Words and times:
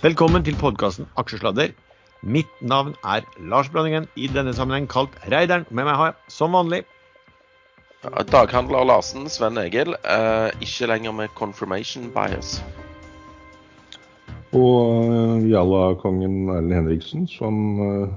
Velkommen 0.00 0.40
til 0.40 0.54
podkasten 0.56 1.04
Aksjesladder. 1.20 1.74
Mitt 2.24 2.48
navn 2.64 2.94
er 3.04 3.26
Lars 3.52 3.68
Blandingen, 3.68 4.06
i 4.16 4.30
denne 4.32 4.54
sammenheng 4.56 4.86
kalt 4.88 5.12
Reideren. 5.28 5.66
Med 5.68 5.84
meg 5.84 5.98
har 5.98 6.08
jeg 6.08 6.32
som 6.32 6.56
vanlig 6.56 6.78
Daghandler 8.32 8.86
Larsen, 8.88 9.28
Sven 9.28 9.60
Egil. 9.60 9.92
Eh, 10.00 10.56
ikke 10.64 10.88
lenger 10.88 11.12
med 11.18 11.36
confirmation 11.36 12.08
bias. 12.14 12.62
Og 14.56 15.04
eh, 15.12 15.50
Jalla-kongen 15.52 16.48
Erlend 16.48 16.78
Henriksen, 16.78 17.28
som, 17.28 17.60
eh, 17.84 18.16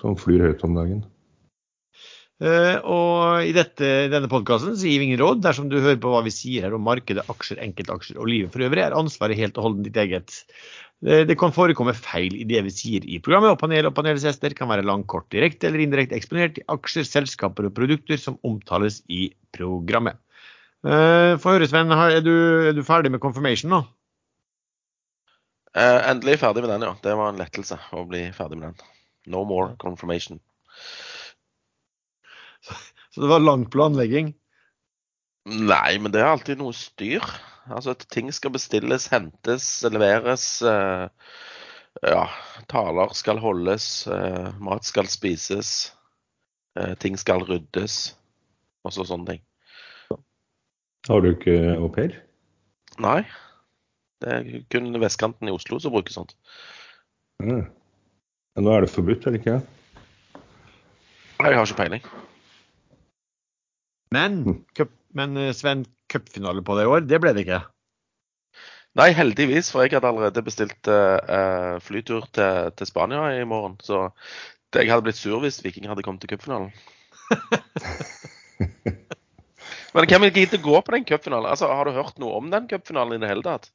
som 0.00 0.16
flyr 0.16 0.48
høyt 0.48 0.64
om 0.64 0.80
dagen. 0.80 1.04
Eh, 2.38 2.76
og 2.86 3.44
i 3.44 3.52
dette, 3.52 3.86
denne 4.12 4.30
podkasten 4.30 4.76
gir 4.78 5.00
vi 5.02 5.10
ingen 5.10 5.20
råd. 5.20 5.44
Dersom 5.44 5.68
du 5.68 5.76
hører 5.76 6.00
på 6.00 6.12
hva 6.12 6.24
vi 6.24 6.32
sier 6.32 6.64
her 6.68 6.76
om 6.76 6.88
markedet, 6.88 7.26
aksjer, 7.28 7.60
enkeltaksjer 7.68 8.16
og 8.16 8.30
livet 8.30 8.54
for 8.54 8.64
øvrig, 8.64 8.84
er 8.84 8.96
ansvaret 8.96 9.36
helt 9.36 9.58
og 9.58 9.68
holdent 9.68 9.90
ditt 9.90 9.98
eget. 10.06 10.44
Det, 11.04 11.20
det 11.28 11.36
kan 11.38 11.52
forekomme 11.54 11.94
feil 11.94 12.34
i 12.34 12.46
det 12.48 12.64
vi 12.66 12.72
sier 12.74 13.04
i 13.06 13.20
programmet, 13.22 13.52
og 13.52 13.60
panel 13.60 13.86
og 13.86 13.94
panelets 13.94 14.24
gjester 14.26 14.54
kan 14.58 14.70
være 14.70 14.86
langt, 14.86 15.06
kort, 15.10 15.28
direkte 15.30 15.68
eller 15.68 15.84
indirekte 15.84 16.16
eksponert 16.18 16.58
i 16.58 16.64
aksjer, 16.74 17.06
selskaper 17.06 17.68
og 17.68 17.76
produkter 17.76 18.18
som 18.18 18.40
omtales 18.46 19.04
i 19.06 19.28
programmet. 19.54 20.18
Eh, 20.86 21.36
Få 21.38 21.54
høre, 21.54 21.68
Sven. 21.70 21.94
Er 21.94 22.18
du, 22.24 22.34
er 22.70 22.74
du 22.74 22.82
ferdig 22.86 23.12
med 23.14 23.22
confirmation 23.22 23.70
nå? 23.74 23.84
Eh, 25.78 26.00
endelig 26.10 26.40
ferdig 26.42 26.64
med 26.64 26.72
den, 26.74 26.86
ja. 26.88 26.94
Det 27.04 27.14
var 27.18 27.30
en 27.30 27.40
lettelse 27.40 27.78
å 27.94 28.04
bli 28.08 28.26
ferdig 28.34 28.58
med 28.58 28.72
den. 28.72 28.92
No 29.30 29.44
more 29.46 29.76
confirmation. 29.78 30.40
Så 32.64 33.22
det 33.22 33.30
var 33.30 33.44
lang 33.44 33.66
planlegging. 33.70 34.32
Nei, 35.48 35.98
men 36.02 36.12
det 36.12 36.20
er 36.20 36.32
alltid 36.32 36.60
noe 36.60 36.74
styr. 36.76 37.24
Altså, 37.68 37.94
at 37.94 38.06
ting 38.12 38.30
skal 38.34 38.52
bestilles, 38.54 39.08
hentes, 39.12 39.66
leveres. 39.88 40.46
Eh, 40.62 41.08
ja, 42.08 42.24
taler 42.70 43.14
skal 43.16 43.40
holdes, 43.42 44.06
eh, 44.06 44.48
mat 44.62 44.86
skal 44.88 45.10
spises. 45.10 45.92
Eh, 46.78 46.94
ting 47.02 47.18
skal 47.18 47.44
ryddes. 47.48 48.14
Og 48.86 48.94
så 48.94 49.04
sånne 49.08 49.34
ting. 49.34 49.44
Har 51.08 51.22
du 51.24 51.30
ikke 51.32 51.76
au 51.78 51.88
pair? 51.92 52.14
Nei. 53.02 53.22
Det 54.18 54.32
er 54.34 54.62
kun 54.72 54.90
vestkanten 55.00 55.48
i 55.48 55.54
Oslo 55.54 55.78
som 55.80 55.94
bruker 55.94 56.14
sånt. 56.14 56.34
Mm. 57.42 57.68
Men 58.56 58.66
nå 58.66 58.72
er 58.74 58.82
det 58.82 58.90
forbudt, 58.90 59.26
eller 59.28 59.38
ikke? 59.38 59.60
Jeg 61.38 61.54
har 61.54 61.68
ikke 61.68 61.78
peiling. 61.78 62.08
Men, 64.10 64.40
men 65.14 65.36
eh, 65.36 65.52
Sven, 65.54 65.84
cupfinale 66.10 66.64
på 66.64 66.78
det 66.78 66.86
i 66.86 66.92
år, 66.92 67.08
det 67.08 67.20
ble 67.22 67.34
det 67.36 67.46
ikke. 67.46 67.62
Nei, 68.98 69.10
heldigvis, 69.14 69.68
for 69.70 69.84
jeg 69.84 69.94
hadde 69.94 70.10
allerede 70.10 70.42
bestilt 70.42 70.88
uh, 70.90 71.76
flytur 71.84 72.24
til, 72.34 72.70
til 72.74 72.88
Spania 72.88 73.28
i 73.36 73.44
morgen. 73.46 73.76
Så 73.84 74.08
jeg 74.74 74.90
hadde 74.90 75.04
blitt 75.06 75.20
sur 75.20 75.38
hvis 75.44 75.60
Viking 75.64 75.86
hadde 75.90 76.02
kommet 76.06 76.24
til 76.24 76.32
cupfinalen. 76.32 76.72
Men 79.94 80.08
hvem 80.08 80.26
vil 80.26 80.34
gidde 80.34 80.60
gå 80.62 80.80
på 80.84 80.94
den 80.94 81.06
cupfinalen? 81.08 81.50
Altså, 81.50 81.68
har 81.70 81.86
du 81.86 81.96
hørt 81.96 82.18
noe 82.20 82.38
om 82.40 82.50
den 82.52 82.68
cupfinalen 82.70 83.16
i 83.16 83.22
det 83.22 83.30
hele 83.30 83.46
tatt? 83.46 83.70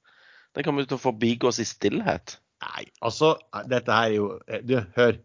Den 0.54 0.66
kommer 0.66 0.86
til 0.86 1.00
å 1.00 1.02
forbigås 1.02 1.62
i 1.64 1.68
stillhet. 1.68 2.38
Nei, 2.64 2.86
altså, 3.04 3.36
dette 3.70 3.96
her 3.96 4.12
er 4.12 4.18
jo 4.18 4.28
eh, 4.48 4.66
Du, 4.66 4.78
hør. 4.98 5.22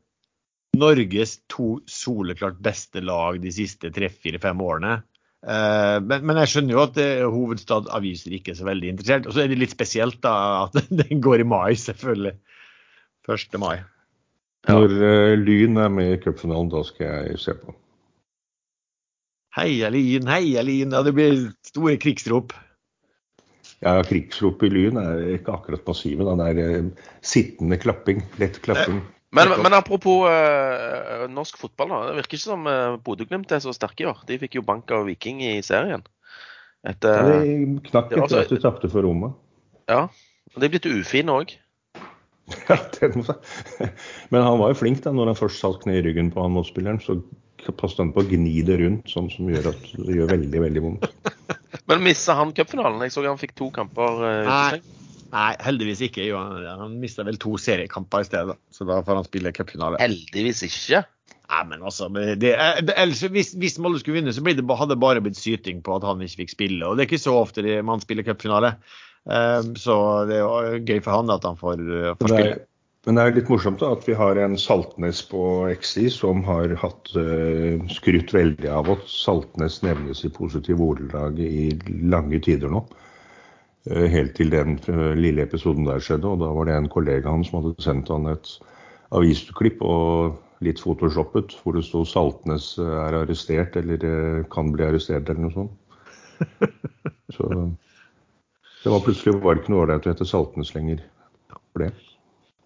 Norges 0.79 1.39
to 1.51 1.81
soleklart 1.91 2.59
beste 2.63 3.01
lag 3.03 3.41
de 3.43 3.51
siste 3.53 3.91
tre-fire-fem 3.95 4.61
årene. 4.63 5.01
Eh, 5.47 5.97
men, 6.03 6.25
men 6.27 6.41
jeg 6.43 6.51
skjønner 6.53 6.75
jo 6.75 6.83
at 6.83 6.99
eh, 7.03 7.25
hovedstadsaviser 7.31 8.35
ikke 8.39 8.53
er 8.55 8.59
så 8.59 8.67
veldig 8.67 8.93
interessert. 8.95 9.29
Og 9.29 9.37
så 9.37 9.45
er 9.45 9.53
det 9.53 9.61
litt 9.61 9.75
spesielt 9.75 10.21
da 10.25 10.35
at 10.67 10.79
den 11.03 11.23
går 11.25 11.45
i 11.45 11.49
mai, 11.49 11.75
selvfølgelig. 11.79 12.35
1. 13.29 13.59
mai. 13.61 13.77
Ja. 14.67 14.75
Når 14.75 14.95
uh, 14.97 15.35
Lyn 15.39 15.77
er 15.81 15.93
med 15.93 16.15
i 16.15 16.21
cupfinalen, 16.23 16.71
da 16.73 16.81
skal 16.87 17.29
jeg 17.29 17.43
se 17.43 17.55
på. 17.61 17.75
Heia 19.59 19.91
Lyn, 19.93 20.29
heia 20.29 20.65
Lyn. 20.65 20.97
Ja, 20.97 21.03
det 21.05 21.13
blir 21.17 21.37
store 21.67 21.99
krigsrop. 22.01 22.55
Ja, 23.85 23.99
krigsrop 24.03 24.65
i 24.67 24.71
Lyn 24.73 24.99
er 25.01 25.23
ikke 25.37 25.55
akkurat 25.55 25.85
massive. 25.87 26.27
Den 26.27 26.43
er 26.43 26.89
sittende 27.21 27.79
klapping. 27.81 28.25
Lett 28.41 28.59
klapping. 28.65 29.03
Men, 29.37 29.51
men 29.61 29.75
apropos 29.77 30.25
eh, 30.31 31.27
norsk 31.29 31.59
fotball, 31.61 31.91
da. 31.93 31.99
Det 32.09 32.15
virker 32.23 32.39
ikke 32.39 32.47
som 32.47 32.65
uh, 32.65 32.97
Bodø-Glimt 33.05 33.51
er 33.53 33.61
så 33.61 33.75
sterke 33.77 34.07
i 34.07 34.09
år. 34.09 34.23
De 34.29 34.39
fikk 34.41 34.57
jo 34.57 34.63
bank 34.65 34.89
av 34.97 35.05
Viking 35.09 35.43
i 35.45 35.59
serien. 35.67 36.05
Etter, 36.89 37.19
Ja, 37.29 37.41
de 37.43 37.81
knakk 37.91 38.09
det 38.09 38.17
er 38.17 38.23
etter 38.23 38.25
altså- 38.25 38.41
at 38.47 38.55
de 38.55 38.61
tapte 38.63 38.89
for 38.93 39.05
Roma. 39.05 39.35
ja. 39.91 40.07
Og 40.55 40.63
de 40.63 40.65
er 40.65 40.73
blitt 40.73 40.87
ufine 40.89 41.35
òg. 41.35 41.51
Ja, 42.71 42.79
det 42.97 43.11
må 43.13 43.27
jeg 43.29 43.91
Men 44.33 44.41
han 44.47 44.57
var 44.59 44.71
jo 44.73 44.79
flink 44.81 45.03
da, 45.05 45.13
når 45.13 45.35
han 45.35 45.37
først 45.37 45.61
satt 45.61 45.83
kne 45.83 45.99
i 45.99 46.05
ryggen 46.07 46.31
på 46.33 46.41
han 46.41 46.55
motspilleren. 46.57 46.97
Så 47.05 47.19
passet 47.77 48.01
han 48.01 48.15
på 48.15 48.23
å 48.25 48.29
gni 48.31 48.63
det 48.65 48.79
rundt, 48.81 49.11
sånn 49.13 49.29
som 49.29 49.51
gjør 49.53 49.69
at 49.75 49.83
det 49.99 50.17
gjør 50.17 50.31
veldig, 50.33 50.63
veldig 50.65 50.83
vondt. 50.87 51.05
Men 51.91 52.01
missa 52.07 52.33
han 52.39 52.55
cupfinalen? 52.57 53.05
Jeg 53.05 53.13
så 53.13 53.27
han 53.29 53.37
fikk 53.41 53.53
to 53.61 53.69
kamper. 53.77 54.23
eh, 54.25 54.49
Nei. 54.49 54.81
Nei, 55.35 55.53
heldigvis 55.61 56.01
ikke. 56.07 56.27
Han 56.33 56.99
mista 57.03 57.25
vel 57.27 57.37
to 57.41 57.59
seriekamper 57.61 58.25
i 58.25 58.29
stedet, 58.29 58.57
så 58.73 58.87
da 58.89 59.03
får 59.05 59.21
han 59.21 59.29
spille 59.29 59.53
cupfinale. 59.57 60.01
Heldigvis 60.01 60.65
ikke. 60.65 61.03
Nei, 61.49 61.65
men 61.65 61.85
altså, 61.85 62.09
det, 62.13 62.37
det, 62.41 62.95
ellers, 63.01 63.23
hvis, 63.33 63.55
hvis 63.57 63.79
Molde 63.81 64.01
skulle 64.03 64.19
vinne, 64.21 64.33
så 64.37 64.45
det, 64.45 64.65
hadde 64.69 64.95
det 64.95 65.01
bare 65.01 65.23
blitt 65.25 65.41
syting 65.41 65.81
på 65.85 65.97
at 65.97 66.05
han 66.05 66.25
ikke 66.25 66.43
fikk 66.43 66.57
spille. 66.57 66.81
Og 66.85 66.97
det 66.97 67.05
er 67.05 67.11
ikke 67.11 67.25
så 67.25 67.37
ofte 67.41 67.65
det- 67.65 67.85
man 67.85 68.05
spiller 68.05 68.27
cupfinale. 68.27 68.75
Um, 69.29 69.75
så 69.77 69.95
det 70.29 70.39
er 70.39 70.45
jo 70.45 70.83
gøy 70.89 71.01
for 71.05 71.13
han 71.13 71.31
at 71.33 71.45
han 71.45 71.57
får, 71.57 71.81
uh, 71.85 72.13
får 72.21 72.33
spille. 72.33 72.61
men 73.05 73.19
det 73.19 73.25
er 73.25 73.35
litt 73.37 73.51
morsomt 73.53 73.81
da, 73.81 73.91
at 73.93 74.07
vi 74.09 74.15
har 74.17 74.39
en 74.41 74.57
Saltnes 74.57 75.21
på 75.29 75.43
XI 75.75 76.09
som 76.13 76.41
har 76.47 76.73
hatt 76.81 77.11
uh, 77.17 77.77
skrytt 77.93 78.33
veldig 78.33 78.71
av 78.73 78.89
at 78.95 79.05
Saltnes 79.09 79.83
nevnes 79.85 80.25
i 80.25 80.33
positive 80.33 80.81
ordelag 80.81 81.41
i 81.41 81.75
lange 82.09 82.41
tider 82.45 82.73
nå. 82.73 82.85
Eh, 83.89 84.09
helt 84.13 84.35
til 84.37 84.51
den 84.53 84.77
eh, 84.91 85.15
lille 85.17 85.47
episoden 85.47 85.87
der 85.87 86.03
skjedde. 86.03 86.29
og 86.29 86.41
Da 86.43 86.53
var 86.53 86.69
det 86.69 86.77
en 86.77 86.91
kollega 86.93 87.31
han 87.31 87.45
som 87.45 87.63
hadde 87.63 87.83
sendt 87.83 88.13
han 88.13 88.29
et 88.29 88.51
avisklipp 89.17 89.81
og 89.81 90.37
litt 90.61 90.81
photoshoppet 90.83 91.55
hvor 91.63 91.77
det 91.77 91.85
sto 91.87 92.05
'Saltnes 92.05 92.75
eh, 92.83 92.85
er 93.07 93.21
arrestert' 93.23 93.77
eller 93.81 94.45
'kan 94.51 94.73
bli 94.73 94.85
arrestert' 94.85 95.31
eller 95.31 95.41
noe 95.41 95.53
sånt. 95.53 95.73
Så 97.37 97.49
det 98.85 98.93
var 98.93 99.01
plutselig 99.01 99.43
var 99.43 99.55
det 99.55 99.63
ikke 99.63 99.73
noe 99.73 99.87
ålreit 99.87 100.07
å 100.07 100.13
hete 100.13 100.27
Saltnes 100.29 100.75
lenger 100.75 101.01
for 101.49 101.85
det. 101.85 101.93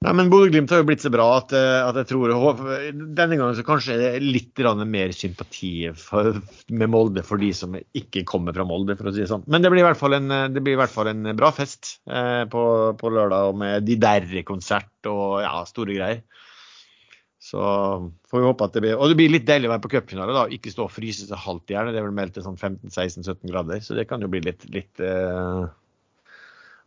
Nei, 0.02 0.12
men 0.18 0.30
Bodø-Glimt 0.32 0.72
har 0.74 0.80
jo 0.80 0.86
blitt 0.88 1.04
så 1.04 1.12
bra 1.14 1.28
at, 1.36 1.52
uh, 1.54 1.84
at 1.86 1.98
jeg 2.00 2.08
tror 2.10 2.32
denne 2.34 3.36
gangen 3.38 3.54
så 3.54 3.62
kanskje 3.66 3.94
er 3.94 4.00
det 4.02 4.32
litt 4.34 4.62
mer 4.90 5.12
sympati 5.14 5.92
for, 5.98 6.40
med 6.74 6.90
Molde 6.90 7.22
for 7.26 7.38
de 7.38 7.52
som 7.54 7.76
ikke 7.78 8.24
kommer 8.26 8.56
fra 8.56 8.66
Molde, 8.66 8.96
for 8.98 9.10
å 9.10 9.14
si 9.14 9.22
det 9.22 9.30
sånn. 9.30 9.46
Men 9.46 9.62
det 9.62 9.70
blir 9.70 9.84
i 9.84 9.86
hvert 9.86 10.00
fall 10.00 10.18
en, 10.18 10.30
i 10.58 10.78
hvert 10.78 10.90
fall 10.90 11.12
en 11.12 11.30
bra 11.38 11.52
fest 11.54 12.00
eh, 12.10 12.42
på, 12.50 12.64
på 12.98 13.12
lørdag 13.14 13.54
med 13.58 13.86
de 13.86 13.98
derre-konsert 14.02 15.10
og 15.10 15.42
ja, 15.44 15.62
store 15.70 15.94
greier. 15.98 16.24
Så 17.42 17.60
får 18.30 18.38
vi 18.38 18.46
håpe 18.46 18.66
at 18.66 18.74
det 18.76 18.80
blir 18.84 19.00
Og 19.02 19.10
det 19.10 19.16
blir 19.18 19.32
litt 19.32 19.46
deilig 19.48 19.66
å 19.66 19.72
være 19.72 19.82
på 19.82 19.90
cupfinale, 19.96 20.34
da. 20.34 20.44
Ikke 20.54 20.70
stå 20.70 20.86
og 20.86 20.94
fryse 20.94 21.26
seg 21.26 21.42
halvt 21.42 21.72
i 21.72 21.74
hjel. 21.74 21.90
Det 21.90 21.98
er 21.98 22.06
vel 22.06 22.14
meldt 22.14 22.36
til 22.38 22.46
sånn 22.46 22.58
15-16-17 22.58 23.50
grader, 23.50 23.82
så 23.82 23.98
det 23.98 24.06
kan 24.10 24.22
jo 24.22 24.30
bli 24.30 24.42
litt, 24.46 24.66
litt 24.70 25.02
eh, 25.02 25.64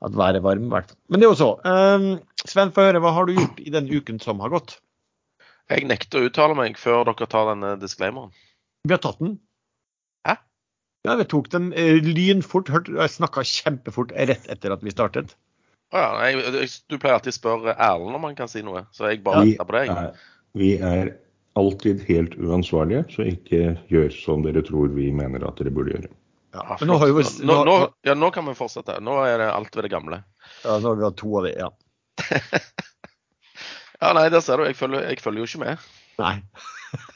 At 0.05 0.17
været 0.17 0.39
er 0.39 0.45
varmt, 0.45 0.67
i 0.67 0.73
hvert 0.73 0.91
fall. 0.91 0.99
Men 1.09 1.21
det 1.21 1.27
er 1.27 1.31
jo 1.31 1.39
så. 1.39 1.51
Um, 1.65 2.09
Sven, 2.45 2.73
få 2.75 2.85
høre. 2.85 3.01
Hva 3.01 3.13
har 3.15 3.25
du 3.25 3.33
gjort 3.37 3.61
i 3.63 3.73
den 3.73 3.89
uken 3.89 4.19
som 4.21 4.43
har 4.43 4.53
gått? 4.53 4.77
Jeg 5.71 5.87
nekter 5.89 6.21
å 6.21 6.29
uttale 6.29 6.57
meg 6.57 6.77
før 6.77 7.07
dere 7.07 7.27
tar 7.29 7.49
denne 7.49 7.73
disclaimeren. 7.81 8.29
Vi 8.85 8.93
har 8.93 9.01
tatt 9.01 9.17
den. 9.23 9.39
Hæ? 10.27 10.37
Ja, 11.07 11.15
vi 11.17 11.25
tok 11.31 11.49
den 11.53 11.71
eh, 11.73 11.97
lynfort. 12.05 12.69
Jeg 12.69 13.15
snakka 13.15 13.45
kjempefort 13.49 14.13
rett 14.13 14.45
etter 14.51 14.75
at 14.75 14.85
vi 14.85 14.93
startet. 14.93 15.33
Å 15.93 16.01
ja, 16.01 16.29
jeg, 16.29 16.69
du 16.89 16.97
pleier 16.97 17.17
alltid 17.17 17.33
å 17.33 17.37
spørre 17.39 17.75
Erlend 17.81 18.17
om 18.17 18.25
han 18.27 18.37
kan 18.37 18.49
si 18.51 18.61
noe, 18.65 18.85
så 18.93 19.09
jeg 19.09 19.21
bare 19.25 19.45
venter 19.45 19.61
ja, 19.61 19.65
på 19.69 19.75
deg. 19.77 19.91
er, 19.93 20.23
vi 20.57 20.69
er 20.81 21.11
alltid 21.55 22.01
helt 22.09 22.35
uansvarlige, 22.41 23.05
så 23.13 23.25
ikke 23.29 23.75
gjør 23.93 24.09
som 24.13 24.43
dere 24.45 24.63
tror 24.65 24.91
vi 24.95 25.11
mener 25.15 25.45
at 25.47 25.61
dere 25.61 25.73
burde 25.73 25.93
gjøre. 25.95 26.11
Ja, 26.55 26.77
nå 26.87 26.95
har 27.01 27.11
vi, 27.11 27.23
nå, 27.43 27.55
nå, 27.67 27.75
ja, 28.07 28.13
nå 28.15 28.31
kan 28.31 28.45
vi 28.47 28.55
fortsette. 28.55 29.01
Nå 29.03 29.17
er 29.27 29.41
det 29.41 29.51
alt 29.51 29.75
ved 29.75 29.87
det 29.87 29.91
gamle. 29.91 30.21
ja, 30.63 30.77
nå 30.79 30.93
har 30.93 30.99
vi 31.01 31.07
hatt 31.07 31.17
to 31.19 31.33
av 31.39 31.47
de, 31.49 31.55
ja. 31.59 31.71
Ja, 34.01 34.11
nei, 34.13 34.27
der 34.29 34.43
ser 34.43 34.59
du. 34.59 34.65
Jeg 34.67 34.75
følger, 34.77 35.05
jeg 35.07 35.21
følger 35.23 35.41
jo 35.41 35.47
ikke 35.49 35.61
med. 35.63 35.83
Nei. 36.19 36.33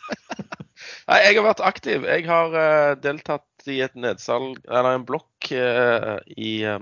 Nei, 1.09 1.17
jeg 1.25 1.35
har 1.35 1.45
vært 1.45 1.63
aktiv. 1.67 2.05
Jeg 2.07 2.25
har 2.29 2.55
uh, 2.55 2.93
deltatt 3.01 3.69
i 3.69 3.81
et 3.83 3.95
nedsalg, 3.99 4.61
eller 4.67 4.95
en 4.95 5.05
blokk 5.05 5.51
uh, 5.51 6.15
i 6.39 6.53
uh, 6.63 6.79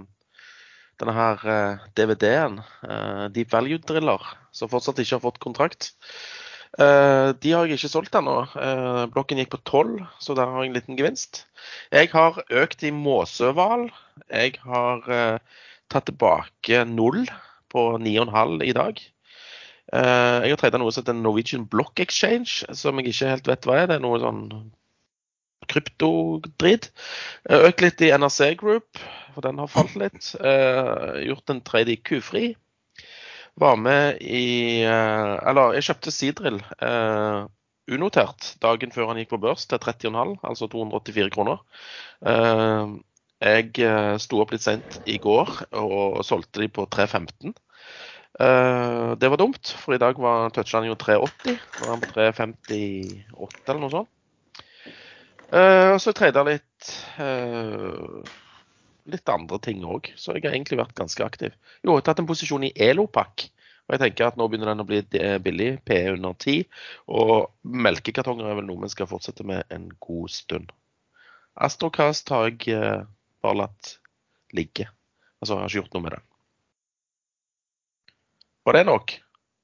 denne 1.01 1.13
her 1.13 1.44
DVD-en, 1.98 2.56
Deep 3.33 3.51
Value 3.54 3.77
Driller, 3.86 4.24
som 4.56 4.69
fortsatt 4.71 4.98
ikke 5.04 5.19
har 5.19 5.25
fått 5.27 5.38
kontrakt. 5.44 5.92
Eh, 6.75 7.29
de 7.41 7.53
har 7.53 7.65
jeg 7.65 7.79
ikke 7.79 7.91
solgt 7.91 8.15
ennå. 8.19 8.37
Eh, 8.59 9.03
blokken 9.13 9.39
gikk 9.41 9.53
på 9.55 9.61
12, 9.63 10.05
så 10.21 10.35
der 10.37 10.51
har 10.51 10.63
jeg 10.63 10.71
en 10.71 10.77
liten 10.77 10.99
gevinst. 10.99 11.45
Jeg 11.95 12.11
har 12.13 12.41
økt 12.51 12.83
i 12.83 12.91
måsehval. 12.93 13.87
Jeg 14.29 14.59
har 14.65 15.07
eh, 15.07 15.61
tatt 15.91 16.09
tilbake 16.11 16.83
null 16.89 17.23
på 17.27 17.43
på 17.67 17.81
9,5 17.99 18.61
i 18.63 18.73
dag. 18.75 18.99
Jeg 19.91 20.51
har 20.51 20.59
trada 20.59 20.79
noe 20.79 20.91
som 20.91 21.03
heter 21.03 21.15
Norwegian 21.15 21.65
Block 21.67 21.99
Exchange, 21.99 22.63
som 22.75 22.99
jeg 22.99 23.11
ikke 23.11 23.31
helt 23.31 23.49
vet 23.51 23.67
hva 23.67 23.75
er. 23.81 23.89
Det 23.89 23.97
er 23.97 24.03
noe 24.05 24.19
sånn 24.23 24.41
kryptodritt. 25.67 26.89
Økt 27.57 27.83
litt 27.83 28.03
i 28.07 28.13
NRC 28.15 28.53
Group, 28.59 29.01
for 29.35 29.43
den 29.43 29.59
har 29.59 29.71
falt 29.71 29.95
litt. 29.99 30.31
Gjort 31.27 31.51
en 31.51 31.59
trade 31.67 31.95
i 31.95 31.99
Q-fri. 31.99 32.53
Var 33.57 33.77
med 33.81 34.21
i 34.21 34.83
Eller 34.86 35.74
jeg 35.77 35.88
kjøpte 35.89 36.13
Sidril 36.13 36.59
unotert 37.88 38.50
dagen 38.62 38.92
før 38.92 39.07
han 39.09 39.18
gikk 39.21 39.31
på 39.31 39.39
børs 39.42 39.63
til 39.65 39.80
30,5, 39.80 40.33
altså 40.44 40.68
284 40.68 41.31
kroner. 41.33 41.62
Jeg 43.39 43.71
sto 44.19 44.42
opp 44.44 44.51
litt 44.51 44.65
seint 44.65 44.98
i 45.07 45.15
går 45.24 45.54
og 45.80 46.19
solgte 46.27 46.65
de 46.65 46.68
på 46.74 46.83
315. 46.92 47.56
Det 48.38 49.30
var 49.31 49.39
dumt, 49.39 49.71
for 49.80 49.95
i 49.95 50.01
dag 50.04 50.19
var 50.19 50.51
toucha 50.54 50.83
jo 50.86 50.98
380. 51.00 51.56
Nå 51.56 51.88
er 51.88 51.94
han 51.94 52.04
på 52.04 52.12
358 52.12 53.71
eller 53.71 53.81
noe 53.86 53.94
sånt. 53.95 54.12
Og 55.56 56.01
så 56.04 56.12
trada 56.12 56.44
litt 56.44 56.92
litt 59.07 59.30
andre 59.31 59.59
ting 59.63 59.83
òg, 59.88 60.09
så 60.19 60.36
jeg 60.36 60.44
har 60.45 60.56
egentlig 60.56 60.80
vært 60.81 60.95
ganske 60.98 61.24
aktiv. 61.25 61.54
Jo, 61.83 61.92
jeg 61.94 62.01
har 62.01 62.07
tatt 62.09 62.19
en 62.24 62.27
posisjon 62.30 62.65
i 62.68 62.74
Elopak. 62.75 63.48
Og 63.88 63.95
jeg 63.95 64.01
tenker 64.01 64.27
at 64.27 64.36
nå 64.39 64.50
begynner 64.51 64.68
den 64.74 64.83
å 64.83 64.88
bli 64.88 65.00
billig, 65.45 65.69
PE 65.88 66.01
under 66.18 66.33
10. 66.44 66.65
Og 67.07 67.48
melkekartonger 67.63 68.50
er 68.51 68.57
vel 68.59 68.68
noe 68.68 68.81
vi 68.83 68.89
skal 68.92 69.07
fortsette 69.07 69.45
med 69.48 69.63
en 69.71 69.86
god 70.04 70.33
stund. 70.36 70.74
Astrocast 71.56 72.27
har 72.36 72.50
jeg 72.51 73.06
bare 73.42 73.59
latt 73.62 73.94
ligge. 74.54 74.89
Altså, 75.39 75.54
jeg 75.56 75.62
har 75.63 75.71
ikke 75.71 75.80
gjort 75.81 75.95
noe 75.95 76.04
med 76.07 76.18
det. 76.18 76.21
Var 78.68 78.75
det 78.75 78.86
nok? 78.89 79.15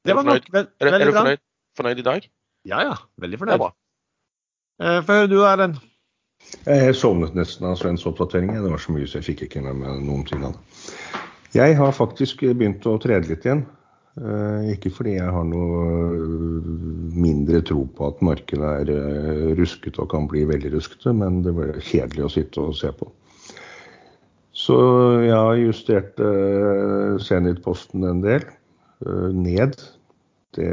Det 0.08 0.16
var 0.16 0.24
nok. 0.28 0.48
Vel, 0.54 0.68
Er, 0.80 0.88
er 0.88 0.92
du 0.92 0.98
veldig 0.98 1.12
bra. 1.12 1.22
fornøyd, 1.24 1.42
fornøyd 1.80 2.00
i 2.00 2.06
dag? 2.08 2.28
Ja, 2.72 2.80
ja. 2.88 2.96
Veldig 3.20 3.36
er 3.36 3.42
fornøyd. 3.44 3.60
bra. 3.66 3.74
Eh, 4.84 5.00
Få 5.04 5.18
høre 5.20 5.32
du, 5.32 5.38
Erlend. 5.48 5.82
Jeg 6.64 6.96
sovnet 6.96 7.36
nesten 7.38 7.68
av 7.68 7.78
Svens 7.80 8.06
oppdatering. 8.10 8.54
Det 8.56 8.72
var 8.72 8.82
så 8.82 8.94
mye, 8.96 9.08
så 9.10 9.20
jeg 9.20 9.32
fikk 9.32 9.46
ikke 9.48 9.64
med 9.66 9.80
meg 9.82 10.04
noen 10.06 10.26
ting 10.30 10.44
av 10.46 10.54
det. 10.54 10.84
Jeg 11.54 11.78
har 11.78 11.94
faktisk 11.94 12.42
begynt 12.46 12.86
å 12.90 12.98
trede 13.02 13.30
litt 13.30 13.46
igjen. 13.46 13.66
Eh, 14.22 14.70
Ikke 14.76 14.92
fordi 14.94 15.16
jeg 15.16 15.34
har 15.34 15.46
noe 15.50 15.82
øh, 16.14 16.70
mindre 17.18 17.64
tro 17.66 17.88
på 17.98 18.12
at 18.12 18.22
markedet 18.26 18.72
er 18.84 18.92
ruskete 19.58 19.60
rusket 19.60 20.00
og 20.02 20.12
kan 20.14 20.28
bli 20.30 20.46
veldig 20.50 20.74
ruskete, 20.76 21.14
men 21.18 21.42
det 21.46 21.54
ble 21.58 21.72
kjedelig 21.82 22.28
å 22.28 22.34
sitte 22.36 22.62
og 22.62 22.78
se 22.78 22.94
på. 22.94 23.10
Så 24.54 24.78
jeg 25.26 25.34
har 25.34 25.58
justert 25.58 26.22
øh, 26.22 27.18
Zenit-posten 27.22 28.06
en 28.06 28.22
del. 28.26 28.46
Ned. 29.34 29.82
Det 30.56 30.70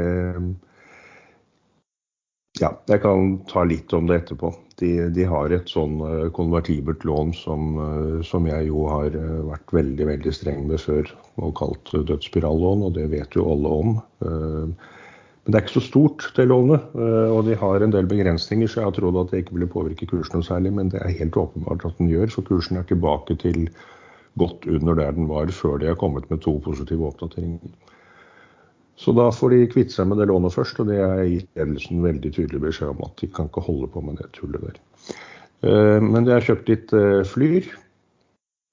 ja, 2.61 2.69
jeg 2.87 3.01
kan 3.03 3.39
ta 3.49 3.63
litt 3.65 3.91
om 3.97 4.05
det 4.07 4.21
etterpå. 4.21 4.51
De, 4.81 5.09
de 5.13 5.25
har 5.29 5.53
et 5.53 5.69
sånn 5.69 5.99
eh, 6.05 6.29
konvertibelt 6.33 7.03
lån 7.05 7.35
som, 7.37 7.75
eh, 7.85 8.15
som 8.25 8.47
jeg 8.49 8.69
jo 8.71 8.87
har 8.89 9.13
eh, 9.17 9.35
vært 9.51 9.75
veldig 9.77 10.07
veldig 10.09 10.33
streng 10.33 10.63
med 10.71 10.81
før 10.81 11.11
og 11.41 11.53
kalt 11.59 11.91
dødsspirallån, 11.93 12.87
og 12.87 12.95
det 12.97 13.05
vet 13.13 13.37
jo 13.37 13.45
alle 13.53 13.75
om. 13.81 13.93
Men 14.21 15.53
det 15.53 15.57
er 15.57 15.63
ikke 15.63 15.79
så 15.79 15.83
stort, 15.85 16.25
det 16.37 16.43
lånet, 16.51 16.91
og 16.93 17.47
de 17.47 17.55
har 17.57 17.81
en 17.81 17.93
del 17.95 18.05
begrensninger, 18.05 18.69
så 18.69 18.81
jeg 18.81 18.87
har 18.89 18.93
trodd 18.93 19.17
at 19.17 19.31
det 19.31 19.39
ikke 19.41 19.55
ville 19.55 19.69
påvirke 19.73 20.05
kursen 20.11 20.37
noe 20.37 20.45
særlig, 20.45 20.73
men 20.77 20.91
det 20.93 20.99
er 21.01 21.15
helt 21.17 21.39
åpenbart 21.39 21.87
at 21.87 21.97
den 21.97 22.11
gjør, 22.11 22.29
for 22.35 22.45
kursen 22.45 22.77
er 22.77 22.85
tilbake 22.89 23.39
til 23.41 23.63
godt 24.37 24.67
under 24.69 24.99
der 24.99 25.17
den 25.17 25.31
var 25.31 25.49
før 25.55 25.81
de 25.81 25.89
har 25.89 25.97
kommet 25.97 26.29
med 26.29 26.43
to 26.45 26.59
positive 26.61 27.09
oppdateringer. 27.09 27.73
Så 29.01 29.13
da 29.17 29.31
får 29.33 29.53
de 29.55 29.67
kvitte 29.71 29.95
seg 29.95 30.09
med 30.11 30.19
det 30.21 30.27
lånet 30.29 30.53
først, 30.53 30.79
og 30.81 30.89
det 30.91 30.99
er 31.01 31.23
gitt 31.25 31.57
ledelsen 31.57 32.03
veldig 32.05 32.31
tydelig 32.35 32.61
beskjed 32.61 32.91
om 32.93 33.05
at 33.07 33.15
de 33.21 33.29
kan 33.33 33.47
ikke 33.49 33.63
holde 33.65 33.89
på 33.89 34.03
med 34.05 34.19
det 34.21 34.27
tullet 34.37 34.61
der. 34.67 34.81
Eh, 35.65 35.99
Men 36.01 36.27
jeg 36.27 36.35
har 36.37 36.47
kjøpt 36.49 36.69
litt 36.69 36.93
eh, 36.93 37.21
Flyr. 37.25 37.69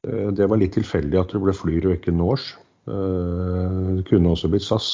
Eh, 0.05 0.29
Det 0.37 0.49
var 0.49 0.61
litt 0.61 0.75
tilfeldig 0.77 1.21
at 1.21 1.33
det 1.33 1.41
ble 1.45 1.55
Flyr 1.57 1.89
og 1.89 1.97
ikke 1.97 2.15
Norse. 2.17 2.59
Det 2.89 4.05
kunne 4.09 4.31
også 4.33 4.49
blitt 4.49 4.65
SAS, 4.65 4.87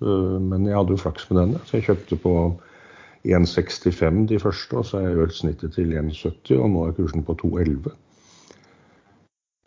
men 0.00 0.62
jeg 0.64 0.72
hadde 0.72 0.94
jo 0.94 1.02
flaks 1.02 1.26
med 1.28 1.36
denne. 1.36 1.58
Så 1.68 1.76
jeg 1.76 1.84
kjøpte 1.84 2.16
på 2.22 2.32
1,65 3.28 4.22
de 4.30 4.38
første, 4.40 4.78
og 4.78 4.86
så 4.88 5.02
har 5.02 5.10
jeg 5.10 5.26
økt 5.26 5.36
snittet 5.36 5.74
til 5.76 5.92
1,70, 5.92 6.56
og 6.56 6.70
nå 6.72 6.86
er 6.86 6.96
kursen 6.96 7.26
på 7.28 7.36
2,11. 7.42 7.92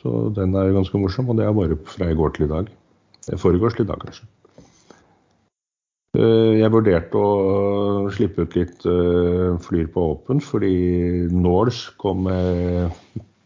Så 0.02 0.16
den 0.34 0.58
er 0.58 0.72
jo 0.72 0.80
ganske 0.80 1.04
morsom, 1.04 1.30
og 1.30 1.38
det 1.38 1.46
er 1.46 1.54
bare 1.54 1.78
fra 1.94 2.10
i 2.10 2.18
går 2.18 2.34
til 2.34 2.48
i 2.48 2.52
dag. 2.56 2.74
Det 3.30 3.40
Foregårs 3.40 3.78
til 3.78 3.86
i 3.86 3.92
dag, 3.94 4.02
kanskje. 4.02 4.26
Eh, 6.16 6.62
Jeg 6.62 6.72
vurderte 6.72 7.20
å 7.20 8.10
slippe 8.16 8.46
ut 8.46 8.56
litt 8.56 8.86
eh, 8.88 9.56
Flyr 9.66 9.90
på 9.92 10.04
åpen, 10.14 10.40
fordi 10.44 11.28
Norse 11.34 11.92
kom 12.00 12.24
med 12.30 12.96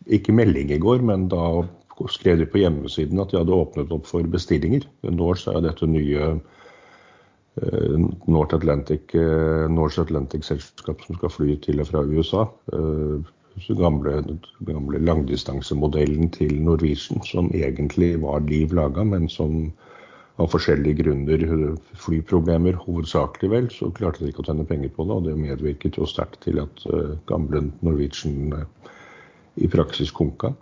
ikke 0.09 0.35
melding 0.35 0.73
i 0.73 0.81
går, 0.81 1.01
men 1.05 1.27
da 1.31 1.63
skrev 2.09 2.39
de 2.39 2.47
på 2.49 2.61
hjemmesiden 2.61 3.19
at 3.21 3.33
de 3.33 3.39
hadde 3.39 3.57
åpnet 3.57 3.91
opp 3.93 4.05
for 4.09 4.25
bestillinger. 4.35 4.85
Norse 5.09 5.51
er 5.51 5.65
dette 5.65 5.89
nye 5.89 6.29
eh, 6.29 7.97
North 8.29 8.55
Atlantic, 8.57 9.17
Norse 9.73 10.05
Atlantic-selskap 10.05 11.03
som 11.05 11.19
skal 11.19 11.33
fly 11.33 11.57
til 11.65 11.81
og 11.81 11.89
fra 11.89 12.05
USA. 12.05 12.45
Den 12.69 13.77
gamle, 13.81 14.21
gamle 14.63 15.01
langdistansemodellen 15.03 16.29
til 16.37 16.53
Norwegian, 16.63 17.25
som 17.27 17.49
egentlig 17.51 18.13
var 18.21 18.45
liv 18.47 18.73
laga, 18.77 19.03
men 19.03 19.27
som 19.29 19.71
av 20.39 20.47
forskjellige 20.53 21.03
grunner, 21.03 21.41
flyproblemer 21.99 22.77
hovedsakelig 22.79 23.49
vel, 23.51 23.67
så 23.73 23.89
klarte 23.95 24.23
de 24.23 24.31
ikke 24.31 24.43
å 24.45 24.47
tjene 24.47 24.67
penger 24.67 24.93
på 24.95 25.05
det. 25.07 25.17
Og 25.17 25.27
det 25.27 25.35
medvirket 25.39 25.99
jo 25.99 26.07
sterkt 26.07 26.39
til 26.45 26.61
at 26.63 26.85
eh, 26.87 27.17
gamle 27.29 27.65
Norwegian 27.85 28.53
eh, 28.55 28.93
i 29.59 29.67
praksis 29.71 30.13
konka. 30.15 30.53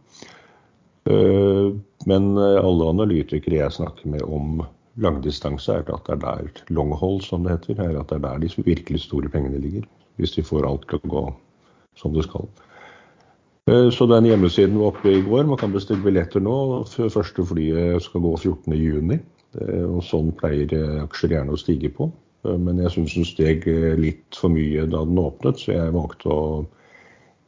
Eh, 1.10 1.70
men 2.10 2.32
eh, 2.42 2.58
alle 2.64 2.90
analytikere 2.96 3.62
jeg 3.62 3.78
snakker 3.78 4.10
med 4.16 4.26
om 4.26 4.64
langdistanse, 4.98 5.78
er 5.78 5.94
at 5.94 6.10
det 6.10 6.18
er 6.18 6.24
der 6.26 6.74
long 6.74 6.96
haul, 6.98 7.22
som 7.22 7.46
det 7.46 7.60
heter, 7.60 7.84
er 7.86 8.00
at 8.02 8.10
det 8.10 8.18
er 8.18 8.26
der 8.26 8.42
de 8.42 8.66
virkelig 8.66 9.06
store 9.06 9.30
pengene 9.30 9.62
ligger. 9.62 9.86
Hvis 10.18 10.34
de 10.34 10.42
får 10.42 10.66
alt 10.66 10.90
til 10.90 10.98
å 11.04 11.12
gå 11.14 11.26
som 12.02 12.18
det 12.18 12.26
skal. 12.26 12.50
Eh, 13.70 13.92
Så 13.94 14.10
den 14.10 14.26
hjemmesiden 14.26 14.82
var 14.82 14.96
oppe 14.96 15.14
i 15.14 15.22
går. 15.22 15.46
Man 15.46 15.62
kan 15.62 15.74
bestille 15.74 16.02
billetter 16.02 16.42
nå. 16.42 16.84
Før 16.90 17.14
første 17.22 17.46
flyet 17.46 18.02
skal 18.10 18.26
gå 18.26 18.38
14.6. 18.42 19.37
Og 19.56 20.02
sånn 20.06 20.34
pleier 20.38 20.74
eh, 20.76 21.04
aksjer 21.06 21.38
gjerne 21.38 21.56
å 21.56 21.60
stige 21.60 21.92
på. 21.94 22.10
Eh, 22.46 22.58
Men 22.58 22.82
jeg 22.84 22.94
syns 22.94 23.16
den 23.16 23.28
steg 23.28 23.68
eh, 23.72 23.96
litt 24.00 24.36
for 24.36 24.54
mye 24.54 24.86
da 24.90 25.04
den 25.08 25.22
åpnet, 25.22 25.62
så 25.62 25.74
jeg 25.74 25.96
valgte 25.96 26.34
å 26.34 26.66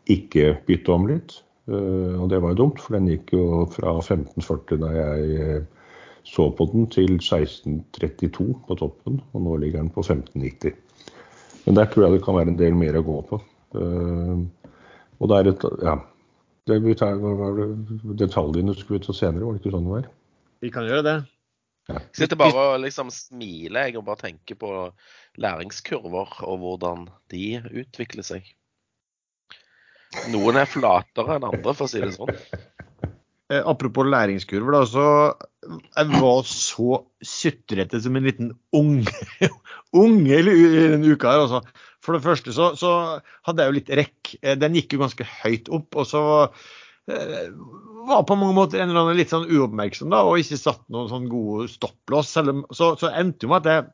ikke 0.09 0.55
bytte 0.65 0.95
om 0.95 1.07
litt. 1.09 1.41
Og 1.69 2.23
det 2.31 2.39
var 2.41 2.55
jo 2.55 2.63
dumt, 2.63 2.79
for 2.81 2.95
den 2.95 3.11
gikk 3.11 3.35
jo 3.35 3.41
fra 3.69 3.91
1540 3.99 4.79
da 4.81 4.87
jeg 4.89 5.59
så 6.25 6.47
på 6.57 6.65
den, 6.71 6.87
til 6.89 7.19
1632 7.19 8.47
på 8.65 8.77
toppen. 8.79 9.19
Og 9.37 9.43
nå 9.45 9.59
ligger 9.61 9.83
den 9.83 9.91
på 9.93 10.01
1590. 10.01 10.73
Men 11.67 11.77
der 11.77 11.91
tror 11.91 12.07
jeg 12.07 12.15
det 12.15 12.23
kan 12.25 12.39
være 12.39 12.55
en 12.55 12.57
del 12.57 12.73
mer 12.79 12.97
å 12.97 13.05
gå 13.05 13.19
på. 13.29 13.37
Og 13.77 15.29
det 15.29 15.37
er 15.37 15.51
et 15.51 15.67
Ja. 15.85 15.99
Det, 16.65 16.81
detaljene 18.17 18.73
skulle 18.77 18.97
vi 18.97 19.05
ta 19.05 19.13
senere, 19.13 19.45
var 19.45 19.53
det 19.53 19.61
ikke 19.61 19.75
sånn 19.77 19.85
det 19.85 19.93
var? 19.93 20.09
Vi 20.65 20.73
kan 20.73 20.89
gjøre 20.89 21.05
det. 21.05 21.17
Sitter 22.15 22.37
bare 22.39 22.65
og 22.73 22.79
liksom 22.83 23.11
smiler 23.13 23.89
jeg, 23.89 23.97
og 23.99 24.05
bare 24.07 24.23
tenker 24.27 24.57
på 24.59 24.71
læringskurver 25.41 26.39
og 26.45 26.63
hvordan 26.63 27.07
de 27.33 27.45
utvikler 27.83 28.25
seg. 28.25 28.49
Noen 30.33 30.57
er 30.57 30.69
flatere 30.69 31.37
enn 31.37 31.47
andre, 31.51 31.73
for 31.73 31.85
å 31.85 31.91
si 31.91 32.01
det 32.03 32.15
sånn. 32.17 32.33
Eh, 33.49 33.63
apropos 33.65 34.05
læringskurver, 34.05 34.75
da, 34.75 34.83
så 34.85 35.05
jeg 35.65 36.19
var 36.21 36.43
så 36.45 36.99
sutrete 37.25 37.97
som 38.03 38.19
en 38.19 38.27
liten 38.27 38.51
unge, 38.77 39.09
unge 40.03 40.35
i 40.37 40.43
denne 40.45 41.15
uka 41.15 41.31
her, 41.33 41.47
altså. 41.47 41.87
For 42.05 42.13
det 42.13 42.21
første 42.27 42.53
så, 42.53 42.67
så 42.77 42.91
hadde 43.47 43.65
jeg 43.65 43.71
jo 43.71 43.77
litt 43.79 43.89
rekk. 44.03 44.35
Eh, 44.43 44.53
Den 44.53 44.77
gikk 44.77 44.93
jo 44.93 45.01
ganske 45.01 45.25
høyt 45.41 45.71
opp, 45.73 45.97
og 45.97 46.05
så 46.11 46.21
var 48.09 48.25
på 48.27 48.37
mange 48.39 48.55
måter 48.57 48.81
en 48.81 48.89
eller 48.91 49.03
annen 49.03 49.19
litt 49.19 49.31
sånn 49.33 49.47
uoppmerksom 49.49 50.11
da, 50.13 50.23
og 50.25 50.41
ikke 50.41 50.59
satt 50.59 50.83
noen 50.93 51.09
sånn 51.11 51.29
god 51.31 51.69
stopplås. 51.71 52.33
Så, 52.33 52.91
så 52.99 53.11
endte 53.11 53.45
jo 53.45 53.53
med 53.53 53.65
at 53.65 53.71
jeg 53.73 53.87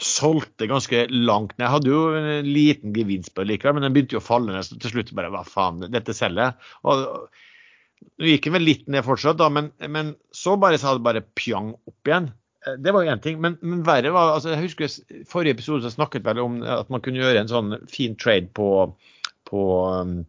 solgte 0.00 0.68
ganske 0.70 1.04
langt 1.12 1.56
ned. 1.56 1.66
Jeg 1.66 1.74
hadde 1.74 1.92
jo 1.92 2.02
en 2.16 2.48
liten 2.48 2.94
gevinst 2.96 3.34
på 3.34 3.44
det 3.44 3.54
likevel, 3.54 3.76
men 3.76 3.86
den 3.88 3.96
begynte 3.96 4.16
jo 4.16 4.22
å 4.22 4.24
falle 4.24 4.54
ned. 4.54 4.66
Så 4.66 4.78
til 4.80 4.94
slutt 4.94 5.14
bare 5.16 5.32
hva 5.34 5.44
faen, 5.46 5.82
dette 5.92 6.16
selger 6.16 6.50
jeg. 6.50 7.30
Nå 8.20 8.30
gikk 8.30 8.46
den 8.48 8.56
vel 8.56 8.64
litt 8.64 8.86
ned 8.88 9.04
fortsatt, 9.04 9.36
da, 9.40 9.50
men, 9.52 9.72
men 9.92 10.14
så 10.32 10.56
bare 10.60 10.78
sa 10.80 10.94
det 10.96 11.04
bare 11.04 11.24
pjang 11.36 11.74
opp 11.74 12.08
igjen. 12.10 12.30
Eh, 12.66 12.78
Det 12.80 12.94
var 12.96 13.04
jo 13.04 13.12
én 13.12 13.22
ting, 13.24 13.40
men, 13.44 13.58
men 13.60 13.84
verre 13.84 14.12
var 14.14 14.34
altså 14.38 14.54
jeg 14.54 14.64
husker 14.70 14.88
i 14.88 15.22
Forrige 15.28 15.58
episode 15.58 15.84
så 15.84 15.92
snakket 15.92 16.24
vel 16.24 16.40
om 16.44 16.60
at 16.64 16.88
man 16.92 17.04
kunne 17.04 17.20
gjøre 17.20 17.44
en 17.44 17.52
sånn 17.52 17.76
fin 17.92 18.16
trade 18.20 18.48
på, 18.56 18.70
på 19.50 19.66
um, 20.00 20.20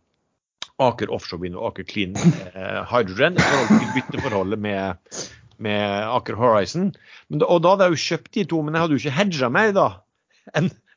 Aker 0.82 1.12
Offshore 1.14 1.44
Wind 1.44 1.58
og 1.60 1.72
Aker 1.72 1.88
Clean 1.90 2.16
eh, 2.18 2.82
Hydrogen 2.90 3.38
i 3.38 3.46
forhold 3.46 3.72
til 3.72 3.92
bytteforholdet 3.96 4.62
med, 4.62 5.18
med 5.62 5.82
Aker 6.12 6.40
Horizon. 6.40 6.92
Da, 7.30 7.48
og 7.48 7.64
da 7.64 7.76
hadde 7.76 7.90
jeg 7.90 7.98
jo 7.98 8.06
kjøpt 8.06 8.32
de 8.38 8.46
to, 8.54 8.62
men 8.66 8.78
jeg 8.78 8.86
hadde 8.86 8.98
jo 8.98 9.04
ikke 9.04 9.18
hedga 9.18 9.52
mer 9.54 9.76
da 9.78 9.90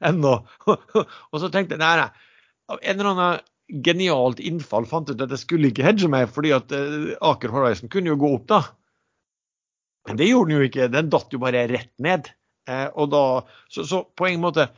ennå. 0.04 0.36
og 1.32 1.40
så 1.40 1.50
tenkte 1.52 1.76
jeg 1.76 1.82
nei, 1.84 1.96
nei. 2.00 2.30
Av 2.72 2.80
en 2.80 2.96
eller 2.96 3.10
annen 3.12 3.82
genialt 3.84 4.40
innfall 4.44 4.86
fant 4.88 5.10
ut 5.10 5.20
at 5.20 5.32
jeg 5.32 5.40
skulle 5.40 5.70
ikke 5.70 5.84
hedge 5.86 6.08
meg, 6.12 6.28
fordi 6.32 6.52
at 6.56 6.72
uh, 6.72 7.12
Aker 7.32 7.52
Horizon 7.52 7.92
kunne 7.92 8.12
jo 8.12 8.20
gå 8.20 8.32
opp, 8.36 8.48
da. 8.50 8.62
Men 10.08 10.20
det 10.20 10.28
gjorde 10.28 10.50
den 10.50 10.58
jo 10.58 10.68
ikke. 10.68 10.88
Den 10.92 11.12
datt 11.12 11.32
jo 11.32 11.40
bare 11.40 11.64
rett 11.70 11.92
ned. 12.02 12.28
Eh, 12.68 12.88
og 12.92 13.10
da, 13.12 13.22
så, 13.72 13.84
så 13.88 14.02
på 14.16 14.28
en 14.28 14.42
måte 14.44 14.68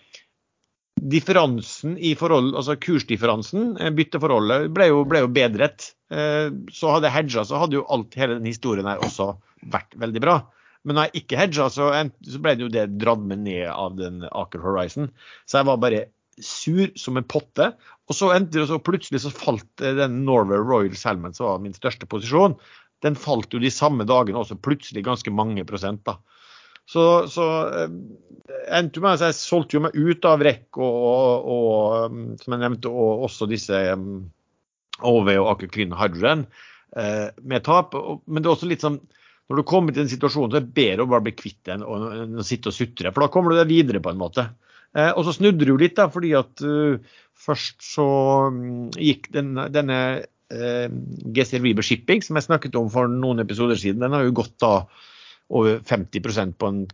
differansen 0.97 1.97
i 1.99 2.15
forhold, 2.19 2.55
altså 2.57 2.77
kursdifferansen, 2.81 3.77
eh, 3.81 3.93
bytteforholdet, 3.95 4.71
ble 4.75 4.91
jo, 4.91 5.05
ble 5.09 5.25
jo 5.25 5.31
bedret. 5.33 5.93
Eh, 6.11 6.49
så 6.73 6.95
hadde 6.95 7.11
jeg 7.11 7.17
hedga, 7.19 7.45
så 7.45 7.61
hadde 7.61 7.79
jo 7.79 7.87
alt, 7.93 8.17
hele 8.17 8.39
den 8.39 8.49
historien 8.49 8.89
her 8.89 9.03
også 9.05 9.35
vært 9.73 9.97
veldig 10.01 10.23
bra. 10.25 10.39
Men 10.87 10.97
når 10.97 11.09
jeg 11.09 11.23
ikke 11.23 11.41
hedga, 11.41 11.69
så, 11.73 11.91
så 12.23 12.41
ble 12.43 12.55
det 12.55 12.65
jo 12.65 12.73
det 12.73 12.87
dratt 13.03 13.23
med 13.27 13.43
ned 13.45 13.67
av 13.73 13.97
den 13.99 14.23
Aker 14.31 14.63
Horizon. 14.63 15.11
Så 15.45 15.59
jeg 15.61 15.69
var 15.69 15.83
bare 15.83 16.05
sur 16.43 16.93
som 16.99 17.19
en 17.19 17.27
potte. 17.27 17.73
Og 18.07 18.15
så 18.15 18.31
endte 18.35 18.61
det 18.61 18.69
så 18.71 18.79
plutselig 18.79 19.25
så 19.25 19.33
falt 19.35 19.83
eh, 19.83 19.97
den 19.99 20.23
Norway 20.25 20.63
Royal 20.63 20.97
Salmon, 20.97 21.35
som 21.35 21.51
var 21.51 21.63
min 21.65 21.77
største 21.77 22.09
posisjon, 22.09 22.57
den 23.05 23.19
falt 23.19 23.53
jo 23.53 23.61
de 23.61 23.71
samme 23.73 24.07
dagene 24.09 24.41
også 24.41 24.57
plutselig 24.63 25.05
ganske 25.05 25.33
mange 25.35 25.65
prosent. 25.69 26.05
da. 26.07 26.17
Så, 26.87 27.03
så 27.33 27.47
eh, 27.67 27.91
endte 28.79 29.03
med 29.03 29.23
jeg 29.23 29.37
solgte 29.39 29.79
jo 29.79 29.83
meg 29.87 29.97
ut 29.97 30.27
av 30.29 30.43
REC 30.45 30.79
og, 30.79 30.97
og, 31.11 31.51
og, 31.57 32.13
um, 32.13 32.25
som 32.41 32.55
jeg 32.55 32.63
nevnte, 32.63 32.93
og 32.93 33.27
også 33.27 33.49
disse 33.51 33.81
um, 33.97 34.27
OV 35.03 35.33
og 35.35 35.51
Aker 35.57 35.73
Clean 35.75 35.95
Hydrogen 35.99 36.47
eh, 36.97 37.29
med 37.43 37.67
tap. 37.67 37.97
Men 38.27 38.43
det 38.43 38.51
er 38.51 38.55
også 38.55 38.71
litt 38.71 38.87
sånn 38.87 39.01
når 39.47 39.61
du 39.61 39.67
kommer 39.71 39.95
til 39.95 40.03
en 40.03 40.11
situasjon, 40.11 40.49
så 40.51 40.59
er 40.59 40.65
det 40.65 40.75
bedre 40.75 41.05
å 41.05 41.11
bare 41.11 41.23
bli 41.23 41.33
kvitt 41.39 41.69
den 41.69 41.85
enn 41.87 42.41
å 42.43 42.47
sitte 42.47 42.73
og 42.73 42.75
sutre. 42.75 43.13
For 43.15 43.23
da 43.23 43.29
kommer 43.31 43.53
du 43.53 43.61
deg 43.61 43.69
videre, 43.71 44.01
på 44.03 44.11
en 44.11 44.19
måte. 44.19 44.43
Eh, 44.91 45.13
og 45.13 45.23
så 45.23 45.37
snudde 45.37 45.69
du 45.69 45.77
litt, 45.79 45.95
da, 45.95 46.09
fordi 46.11 46.33
at 46.35 46.63
først 47.47 47.85
så 47.85 48.07
um, 48.51 48.89
gikk 48.99 49.29
den, 49.37 49.53
denne 49.71 49.99
uh, 50.51 50.89
GCR 51.37 51.63
Reaver 51.63 51.87
Shipping, 51.87 52.25
som 52.27 52.39
jeg 52.39 52.49
snakket 52.49 52.79
om 52.81 52.91
for 52.91 53.11
noen 53.13 53.45
episoder 53.45 53.79
siden, 53.79 54.03
den 54.03 54.17
har 54.17 54.27
jo 54.27 54.35
gått 54.41 54.57
da 54.63 54.73
over 55.55 55.81
50% 55.87 56.57
på 56.59 56.71
en 56.73 56.87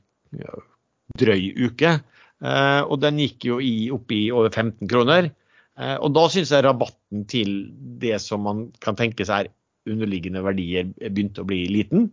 drøy 1.18 1.52
uke. 1.68 1.96
Eh, 2.42 2.82
og 2.82 2.98
den 3.02 3.20
gikk 3.22 3.46
jo 3.46 3.60
i, 3.62 3.90
opp 3.94 4.12
i 4.14 4.26
over 4.34 4.50
15 4.50 4.90
kroner. 4.90 5.30
Eh, 5.78 5.96
og 5.98 6.12
da 6.16 6.26
syns 6.32 6.52
jeg 6.52 6.66
rabatten 6.66 7.26
til 7.30 7.54
det 8.02 8.18
som 8.22 8.42
man 8.46 8.66
kan 8.82 8.98
tenke 8.98 9.26
seg 9.28 9.46
er 9.46 9.92
underliggende 9.92 10.42
verdier, 10.44 10.90
begynte 11.02 11.42
å 11.42 11.48
bli 11.48 11.64
liten. 11.70 12.10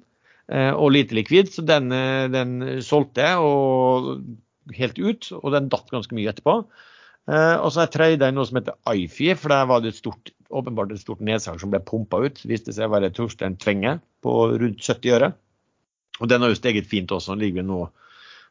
Eh, 0.50 0.72
og 0.74 0.93
lite 0.96 1.17
likvid, 1.17 1.51
så 1.53 1.65
den, 1.65 1.91
den 2.34 2.81
solgte 2.86 3.25
jeg 3.25 4.77
helt 4.77 5.01
ut, 5.01 5.34
og 5.41 5.51
den 5.53 5.69
datt 5.69 5.91
ganske 5.93 6.15
mye 6.17 6.31
etterpå. 6.31 6.62
Og 7.29 7.67
så 7.69 7.77
har 7.77 7.86
jeg 7.86 7.93
trada 7.93 8.31
noe 8.34 8.48
som 8.50 8.58
heter 8.58 8.77
IFI, 8.89 9.36
for 9.38 9.53
der 9.53 9.67
var 9.69 9.84
det 9.84 9.91
et 9.91 10.00
stort, 10.00 10.31
åpenbart 10.50 10.96
et 10.96 11.01
stort 11.03 11.19
nedsalg 11.22 11.60
som 11.62 11.69
ble 11.69 11.77
pumpa 11.86 12.24
ut. 12.24 12.41
Viste 12.50 12.74
seg 12.74 12.89
å 12.89 12.93
være 12.96 13.12
Torstein 13.13 13.53
Tvenge 13.62 14.00
på 14.25 14.34
rundt 14.55 14.81
70 14.81 15.13
øre. 15.13 15.29
Og 16.20 16.30
den 16.30 16.44
har 16.44 16.52
jo 16.52 16.60
steget 16.60 16.90
fint 16.90 17.12
også. 17.16 17.36
Den 17.36 17.48
ligger 17.48 17.66
nå 17.68 17.84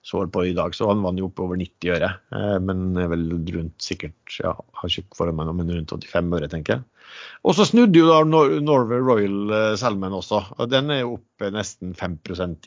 så 0.03 0.27
på 0.27 0.45
i 0.47 0.55
dag, 0.57 0.75
så 0.75 0.89
han 0.89 1.03
vant 1.03 1.19
jo 1.21 1.29
oppe 1.29 1.45
over 1.45 1.59
90 1.59 1.93
øre. 1.97 2.11
Eh, 2.35 2.57
men 2.65 2.97
er 3.01 3.11
vel 3.13 3.27
rundt 3.55 3.83
sikkert 3.83 4.39
ja, 4.41 4.55
har 4.55 4.93
ikke 4.93 5.19
foran 5.19 5.37
meg 5.39 5.49
noe, 5.49 5.59
men 5.59 5.73
rundt 5.75 5.95
85 5.95 6.37
øre, 6.39 6.51
tenker 6.53 6.79
jeg. 6.79 7.09
Og 7.49 7.57
så 7.57 7.67
snudde 7.69 7.99
jo 7.99 8.09
da 8.09 8.21
Norway 8.25 9.01
Royal 9.03 9.55
eh, 9.55 9.73
Salmon 9.81 10.17
også. 10.19 10.43
og 10.57 10.71
Den 10.73 10.93
er 10.95 11.03
jo 11.03 11.17
oppe 11.19 11.51
nesten 11.55 11.97
5 11.99 12.21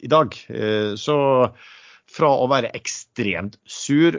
i 0.03 0.11
dag. 0.11 0.35
Eh, 0.49 0.93
så 0.99 1.17
fra 2.11 2.27
å 2.35 2.49
være 2.51 2.73
ekstremt 2.75 3.53
sur, 3.63 4.17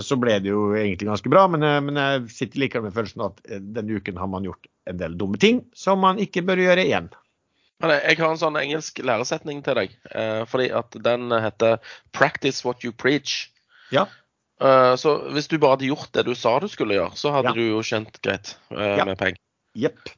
så 0.00 0.16
ble 0.16 0.38
det 0.40 0.48
jo 0.48 0.70
egentlig 0.72 1.10
ganske 1.10 1.28
bra. 1.28 1.42
Men, 1.52 1.66
men 1.84 1.98
jeg 2.00 2.22
sitter 2.32 2.62
likevel 2.62 2.86
med 2.86 2.94
følelsen 2.96 3.24
at 3.26 3.42
denne 3.60 3.98
uken 3.98 4.16
har 4.16 4.30
man 4.32 4.46
gjort 4.48 4.64
en 4.88 4.96
del 5.02 5.18
dumme 5.20 5.36
ting 5.36 5.58
som 5.76 6.00
man 6.00 6.16
ikke 6.22 6.46
bør 6.48 6.62
gjøre 6.62 6.86
igjen. 6.88 7.10
Jeg 7.84 8.16
har 8.16 8.30
en 8.30 8.40
sånn 8.40 8.56
engelsk 8.56 9.02
læresetning 9.04 9.58
til 9.64 9.76
deg. 9.76 9.96
Eh, 10.08 10.44
fordi 10.48 10.70
at 10.72 10.96
den 11.04 11.28
heter 11.30 11.76
'practice 12.12 12.64
what 12.64 12.84
you 12.84 12.92
preach'. 12.92 13.50
Ja. 13.92 14.06
Eh, 14.60 14.94
så 14.96 15.18
hvis 15.34 15.48
du 15.48 15.58
bare 15.58 15.76
hadde 15.76 15.90
gjort 15.90 16.12
det 16.16 16.24
du 16.24 16.34
sa 16.34 16.58
du 16.60 16.68
skulle 16.72 16.96
gjøre, 16.96 17.16
så 17.18 17.34
hadde 17.34 17.52
ja. 17.52 17.56
du 17.58 17.76
jo 17.76 17.82
kjent 17.84 18.16
greit 18.24 18.56
eh, 18.72 18.96
ja. 18.96 19.04
med 19.04 19.18
penger. 19.20 19.40
Jepp. 19.76 20.08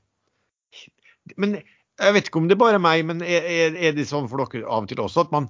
Men 1.36 1.58
jeg 1.98 2.14
vet 2.14 2.28
ikke 2.30 2.38
om 2.38 2.46
det 2.48 2.54
er 2.54 2.62
bare 2.62 2.78
meg, 2.82 3.02
men 3.08 3.24
er, 3.26 3.74
er, 3.74 3.92
det 3.96 4.06
sånn 4.06 4.30
for 4.30 4.44
dere 4.44 4.68
av 4.68 4.86
og 4.86 4.88
til 4.90 5.02
også 5.02 5.26
at 5.26 5.34
man, 5.34 5.48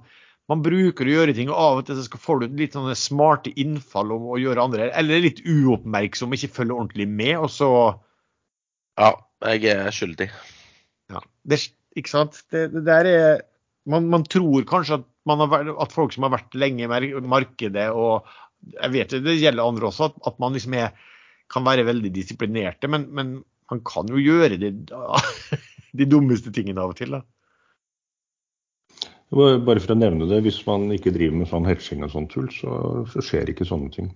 man 0.49 0.63
bruker 0.65 1.05
å 1.05 1.13
gjøre 1.13 1.35
ting, 1.37 1.51
og 1.53 1.61
av 1.61 1.81
og 1.81 1.87
til 1.87 1.99
så 2.01 2.19
får 2.19 2.41
du 2.41 2.57
litt 2.57 2.73
sånne 2.73 2.97
smarte 2.97 3.53
innfall 3.61 4.15
om 4.15 4.31
å 4.33 4.39
gjøre 4.41 4.65
andre, 4.65 4.89
eller 4.97 5.21
litt 5.21 5.43
uoppmerksom, 5.45 6.33
ikke 6.33 6.55
følge 6.57 6.79
ordentlig 6.79 7.09
med, 7.09 7.35
og 7.37 7.51
så 7.53 7.71
Ja, 8.99 9.13
jeg 9.53 9.69
er 9.71 9.93
skyldig. 9.95 10.25
Ja. 11.13 11.21
Det, 11.47 11.61
ikke 11.97 12.11
sant? 12.11 12.43
Det, 12.53 12.67
det 12.73 12.83
der 12.85 13.09
er 13.09 13.41
man, 13.89 14.09
man, 14.11 14.25
tror 14.27 14.65
kanskje 14.69 14.99
at, 14.99 15.07
har, 15.29 15.71
at, 15.81 15.95
folk 15.95 16.13
som 16.13 16.27
har 16.27 16.35
vært 16.35 16.57
lenge 16.57 16.85
i 16.85 17.21
markedet, 17.21 17.89
og 17.89 18.27
jeg 18.75 18.93
vet 18.93 19.15
det, 19.15 19.23
det 19.25 19.39
gjelder 19.39 19.65
andre 19.65 19.89
også, 19.89 20.11
at, 20.11 20.21
at 20.29 20.39
man 20.41 20.55
liksom 20.55 20.75
er, 20.77 20.93
kan 21.51 21.65
være 21.65 21.87
veldig 21.87 22.11
disiplinerte, 22.13 22.91
men, 22.91 23.07
men, 23.15 23.39
man 23.69 23.83
kan 23.85 24.09
jo 24.09 24.17
gjøre 24.17 24.57
de, 24.57 24.71
de 25.99 26.07
dummeste 26.09 26.49
tingene 26.53 26.81
av 26.81 26.95
og 26.95 26.97
til. 26.97 27.13
da. 27.13 27.21
Bare 29.29 29.77
for 29.77 29.93
å 29.93 29.97
nevne 29.99 30.25
det, 30.25 30.39
hvis 30.41 30.57
man 30.65 30.87
ikke 30.95 31.13
driver 31.13 31.37
med 31.37 31.51
sånn 31.51 31.67
hedging 31.69 32.01
og 32.07 32.15
sånt 32.15 32.33
tull, 32.33 32.47
så, 32.49 32.79
så, 33.13 33.21
skjer 33.21 33.51
ikke 33.53 33.67
sånne 33.69 33.91
ting. 33.93 34.07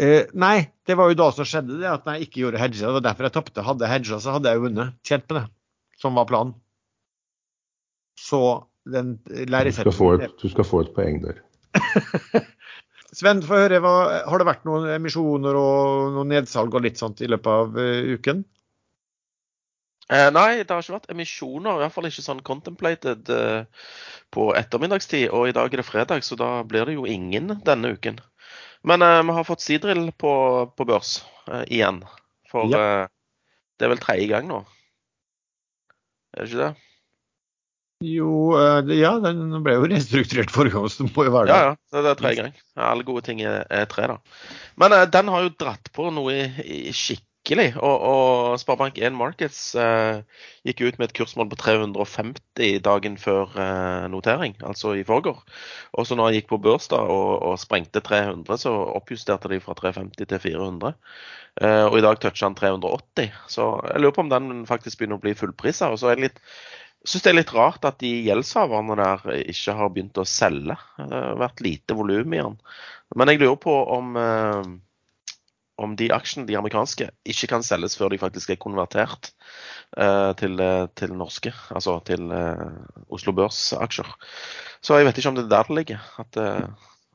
Eh, 0.00 0.30
nei, 0.32 0.70
det 0.88 0.96
var 0.96 1.12
jo 1.12 1.18
da 1.20 1.26
som 1.36 1.44
skjedde 1.46 1.76
det, 1.82 1.90
at 1.90 2.08
jeg 2.08 2.24
ikke 2.24 2.40
gjorde 2.46 2.62
hedger. 2.62 2.80
Det 2.80 2.94
var 2.96 3.04
derfor 3.10 3.28
jeg 3.28 3.36
tapte. 3.36 3.66
Hadde 3.68 3.84
jeg 3.84 3.92
hedga, 3.98 4.22
så 4.24 4.38
hadde 4.38 4.54
jeg 4.54 4.64
vunnet. 4.64 4.96
Tjent 5.04 5.28
på 5.28 5.36
det 5.36 5.44
som 6.00 6.16
var 6.18 6.28
planen. 6.30 6.54
Så 8.20 8.40
den 8.84 9.16
læresetningen 9.26 10.20
du, 10.20 10.36
du 10.42 10.48
skal 10.52 10.66
få 10.68 10.84
et 10.84 10.94
poeng 10.96 11.22
der. 11.24 11.40
Sven, 13.14 13.44
få 13.46 13.60
høre, 13.62 13.78
hva, 13.82 13.94
har 14.26 14.42
det 14.42 14.48
vært 14.48 14.64
noen 14.66 14.88
emisjoner 14.96 15.54
og 15.58 16.16
noen 16.16 16.32
nedsalg 16.34 16.74
og 16.74 16.82
litt 16.82 16.98
sånt 16.98 17.22
i 17.22 17.30
løpet 17.30 17.50
av 17.50 17.78
uh, 17.78 18.14
uken? 18.16 18.42
Eh, 20.10 20.28
nei, 20.34 20.64
det 20.64 20.74
har 20.74 20.82
ikke 20.82 20.96
vært 20.96 21.12
emisjoner. 21.14 21.78
I 21.78 21.84
hvert 21.84 21.94
fall 21.94 22.08
ikke 22.10 22.24
sånn 22.26 22.42
contemplated 22.44 23.30
uh, 23.30 23.86
på 24.34 24.48
ettermiddagstid. 24.58 25.28
Og 25.30 25.48
i 25.48 25.54
dag 25.56 25.70
er 25.70 25.80
det 25.80 25.86
fredag, 25.86 26.26
så 26.26 26.36
da 26.40 26.50
blir 26.66 26.90
det 26.90 26.98
jo 26.98 27.06
ingen 27.08 27.54
denne 27.64 27.94
uken. 27.94 28.18
Men 28.84 29.06
uh, 29.06 29.22
vi 29.22 29.38
har 29.38 29.46
fått 29.46 29.62
Sidril 29.64 30.08
på, 30.18 30.34
på 30.74 30.88
børs 30.90 31.20
igjen. 31.70 32.02
For 32.50 32.66
ja. 32.72 33.06
det 33.78 33.86
er 33.86 33.94
vel 33.94 34.02
tredje 34.02 34.28
gang 34.30 34.50
nå. 34.50 34.64
Er 36.34 36.42
det 36.42 36.50
ikke 36.50 36.64
det? 36.64 36.72
Jo, 38.04 38.30
eh, 38.58 38.92
ja, 38.98 39.14
den 39.22 39.54
ble 39.64 39.76
jo 39.78 39.86
restrukturert 39.88 40.52
forrige 40.52 40.74
gang, 40.74 40.88
så 40.90 41.04
det 41.04 41.12
må 41.14 41.24
jo 41.28 41.34
være 41.34 41.48
det. 41.48 41.54
Ja, 41.54 41.70
ja. 41.70 41.76
Det 41.94 42.10
er 42.10 42.18
tre 42.18 42.32
ganger. 42.36 42.64
Ja, 42.74 42.88
alle 42.90 43.06
gode 43.06 43.22
ting 43.24 43.40
er, 43.44 43.62
er, 43.70 43.86
tre, 43.90 44.08
da. 44.10 44.18
Men 44.82 44.96
uh, 44.96 45.04
den 45.08 45.30
har 45.32 45.46
jo 45.46 45.54
dratt 45.62 45.92
på 45.94 46.10
noe 46.12 46.34
i, 46.34 46.74
i 46.90 46.94
skikkelig. 47.44 47.74
Og, 47.76 48.00
og 48.00 48.58
Sparebank1 48.58 49.12
Markets 49.16 49.74
uh, 49.76 50.24
gikk 50.64 50.80
ut 50.80 50.98
med 50.98 51.10
et 51.10 51.16
kursmål 51.16 51.50
på 51.50 51.58
350 51.60 52.80
dagen 52.84 53.18
før 53.20 53.52
uh, 53.52 54.08
notering, 54.08 54.56
altså 54.64 54.94
i 54.94 55.04
forgår. 55.04 55.42
Og 55.92 56.06
så 56.06 56.16
når 56.16 56.24
han 56.30 56.34
gikk 56.38 56.48
på 56.48 56.60
børs 56.64 56.88
da, 56.88 56.96
og, 57.04 57.42
og, 57.42 57.58
sprengte 57.60 58.00
300, 58.00 58.56
så 58.64 58.72
oppjusterte 58.96 59.50
de 59.52 59.60
fra 59.60 59.74
350 59.74 60.24
til 60.24 60.40
400. 60.40 60.94
Uh, 61.60 61.84
og 61.90 61.98
i 61.98 62.04
dag 62.04 62.18
toucher 62.20 62.48
han 62.48 62.56
380, 62.56 63.36
så 63.48 63.68
jeg 63.90 64.00
lurer 64.00 64.16
på 64.16 64.24
om 64.24 64.32
den 64.32 64.64
faktisk 64.66 64.98
begynner 64.98 65.20
å 65.20 65.24
bli 65.24 65.36
fullprisa. 65.36 65.92
Og 65.92 66.00
så 66.00 66.10
er 66.10 66.18
det 66.18 66.30
litt 66.30 66.42
syns 67.04 67.20
det 67.20 67.34
er 67.34 67.36
litt 67.36 67.52
rart 67.52 67.84
at 67.84 67.98
de 68.00 68.08
gjeldshaverne 68.24 68.94
der 68.96 69.24
ikke 69.52 69.74
har 69.76 69.90
begynt 69.92 70.16
å 70.16 70.24
selge. 70.24 70.78
Det 70.96 71.12
har 71.12 71.36
vært 71.36 71.60
lite 71.60 71.92
volum 71.98 72.32
i 72.32 72.40
den. 72.40 72.56
Men 73.12 73.28
jeg 73.28 73.42
lurer 73.42 73.58
på 73.60 73.74
om, 73.92 74.16
uh, 74.16 74.93
om 75.80 75.96
de 75.98 76.08
aksjene, 76.14 76.46
de 76.46 76.56
amerikanske, 76.58 77.08
ikke 77.26 77.48
kan 77.50 77.64
selges 77.66 77.96
før 77.98 78.12
de 78.12 78.20
faktisk 78.22 78.52
er 78.54 78.60
konvertert 78.62 79.32
uh, 79.98 80.30
til, 80.38 80.60
til, 80.94 81.14
norske, 81.18 81.50
altså 81.74 81.98
til 82.06 82.30
Oslo 83.10 83.34
Børs-aksjer. 83.34 84.10
Så 84.84 85.00
jeg 85.00 85.08
vet 85.08 85.18
ikke 85.18 85.32
om 85.32 85.38
det 85.38 85.46
er 85.48 85.54
der 85.56 85.70
det 85.70 85.78
ligger, 85.80 86.10
at, 86.22 86.38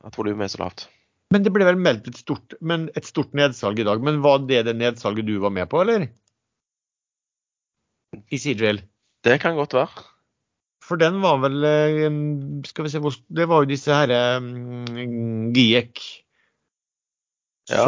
at 0.04 0.18
volumet 0.18 0.48
er 0.48 0.52
så 0.52 0.64
lavt. 0.64 0.88
Men 1.30 1.44
det 1.46 1.52
ble 1.54 1.66
vel 1.68 1.78
meldt 1.78 2.08
et 2.10 2.18
stort, 2.18 2.56
et 2.58 3.06
stort, 3.06 3.34
nedsalg 3.38 3.78
i 3.78 3.86
dag. 3.86 4.00
Men 4.02 4.18
var 4.24 4.42
det 4.42 4.64
det 4.66 4.74
nedsalget 4.76 5.28
du 5.28 5.36
var 5.42 5.54
med 5.54 5.68
på, 5.70 5.84
eller? 5.84 6.08
I 8.34 8.38
Seadrill? 8.42 8.82
Det 9.22 9.38
kan 9.42 9.54
godt 9.54 9.76
være. 9.78 10.08
For 10.82 10.98
den 10.98 11.20
var 11.22 11.38
vel 11.42 11.62
eh, 11.68 12.06
Skal 12.66 12.86
vi 12.86 12.90
se 12.90 13.00
Det 13.28 13.44
var 13.46 13.62
jo 13.62 13.68
disse 13.70 13.94
herre 13.94 14.40
um, 14.40 15.52
GIEK 15.54 16.00
ja. 17.70 17.84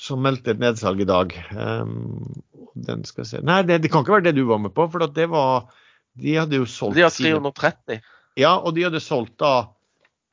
Som, 0.00 0.20
meldte 0.22 0.54
et 0.54 0.62
nedsalg 0.62 1.02
i 1.02 1.08
dag. 1.08 1.34
Um, 1.52 2.42
den 2.78 3.04
skal 3.08 3.26
se 3.26 3.40
Nei, 3.42 3.62
det, 3.66 3.80
det, 3.82 3.90
kan 3.92 4.04
ikke 4.04 4.18
være 4.18 4.28
det 4.28 4.36
du 4.38 4.44
var 4.48 4.60
med 4.62 4.74
på, 4.76 4.86
for 4.92 5.02
det 5.02 5.26
var 5.32 5.66
De 6.18 6.36
hadde 6.38 6.60
jo 6.60 6.68
solgt 6.70 6.98
De 6.98 7.02
har 7.06 7.14
sine- 7.14 7.38
330. 7.40 7.98
Ja, 8.38 8.52
og 8.58 8.76
de 8.76 8.84
hadde 8.86 9.02
solgt 9.02 9.34
da 9.42 9.52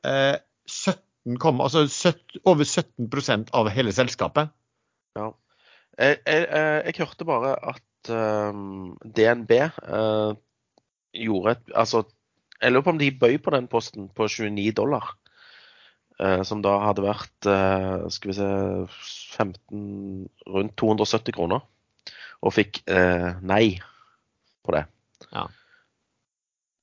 eh, 0.06 0.38
17, 0.70 1.40
komma- 1.42 1.66
altså 1.66 1.88
17, 1.88 2.42
over 2.46 2.68
17% 2.70 3.50
av 3.58 3.70
hele 3.74 3.94
selskapet. 3.96 4.54
Ja. 5.18 5.32
Jeg, 5.98 6.20
jeg, 6.28 6.48
jeg, 6.52 6.82
jeg 6.86 6.98
hørte 7.00 7.26
bare 7.26 7.56
at 7.72 8.12
um, 8.14 8.94
DNB 9.02 9.52
uh, 9.90 10.36
gjorde 11.16 11.56
et 11.56 11.72
Altså, 11.74 12.04
jeg 12.62 12.74
lurer 12.74 12.86
på 12.86 12.94
om 12.94 13.00
de 13.00 13.12
bøy 13.12 13.38
på 13.42 13.54
den 13.56 13.70
posten 13.72 14.10
på 14.14 14.28
29 14.30 14.72
dollar. 14.78 15.16
Eh, 16.20 16.42
som 16.48 16.62
da 16.66 16.78
hadde 16.84 17.06
vært 17.06 17.50
eh, 17.50 18.08
skal 18.14 18.32
vi 18.32 18.38
se 18.38 18.50
15 19.38 20.26
Rundt 20.56 20.76
270 20.80 21.36
kroner. 21.36 21.64
Og 22.46 22.54
fikk 22.54 22.84
eh, 22.92 23.32
nei 23.42 23.80
på 24.66 24.76
det. 24.76 24.86
Ja. 25.32 25.48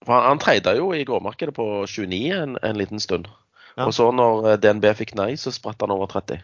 For 0.02 0.16
han, 0.16 0.32
han 0.32 0.42
treida 0.42 0.74
jo 0.78 0.90
i 0.96 1.04
gårdmarkedet 1.06 1.54
på 1.54 1.68
29 1.86 2.22
en, 2.34 2.56
en 2.58 2.80
liten 2.80 3.02
stund. 3.02 3.30
Ja. 3.76 3.86
Og 3.86 3.94
så 3.96 4.10
når 4.12 4.56
DNB 4.60 4.90
fikk 4.98 5.14
nei, 5.16 5.32
så 5.40 5.54
spratt 5.54 5.80
han 5.84 5.94
over 5.94 6.10
30. 6.10 6.42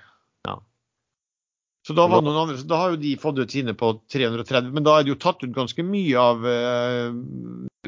Så 1.89 1.95
da, 1.97 2.05
var 2.05 2.21
noen 2.21 2.37
andre, 2.37 2.59
så 2.61 2.67
da 2.69 2.79
har 2.83 2.91
jo 2.93 2.99
de 3.01 3.15
fått 3.17 3.39
ut 3.41 3.53
sine 3.53 3.73
på 3.79 3.95
330, 4.13 4.75
men 4.77 4.85
da 4.85 4.99
er 4.99 5.07
det 5.07 5.15
jo 5.15 5.23
tatt 5.23 5.41
ut 5.41 5.55
ganske 5.55 5.81
mye 5.87 6.21
av 6.21 6.43
eh, 6.45 7.07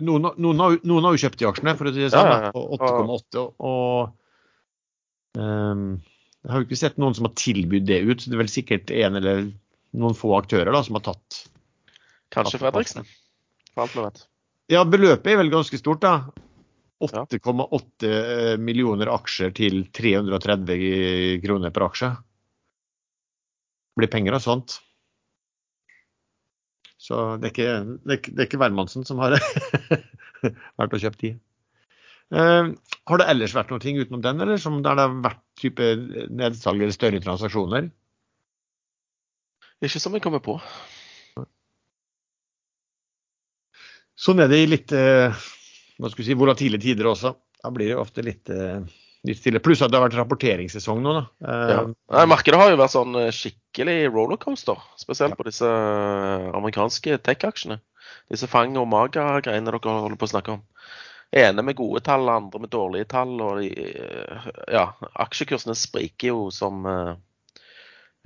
noen, 0.01 0.31
noen, 0.41 0.63
har, 0.63 0.79
noen 0.89 1.05
har 1.05 1.17
jo 1.17 1.21
kjøpt 1.27 1.43
de 1.43 1.49
aksjene, 1.51 1.75
for 1.77 1.91
å 1.91 1.93
si 1.93 2.07
det 2.07 2.09
sånn, 2.15 2.31
Ja, 2.31 2.39
ja, 2.39 2.49
ja. 2.49 2.53
på 2.55 2.63
8,8. 2.79 3.43
Og 3.69 4.15
jeg 5.37 6.51
har 6.51 6.63
jo 6.63 6.67
ikke 6.67 6.79
sett 6.81 6.99
noen 7.01 7.15
som 7.17 7.27
har 7.29 7.35
tilbudt 7.39 7.87
det 7.89 8.01
ut. 8.07 8.25
Det 8.27 8.35
er 8.35 8.41
vel 8.43 8.51
sikkert 8.51 8.91
en 8.95 9.19
eller 9.21 9.43
noen 9.99 10.17
få 10.17 10.33
aktører 10.39 10.73
da, 10.75 10.83
som 10.87 10.97
har 10.99 11.05
tatt. 11.11 11.43
Kanskje 12.35 12.61
Fredriksen, 12.63 13.07
for 13.75 13.85
alt 13.87 13.97
vi 13.97 14.05
vet. 14.07 14.21
Ja, 14.71 14.85
beløpet 14.87 15.33
er 15.33 15.41
vel 15.41 15.51
ganske 15.53 15.79
stort, 15.81 16.03
da. 16.05 16.13
Ja. 17.01 17.25
8,8 17.25 18.59
millioner 18.61 19.09
aksjer 19.15 19.55
til 19.57 19.83
330 19.97 21.41
kroner 21.43 21.73
per 21.75 21.87
aksje. 21.89 22.11
Det 23.91 24.03
blir 24.05 24.11
penger 24.13 24.37
av 24.37 24.45
sånt. 24.45 24.77
Så 27.01 27.17
det 27.41 27.49
er 27.49 27.55
ikke, 27.55 27.71
det 28.05 28.13
er, 28.13 28.19
ikke- 28.21 28.35
det 28.37 28.43
er 28.45 28.49
ikke 28.51 28.61
hvermannsen 28.61 29.07
som 29.09 29.19
har 29.25 29.35
vært 30.79 30.93
og 30.95 31.01
kjøpt 31.03 31.25
de. 31.25 31.33
Eh, 32.31 32.71
har 33.11 33.19
det 33.19 33.27
ellers 33.33 33.55
vært 33.57 33.73
noe 33.73 33.83
utenom 33.83 34.23
den, 34.23 34.41
eller 34.45 34.61
som 34.63 34.79
der 34.85 34.99
det 34.99 35.07
har 35.07 35.19
vært 35.25 35.43
type 35.59 35.91
nedsalg 36.31 36.79
eller 36.83 36.95
større 36.95 37.23
transaksjoner? 37.25 37.91
Ikke 39.81 40.03
som 40.03 40.15
jeg 40.15 40.23
kommer 40.23 40.43
på. 40.45 40.59
Sånn 44.21 44.43
er 44.45 44.51
det 44.53 44.59
i 44.61 44.69
litt 44.69 44.93
eh, 44.93 45.33
hva 45.97 46.11
skal 46.13 46.23
vi 46.23 46.29
si, 46.29 46.37
volatile 46.39 46.81
tider 46.81 47.09
også. 47.09 47.33
Da 47.61 47.71
blir 47.73 47.91
det 47.91 48.01
ofte 48.01 48.23
litt, 48.25 48.51
eh, 48.53 48.85
litt 49.27 49.41
stille. 49.41 49.63
Pluss 49.65 49.81
at 49.83 49.91
det 49.91 49.99
har 49.99 50.07
vært 50.07 50.19
rapporteringssesong 50.21 51.01
nå. 51.03 51.15
Da. 51.17 51.25
Ja. 51.73 51.83
Nei, 51.89 52.27
markedet 52.29 52.61
har 52.61 52.71
jo 52.71 52.79
vært 52.81 52.95
sånn 52.95 53.17
skikkelig 53.35 53.97
rollercoaster. 54.13 54.85
Spesielt 55.01 55.41
på 55.41 55.49
disse 55.49 55.69
amerikanske 56.53 57.17
tech-aksjene. 57.25 57.81
Disse 58.31 58.49
Fang 58.51 58.77
og 58.81 58.89
Maga-greiene 58.93 59.73
dere 59.73 59.81
holder 59.81 60.21
på 60.21 60.29
å 60.29 60.35
snakke 60.35 60.59
om. 60.59 60.63
Ene 61.31 61.63
med 61.63 61.77
gode 61.79 62.01
tall, 62.03 62.29
andre 62.29 62.59
med 62.59 62.73
dårlige 62.73 63.07
tall. 63.13 63.37
Og 63.45 63.63
eh, 63.63 64.47
ja, 64.73 64.89
aksjekursene 65.23 65.77
spriker 65.79 66.33
jo 66.33 66.49
som 66.55 66.87
eh, 66.91 67.13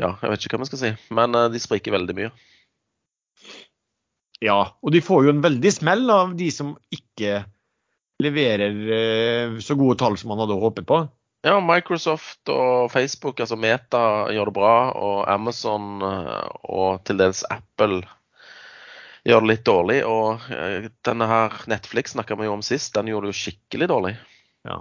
Ja, 0.01 0.17
jeg 0.23 0.33
vet 0.33 0.47
ikke 0.47 0.57
hva 0.57 0.65
vi 0.65 0.71
skal 0.73 0.81
si. 0.81 0.93
Men 1.15 1.37
eh, 1.37 1.51
de 1.53 1.61
spriker 1.61 1.95
veldig 1.95 2.17
mye. 2.17 2.31
Ja, 4.45 4.59
og 4.81 4.93
de 4.93 5.05
får 5.05 5.27
jo 5.27 5.35
en 5.35 5.45
veldig 5.45 5.73
smell 5.73 6.09
av 6.13 6.33
de 6.37 6.49
som 6.53 6.75
ikke 6.93 7.45
leverer 8.23 9.57
så 9.65 9.75
gode 9.77 9.97
tall 9.99 10.17
som 10.21 10.31
man 10.31 10.41
hadde 10.43 10.57
håpet 10.61 10.87
på. 10.87 10.99
Ja, 11.45 11.55
Microsoft 11.61 12.49
og 12.53 12.91
Facebook, 12.93 13.41
altså 13.41 13.57
Meta, 13.61 14.03
gjør 14.33 14.49
det 14.49 14.55
bra. 14.57 14.75
Og 14.97 15.17
Amazon 15.33 16.05
og 16.05 17.01
til 17.09 17.21
dels 17.21 17.43
Apple 17.53 18.03
gjør 19.29 19.45
det 19.45 19.51
litt 19.51 19.67
dårlig. 19.67 19.99
Og 20.09 20.49
eh, 20.53 20.89
denne 21.07 21.29
her 21.31 21.57
Netflix 21.71 22.15
snakka 22.15 22.37
vi 22.39 22.49
jo 22.49 22.57
om 22.59 22.65
sist, 22.65 22.95
den 22.97 23.11
gjorde 23.11 23.31
det 23.31 23.35
jo 23.35 23.43
skikkelig 23.43 23.91
dårlig. 23.91 24.15
Ja. 24.69 24.81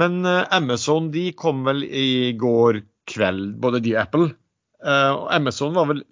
Men 0.00 0.20
eh, 0.28 0.44
Amazon 0.56 1.10
de 1.14 1.28
kom 1.38 1.64
vel 1.68 1.84
i 1.84 2.32
går 2.38 2.82
kveld, 3.12 3.56
både 3.62 3.82
de 3.84 3.96
og 3.96 4.02
Apple. 4.04 4.28
Eh, 4.84 5.10
og 5.12 5.26
Amazon 5.34 5.74
var 5.76 5.90
vel 5.92 6.04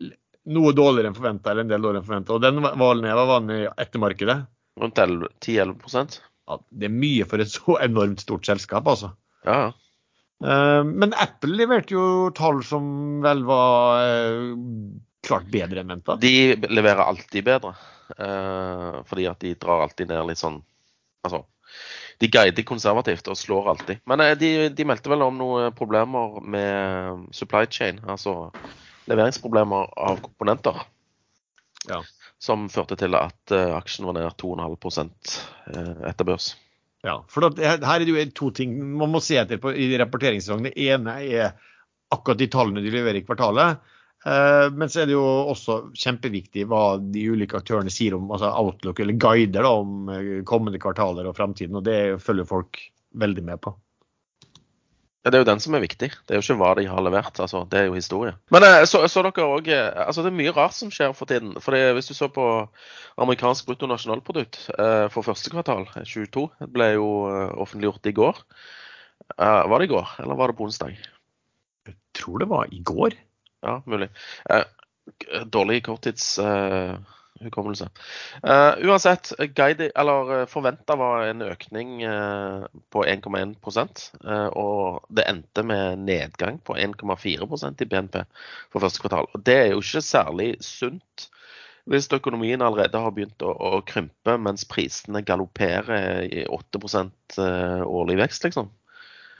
noe 0.50 0.72
dårligere 0.76 1.12
enn 1.12 1.18
forventa, 1.18 1.52
eller 1.52 1.66
en 1.66 1.72
del 1.72 1.84
dårligere 1.84 2.04
enn 2.04 2.10
forventa. 2.10 2.36
Og 2.36 2.44
den 2.44 2.64
var 2.64 3.04
ned, 3.04 3.14
var 3.16 3.30
vanlig 3.36 3.62
i 3.64 3.70
ettermarkedet? 3.84 4.40
Rundt 4.80 5.00
11 5.02 5.32
10-11% 5.42 6.20
Ja, 6.48 6.56
det 6.80 6.86
er 6.86 6.92
mye 6.94 7.26
for 7.28 7.42
et 7.42 7.52
så 7.56 7.76
enormt 7.84 8.24
stort 8.24 8.48
selskap, 8.48 8.88
altså. 8.88 9.14
Ja, 9.46 9.62
ja. 9.68 9.70
Men 10.40 11.12
Apple 11.20 11.52
leverte 11.52 11.92
jo 11.92 12.04
tall 12.32 12.62
som 12.64 12.84
vel 13.20 13.42
var 13.44 13.98
klart 15.30 15.48
bedre 15.52 15.82
enn 15.82 15.94
venta. 15.94 16.18
De 16.20 16.34
leverer 16.68 17.06
alltid 17.06 17.46
bedre. 17.46 17.72
uh, 18.18 19.00
fordi 19.06 19.26
at 19.30 19.40
de 19.40 19.54
drar 19.54 19.84
alltid 19.86 20.10
ned 20.10 20.26
litt 20.30 20.40
sånn 20.42 20.60
Altså, 21.20 21.42
de 22.16 22.30
guider 22.32 22.64
konservativt 22.64 23.26
og 23.28 23.36
slår 23.36 23.66
alltid. 23.74 23.98
Men 24.08 24.22
uh, 24.24 24.30
de, 24.40 24.70
de 24.72 24.86
meldte 24.88 25.12
vel 25.12 25.20
om 25.26 25.36
noen 25.36 25.74
problemer 25.76 26.38
med 26.40 27.26
supply 27.36 27.66
chain, 27.68 28.00
altså 28.08 28.48
leveringsproblemer 29.10 29.92
av 30.00 30.22
komponenter. 30.24 30.80
Ja. 31.88 32.00
Som 32.40 32.68
førte 32.72 32.96
til 33.00 33.16
at 33.18 33.52
uh, 33.52 33.76
aksjen 33.76 34.08
var 34.08 34.16
ned 34.16 34.32
2,5 34.40 35.10
eh, 35.74 36.08
etter 36.08 36.28
børs. 36.28 36.54
Ja, 37.04 37.18
for 37.32 37.46
da, 37.46 37.76
her 37.80 37.94
er 37.94 38.04
det 38.04 38.12
jo 38.12 38.24
to 38.36 38.50
ting 38.56 38.74
man 38.96 39.12
må 39.12 39.22
se 39.24 39.38
etter 39.40 39.60
på, 39.60 39.72
i 39.72 39.92
rapporteringssesongen. 40.00 40.68
Det 40.68 40.88
ene 40.88 41.16
er 41.24 41.54
akkurat 42.12 42.40
de 42.40 42.48
tallene 42.52 42.84
de 42.84 42.92
leverer 42.92 43.20
i 43.20 43.24
kvartalet. 43.24 43.80
Eh, 44.26 44.66
men 44.76 44.90
så 44.92 45.02
er 45.02 45.08
det 45.08 45.16
jo 45.16 45.24
også 45.24 45.80
kjempeviktig 45.96 46.66
hva 46.68 46.98
de 47.00 47.26
ulike 47.32 47.56
aktørene 47.60 47.92
sier 47.92 48.18
om 48.18 48.28
altså 48.30 48.52
Outlook 48.52 49.00
eller 49.00 49.16
guider 49.16 49.64
da, 49.64 49.76
om 49.80 50.10
eh, 50.12 50.32
kommende 50.48 50.80
kvartaler 50.82 51.28
og 51.30 51.36
framtiden. 51.38 51.78
Og 51.80 51.86
det 51.86 52.20
følger 52.24 52.48
folk 52.48 52.82
veldig 53.20 53.46
med 53.46 53.62
på. 53.64 53.74
Ja, 55.20 55.28
Det 55.28 55.36
er 55.36 55.42
jo 55.42 55.50
den 55.50 55.60
som 55.60 55.74
er 55.76 55.82
viktig. 55.84 56.08
Det 56.08 56.32
er 56.32 56.38
jo 56.38 56.44
ikke 56.44 56.58
hva 56.62 56.72
de 56.78 56.86
har 56.88 57.02
levert. 57.04 57.40
altså, 57.40 57.66
Det 57.68 57.78
er 57.78 57.88
jo 57.88 57.96
historie. 57.96 58.32
Men 58.52 58.64
eh, 58.64 58.84
så, 58.88 59.02
så 59.08 59.24
dere 59.24 59.44
også, 59.44 59.72
eh, 59.72 60.04
altså 60.06 60.24
det 60.24 60.32
er 60.32 60.38
mye 60.38 60.54
rart 60.56 60.76
som 60.76 60.92
skjer 60.92 61.12
for 61.16 61.28
tiden. 61.28 61.54
for 61.60 61.76
det, 61.76 61.94
Hvis 61.96 62.08
du 62.08 62.14
så 62.16 62.28
på 62.32 62.46
amerikansk 63.20 63.66
bruttonasjonalprodukt 63.68 64.70
eh, 64.78 65.08
for 65.12 65.24
første 65.24 65.52
kvartal, 65.52 65.88
eh, 65.96 66.04
22, 66.08 66.46
det 66.60 66.70
ble 66.72 66.92
jo 66.94 67.08
offentliggjort 67.60 68.08
i 68.08 68.16
går. 68.16 68.44
Eh, 69.36 69.64
var 69.68 69.78
det 69.78 69.90
i 69.90 69.92
går, 69.92 70.14
eller 70.24 70.40
var 70.40 70.48
det 70.48 70.56
på 70.56 70.68
onsdag? 70.68 70.96
Jeg 71.86 71.96
tror 72.16 72.40
det 72.40 72.48
var 72.48 72.72
i 72.72 72.80
går. 72.84 73.16
Ja, 73.60 73.82
mulig. 73.86 74.08
Eh, 74.50 74.64
dårlig 75.44 75.84
korttidshukommelse. 75.84 77.90
Eh, 78.42 78.74
uansett, 78.78 79.32
guide, 79.38 79.90
eller 79.94 80.46
forventa 80.46 80.96
var 80.96 81.26
en 81.26 81.42
økning 81.42 82.02
eh, 82.02 82.64
på 82.90 83.04
1,1 83.04 83.56
eh, 84.24 84.46
og 84.46 85.04
det 85.08 85.28
endte 85.28 85.62
med 85.66 85.98
nedgang 86.06 86.58
på 86.64 86.76
1,4% 86.76 87.82
i 87.82 87.90
BNP 87.90 88.22
for 88.72 88.80
første 88.80 89.04
kvartal. 89.04 89.28
Og 89.34 89.44
Det 89.44 89.58
er 89.58 89.70
jo 89.74 89.84
ikke 89.84 90.04
særlig 90.04 90.54
sunt 90.64 91.28
hvis 91.90 92.12
økonomien 92.12 92.62
allerede 92.62 93.00
har 93.02 93.12
begynt 93.14 93.42
å, 93.42 93.50
å 93.50 93.80
krympe, 93.86 94.36
mens 94.38 94.66
prisene 94.68 95.24
galopperer 95.26 96.28
i 96.28 96.44
8 96.46 97.02
eh, 97.40 97.82
årlig 97.82 98.20
vekst, 98.20 98.44
liksom. 98.46 98.70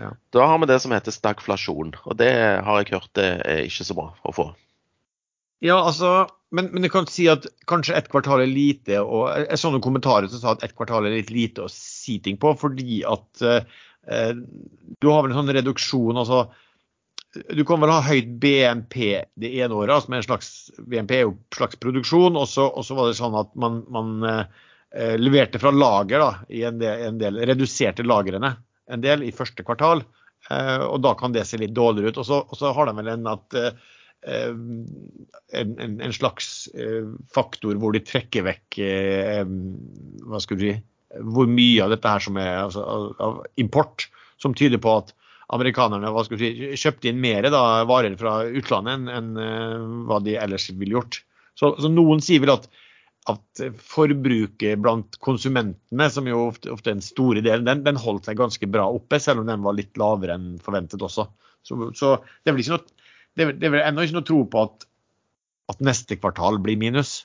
Ja. 0.00 0.14
Da 0.32 0.46
har 0.46 0.58
vi 0.58 0.68
det 0.70 0.80
som 0.80 0.94
heter 0.94 1.12
stagflasjon, 1.12 1.92
og 2.08 2.16
det 2.16 2.32
har 2.64 2.80
jeg 2.80 2.94
hørt 2.94 3.10
det 3.18 3.30
er 3.44 3.64
ikke 3.66 3.84
så 3.84 3.96
bra 3.98 4.06
å 4.24 4.32
få. 4.32 4.46
Ja, 5.60 5.76
altså, 5.76 6.24
men, 6.56 6.70
men 6.72 6.86
jeg 6.86 6.94
kan 6.94 7.08
si 7.10 7.26
at 7.28 7.44
kanskje 7.68 7.98
ett 7.98 8.08
kvartal 8.08 8.40
er 8.40 8.48
lite. 8.48 9.02
og 9.02 9.28
Jeg 9.42 9.60
så 9.60 9.72
noen 9.72 9.84
kommentarer 9.84 10.30
som 10.32 10.40
sa 10.40 10.54
at 10.54 10.64
ett 10.64 10.72
kvartal 10.76 11.04
er 11.04 11.18
litt 11.18 11.32
lite 11.34 11.66
å 11.66 11.72
si 11.72 12.16
ting 12.24 12.40
på, 12.40 12.54
fordi 12.56 13.02
at 13.04 13.44
eh, 13.44 14.32
du 14.32 15.10
har 15.10 15.20
vel 15.20 15.34
en 15.34 15.42
sånn 15.42 15.52
reduksjon. 15.58 16.16
altså 16.16 16.46
Du 17.52 17.60
kan 17.68 17.84
vel 17.84 17.92
ha 17.92 18.00
høyt 18.08 18.32
BNP 18.40 18.96
det 19.36 19.52
ene 19.60 19.76
året, 19.76 19.92
altså 19.98 20.14
med 20.14 20.22
en 20.22 20.28
slags 20.30 20.50
BNP 20.80 21.14
er 21.18 21.26
jo 21.26 21.36
slags 21.58 21.76
produksjon, 21.82 22.40
og 22.40 22.48
så, 22.48 22.70
og 22.72 22.88
så 22.88 22.96
var 22.96 23.10
det 23.10 23.20
sånn 23.20 23.36
at 23.42 23.52
man, 23.60 23.82
man 23.92 24.16
eh, 24.32 25.14
leverte 25.20 25.60
fra 25.60 25.76
lager 25.76 26.24
da, 26.24 26.32
i 26.48 26.64
en 26.64 26.80
del, 26.80 27.06
en 27.10 27.20
del 27.20 27.44
reduserte 27.52 28.08
lagrene 28.08 28.56
en 28.90 29.04
del 29.04 29.24
i 29.26 29.34
første 29.34 29.64
kvartal. 29.66 30.04
eh, 30.50 30.84
og 30.86 31.00
da 31.04 31.14
kan 31.18 31.34
det 31.34 31.46
se 31.48 31.60
litt 31.60 31.74
dårligere 31.76 32.12
ut. 32.12 32.20
Og 32.22 32.28
så, 32.28 32.42
og 32.46 32.58
så 32.58 32.74
har 32.76 32.90
de 32.90 32.96
vel 32.98 33.10
en 33.14 33.30
at 33.30 33.58
eh, 33.58 33.72
en, 34.20 35.70
en, 35.80 35.94
en 36.04 36.12
slags 36.12 36.68
eh, 36.76 37.08
faktor 37.32 37.78
hvor 37.80 37.94
de 37.96 38.02
trekker 38.04 38.44
vekk 38.44 38.80
hva 40.28 40.40
skal 40.44 40.58
du 40.60 40.66
si, 40.66 40.74
hvor 41.32 41.48
mye 41.48 41.86
av 41.86 41.94
dette 41.94 42.10
her 42.12 42.22
som 42.22 42.36
er 42.38 42.52
altså, 42.66 42.84
av, 43.16 43.40
import, 43.56 44.10
som 44.42 44.54
tyder 44.54 44.80
på 44.82 44.92
at 45.00 45.14
amerikanerne 45.50 46.12
hva 46.12 46.22
skal 46.26 46.38
du 46.38 46.44
si, 46.44 46.52
kjøpte 46.78 47.10
inn 47.10 47.18
mer 47.22 47.48
da, 47.50 47.82
varer 47.88 48.14
fra 48.20 48.42
utlandet 48.46 49.00
enn 49.00 49.32
enn, 49.40 50.04
hva 50.06 50.20
de 50.22 50.36
ellers 50.38 50.68
ville 50.70 50.98
gjort. 50.98 51.22
Så, 51.58 51.72
så 51.80 51.90
noen 51.90 52.22
sier 52.24 52.44
vel 52.44 52.54
at 52.54 52.68
at 53.28 53.62
forbruket 53.84 54.78
blant 54.80 55.18
konsumentene, 55.20 56.08
som 56.10 56.28
jo 56.28 56.46
ofte, 56.48 56.70
ofte 56.72 56.92
er 56.92 56.96
en 56.96 57.04
store 57.04 57.42
del, 57.44 57.64
den, 57.66 57.82
den, 57.84 58.00
holdt 58.00 58.28
seg 58.28 58.38
ganske 58.40 58.68
bra 58.72 58.86
oppe, 58.88 59.20
selv 59.20 59.42
om 59.42 59.50
den 59.50 59.64
var 59.64 59.76
litt 59.76 59.98
lavere 60.00 60.38
enn 60.38 60.54
forventet 60.62 61.02
også. 61.04 61.26
Så, 61.66 61.76
så 61.96 62.14
det 62.40 62.50
er 62.50 62.56
vel 62.56 62.64
ikke 62.64 62.78
noe, 62.78 63.08
det 63.36 63.44
er, 63.44 63.56
det 63.58 63.68
er 63.68 63.74
vel 63.76 63.84
ennå 63.84 64.06
ikke 64.06 64.16
noe 64.16 64.28
tro 64.30 64.44
på 64.50 64.62
at, 64.64 64.86
at, 65.72 65.82
neste 65.84 66.16
kvartal 66.16 66.60
blir 66.64 66.80
minus. 66.80 67.24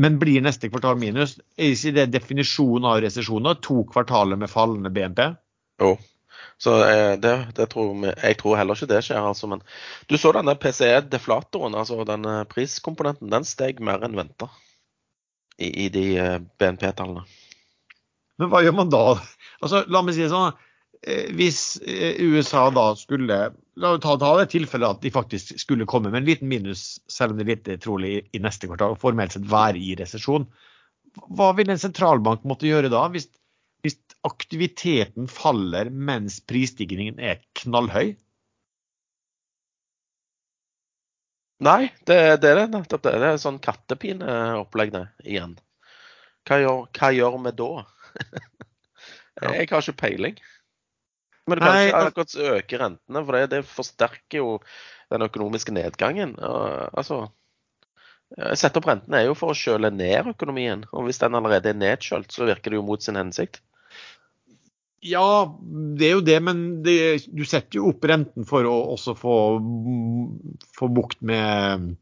Men 0.00 0.16
blir 0.18 0.42
neste 0.42 0.70
kvartal 0.72 0.98
minus, 0.98 1.36
er 1.60 1.74
ikke 1.74 1.94
det 1.98 2.10
definisjonen 2.14 2.88
av 2.88 3.02
resesjoner? 3.04 3.60
To 3.62 3.84
kvartaler 3.92 4.40
med 4.40 4.50
fallende 4.50 4.90
BNP? 4.90 5.22
Jo. 5.82 5.94
Så 6.60 6.74
eh, 6.84 7.14
det, 7.20 7.34
det 7.56 7.68
tror 7.72 7.92
vi, 8.00 8.10
jeg 8.10 8.36
tror 8.40 8.58
heller 8.58 8.76
ikke 8.76 8.90
det 8.90 9.04
skjer. 9.06 9.22
altså, 9.22 9.48
Men 9.48 9.62
du 10.10 10.16
så 10.18 10.32
denne 10.36 10.56
PCE-deflatoren, 10.60 11.76
altså 11.78 12.02
den 12.08 12.26
priskomponenten, 12.50 13.30
den 13.32 13.46
steg 13.48 13.80
mer 13.84 14.02
enn 14.04 14.18
venta 14.18 14.50
i, 15.60 15.68
i 15.84 15.88
de 15.92 16.04
eh, 16.18 16.38
BNP-tallene. 16.60 17.24
Men 18.40 18.50
hva 18.52 18.62
gjør 18.64 18.76
man 18.78 18.92
da? 18.92 19.04
Altså, 19.60 19.84
la 19.92 20.02
meg 20.04 20.16
si 20.16 20.24
det 20.24 20.32
sånn. 20.32 20.56
Eh, 21.04 21.28
hvis 21.36 21.80
eh, 21.84 22.20
USA 22.20 22.68
da 22.74 22.90
skulle 22.98 23.50
La 23.80 23.94
oss 23.94 24.02
ta, 24.04 24.12
ta 24.20 24.34
det 24.36 24.50
tilfellet 24.52 24.98
at 24.98 25.04
de 25.04 25.12
faktisk 25.14 25.54
skulle 25.62 25.86
komme 25.88 26.10
med 26.10 26.18
en 26.20 26.26
liten 26.26 26.50
minus, 26.50 26.98
selv 27.08 27.32
om 27.32 27.38
det 27.38 27.46
er 27.46 27.50
litt 27.54 27.68
trolig 27.80 28.10
i 28.36 28.40
neste 28.42 28.68
kvartal, 28.68 28.92
og 28.92 29.00
formelt 29.00 29.32
sett 29.32 29.46
være 29.48 29.80
i 29.80 29.94
resesjon. 29.96 30.44
Hva 31.38 31.46
vil 31.56 31.70
en 31.72 31.80
sentralbank 31.80 32.44
måtte 32.44 32.68
gjøre 32.68 32.90
da, 32.92 33.06
hvis, 33.14 33.30
hvis 33.80 33.96
aktiviteten 34.28 35.30
faller 35.32 35.88
mens 35.88 36.42
prisstigningen 36.44 37.22
er 37.24 37.40
knallhøy? 37.62 38.12
Nei, 41.60 41.90
det, 42.08 42.18
det 42.40 42.52
er 42.54 42.62
nettopp 42.72 43.02
det. 43.04 43.16
Det 43.20 43.32
er 43.34 43.40
sånn 43.40 43.58
kattepineopplegg 43.62 44.94
det, 44.94 45.02
igjen. 45.28 45.58
Hva 46.48 46.56
gjør, 46.62 46.86
hva 46.96 47.10
gjør 47.12 47.36
vi 47.44 47.52
da? 47.58 47.68
jeg 49.44 49.68
har 49.68 49.84
ikke 49.84 49.98
peiling. 50.00 50.40
Men 51.50 51.58
det 51.58 51.66
kan 51.66 51.82
ikke 51.82 52.00
akkurat 52.06 52.36
øke 52.54 52.80
rentene, 52.80 53.22
for 53.26 53.36
det, 53.36 53.44
det, 53.52 53.60
forsterker 53.68 54.40
jo 54.40 54.48
den 55.12 55.26
økonomiske 55.26 55.74
nedgangen. 55.74 56.36
altså, 56.40 57.26
Sette 58.54 58.78
opp 58.78 58.86
rentene 58.86 59.18
er 59.20 59.26
jo 59.26 59.36
for 59.38 59.52
å 59.52 59.58
kjøle 59.58 59.90
ned 59.92 60.30
økonomien. 60.32 60.84
Og 60.94 61.08
hvis 61.08 61.18
den 61.20 61.36
allerede 61.36 61.72
er 61.72 61.80
nedkjølt, 61.80 62.30
så 62.32 62.46
virker 62.48 62.70
det 62.70 62.78
jo 62.78 62.86
mot 62.86 63.02
sin 63.02 63.18
hensikt. 63.18 63.60
Ja, 65.00 65.56
det 65.96 66.06
er 66.10 66.18
jo 66.18 66.24
det, 66.24 66.36
men 66.44 66.58
det, 66.84 66.94
du 67.32 67.42
setter 67.48 67.80
jo 67.80 67.88
opp 67.94 68.04
renten 68.04 68.44
for 68.48 68.68
å 68.68 68.76
også 68.94 69.14
få, 69.16 69.36
få 70.76 70.88
bukt 70.92 71.22
med, 71.24 71.94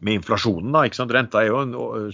med 0.00 0.20
inflasjonen. 0.20 0.72
da, 0.72 0.86
ikke 0.88 1.02
sant? 1.02 1.12
Renta 1.12 1.42
er 1.42 1.50
jo, 1.52 2.06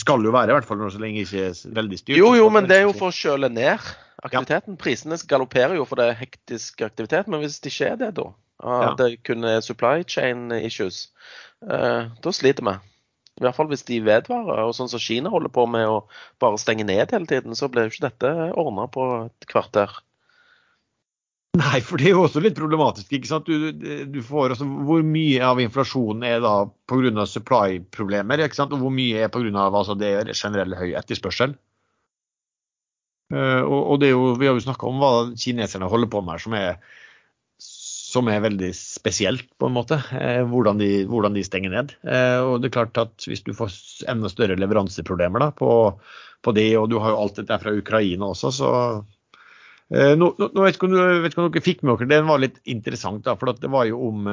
skal 0.00 0.24
jo 0.24 0.32
være, 0.32 0.54
i 0.54 0.56
hvert 0.56 0.68
fall 0.68 0.86
så 0.88 1.02
lenge 1.02 1.26
ikke 1.26 1.50
er 1.50 1.60
veldig 1.76 2.00
styrt. 2.00 2.16
Jo, 2.16 2.32
jo, 2.38 2.48
men 2.52 2.70
det 2.70 2.80
er 2.80 2.86
jo 2.88 2.96
for 2.96 3.12
å 3.12 3.18
kjøle 3.18 3.52
ned 3.52 3.84
aktiviteten. 4.24 4.78
Ja. 4.78 4.80
Prisene 4.80 5.20
galopperer 5.28 5.76
jo 5.76 5.84
for 5.88 6.00
det 6.00 6.08
er 6.08 6.22
hektisk 6.22 6.80
aktivitet, 6.86 7.28
men 7.28 7.44
hvis 7.44 7.60
det 7.60 7.74
ikke 7.74 7.92
er 7.92 8.00
det, 8.00 8.14
da, 8.16 8.30
at 8.64 8.86
ja. 8.86 8.94
det 9.02 9.10
kun 9.28 9.44
er 9.44 9.60
supply 9.64 10.06
chain 10.08 10.48
issues, 10.56 11.10
eh, 11.68 12.08
da 12.08 12.32
sliter 12.32 12.64
vi. 12.64 12.78
I 13.40 13.46
hvert 13.46 13.56
fall 13.56 13.70
hvis 13.70 13.86
de 13.88 14.02
vedvarer. 14.04 14.66
Og 14.68 14.76
sånn 14.76 14.90
som 14.92 15.00
Kina 15.00 15.32
holder 15.32 15.52
på 15.52 15.64
med 15.70 15.88
å 15.88 16.02
bare 16.42 16.60
stenge 16.60 16.84
ned 16.84 17.08
hele 17.08 17.28
tiden, 17.28 17.56
så 17.56 17.70
blir 17.72 17.88
jo 17.88 17.94
ikke 17.94 18.08
dette 18.10 18.32
ordna 18.60 18.84
på 18.92 19.06
et 19.24 19.48
kvarter. 19.48 19.94
Nei, 21.58 21.80
for 21.82 21.98
det 21.98 22.06
er 22.06 22.14
jo 22.14 22.26
også 22.28 22.42
litt 22.44 22.54
problematisk. 22.54 23.10
ikke 23.16 23.26
sant? 23.26 23.48
Du, 23.48 23.72
du 24.06 24.20
får 24.22 24.54
også, 24.54 24.68
Hvor 24.86 25.02
mye 25.02 25.40
av 25.42 25.58
inflasjonen 25.62 26.22
er 26.28 26.44
da 26.44 26.54
pga. 26.86 27.26
supply-problemer, 27.26 28.44
ikke 28.44 28.60
sant? 28.60 28.76
og 28.76 28.84
hvor 28.84 28.94
mye 28.94 29.24
er 29.24 29.32
pga. 29.32 29.66
Altså, 29.66 29.96
det 29.98 30.12
er 30.20 30.32
generell 30.36 30.76
høy 30.78 30.92
etterspørsel? 31.00 31.56
Uh, 33.30 33.62
og, 33.62 33.80
og, 33.94 34.04
jo, 34.06 34.34
Vi 34.38 34.46
har 34.46 34.54
jo 34.58 34.62
snakka 34.62 34.86
om 34.86 35.02
hva 35.02 35.12
kineserne 35.38 35.90
holder 35.90 36.10
på 36.10 36.22
med, 36.26 36.42
som 36.42 36.54
er 36.58 36.78
som 38.10 38.28
er 38.30 38.42
veldig 38.42 38.70
spesielt, 38.74 39.46
på 39.60 39.68
en 39.68 39.76
måte. 39.76 40.00
Eh, 40.16 40.42
hvordan, 40.48 40.80
de, 40.82 41.04
hvordan, 41.10 41.36
de, 41.36 41.44
stenger 41.46 41.70
ned. 41.74 41.94
Eh, 42.02 42.38
og 42.42 42.58
det 42.60 42.70
er 42.70 42.76
klart 42.80 42.98
at 43.00 43.26
Hvis 43.28 43.44
du 43.46 43.52
får 43.56 43.70
enda 44.10 44.30
større 44.32 44.58
leveranseproblemer 44.58 45.44
da, 45.44 45.50
på, 45.54 45.70
på 46.42 46.54
det, 46.56 46.70
og 46.80 46.90
du 46.90 46.98
har 47.02 47.14
jo 47.14 47.20
alt 47.22 47.38
dette 47.38 47.60
fra 47.62 47.74
Ukraina 47.76 48.32
også, 48.32 48.52
så 48.56 48.70
eh, 49.94 50.14
nå, 50.18 50.32
nå, 50.40 50.58
vet 50.64 50.74
ikke 50.76 50.90
om, 50.90 50.98
vet 51.22 51.32
ikke 51.32 51.44
om 51.44 51.50
dere 51.54 51.68
fikk 51.68 51.84
med 51.84 52.02
dere 52.02 52.12
det 52.16 52.30
var 52.32 52.42
litt 52.42 52.58
interessant, 52.64 53.22
da, 53.26 53.36
for 53.38 53.54
det 53.54 53.70
var 53.70 53.86
jo 53.90 53.96
om, 54.10 54.28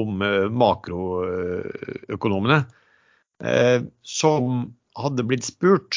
om 0.00 0.26
makroøkonomene 0.62 2.58
som 4.06 4.42
hadde 4.98 5.26
blitt 5.26 5.46
spurt 5.46 5.94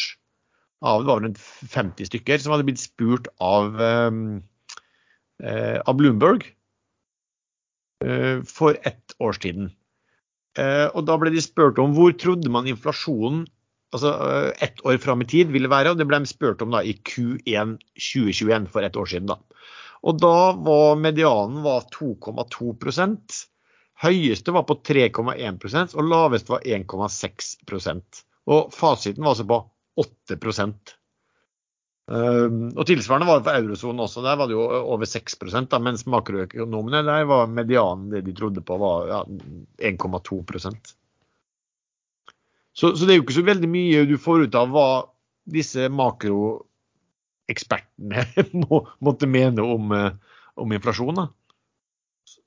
av 0.86 1.02
det 1.02 1.10
var 1.10 1.24
rundt 1.24 1.42
50 1.42 2.10
stykker 2.10 2.42
som 2.42 2.54
hadde 2.54 2.68
blitt 2.70 2.82
spurt 2.82 3.30
av 3.42 3.78
av 5.86 5.98
Bloomberg 6.00 6.46
eh, 8.06 8.42
for 8.48 8.78
ett 8.82 9.16
års 9.20 9.40
tiden. 9.40 9.72
Eh, 10.60 10.88
og 10.92 11.06
da 11.08 11.18
ble 11.20 11.32
de 11.34 11.42
spurt 11.44 11.80
om 11.82 11.96
hvor 11.96 12.14
trodde 12.20 12.52
man 12.52 12.68
inflasjonen 12.70 13.46
altså 13.92 14.12
ett 14.64 14.80
år 14.88 14.98
fram 15.04 15.24
i 15.24 15.28
tid 15.28 15.52
ville 15.52 15.72
være, 15.72 15.92
og 15.92 16.00
det 16.00 16.08
ble 16.08 16.22
de 16.24 16.30
spurt 16.30 16.62
om 16.64 16.72
da 16.72 16.80
i 16.84 16.94
Q1 16.96 17.78
2021 18.00 18.70
for 18.72 18.88
ett 18.88 18.96
år 18.96 19.10
siden. 19.14 19.28
da. 19.32 19.40
Og 20.08 20.20
da 20.22 20.54
var 20.58 21.00
medianen 21.00 21.64
2,2% 21.64 23.42
Høyeste 24.02 24.54
var 24.56 24.64
på 24.66 24.80
3,1% 24.82 25.92
og 25.94 26.08
laveste 26.10 26.56
var 26.56 26.64
1,6% 26.66 28.22
Og 28.50 28.72
fasiten 28.74 29.22
var 29.22 29.36
altså 29.36 29.46
på 29.46 29.60
8 30.02 30.40
Ehm, 30.40 31.01
og 32.12 32.82
Tilsvarende 32.90 33.28
var 33.30 33.40
det 33.40 33.46
for 33.46 33.56
eurosonen 33.56 34.02
også. 34.04 34.24
Der 34.26 34.40
var 34.40 34.50
det 34.50 34.56
jo 34.58 34.64
over 34.66 35.06
6 35.06 35.38
da, 35.70 35.80
mens 35.80 36.04
makroøkonomene 36.10 37.04
der 37.08 37.28
var 37.30 37.46
medianen 37.48 38.10
det 38.12 38.26
de 38.26 38.34
trodde 38.36 38.64
på, 38.66 38.80
var 38.82 39.06
ja, 39.08 39.20
1,2 39.92 40.42
så, 42.74 42.96
så 42.96 43.06
det 43.06 43.14
er 43.14 43.18
jo 43.20 43.24
ikke 43.26 43.40
så 43.40 43.44
veldig 43.48 43.70
mye 43.72 44.06
du 44.08 44.18
får 44.22 44.42
ut 44.48 44.56
av 44.56 44.70
hva 44.72 44.88
disse 45.52 45.90
makroekspertene 45.92 48.26
må, 48.64 48.88
måtte 49.04 49.28
mene 49.28 49.62
om, 49.66 49.92
eh, 49.96 50.12
om 50.56 50.72
inflasjon. 50.72 51.16
Da. 51.20 51.28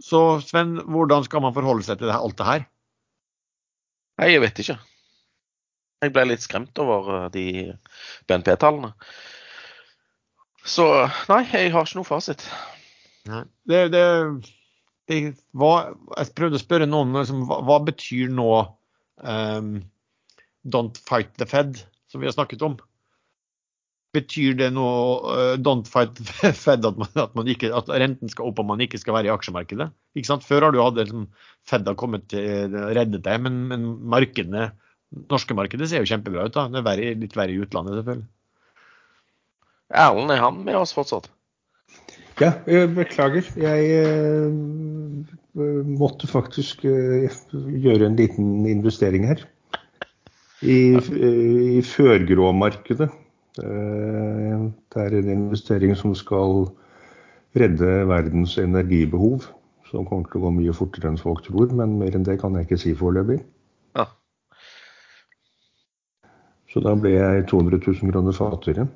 Så 0.00 0.40
Sven, 0.44 0.78
hvordan 0.88 1.24
skal 1.26 1.42
man 1.44 1.54
forholde 1.56 1.84
seg 1.86 1.98
til 2.00 2.10
alt 2.14 2.38
det 2.40 2.48
her? 2.48 2.62
Nei, 4.20 4.28
jeg 4.32 4.42
vet 4.44 4.58
ikke. 4.62 4.78
Jeg 6.04 6.12
ble 6.14 6.24
litt 6.28 6.44
skremt 6.44 6.76
over 6.82 7.00
eh, 7.18 7.32
de 7.34 7.44
BNP-tallene. 8.28 8.90
Så 10.64 10.84
nei, 11.28 11.42
jeg 11.52 11.72
har 11.74 11.84
ikke 11.84 12.00
noe 12.00 12.08
fasit. 12.08 12.46
Nei. 13.28 13.42
Det, 13.68 13.80
det, 13.92 14.04
det 15.10 15.18
var, 15.56 15.92
jeg 16.16 16.32
prøvde 16.36 16.60
å 16.60 16.62
spørre 16.62 16.88
noen 16.88 17.12
liksom, 17.16 17.44
hva, 17.48 17.60
hva, 17.64 17.78
betyr 17.84 18.32
nå 18.32 18.48
um, 19.20 19.76
'don't 20.64 21.00
fight 21.04 21.32
the 21.40 21.48
Fed', 21.48 21.84
som 22.08 22.22
vi 22.22 22.28
har 22.28 22.36
snakket 22.36 22.64
om? 22.64 22.78
Betyr 24.16 24.56
det 24.60 24.70
nå 24.72 24.86
uh, 25.26 25.56
'don't 25.60 25.88
fight 25.90 26.16
the 26.16 26.52
Fed' 26.64 26.88
at, 26.88 27.00
man, 27.00 27.12
at, 27.20 27.34
man 27.36 27.50
ikke, 27.52 27.72
at, 27.76 27.92
renten 27.92 28.32
skal 28.32 28.48
opp 28.48 28.62
og 28.64 28.70
man 28.72 28.84
ikke 28.84 29.00
skal 29.00 29.18
være 29.18 29.28
i 29.28 29.34
aksjemarkedet? 29.34 29.90
Ikke 30.16 30.32
sant? 30.32 30.48
Før 30.48 30.68
har 30.68 30.76
du 30.76 30.80
hatt 30.80 31.00
liksom, 31.00 31.28
Fed 31.68 31.84
har 31.88 32.00
kommet 32.00 32.30
til 32.32 32.72
reddet 32.72 33.24
deg, 33.24 33.44
men, 33.44 33.66
men 33.68 33.90
markedene, 34.16 34.70
norske 35.28 35.56
markedet 35.56 35.90
ser 35.90 36.04
jo 36.04 36.08
kjempebra 36.08 36.48
ut. 36.48 36.56
da. 36.56 36.70
Det 36.72 36.80
er 36.80 36.88
verre, 36.88 37.12
litt 37.20 37.36
verre 37.36 37.52
i 37.52 37.60
utlandet, 37.60 38.00
selvfølgelig. 38.00 38.28
Erlend, 39.92 40.32
er 40.32 40.40
han 40.42 40.62
med 40.64 40.78
oss 40.78 40.94
fortsatt? 40.96 41.28
Ja, 42.40 42.52
jeg 42.66 42.90
beklager. 42.96 43.46
Jeg 43.60 44.54
måtte 45.54 46.26
faktisk 46.26 46.82
gjøre 46.82 48.08
en 48.08 48.16
liten 48.18 48.66
investering 48.66 49.28
her. 49.28 49.44
I, 50.64 50.96
i 50.96 51.82
førgråmarkedet. 51.84 53.10
det 53.56 55.02
er 55.04 55.18
en 55.18 55.30
investering 55.30 55.94
som 55.96 56.14
skal 56.14 56.64
redde 57.54 58.08
verdens 58.08 58.58
energibehov. 58.58 59.46
Som 59.90 60.08
kommer 60.08 60.26
til 60.26 60.40
å 60.40 60.48
gå 60.48 60.54
mye 60.56 60.74
fortere 60.74 61.12
enn 61.12 61.20
folk 61.20 61.44
tror, 61.46 61.70
men 61.70 61.98
mer 62.00 62.16
enn 62.16 62.24
det 62.26 62.40
kan 62.40 62.56
jeg 62.56 62.66
ikke 62.66 62.80
si 62.82 62.96
foreløpig. 62.98 63.38
Ja. 63.94 64.08
Så 66.72 66.82
da 66.82 66.96
ble 66.98 67.12
jeg 67.14 67.46
200 67.52 67.78
000 67.84 68.10
kroner 68.10 68.34
fattigere. 68.34 68.88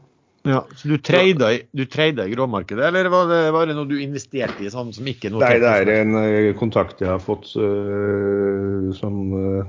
Ja, 0.46 0.66
så 0.76 0.88
Du 0.88 0.98
trada 0.98 2.26
i 2.26 2.30
gråmarkedet, 2.30 2.84
eller 2.84 3.08
var 3.12 3.28
det, 3.28 3.40
var 3.52 3.66
det, 3.66 3.74
noe 3.76 3.88
du 3.88 3.96
investerte 4.00 4.64
i? 4.64 4.70
sånn 4.70 4.92
som 4.94 5.08
ikke 5.10 5.32
noe 5.32 5.42
Nei, 5.42 5.58
det 5.62 5.72
er 5.82 5.90
en 5.98 6.14
uh, 6.14 6.50
kontakt 6.58 7.02
jeg 7.02 7.10
har 7.10 7.22
fått 7.22 7.50
uh, 7.58 8.88
som 8.96 9.18
uh, 9.34 9.64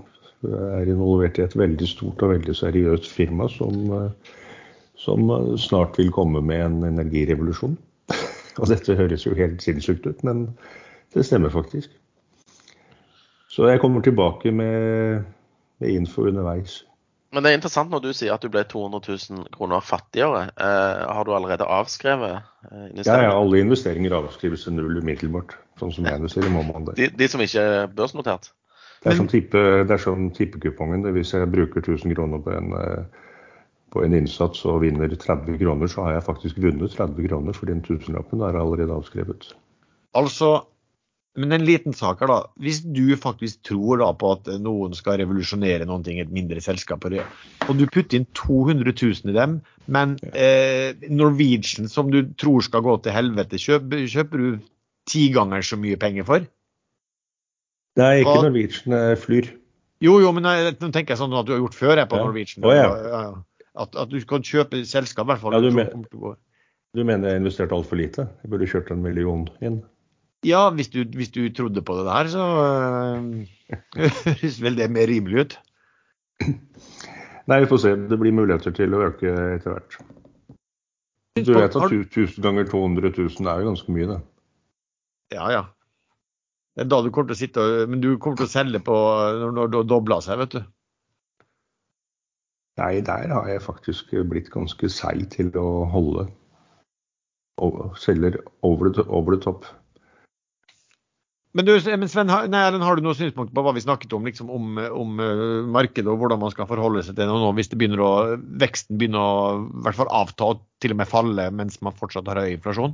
er 0.46 0.92
involvert 0.92 1.40
i 1.40 1.46
et 1.48 1.56
veldig 1.58 1.88
stort 1.90 2.22
og 2.24 2.36
veldig 2.36 2.56
seriøst 2.56 3.10
firma 3.12 3.50
som, 3.52 3.90
som 4.96 5.34
snart 5.60 5.98
vil 6.00 6.14
komme 6.16 6.40
med 6.40 6.64
en 6.64 6.78
energirevolusjon. 6.94 7.76
og 8.62 8.70
dette 8.72 8.96
høres 8.96 9.26
jo 9.28 9.36
helt 9.36 9.60
sinnssykt 9.66 10.08
ut, 10.08 10.24
men 10.24 10.46
det 11.12 11.26
stemmer 11.28 11.52
faktisk. 11.52 11.92
Så 13.52 13.68
jeg 13.68 13.82
kommer 13.84 14.06
tilbake 14.06 14.54
med 14.56 15.26
med 15.80 15.90
info 15.90 16.28
underveis. 16.28 16.86
Men 17.30 17.46
det 17.46 17.52
er 17.52 17.60
interessant 17.60 17.92
når 17.94 18.02
du 18.02 18.10
sier 18.18 18.34
at 18.34 18.42
du 18.42 18.50
ble 18.50 18.64
200 18.66 19.04
000 19.06 19.50
kroner 19.54 19.84
fattigere. 19.86 20.48
Eh, 20.58 21.02
har 21.06 21.28
du 21.28 21.34
allerede 21.36 21.68
avskrevet 21.70 22.40
eh, 22.72 22.88
ja, 23.04 23.20
ja, 23.22 23.34
alle 23.36 23.62
investeringer 23.62 24.16
avskrives 24.18 24.66
til 24.66 24.74
null 24.80 24.98
umiddelbart. 24.98 25.54
Sånn 25.80 25.94
som 25.96 26.08
jeg 26.10 26.20
investerer, 26.20 26.50
må 26.52 26.64
man 26.68 26.88
det. 26.90 26.98
De, 26.98 27.10
de 27.22 27.28
som 27.30 27.44
ikke 27.46 27.62
er 27.62 27.92
børsnotert? 27.94 28.50
Det 29.00 29.14
er 29.14 29.16
som, 29.16 29.30
tippe, 29.32 29.60
det 29.88 29.96
er 29.96 30.02
som 30.02 30.26
tippekupongen. 30.36 31.06
Hvis 31.16 31.32
jeg 31.38 31.48
bruker 31.54 31.86
1000 31.86 32.18
kroner 32.18 32.42
på 32.44 32.52
en, 32.58 32.74
eh, 32.76 33.30
på 33.94 34.04
en 34.04 34.18
innsats 34.18 34.66
og 34.68 34.82
vinner 34.84 35.14
30 35.14 35.62
kroner, 35.62 35.88
så 35.88 36.08
har 36.08 36.18
jeg 36.18 36.26
faktisk 36.26 36.60
vunnet 36.66 36.98
30 36.98 37.30
kroner, 37.30 37.56
for 37.56 37.70
den 37.70 37.86
tusenlappen 37.86 38.42
er 38.42 38.58
allerede 38.60 38.98
avskrevet. 38.98 39.54
Altså, 40.18 40.58
men 41.40 41.56
en 41.56 41.66
liten 41.66 41.96
sak 41.96 42.22
her, 42.24 42.32
da. 42.32 42.40
Hvis 42.62 42.82
du 42.84 43.16
faktisk 43.20 43.62
tror 43.68 44.02
da 44.02 44.10
på 44.18 44.34
at 44.36 44.50
noen 44.62 44.96
skal 44.98 45.20
revolusjonere 45.22 45.88
noen 45.88 46.04
ting, 46.06 46.20
et 46.20 46.34
mindre 46.34 46.62
selskap, 46.64 47.08
og 47.08 47.74
du 47.80 47.86
putter 47.88 48.20
inn 48.20 48.28
200 48.38 48.92
000 48.92 49.32
i 49.32 49.38
dem, 49.38 49.60
men 49.88 50.18
eh, 50.34 50.92
Norwegian, 51.10 51.90
som 51.92 52.12
du 52.14 52.22
tror 52.40 52.66
skal 52.66 52.84
gå 52.86 52.98
til 53.06 53.16
helvete, 53.16 53.62
kjøper, 53.62 54.04
kjøper 54.12 54.44
du 54.44 54.50
ti 55.10 55.30
ganger 55.36 55.66
så 55.66 55.80
mye 55.80 56.00
penger 56.00 56.28
for? 56.28 56.50
Nei, 58.00 58.14
ikke 58.22 58.36
og, 58.36 58.46
Norwegian, 58.50 59.00
Flyr. 59.20 59.54
Jo, 60.04 60.20
jo, 60.24 60.32
men 60.36 60.48
jeg, 60.48 60.76
nå 60.80 60.92
tenker 60.96 61.16
jeg 61.16 61.20
sånn 61.20 61.34
at 61.36 61.48
du 61.48 61.56
har 61.56 61.64
gjort 61.64 61.76
før 61.76 62.00
jeg 62.00 62.08
på 62.12 62.20
ja. 62.20 62.28
Norwegian. 62.28 62.68
Oh, 62.68 62.76
ja. 62.76 63.24
At, 63.80 63.96
at, 63.96 64.12
du 64.12 64.20
kan 64.28 64.44
kjøpe 64.46 64.84
selskap, 64.88 65.28
i 65.28 65.34
hvert 65.34 65.42
fall. 65.44 65.56
Ja, 65.56 65.64
du, 65.64 65.72
men, 65.76 66.36
du 66.96 67.02
mener 67.04 67.34
jeg 67.34 67.42
investerte 67.42 67.76
altfor 67.76 68.00
lite? 68.00 68.30
Jeg 68.44 68.52
burde 68.54 68.70
kjørt 68.70 68.92
en 68.96 69.04
million 69.04 69.44
inn? 69.64 69.82
Ja, 70.48 70.70
hvis 70.72 70.88
du, 70.94 71.04
hvis 71.16 71.34
du, 71.36 71.42
trodde 71.52 71.82
på 71.84 71.98
det 71.98 72.06
der, 72.08 72.30
så 72.32 72.44
uh, 72.64 73.26
høres 74.26 74.62
vel 74.64 74.78
det 74.78 74.88
mer 74.92 75.10
rimelig 75.12 75.42
ut. 75.44 75.58
Nei, 77.50 77.60
vi 77.60 77.68
får 77.68 77.82
se. 77.84 77.92
Det 78.10 78.20
blir 78.22 78.36
muligheter 78.36 78.72
til 78.76 78.96
å 78.96 79.04
øke 79.10 79.34
etter 79.58 79.76
hvert. 79.76 80.00
Du 81.40 81.54
vet 81.56 81.76
at 81.76 81.92
1000 81.92 82.44
ganger 82.44 82.68
200 82.70 83.12
000 83.18 83.52
er 83.52 83.62
jo 83.62 83.70
ganske 83.72 83.96
mye, 83.96 84.08
det. 84.14 84.20
Ja, 85.36 85.52
ja. 85.54 85.64
Det 86.76 86.86
er 86.86 86.92
da 86.94 87.02
du 87.04 87.10
kommer 87.12 87.32
til 87.32 87.36
å 87.36 87.40
sitte 87.40 87.64
og 87.64 87.90
Men 87.92 88.02
du 88.04 88.14
kommer 88.18 88.40
til 88.40 88.48
å 88.48 88.52
selge 88.52 88.80
på 88.86 88.96
når 89.56 89.72
det 89.74 89.82
dobler 89.92 90.24
seg, 90.24 90.40
vet 90.40 90.56
du. 90.56 90.62
Nei, 92.80 93.02
der 93.04 93.34
har 93.34 93.50
jeg 93.50 93.66
faktisk 93.66 94.14
blitt 94.32 94.48
ganske 94.54 94.88
seig 94.94 95.26
til 95.34 95.52
å 95.60 95.84
holde. 95.92 96.30
Og 97.60 97.98
selger 98.00 98.38
over 98.64 98.94
the, 98.96 99.04
over 99.10 99.36
the 99.36 99.44
top. 99.44 99.68
Men, 101.58 101.66
du, 101.66 101.72
men 101.74 102.10
Sven, 102.12 102.30
nei, 102.30 102.62
har 102.62 103.00
du 103.00 103.02
noen 103.02 103.18
synspunkt 103.18 103.56
på 103.56 103.64
hva 103.66 103.74
vi 103.74 103.82
snakket 103.82 104.14
om, 104.14 104.28
liksom 104.28 104.52
om, 104.54 104.78
om 104.78 105.18
uh, 105.18 105.66
markedet 105.66 106.06
og 106.12 106.22
hvordan 106.22 106.42
man 106.44 106.54
skal 106.54 106.70
forholde 106.70 107.02
seg 107.02 107.18
til 107.18 107.26
det 107.26 107.38
nå 107.42 107.50
hvis 107.58 107.72
det 107.72 107.80
begynner 107.82 108.04
å, 108.06 108.12
veksten 108.62 109.00
begynner 109.02 109.24
å 109.24 109.38
hvert 109.82 109.98
fall 109.98 110.12
avta 110.14 110.52
og 110.54 110.62
til 110.84 110.94
og 110.94 111.00
med 111.02 111.10
falle 111.10 111.48
mens 111.50 111.80
man 111.86 111.98
fortsatt 111.98 112.30
har 112.30 112.44
høy 112.44 112.54
inflasjon? 112.54 112.94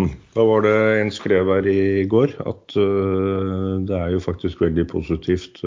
Hm. 0.00 0.14
Da 0.34 0.48
var 0.48 0.64
det 0.64 0.76
en 1.02 1.12
skrev 1.14 1.52
her 1.52 1.68
i 1.70 2.06
går 2.10 2.32
at 2.42 2.72
det 2.74 3.94
er 3.94 4.08
jo 4.16 4.24
faktisk 4.24 4.64
veldig 4.64 4.88
positivt 4.90 5.60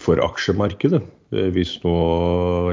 for 0.00 0.20
aksjemarkedet. 0.22 1.02
Eh, 1.34 1.48
hvis 1.54 1.76
nå 1.82 1.94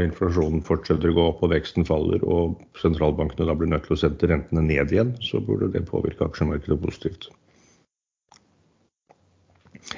inflasjonen 0.04 0.64
fortsetter 0.66 1.12
å 1.12 1.18
gå 1.18 1.28
opp 1.32 1.44
og 1.46 1.54
veksten 1.56 1.88
faller, 1.88 2.24
og 2.24 2.60
sentralbankene 2.82 3.48
da 3.50 3.56
blir 3.58 3.72
nødt 3.72 3.88
til 3.88 3.98
å 3.98 4.02
sette 4.04 4.30
rentene 4.30 4.66
ned 4.66 4.94
igjen, 4.94 5.16
så 5.24 5.42
burde 5.44 5.72
det 5.74 5.86
påvirke 5.90 6.28
aksjemarkedet 6.28 6.80
positivt. 6.84 7.30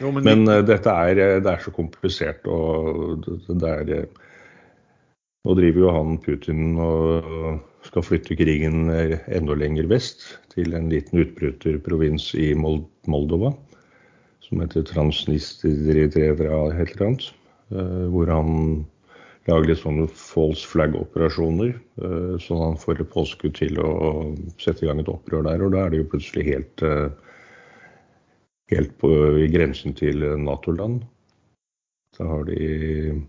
Jo, 0.01 0.09
men, 0.09 0.25
men 0.25 0.47
uh, 0.49 0.61
dette 0.65 0.91
er, 0.91 1.19
eh, 1.21 1.41
det 1.43 1.51
er, 1.51 1.61
så 1.61 1.73
komplisert. 1.75 2.47
og 2.47 3.25
det 3.25 3.73
er, 3.73 4.07
Nå 5.45 5.53
driver 5.53 5.83
jo 5.83 5.91
han 5.93 6.15
Putin 6.23 6.79
og 6.81 7.59
skal 7.85 8.01
flytte 8.01 8.33
krigen 8.33 8.89
enda 8.89 9.53
lenger 9.53 9.85
vest, 9.91 10.23
til 10.55 10.73
en 10.73 10.87
liten 10.89 11.21
utbryterprovins 11.21 12.31
i 12.41 12.47
Moldova 12.57 13.51
som 14.45 14.61
heter 14.61 14.85
Transnistria 14.85 16.05
et 16.05 16.17
eller 16.19 17.07
annet. 17.07 17.31
Eh, 17.73 18.05
hvor 18.13 18.29
han 18.29 18.85
lager 19.49 19.69
litt 19.69 19.81
sånne 19.81 20.07
false 20.13 20.65
flag-operasjoner. 20.69 21.73
Eh, 22.01 22.35
så 22.41 22.57
han 22.61 22.77
får 22.81 23.05
påskudd 23.13 23.57
til 23.57 23.79
å 23.81 23.89
sette 24.61 24.85
i 24.85 24.89
gang 24.89 25.01
et 25.01 25.11
opprør 25.11 25.47
der. 25.47 25.65
Og 25.65 25.73
da 25.73 25.85
er 25.85 25.93
det 25.93 26.03
jo 26.03 26.11
plutselig 26.13 26.45
helt, 26.49 26.85
eh, 26.85 27.09
helt 28.73 28.97
på 29.01 29.11
i 29.41 29.49
grensen 29.53 29.97
til 29.97 30.21
Nato-land. 30.41 31.03
Da 32.17 32.29
har 32.29 32.45
de 32.45 33.21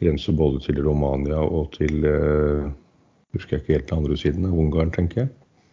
grense 0.00 0.32
både 0.32 0.64
til 0.64 0.82
Romania 0.82 1.38
og 1.38 1.72
til 1.76 2.02
Husker 3.32 3.56
jeg 3.56 3.62
ikke 3.62 3.72
helt 3.72 3.86
den 3.88 3.98
andre 4.02 4.16
siden, 4.20 4.44
Ungarn, 4.44 4.90
tenker 4.92 5.22
jeg. 5.22 5.28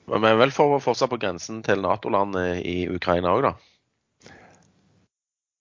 Men 0.08 0.38
vel 0.40 0.52
for, 0.56 0.80
fortsatt 0.80 1.10
på 1.12 1.18
grensen 1.20 1.60
til 1.62 1.82
Nato-land 1.84 2.38
i 2.64 2.88
Ukraina 2.88 3.34
òg, 3.36 3.42
da? 3.50 3.52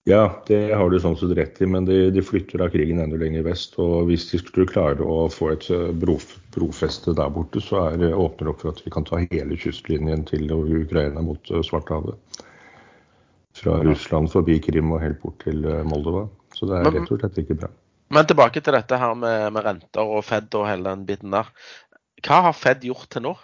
Ja, 0.09 0.23
det 0.47 0.73
har 0.73 0.89
du 0.89 0.97
sånn 1.01 1.17
sett 1.19 1.35
rett 1.37 1.59
i, 1.61 1.67
men 1.69 1.85
de, 1.85 1.97
de 2.09 2.21
flytter 2.25 2.63
da 2.63 2.69
krigen 2.73 3.01
enda 3.03 3.17
lenger 3.21 3.43
vest. 3.45 3.75
og 3.81 4.07
Hvis 4.09 4.25
de 4.31 4.39
skulle 4.41 4.69
klare 4.69 5.05
å 5.05 5.27
få 5.29 5.51
et 5.53 5.67
brof, 6.01 6.31
brofeste 6.55 7.13
der 7.17 7.29
borte, 7.35 7.61
så 7.61 7.83
er, 7.91 8.07
åpner 8.17 8.47
det 8.47 8.53
opp 8.53 8.63
for 8.63 8.73
at 8.73 8.81
vi 8.85 8.93
kan 8.95 9.05
ta 9.05 9.19
hele 9.21 9.57
kystlinjen 9.59 10.25
til 10.29 10.49
Ukraina 10.49 11.21
mot 11.25 11.53
eh, 11.53 11.61
Svartehavet. 11.65 12.41
Fra 13.59 13.75
Russland 13.83 14.31
forbi 14.33 14.57
Krim 14.63 14.95
og 14.95 15.03
helt 15.03 15.21
bort 15.21 15.43
til 15.45 15.61
eh, 15.67 15.85
Moldova. 15.85 16.25
Så 16.57 16.65
det 16.69 16.79
er 16.79 16.89
rett 16.89 17.13
og 17.13 17.21
slett 17.21 17.37
ikke 17.43 17.59
bra. 17.61 17.69
Men 18.09 18.25
tilbake 18.25 18.63
til 18.65 18.73
dette 18.73 18.97
her 18.97 19.13
med, 19.13 19.51
med 19.53 19.65
renter 19.67 20.15
og 20.17 20.25
Fed 20.25 20.49
og 20.57 20.65
hele 20.71 20.89
den 20.89 21.05
biten 21.05 21.35
der. 21.35 21.53
Hva 22.25 22.41
har 22.47 22.57
Fed 22.57 22.81
gjort 22.87 23.11
til 23.13 23.27
nå? 23.27 23.35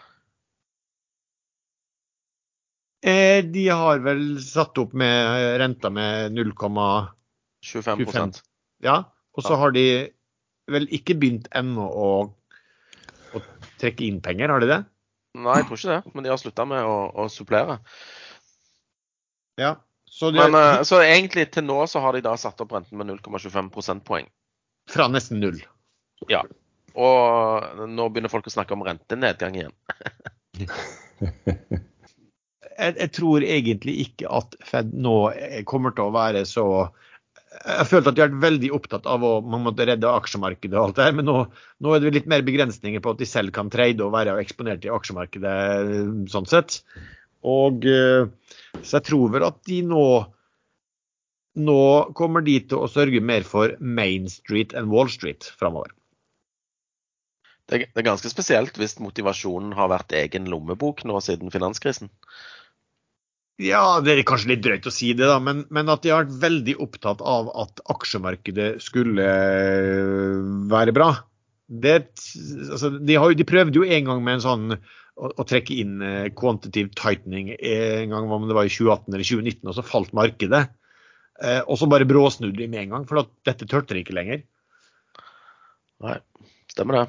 Eh, 3.05 3.45
de 3.45 3.67
har 3.69 3.99
vel 4.01 4.39
satt 4.41 4.79
opp 4.81 4.95
med 4.97 5.59
renta 5.61 5.91
med 5.93 6.33
0,25% 6.33 8.39
Ja, 8.81 8.95
og 9.37 9.45
så 9.45 9.53
har 9.61 9.69
de 9.75 10.09
vel 10.73 10.87
ikke 10.89 11.13
begynt 11.21 11.45
ennå 11.53 11.85
å, 11.85 12.33
å, 13.37 13.41
trekke 13.77 14.01
inn 14.07 14.23
penger, 14.25 14.49
har 14.49 14.57
de 14.63 14.67
det? 14.71 14.79
Nei, 15.37 15.59
jeg 15.59 15.67
tror 15.67 15.77
ikke 15.77 15.93
det, 15.93 16.01
men 16.15 16.25
de 16.25 16.31
har 16.33 16.39
slutta 16.41 16.65
med 16.65 16.81
å, 16.81 17.13
å, 17.13 17.29
supplere. 17.29 17.77
Ja, 19.61 19.77
så, 20.09 20.33
de, 20.33 20.41
men, 20.41 20.57
uh, 20.57 20.81
så 20.87 21.03
egentlig 21.05 21.53
til 21.53 21.67
nå 21.67 21.85
så 21.91 22.01
har 22.01 22.17
de 22.17 22.25
da 22.25 22.33
satt 22.41 22.57
opp 22.63 22.73
renten 22.73 22.97
med 22.97 23.05
0,25 23.13 23.69
prosentpoeng. 23.75 24.25
Fra 24.89 25.05
nesten 25.11 25.37
null? 25.43 25.59
Ja. 26.31 26.41
Og 26.97 27.85
nå 27.91 28.09
begynner 28.09 28.33
folk 28.33 28.47
å 28.49 28.55
snakke 28.55 28.73
om 28.73 28.81
rentenedgang 28.87 29.53
igjen. 29.61 29.75
jeg, 32.75 32.95
jeg, 32.99 33.11
tror 33.15 33.45
egentlig 33.47 33.95
ikke 34.05 34.29
at 34.39 34.55
Fed 34.67 34.93
nå 34.93 35.17
kommer 35.69 35.95
til 35.95 36.09
å 36.09 36.15
være 36.15 36.45
så 36.49 36.67
jeg 37.55 37.87
følte 37.87 38.11
at 38.11 38.17
de 38.17 38.23
har 38.23 38.31
vært 38.33 38.43
veldig 38.43 38.69
opptatt 38.75 39.05
av 39.07 39.23
å 39.23 39.33
man 39.39 39.63
måtte 39.63 39.85
redde 39.87 40.11
aksjemarkedet, 40.11 40.75
og 40.75 40.89
alt 40.89 40.97
det 40.97 41.05
her, 41.07 41.13
men 41.15 41.27
nå, 41.29 41.35
nå, 41.79 41.93
er 41.95 42.03
det 42.03 42.11
litt 42.17 42.27
mer 42.27 42.43
begrensninger 42.43 43.03
på 43.03 43.13
at 43.13 43.21
de 43.21 43.27
selv 43.29 43.53
kan 43.55 43.69
trade 43.71 44.03
og 44.03 44.11
være 44.15 44.35
eksponert 44.41 44.83
i 44.83 44.91
aksjemarkedet. 44.91 45.55
sånn 46.33 46.49
sett. 46.51 46.81
Og 47.47 47.85
eh, 47.87 48.27
Så 48.81 48.97
jeg 48.97 49.07
tror 49.07 49.31
vel 49.31 49.47
at 49.47 49.61
de 49.69 49.81
nå 49.87 50.05
nå 51.55 51.81
kommer 52.19 52.43
de 52.43 52.57
til 52.67 52.81
å 52.83 52.91
sørge 52.91 53.21
mer 53.23 53.45
for 53.47 53.77
Main 53.79 54.27
Street 54.27 54.73
enn 54.75 54.89
Wall 54.91 55.07
Street 55.11 55.47
framover. 55.55 55.93
Det 57.71 57.87
er 57.95 58.05
ganske 58.05 58.29
spesielt 58.29 58.75
hvis 58.77 58.99
motivasjonen 59.01 59.71
har 59.77 59.89
vært 59.89 60.13
egen 60.19 60.49
lommebok 60.51 61.05
nå 61.07 61.21
siden 61.23 61.53
finanskrisen. 61.53 62.11
Ja, 63.61 64.01
det 64.03 64.11
er 64.11 64.25
kanskje 64.27 64.51
litt 64.51 64.63
drøyt 64.65 64.87
å 64.89 64.91
si 64.91 65.13
det, 65.15 65.29
da, 65.29 65.37
men, 65.39 65.63
men, 65.71 65.87
at 65.91 66.03
de 66.03 66.11
har 66.11 66.25
vært 66.25 66.41
veldig 66.41 66.75
opptatt 66.83 67.21
av 67.23 67.47
at 67.55 67.79
aksjemarkedet 67.93 68.81
skulle 68.83 69.23
eh, 69.23 70.41
være 70.71 70.95
bra. 70.95 71.13
Det, 71.65 71.95
altså, 72.67 72.91
de, 72.99 73.15
har, 73.15 73.31
de, 73.31 73.47
prøvde 73.47 73.79
jo 73.79 73.87
en 73.87 74.11
gang 74.11 74.19
med 74.25 74.37
en 74.37 74.43
sånn 74.43 74.75
å, 74.75 75.29
å 75.31 75.45
trekke 75.47 75.77
inn 75.79 76.03
eh, 76.03 76.27
quantitative 76.35 76.91
tightening 76.99 77.53
en 77.55 78.11
gang 78.11 78.27
om 78.27 78.49
det 78.49 78.57
var 78.57 78.67
i 78.67 78.73
2018 78.73 79.07
eller 79.13 79.29
2019, 79.31 79.71
og 79.71 79.77
så 79.77 79.87
falt 79.87 80.11
markedet. 80.17 80.65
Eh, 81.39 81.61
og 81.63 81.79
så 81.79 81.87
bare 81.91 82.07
bråsnudde 82.07 82.59
de 82.59 82.67
med 82.71 82.85
en 82.85 82.97
gang, 82.97 83.07
for 83.07 83.23
at 83.23 83.31
dette 83.47 83.67
turte 83.71 83.95
de 83.95 84.03
ikke 84.03 84.19
lenger. 84.19 84.43
Nei, 86.03 86.19
stemmer 86.75 86.99
det. 86.99 87.07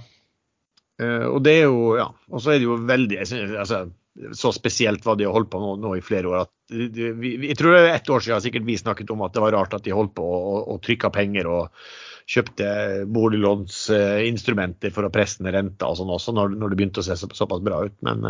Eh, 1.03 1.27
og 1.27 1.43
det 1.43 1.59
er 1.59 1.67
jo, 1.67 1.95
ja, 1.99 2.13
og 2.31 2.43
så 2.43 2.55
er 2.55 2.63
det 2.63 2.71
jo 2.71 2.79
veldig 2.87 3.19
jeg 3.19 3.35
synes, 3.35 3.57
altså, 3.67 3.87
så 4.33 4.53
spesielt 4.55 5.05
hva 5.05 5.15
de 5.19 5.27
har 5.27 5.35
holdt 5.37 5.51
på 5.53 5.61
nå, 5.61 5.75
nå 5.83 5.93
i 5.99 6.05
flere 6.05 6.31
år. 6.31 6.47
At, 6.47 6.53
vi, 6.73 7.35
jeg 7.51 7.57
tror 7.59 7.75
det 7.75 7.81
er 7.83 7.95
ett 7.95 8.11
år 8.11 8.25
siden 8.25 8.43
sikkert 8.45 8.67
vi 8.69 8.79
snakket 8.81 9.11
om 9.13 9.25
at 9.27 9.35
det 9.37 9.43
var 9.45 9.55
rart 9.57 9.77
at 9.77 9.85
de 9.85 9.95
holdt 9.95 10.15
på 10.17 10.27
og, 10.27 10.77
trykka 10.85 11.11
penger 11.15 11.49
og 11.51 11.83
kjøpte 12.27 12.69
boliglånsinstrumenter 13.13 14.95
for 14.95 15.07
å 15.07 15.13
presse 15.15 15.45
ned 15.45 15.55
renta 15.55 15.91
og 15.91 15.99
sånn 16.01 16.15
også, 16.17 16.35
når, 16.37 16.57
når, 16.57 16.73
det 16.73 16.79
begynte 16.81 17.05
å 17.05 17.07
se 17.07 17.19
så, 17.21 17.29
såpass 17.39 17.63
bra 17.65 17.85
ut. 17.87 17.97
Men 18.07 18.25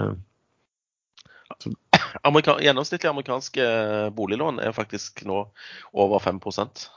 altså. 1.54 1.72
Amerika 2.26 2.58
gjennomsnittlig 2.60 3.12
amerikanske 3.12 3.70
boliglån 4.16 4.60
er 4.64 4.74
faktisk 4.76 5.22
nå 5.28 5.46
over 5.96 6.20
5% 6.24 6.88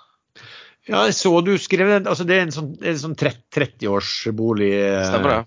Ja, 0.90 1.04
jeg 1.06 1.14
så 1.16 1.32
du 1.46 1.54
skrev 1.62 1.92
det. 1.92 2.02
Altså, 2.10 2.26
det 2.26 2.40
er 2.40 2.48
en 2.48 2.56
sånn, 2.56 2.74
en 2.82 3.00
sånn 3.00 3.16
30-årsbolig 3.20 4.74
Stemmer 5.06 5.36
det. 5.36 5.42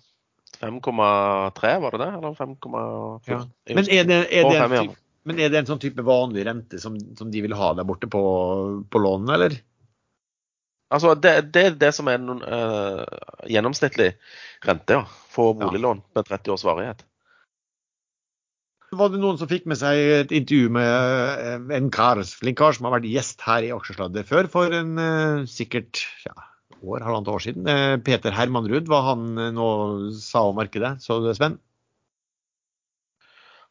5,3 0.60 1.72
var 1.82 1.94
det 1.94 2.02
det? 2.02 2.10
Eller 2.18 2.36
5,4? 2.38 3.30
Ja. 3.30 3.40
Men, 3.74 3.88
er 3.88 4.08
det, 4.08 4.20
er 4.30 4.48
det 4.48 4.60
en 4.60 4.76
type, 4.76 4.98
men 5.28 5.38
er 5.38 5.52
det 5.52 5.60
en 5.62 5.68
sånn 5.70 5.82
type 5.82 6.04
vanlig 6.06 6.46
rente 6.48 6.80
som, 6.82 6.96
som 7.18 7.30
de 7.30 7.44
vil 7.44 7.54
ha 7.56 7.72
der 7.78 7.86
borte 7.86 8.08
på, 8.10 8.22
på 8.90 9.02
lånene, 9.02 9.36
eller? 9.38 9.60
Altså, 10.92 11.14
det, 11.16 11.32
det 11.54 11.62
er 11.64 11.78
det 11.80 11.92
som 11.96 12.10
er 12.12 12.20
noen, 12.20 12.42
uh, 12.44 13.00
gjennomsnittlig 13.48 14.10
rente 14.66 14.98
ja, 14.98 15.06
for 15.32 15.56
boliglån 15.56 16.02
med 16.12 16.28
30 16.28 16.52
års 16.52 16.66
varighet. 16.68 17.06
Var 18.92 19.08
det 19.08 19.22
noen 19.22 19.38
som 19.40 19.48
fikk 19.48 19.64
med 19.70 19.78
seg 19.80 19.96
et 20.18 20.32
intervju 20.36 20.68
med 20.76 20.90
eh, 21.48 21.62
en 21.78 21.86
kar, 21.94 22.20
flink 22.36 22.58
kar 22.60 22.74
som 22.76 22.84
har 22.84 22.98
vært 22.98 23.08
gjest 23.08 23.40
her 23.40 23.64
i 23.64 23.70
Aksjesladder 23.72 24.26
før, 24.28 24.50
for 24.52 24.74
en 24.76 24.98
uh, 25.00 25.46
sikkert 25.48 26.02
ja, 26.26 26.34
år, 26.82 27.04
halvannet 27.06 27.30
år 27.32 27.44
siden? 27.44 27.68
Eh, 27.68 27.96
Peter 28.04 28.34
Hermanrud, 28.34 28.88
hva 28.90 29.02
han 29.12 29.28
eh, 29.38 29.52
nå 29.54 29.68
sa 30.18 30.44
om 30.48 30.58
markedet. 30.58 30.96
Så 31.02 31.20
du 31.20 31.28
det, 31.28 31.36
Sven? 31.38 31.58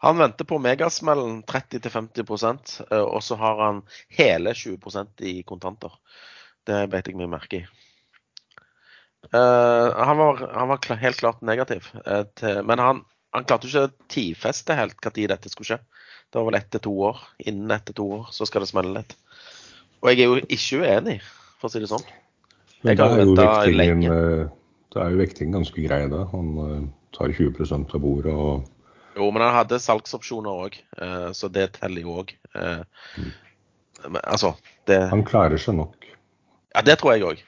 Han 0.02 0.17
venter 0.17 0.47
på 0.50 0.58
megasmellen 0.58 1.43
30-50 1.45 2.24
eh, 2.89 3.04
og 3.04 3.21
så 3.24 3.38
har 3.38 3.62
han 3.62 3.84
hele 4.17 4.56
20% 4.58 5.21
i 5.30 5.36
kontanter. 5.43 5.93
Det 6.65 6.88
beit 6.89 7.10
jeg 7.10 7.19
meg 7.19 7.30
merke 7.30 7.62
i. 7.62 7.63
Uh, 9.32 9.93
han 10.02 10.17
var, 10.17 10.39
han 10.50 10.71
var 10.71 10.97
helt 10.97 11.19
klart 11.19 11.43
negativ, 11.45 11.86
uh, 12.08 12.24
til, 12.34 12.63
men 12.65 12.82
han, 12.82 13.04
han 13.38 13.45
klarte 13.45 13.69
ikke 13.69 13.84
å 13.86 13.91
tidfeste 14.10 14.74
helt 14.74 14.97
når 15.06 15.36
dette 15.36 15.52
skulle 15.54 15.69
skje. 15.69 15.78
Det 16.32 16.39
var 16.39 16.47
vel 16.47 16.58
ett 16.58 16.71
til 16.74 16.84
to 16.88 16.95
år. 17.12 17.21
Innen 17.45 17.71
ett 17.76 17.86
til 17.91 18.00
to 18.02 18.08
år 18.17 18.32
så 18.34 18.47
skal 18.50 18.65
det 18.65 18.71
smelle 18.71 18.95
litt. 18.95 19.13
Og 20.02 20.10
jeg 20.10 20.24
er 20.24 20.32
jo 20.32 20.41
ikke 20.41 20.82
uenig, 20.82 21.19
for 21.62 21.69
å 21.69 21.74
si 21.76 21.84
det 21.84 21.91
sånn. 21.91 22.08
Men 22.82 22.98
da 22.98 23.08
er 23.13 23.24
jo 23.26 23.36
vektingen, 23.38 24.04
eh, 24.10 24.44
da 24.94 25.06
er 25.06 25.13
jo 25.13 25.22
vektingen 25.22 25.60
ganske 25.60 25.86
grei 25.86 26.02
da. 26.12 26.26
Han 26.34 26.52
eh, 26.65 26.82
tar 27.17 27.34
20% 27.38 27.96
av 27.98 28.04
bordet 28.04 28.34
og 28.34 28.70
Jo, 29.12 29.28
men 29.28 29.44
han 29.44 29.58
hadde 29.58 29.82
salgsopsjoner 29.84 30.60
òg, 30.65 30.76
så 31.36 31.50
det 31.52 31.65
teller 31.76 32.06
jo 32.06 32.13
òg. 32.22 32.30
Altså, 34.24 34.54
det 34.88 35.02
han 35.12 35.26
klarer 35.28 35.60
seg 35.60 35.76
nok. 35.76 36.08
Ja, 36.72 36.84
det 36.88 36.96
tror 37.02 37.17
jeg 37.17 37.26
òg. 37.28 37.41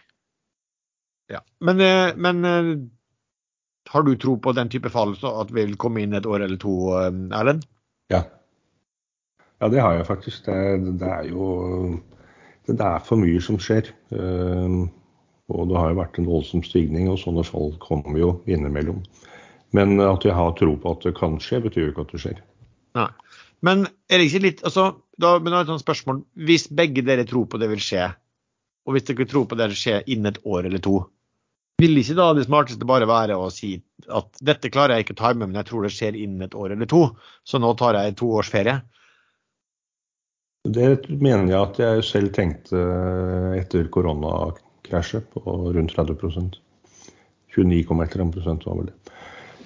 Ja. 1.32 1.41
Men, 1.60 1.82
eh, 1.82 2.15
men 2.15 2.46
eh, 2.46 2.74
har 3.89 4.04
du 4.04 4.15
tro 4.15 4.38
på 4.38 4.52
den 4.52 4.69
type 4.69 4.89
fall, 4.89 5.15
så 5.15 5.36
at 5.41 5.52
vi 5.52 5.63
vil 5.63 5.78
komme 5.80 6.04
inn 6.04 6.13
et 6.13 6.28
år 6.28 6.43
eller 6.46 6.60
to, 6.62 6.76
eh, 7.00 7.12
Erlend? 7.39 7.65
Ja. 8.12 8.24
ja, 9.62 9.69
det 9.69 9.82
har 9.82 9.96
jeg 9.98 10.08
faktisk. 10.08 10.46
Det, 10.46 10.98
det 11.00 11.10
er 11.10 11.30
jo 11.32 11.48
det, 12.67 12.80
er 12.80 13.00
for 13.06 13.22
mye 13.22 13.41
som 13.41 13.60
skjer. 13.62 13.93
Eh, 14.12 14.78
og 15.51 15.69
det 15.69 15.77
har 15.79 15.91
jo 15.91 15.99
vært 15.99 16.19
en 16.19 16.29
voldsom 16.29 16.63
stigning, 16.65 17.10
og 17.12 17.19
sånne 17.21 17.43
fall 17.47 17.73
kommer 17.84 18.19
jo 18.19 18.32
innimellom. 18.47 19.01
Men 19.75 19.97
at 20.03 20.25
jeg 20.25 20.36
har 20.38 20.53
tro 20.58 20.75
på 20.79 20.93
at 20.93 21.06
det 21.08 21.15
kan 21.17 21.39
skje, 21.41 21.63
betyr 21.65 21.88
jo 21.88 21.93
ikke 21.93 22.06
at 22.06 22.13
det 22.13 22.21
skjer. 22.23 22.43
Nei. 22.99 23.10
Men 23.63 23.88
er 24.12 24.19
det 24.19 24.27
ikke 24.27 24.43
litt 24.43 24.62
altså, 24.67 24.89
da, 25.17 25.38
men 25.39 25.53
da 25.53 25.62
er 25.62 25.67
det 25.67 25.77
et 25.77 25.86
spørsmål. 25.86 26.21
Hvis 26.47 26.67
begge 26.67 27.03
dere 27.06 27.25
tror 27.27 27.47
på 27.49 27.60
det 27.62 27.71
vil 27.71 27.82
skje, 27.82 28.10
og 28.84 28.95
hvis 28.95 29.08
dere 29.08 29.27
tror 29.29 29.47
på 29.49 29.58
det 29.60 29.69
vil 29.71 29.79
skje 29.79 29.99
innen 30.12 30.34
et 30.34 30.41
år 30.43 30.67
eller 30.67 30.84
to, 30.84 30.97
vil 31.82 31.99
ikke 31.99 32.15
da 32.19 32.29
det 32.38 32.45
smarteste 32.45 32.88
bare 32.88 33.08
være 33.10 33.36
å 33.39 33.49
si 33.51 33.75
at 34.13 34.43
dette 34.45 34.71
klarer 34.71 34.97
jeg 34.97 35.08
ikke 35.08 35.15
å 35.17 35.21
time, 35.23 35.47
men 35.47 35.58
jeg 35.58 35.69
tror 35.69 35.86
det 35.86 35.93
skjer 35.95 36.17
innen 36.19 36.45
et 36.45 36.58
år 36.58 36.75
eller 36.75 36.89
to, 36.89 37.06
så 37.47 37.60
nå 37.60 37.73
tar 37.79 37.97
jeg 37.97 38.17
to 38.19 38.29
års 38.38 38.51
ferie? 38.53 38.77
Det 40.63 41.10
mener 41.10 41.49
jeg 41.49 41.60
at 41.60 41.79
jeg 41.82 42.06
selv 42.08 42.36
tenkte 42.36 42.84
etter 43.58 43.89
koronakrasjet 44.84 45.30
på 45.34 45.74
rundt 45.74 45.96
30% 45.96 46.60
29,1% 47.56 48.65
var 48.65 48.78
vel 48.78 48.88
det. 48.88 48.96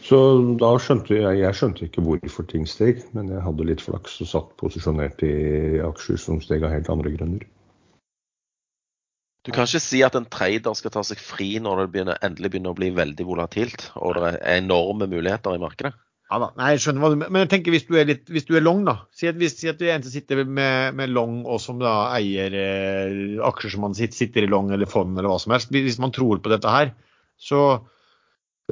Så 0.03 0.17
da 0.59 0.77
skjønte 0.79 1.15
jeg 1.15 1.39
Jeg 1.39 1.55
skjønte 1.55 1.85
ikke 1.85 2.01
hvorfor 2.01 2.43
ting 2.47 2.67
steg, 2.67 3.03
men 3.13 3.29
jeg 3.29 3.41
hadde 3.41 3.65
litt 3.65 3.81
flaks 3.81 4.21
og 4.21 4.27
satt 4.27 4.57
posisjonert 4.57 5.23
i 5.23 5.79
aksjer 5.83 6.17
som 6.17 6.41
steg 6.41 6.63
av 6.63 6.71
helt 6.71 6.89
andre 6.89 7.11
grunner. 7.11 7.45
Du 9.45 9.51
kan 9.51 9.63
ikke 9.63 9.79
si 9.79 10.03
at 10.03 10.15
en 10.15 10.25
trader 10.25 10.73
skal 10.75 10.91
ta 10.91 11.03
seg 11.03 11.19
fri 11.19 11.57
når 11.59 11.85
det 11.85 11.91
begynner, 11.91 12.17
endelig 12.21 12.51
begynner 12.51 12.75
å 12.75 12.79
bli 12.79 12.91
veldig 12.91 13.25
volatilt 13.25 13.91
og 13.95 14.15
det 14.17 14.33
er 14.33 14.57
enorme 14.57 15.07
muligheter 15.07 15.55
i 15.55 15.61
markedet. 15.61 15.93
Ja 16.27 16.41
da, 16.43 16.47
nei, 16.59 16.73
jeg 16.75 16.81
skjønner 16.83 17.03
hva 17.03 17.09
du 17.11 17.17
mener. 17.21 17.31
Men 17.31 17.45
jeg 17.45 17.51
tenker 17.53 17.71
hvis 17.71 17.85
du 17.87 17.93
er, 17.95 18.07
litt, 18.09 18.25
hvis 18.27 18.47
du 18.49 18.57
er 18.59 18.63
long, 18.65 18.81
da. 18.87 18.97
Si 19.15 19.29
at, 19.29 19.37
hvis, 19.39 19.53
si 19.61 19.69
at 19.71 19.77
du 19.79 19.85
er 19.87 19.93
en 19.95 20.03
som 20.03 20.11
sitter 20.11 20.41
med, 20.43 20.97
med 20.99 21.13
long 21.15 21.39
og 21.47 21.61
som 21.63 21.79
da 21.79 21.93
eier 22.17 22.55
eh, 22.57 23.37
aksjer 23.47 23.77
som 23.77 23.85
man 23.87 23.95
sitter, 23.95 24.17
sitter 24.17 24.43
i 24.43 24.49
long 24.51 24.73
eller 24.75 24.89
fond 24.91 25.15
eller 25.15 25.31
hva 25.31 25.37
som 25.39 25.55
helst. 25.55 25.71
Hvis 25.71 26.01
man 26.03 26.11
tror 26.15 26.43
på 26.43 26.51
dette 26.51 26.73
her, 26.73 26.91
så 27.39 27.61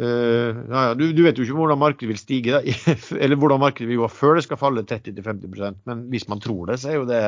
eh, 0.01 0.51
ja, 0.51 0.83
ja, 0.89 0.99
du, 0.99 1.07
du 1.15 1.23
vet 1.23 1.39
jo 1.39 1.47
ikke 1.47 1.55
hvordan 1.61 1.79
markedet 1.79 2.11
vil 2.11 2.19
stige, 2.19 2.59
da, 2.59 2.75
eller 3.23 3.39
hvordan 3.39 3.63
markedet 3.63 3.87
vil 3.93 4.03
gå 4.03 4.11
før 4.11 4.35
det 4.35 4.45
skal 4.49 4.59
falle 4.59 4.83
30-50% 4.91 5.87
Men 5.87 6.05
hvis 6.11 6.27
man 6.31 6.43
tror 6.43 6.73
det, 6.73 6.81
så 6.83 6.91
er 6.91 6.99
jo 6.99 7.09
det 7.09 7.23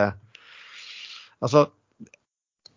Altså, 1.37 1.67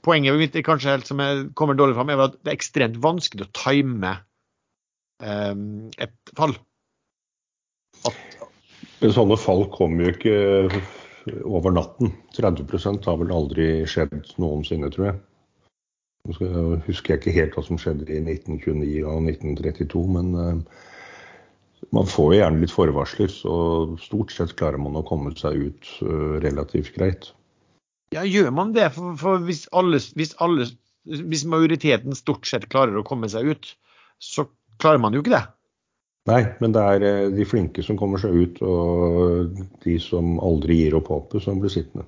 poenget 0.04 0.36
mitt 0.36 0.54
er 0.54 0.66
kanskje 0.66 0.92
helt 0.92 1.08
som 1.08 1.18
jeg 1.24 1.46
kommer 1.56 1.74
dårlig 1.74 1.96
fram, 1.96 2.10
er 2.12 2.26
at 2.28 2.34
det 2.44 2.52
er 2.52 2.58
ekstremt 2.58 2.98
vanskelig 3.00 3.46
å 3.46 3.54
time 3.56 4.18
eh, 5.24 5.54
et 6.04 6.36
fall. 6.36 6.52
Men 9.00 9.14
sånne 9.16 9.36
fall 9.40 9.64
kommer 9.72 10.06
jo 10.08 10.14
ikke 10.14 10.36
over 11.44 11.72
natten. 11.72 12.12
30% 12.36 13.06
har 13.08 13.18
vel 13.20 13.32
aldri 13.34 13.68
skjedd 13.88 14.34
noensinne, 14.40 14.90
tror 14.92 15.10
jeg. 15.10 15.18
Nå 16.28 16.36
husker 16.84 17.14
jeg 17.14 17.20
ikke 17.20 17.36
helt 17.36 17.56
hva 17.56 17.64
som 17.64 17.80
skjedde 17.80 18.08
i 18.12 18.20
1929 18.20 19.04
og 19.08 19.28
1932, 19.30 20.02
men 20.16 20.32
eh, 20.36 20.80
man 21.96 22.08
får 22.10 22.34
jo 22.34 22.40
gjerne 22.42 22.60
litt 22.60 22.74
forvarsler, 22.74 23.32
så 23.32 23.54
stort 24.02 24.34
sett 24.34 24.52
klarer 24.60 24.80
man 24.82 24.98
å 25.00 25.04
komme 25.06 25.32
seg 25.38 25.56
ut 25.70 25.92
eh, 26.04 26.34
relativt 26.44 26.92
greit. 26.98 27.30
Ja, 28.12 28.26
gjør 28.26 28.50
man 28.52 28.74
det? 28.76 28.90
For, 28.96 29.16
for 29.20 29.40
hvis, 29.46 29.64
alle, 29.76 30.02
hvis, 30.18 30.34
alle, 30.44 30.68
hvis 31.06 31.46
majoriteten 31.48 32.16
stort 32.18 32.48
sett 32.50 32.68
klarer 32.72 33.00
å 33.00 33.06
komme 33.06 33.30
seg 33.32 33.54
ut, 33.54 33.72
så 34.20 34.44
klarer 34.82 35.00
man 35.00 35.16
jo 35.16 35.24
ikke 35.24 35.38
det. 35.38 35.44
Nei, 36.28 36.42
men 36.60 36.72
det 36.76 36.80
er 36.84 37.04
eh, 37.08 37.28
de 37.32 37.44
flinke 37.48 37.82
som 37.82 37.96
kommer 37.98 38.20
seg 38.20 38.34
ut, 38.36 38.58
og 38.62 39.54
de 39.84 39.94
som 40.02 40.36
aldri 40.44 40.76
gir 40.82 40.98
opp 40.98 41.08
håpet, 41.08 41.42
som 41.46 41.60
blir 41.62 41.72
sittende. 41.72 42.04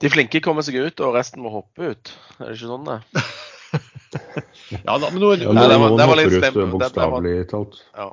De 0.00 0.08
flinke 0.08 0.40
kommer 0.40 0.64
seg 0.64 0.78
ut, 0.80 1.02
og 1.04 1.12
resten 1.18 1.42
må 1.44 1.52
hoppe 1.52 1.90
ut. 1.92 2.12
Er 2.40 2.48
det 2.48 2.56
ikke 2.56 2.70
sånn 2.72 2.88
det? 2.88 3.00
Ja 4.80 4.96
da, 4.98 5.10
men 5.12 5.20
nå 5.22 5.28
er 5.34 5.38
det, 5.38 5.44
Ja, 5.46 5.52
Nei, 5.54 5.66
det 5.70 5.76
var- 5.78 5.92
det 5.98 6.06
var 6.10 6.16
litt 6.18 6.32
ut 6.32 6.40
stemt. 6.42 6.56
eh, 6.58 6.70
bokstavelig 6.72 7.34
talt. 7.50 7.76
Ja. 7.94 8.08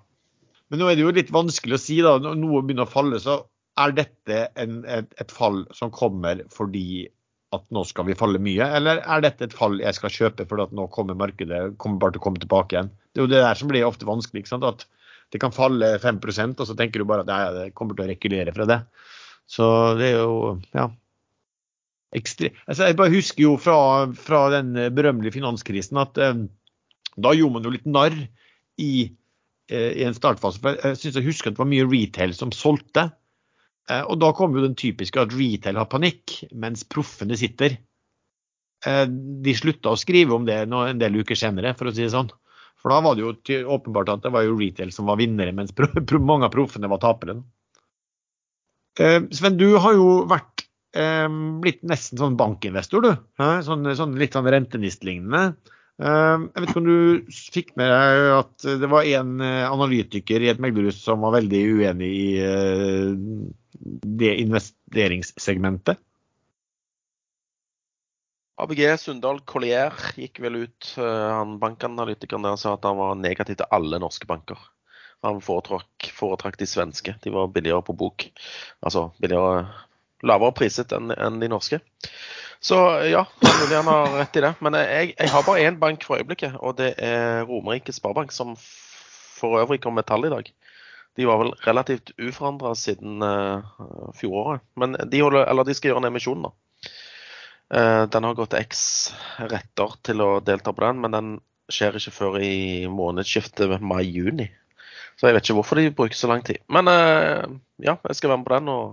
men 0.69 0.79
nå 0.79 0.89
er 0.91 0.95
det 0.95 1.01
jo 1.05 1.11
litt 1.15 1.31
vanskelig 1.31 1.73
å 1.77 1.79
si, 1.81 1.95
da. 2.05 2.17
Når 2.21 2.35
noe 2.37 2.61
begynner 2.61 2.85
å 2.85 2.91
falle, 2.91 3.17
så 3.23 3.39
er 3.79 3.91
dette 3.95 4.37
en, 4.57 4.83
et, 4.85 5.07
et 5.21 5.31
fall 5.31 5.63
som 5.73 5.89
kommer 5.89 6.43
fordi 6.53 7.07
at 7.55 7.63
nå 7.71 7.85
skal 7.87 8.05
vi 8.05 8.13
falle 8.19 8.37
mye, 8.43 8.65
eller 8.75 8.99
er 9.07 9.21
dette 9.23 9.45
et 9.47 9.53
fall 9.55 9.79
jeg 9.79 9.95
skal 9.95 10.09
kjøpe 10.11 10.45
fordi 10.49 10.63
at 10.67 10.73
nå 10.75 10.89
kommer 10.91 11.15
markedet 11.15 11.77
kommer 11.79 11.97
bare 12.01 12.11
til 12.17 12.19
å 12.21 12.25
komme 12.27 12.41
tilbake 12.43 12.75
igjen? 12.75 12.89
Det 13.15 13.21
er 13.21 13.25
jo 13.25 13.31
det 13.31 13.41
der 13.45 13.55
som 13.55 13.69
blir 13.71 13.87
ofte 13.87 14.05
vanskelig. 14.05 14.43
ikke 14.43 14.51
sant? 14.53 14.67
At 14.67 14.85
det 15.33 15.41
kan 15.43 15.55
falle 15.55 15.97
5% 16.03 16.61
og 16.61 16.69
så 16.69 16.75
tenker 16.77 17.03
du 17.03 17.09
bare 17.09 17.25
at 17.25 17.31
ja, 17.31 17.51
det 17.55 17.75
kommer 17.77 17.97
til 17.97 18.05
å 18.05 18.11
rekulere 18.11 18.53
fra 18.55 18.67
det. 18.69 18.79
Så 19.47 19.65
det 19.99 20.13
er 20.13 20.21
jo 20.21 20.57
ja. 20.75 20.89
Ekstre 22.15 22.53
altså, 22.63 22.87
jeg 22.87 22.95
bare 22.99 23.11
husker 23.11 23.43
jo 23.43 23.57
fra, 23.59 23.77
fra 24.15 24.45
den 24.53 24.71
berømmelige 24.95 25.35
finanskrisen 25.35 25.99
at 25.99 26.19
eh, 26.23 26.45
da 27.17 27.33
gjorde 27.35 27.57
man 27.57 27.67
jo 27.67 27.73
litt 27.73 27.87
narr 27.89 28.15
i, 28.77 28.91
eh, 29.71 29.91
i 29.97 30.05
en 30.07 30.15
startfase. 30.15 30.61
For 30.61 30.77
jeg 30.77 30.99
syns 31.01 31.17
jeg 31.19 31.27
husker 31.27 31.49
at 31.49 31.57
det 31.57 31.63
var 31.63 31.71
mye 31.71 31.87
retail 31.89 32.35
som 32.37 32.53
solgte. 32.55 33.09
Eh, 33.89 34.03
og 34.03 34.19
da 34.21 34.31
kom 34.37 34.55
jo 34.55 34.65
den 34.65 34.77
typiske 34.77 35.21
at 35.21 35.35
retail 35.35 35.79
har 35.81 35.89
panikk, 35.91 36.39
mens 36.53 36.85
proffene 36.87 37.37
sitter. 37.39 37.79
Eh, 38.85 39.05
de 39.07 39.55
slutta 39.57 39.93
å 39.93 39.99
skrive 39.99 40.35
om 40.37 40.45
det 40.47 40.61
nå 40.69 40.83
en 40.85 41.01
del 41.01 41.23
uker 41.23 41.39
senere, 41.39 41.73
for 41.77 41.89
å 41.89 41.95
si 41.95 42.05
det 42.05 42.13
sånn. 42.13 42.29
For 42.81 42.93
da 42.93 42.99
var 43.01 43.17
det 43.17 43.25
jo 43.25 43.61
åpenbart 43.73 44.11
at 44.13 44.25
det 44.25 44.31
var 44.33 44.45
jo 44.45 44.57
retail 44.59 44.91
som 44.93 45.09
var 45.09 45.19
vinnere, 45.21 45.53
mens 45.55 45.73
mange 46.31 46.47
av 46.47 46.53
proffene 46.53 46.89
var 46.91 47.01
tapere. 47.03 47.39
Eh, 48.99 49.21
Sven, 49.33 49.57
du 49.57 49.77
har 49.81 49.97
jo 49.97 50.09
vært 50.29 50.65
eh, 50.97 51.27
blitt 51.63 51.83
nesten 51.87 52.21
sånn 52.21 52.37
bankinvestor, 52.39 53.05
du. 53.05 53.11
Sånn, 53.65 53.89
sånn 53.97 54.15
litt 54.21 54.37
sånn 54.37 54.49
rentenistlignende. 54.53 55.43
Eh, 55.97 56.35
Jeg 56.45 56.63
vet 56.63 56.69
ikke 56.69 56.83
om 56.83 56.89
du 56.89 57.33
fikk 57.33 57.73
med 57.81 57.89
deg 57.93 58.31
at 58.37 58.67
det 58.83 58.91
var 58.93 59.09
en 59.09 59.37
analytiker 59.41 60.45
i 60.45 60.51
et 60.53 60.61
meglerhus 60.61 61.01
som 61.01 61.25
var 61.25 61.37
veldig 61.39 61.63
uenig 61.81 62.11
i 62.13 62.27
det 64.21 64.35
investeringssegmentet? 64.41 66.01
ABG 68.57 68.81
Sundal 68.97 69.43
Collier 69.45 69.93
gikk 70.17 70.41
vel 70.41 70.63
ut, 70.63 70.93
eh, 70.97 71.27
han 71.37 71.59
bankanalytikeren 71.61 72.47
der 72.47 72.57
sa 72.57 72.73
at 72.73 72.87
han 72.87 72.97
var 72.97 73.19
negativ 73.19 73.59
til 73.59 73.69
alle 73.71 73.99
norske 74.01 74.29
banker. 74.29 74.57
Han 75.25 75.41
foretrakk, 75.41 76.09
foretrakk 76.13 76.57
de 76.57 76.67
svenske. 76.69 77.15
De 77.23 77.33
var 77.33 77.51
billigere 77.53 77.85
på 77.85 77.95
bok. 77.97 78.27
Altså 78.85 79.11
billigere 79.21 79.67
lavere 80.25 80.55
priset 80.57 80.93
enn 80.93 81.13
en 81.13 81.39
de 81.41 81.49
norske. 81.51 81.79
Så 82.59 82.77
ja, 83.05 83.23
mulig 83.43 83.75
han 83.75 83.89
har 83.89 84.13
rett 84.17 84.37
i 84.37 84.43
det. 84.45 84.53
Men 84.65 84.77
jeg, 84.81 85.13
jeg 85.13 85.33
har 85.33 85.45
bare 85.45 85.65
én 85.65 85.77
bank 85.81 86.05
for 86.05 86.17
øyeblikket, 86.17 86.57
og 86.57 86.77
det 86.79 86.95
er 86.97 87.45
Romerike 87.49 87.93
Sparebank, 87.93 88.33
som 88.33 88.55
for 88.57 89.61
øvrig 89.61 89.81
kom 89.83 89.97
med 89.97 90.07
tall 90.09 90.25
i 90.25 90.33
dag. 90.33 90.49
De 91.17 91.25
var 91.25 91.41
vel 91.41 91.53
relativt 91.65 92.11
uforandra 92.17 92.73
siden 92.77 93.21
uh, 93.25 93.65
fjoråret. 94.17 94.61
Men 94.77 94.97
de, 94.97 95.21
holder, 95.21 95.63
de, 95.65 95.75
skal 95.77 95.91
gjøre 95.91 96.03
en 96.05 96.09
emisjon 96.11 96.41
nå. 96.45 96.53
Uh, 97.73 98.05
den 98.07 98.23
har 98.23 98.37
gått 98.37 98.55
X 98.55 98.79
retter 99.51 99.97
til 100.07 100.23
å 100.23 100.29
delta 100.39 100.71
på 100.71 100.85
den, 100.85 101.01
men 101.03 101.15
den 101.15 101.33
skjer 101.71 101.97
ikke 101.99 102.15
før 102.15 102.37
i 102.39 102.87
månedsskiftet 102.87 103.81
mai-juni. 103.83 104.47
Så 105.17 105.27
jeg 105.27 105.35
vet 105.35 105.47
ikke 105.47 105.57
hvorfor 105.57 105.81
de 105.81 105.91
bruker 105.97 106.15
så 106.15 106.29
lang 106.31 106.45
tid. 106.47 106.61
Men 106.71 106.87
uh, 106.87 107.43
ja, 107.83 107.97
jeg 107.97 108.19
skal 108.19 108.31
være 108.31 108.43
med 108.43 108.47
på 108.47 108.55
den 108.55 108.71
og 108.71 108.85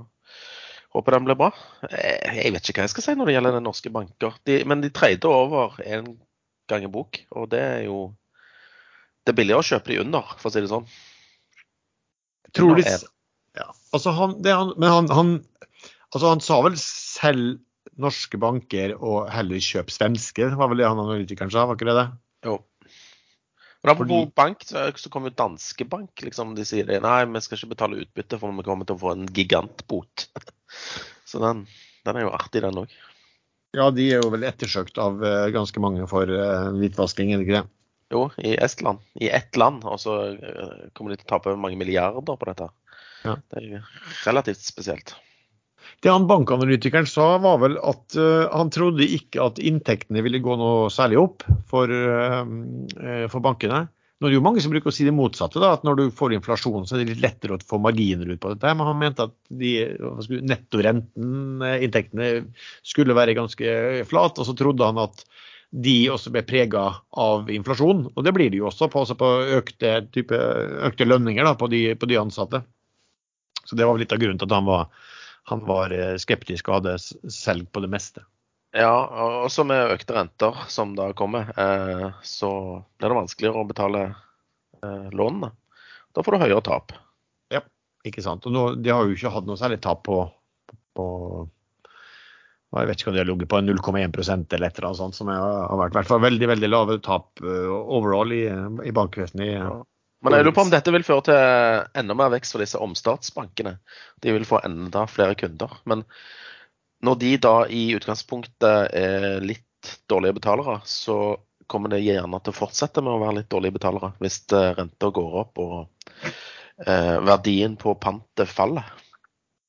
håper 0.95 1.16
den 1.16 1.29
blir 1.29 1.39
bra. 1.39 1.51
Jeg 1.91 2.55
vet 2.55 2.70
ikke 2.70 2.81
hva 2.81 2.89
jeg 2.89 2.95
skal 2.95 3.07
si 3.07 3.16
når 3.18 3.31
det 3.31 3.37
gjelder 3.37 3.57
den 3.59 3.66
norske 3.68 3.93
banker. 3.95 4.37
De, 4.49 4.61
men 4.66 4.83
de 4.83 4.93
trader 4.95 5.31
over 5.31 5.79
én 5.85 6.14
gang 6.70 6.87
i 6.87 6.91
bok, 6.91 7.20
og 7.35 7.51
det 7.53 7.62
er 7.62 7.83
jo 7.89 8.12
Det 9.25 9.33
er 9.33 9.37
billigere 9.39 9.62
å 9.62 9.64
kjøpe 9.64 9.89
de 9.89 10.01
under, 10.03 10.33
for 10.37 10.51
å 10.51 10.53
si 10.53 10.61
det 10.61 10.68
sånn. 10.68 10.85
Tror 12.53 12.77
de, 12.77 12.83
ja, 13.57 13.70
altså 13.97 14.12
han, 14.12 14.35
han, 14.45 14.72
men 14.77 14.91
han, 14.93 15.07
han, 15.16 15.31
altså 16.11 16.29
han 16.29 16.43
sa 16.45 16.59
vel 16.66 16.77
selv 16.77 17.55
norske 18.01 18.38
banker 18.40 18.95
og 18.99 19.28
heller 19.32 19.62
kjøp 19.62 19.92
svenske, 19.92 20.49
var 20.59 20.70
vel 20.70 20.82
det 20.82 20.88
han 20.88 21.03
analytikeren 21.03 21.53
sa, 21.53 21.66
var 21.68 21.78
ikke 21.78 21.88
det 21.90 21.99
det? 22.01 22.07
Jo. 22.49 22.59
Men 23.84 23.92
apropos 23.92 24.30
bank, 24.32 24.62
så, 24.64 25.11
kommer 25.12 25.28
jo 25.28 25.36
Danske 25.36 25.84
Bank. 25.84 26.22
liksom, 26.24 26.55
De 26.57 26.64
sier 26.64 26.86
det, 26.88 27.03
nei, 27.05 27.18
vi 27.28 27.42
skal 27.45 27.59
ikke 27.59 27.74
betale 27.74 27.99
utbytte, 28.01 28.38
for 28.40 28.55
vi 28.57 28.64
kommer 28.64 28.88
til 28.88 28.97
å 28.97 29.03
få 29.03 29.12
en 29.12 29.26
gigantbot. 29.28 30.24
Så 31.28 31.42
den, 31.42 31.66
den 32.09 32.16
er 32.16 32.24
jo 32.24 32.32
artig, 32.32 32.62
den 32.64 32.80
òg. 32.80 32.95
Ja, 33.76 33.90
de 33.92 34.07
er 34.09 34.22
jo 34.22 34.30
vel 34.32 34.47
ettersøkt 34.49 34.97
av 35.03 35.20
uh, 35.20 35.51
ganske 35.53 35.82
mange 35.84 36.07
for 36.09 36.30
uh, 36.30 36.70
hvitvasking, 36.78 37.34
er 37.34 37.42
det 37.42 37.49
ikke 37.49 37.59
det? 37.59 37.74
Jo, 38.14 38.24
i 38.40 38.55
Estland. 38.57 39.05
I 39.20 39.28
ett 39.36 39.57
land. 39.57 39.84
Og 39.88 40.01
så 40.01 40.16
eh, 40.32 40.88
kommer 40.95 41.12
de 41.12 41.18
til 41.18 41.26
å 41.26 41.32
tape 41.34 41.55
mange 41.59 41.78
milliarder 41.80 42.36
på 42.38 42.49
dette. 42.51 42.68
Ja. 43.24 43.36
Det 43.51 43.62
er 43.62 43.86
relativt 44.26 44.62
spesielt. 44.62 45.14
Det 46.03 46.12
han 46.12 46.28
bankanalytikeren 46.28 47.07
sa, 47.09 47.34
var 47.42 47.61
vel 47.62 47.76
at 47.82 48.16
uh, 48.18 48.47
han 48.53 48.72
trodde 48.74 49.07
ikke 49.07 49.42
at 49.45 49.61
inntektene 49.62 50.24
ville 50.24 50.42
gå 50.45 50.57
noe 50.61 50.88
særlig 50.92 51.20
opp 51.22 51.47
for, 51.70 51.90
uh, 51.90 53.28
for 53.30 53.45
bankene. 53.45 53.84
Nå 54.20 54.28
er 54.28 54.32
det 54.32 54.38
jo 54.38 54.45
mange 54.47 54.62
som 54.62 54.72
bruker 54.72 54.88
å 54.88 54.95
si 54.95 55.05
det 55.05 55.12
motsatte, 55.12 55.61
da, 55.61 55.72
at 55.74 55.82
når 55.84 55.99
du 55.99 56.05
får 56.14 56.36
inflasjon, 56.36 56.86
så 56.86 56.95
er 56.97 57.03
det 57.03 57.14
litt 57.14 57.24
lettere 57.24 57.57
å 57.57 57.64
få 57.66 57.80
marginer 57.82 58.30
ut 58.30 58.40
på 58.40 58.53
dette. 58.55 58.70
Men 58.78 58.88
han 58.88 59.01
mente 59.01 59.26
at 59.26 59.34
de, 59.51 59.72
nettorenten, 60.40 61.64
inntektene, 61.82 62.28
skulle 62.86 63.16
være 63.18 63.34
ganske 63.36 63.74
flat. 64.09 64.38
Og 64.38 64.49
så 64.49 64.55
trodde 64.57 64.86
han 64.86 65.03
at 65.03 65.26
de 65.74 65.97
også 66.14 66.30
ble 66.34 66.45
prega 66.47 66.84
av 67.18 67.51
inflasjon. 67.51 68.07
Og 68.14 68.26
det 68.26 68.32
blir 68.36 68.53
de 68.53 68.61
jo 68.62 68.68
også 68.70 68.88
på, 68.92 69.03
også 69.03 69.16
på 69.18 69.30
økte, 69.59 69.97
type, 70.14 70.38
økte, 70.86 71.09
lønninger 71.09 71.47
da, 71.47 71.57
på, 71.59 71.68
de, 71.72 71.82
på, 71.99 72.09
de, 72.11 72.20
ansatte. 72.20 72.62
Så 73.64 73.76
det 73.76 73.88
var 73.88 73.99
litt 73.99 74.14
av 74.14 74.22
grunnen 74.22 74.38
til 74.38 74.47
at 74.47 74.55
han 74.55 74.68
var, 74.68 74.86
han 75.45 75.64
var 75.68 75.92
eh, 75.92 76.16
skeptisk 76.20 76.68
og 76.68 76.80
hadde 76.80 76.97
selg 77.32 77.68
på 77.72 77.82
det 77.84 77.90
meste. 77.92 78.24
Ja, 78.74 78.90
også 79.45 79.62
med 79.68 79.92
økte 79.95 80.16
renter 80.16 80.64
som 80.72 80.97
da 80.99 81.12
kommer, 81.14 81.53
eh, 81.61 82.07
så 82.26 82.51
blir 82.99 83.12
det 83.12 83.18
vanskeligere 83.20 83.61
å 83.61 83.68
betale 83.68 84.05
eh, 84.09 85.11
lånene. 85.14 85.53
Da 86.14 86.24
får 86.24 86.34
du 86.34 86.42
høyere 86.42 86.64
tap. 86.64 86.95
Ja, 87.55 87.61
ikke 88.09 88.24
sant. 88.24 88.49
Og 88.49 88.57
nå, 88.57 88.64
de 88.80 88.90
har 88.95 89.05
jo 89.05 89.14
ikke 89.14 89.34
hatt 89.34 89.47
noe 89.47 89.61
særlig 89.61 89.82
tap 89.84 90.03
på, 90.09 90.24
på 90.97 91.07
jeg 92.74 92.88
vet 92.88 92.99
ikke 92.99 93.12
om 93.12 93.14
de 93.14 93.20
har 93.20 93.28
ligget 93.28 93.51
på 93.53 93.59
0,1% 93.62 94.55
eller 94.57 94.66
et 94.66 94.78
eller 94.80 94.88
annet 94.88 94.99
sånt, 94.99 95.14
som 95.14 95.28
har 95.30 95.76
vært 95.78 95.92
i 95.92 95.99
hvert 96.01 96.09
fall 96.09 96.24
veldig 96.24 96.49
veldig 96.51 96.70
lave 96.72 96.97
tap 97.07 97.38
overall 97.45 98.34
i, 98.34 98.49
i 98.82 98.95
bankvesenet. 98.97 99.53
Ja. 99.53 99.76
Men 100.25 100.39
jeg 100.39 100.47
lurer 100.47 100.57
på 100.57 100.64
om 100.64 100.72
dette 100.72 100.93
vil 100.95 101.05
føre 101.05 101.25
til 101.27 102.01
enda 102.01 102.16
mer 102.16 102.33
vekst 102.33 102.55
for 102.55 102.64
disse 102.64 102.81
omstartsbankene. 102.81 103.77
De 104.25 104.33
vil 104.33 104.47
få 104.49 104.62
enda 104.64 105.05
flere 105.11 105.37
kunder. 105.37 105.77
Men 105.91 106.07
når 107.05 107.18
de 107.20 107.33
da 107.45 107.57
i 107.68 107.83
utgangspunktet 107.97 108.95
er 108.97 109.45
litt 109.45 109.93
dårlige 110.09 110.39
betalere, 110.39 110.79
så 110.89 111.37
kommer 111.68 111.93
det 111.93 112.05
gjerne 112.05 112.41
til 112.41 112.55
å 112.55 112.57
fortsette 112.57 113.05
med 113.05 113.14
å 113.14 113.20
være 113.22 113.39
litt 113.41 113.51
dårlige 113.53 113.77
betalere 113.79 114.12
hvis 114.20 114.43
eh, 114.53 114.72
renta 114.77 115.11
går 115.14 115.39
opp 115.45 115.61
og 115.64 115.77
eh, 116.25 117.16
verdien 117.25 117.77
på 117.81 117.97
pantet 118.01 118.51
faller. 118.51 118.89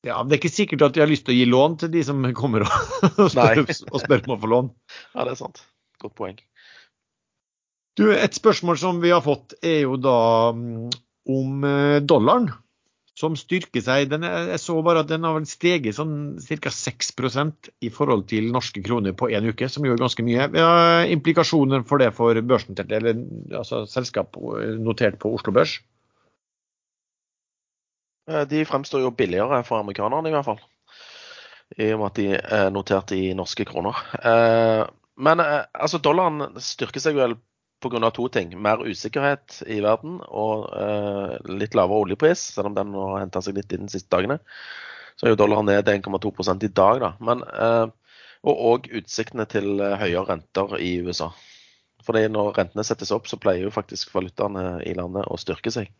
Ja, 0.06 0.20
men 0.20 0.30
Det 0.30 0.36
er 0.36 0.42
ikke 0.44 0.54
sikkert 0.54 0.84
at 0.86 0.96
de 0.96 1.02
har 1.02 1.10
lyst 1.10 1.26
til 1.26 1.34
å 1.34 1.38
gi 1.38 1.46
lån 1.48 1.78
til 1.82 1.92
de 1.92 2.02
som 2.06 2.20
kommer 2.36 2.66
og, 2.66 3.22
spør, 3.32 3.64
og 3.64 4.02
spør, 4.04 4.26
om 4.28 4.36
å 4.36 4.42
få 4.42 4.52
lån. 4.52 4.68
Ja, 5.14 5.24
det 5.24 5.32
er 5.34 5.40
sant. 5.40 5.64
Godt 6.02 6.16
poeng. 6.18 6.36
Du, 7.96 8.10
Et 8.12 8.34
spørsmål 8.34 8.78
som 8.78 9.00
vi 9.00 9.10
har 9.14 9.24
fått, 9.24 9.56
er 9.64 9.86
jo 9.86 9.96
da 9.96 10.52
mm, 10.52 10.88
om 11.32 11.64
eh, 11.64 11.98
dollaren, 12.04 12.50
som 13.16 13.36
styrker 13.40 13.80
seg. 13.80 14.10
Den 14.12 14.26
jeg 14.26 14.60
så 14.60 14.76
bare 14.84 15.00
at 15.00 15.08
den 15.08 15.24
har 15.24 15.38
steget 15.48 15.96
sånn 15.96 16.36
ca. 16.36 16.72
6% 16.76 17.70
i 17.80 17.90
forhold 17.92 18.26
til 18.28 18.50
norske 18.52 18.82
kroner 18.84 19.16
på 19.16 19.30
én 19.32 19.48
uke, 19.48 19.70
som 19.72 19.88
gjør 19.88 20.02
ganske 20.02 20.26
mye. 20.26 20.50
Vi 20.52 20.60
har 20.60 21.08
implikasjoner 21.14 21.86
for 21.88 22.04
det 22.04 22.10
for 22.18 22.36
børsnoterte, 22.36 23.00
eller 23.00 23.24
altså 23.62 23.86
selskap 23.88 24.36
notert 24.84 25.16
på 25.22 25.32
Oslo 25.38 25.56
Børs? 25.56 25.78
Eh, 28.28 28.44
de 28.52 28.64
fremstår 28.68 29.06
jo 29.06 29.16
billigere 29.16 29.62
for 29.64 29.80
amerikanerne, 29.80 30.28
i 30.28 30.36
hvert 30.36 30.50
fall. 30.52 30.60
I 31.80 31.90
og 31.94 32.04
med 32.04 32.10
at 32.10 32.20
de 32.20 32.28
er 32.36 32.70
notert 32.74 33.16
i 33.16 33.32
norske 33.38 33.64
kroner. 33.66 34.04
Eh, 34.20 34.84
men 35.16 35.42
eh, 35.42 35.64
altså, 35.72 36.02
dollaren 36.02 36.60
styrker 36.62 37.02
seg 37.02 37.16
vel 37.16 37.40
pga. 37.82 38.10
to 38.10 38.28
ting. 38.32 38.54
Mer 38.62 38.82
usikkerhet 38.86 39.62
i 39.66 39.80
verden 39.84 40.20
og 40.26 40.70
litt 41.48 41.76
lavere 41.78 42.06
oljepris, 42.06 42.42
selv 42.56 42.70
om 42.70 42.76
den 42.78 42.94
har 42.96 43.20
henta 43.24 43.42
seg 43.44 43.58
litt 43.58 43.72
i 43.72 43.80
de 43.82 43.88
siste 43.92 44.10
dagene. 44.12 44.38
Så 45.16 45.26
er 45.26 45.34
jo 45.34 45.40
dollaren 45.40 45.68
ned 45.68 45.88
1,2% 45.88 46.64
i 46.64 46.72
dag, 46.76 47.00
da. 47.00 47.12
Men, 47.24 47.44
og 48.46 48.64
òg 48.70 48.88
utsiktene 49.00 49.46
til 49.48 49.80
høyere 49.80 50.26
renter 50.28 50.76
i 50.80 50.98
USA. 51.04 51.30
Fordi 52.06 52.26
når 52.30 52.54
rentene 52.60 52.84
settes 52.86 53.12
opp, 53.14 53.26
så 53.26 53.38
pleier 53.40 53.66
jo 53.66 53.74
faktisk 53.74 54.14
valutaene 54.14 54.78
i 54.86 54.94
landet 54.98 55.26
å 55.26 55.38
styrke 55.40 55.72
seg. 55.74 55.90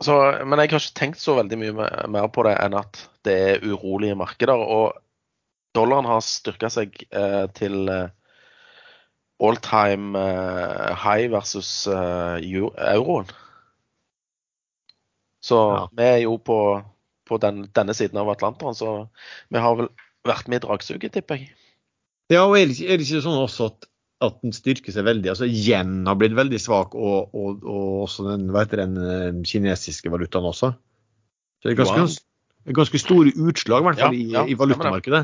Så, 0.00 0.14
men 0.48 0.62
jeg 0.62 0.72
har 0.72 0.80
ikke 0.80 0.96
tenkt 0.96 1.20
så 1.20 1.34
veldig 1.36 1.58
mye 1.60 1.88
mer 2.08 2.28
på 2.32 2.46
det 2.46 2.54
enn 2.62 2.78
at 2.78 3.02
det 3.26 3.34
er 3.50 3.66
urolige 3.66 4.16
markeder. 4.16 4.62
Og 4.64 4.96
dollaren 5.76 6.08
har 6.08 6.24
styrka 6.24 6.70
seg 6.72 6.96
eh, 7.10 7.44
til 7.56 7.90
eh, 7.92 8.08
all 9.40 9.56
time 9.64 10.18
eh, 10.18 10.90
high 11.00 11.30
versus 11.32 11.86
eh, 11.88 12.40
euroen. 12.44 13.30
Så 15.40 15.56
ja. 15.56 15.84
vi 15.96 16.08
er 16.08 16.18
jo 16.26 16.36
på, 16.44 16.58
på 17.28 17.40
den, 17.40 17.64
denne 17.76 17.96
siden 17.96 18.20
av 18.20 18.28
Atlanteren, 18.32 18.76
så 18.76 19.06
vi 19.48 19.62
har 19.62 19.78
vel 19.78 19.88
vært 20.28 20.50
med 20.52 20.60
i 20.60 20.66
dragsuget, 20.66 21.14
tipper 21.16 21.40
jeg. 21.40 21.54
Ja, 22.30 22.44
og 22.44 22.58
er 22.58 22.68
det, 22.68 22.76
ikke, 22.76 22.92
er 22.92 23.00
det 23.00 23.08
ikke 23.08 23.24
sånn 23.24 23.40
også 23.40 23.70
at 23.72 23.90
at 24.20 24.36
den 24.44 24.52
styrker 24.52 24.92
seg 24.92 25.06
veldig. 25.06 25.30
altså 25.32 25.48
Yen 25.48 26.04
har 26.04 26.16
blitt 26.20 26.36
veldig 26.36 26.58
svak, 26.60 26.92
og, 26.92 27.32
og, 27.32 27.62
og 27.64 28.02
også 28.04 28.26
den, 28.28 28.50
den 28.52 29.44
kinesiske 29.48 30.12
valutaen 30.12 30.48
også. 30.50 30.74
Så 31.60 31.68
det 31.68 31.72
er 31.72 31.78
ganske, 31.80 32.02
wow. 32.04 32.74
ganske 32.82 33.00
store 33.00 33.32
utslag, 33.32 33.80
i 33.80 33.88
hvert 33.88 34.02
fall 34.02 34.18
ja, 34.18 34.26
ja, 34.34 34.42
i, 34.44 34.52
i 34.52 34.58
valutamarkedet. 34.60 35.22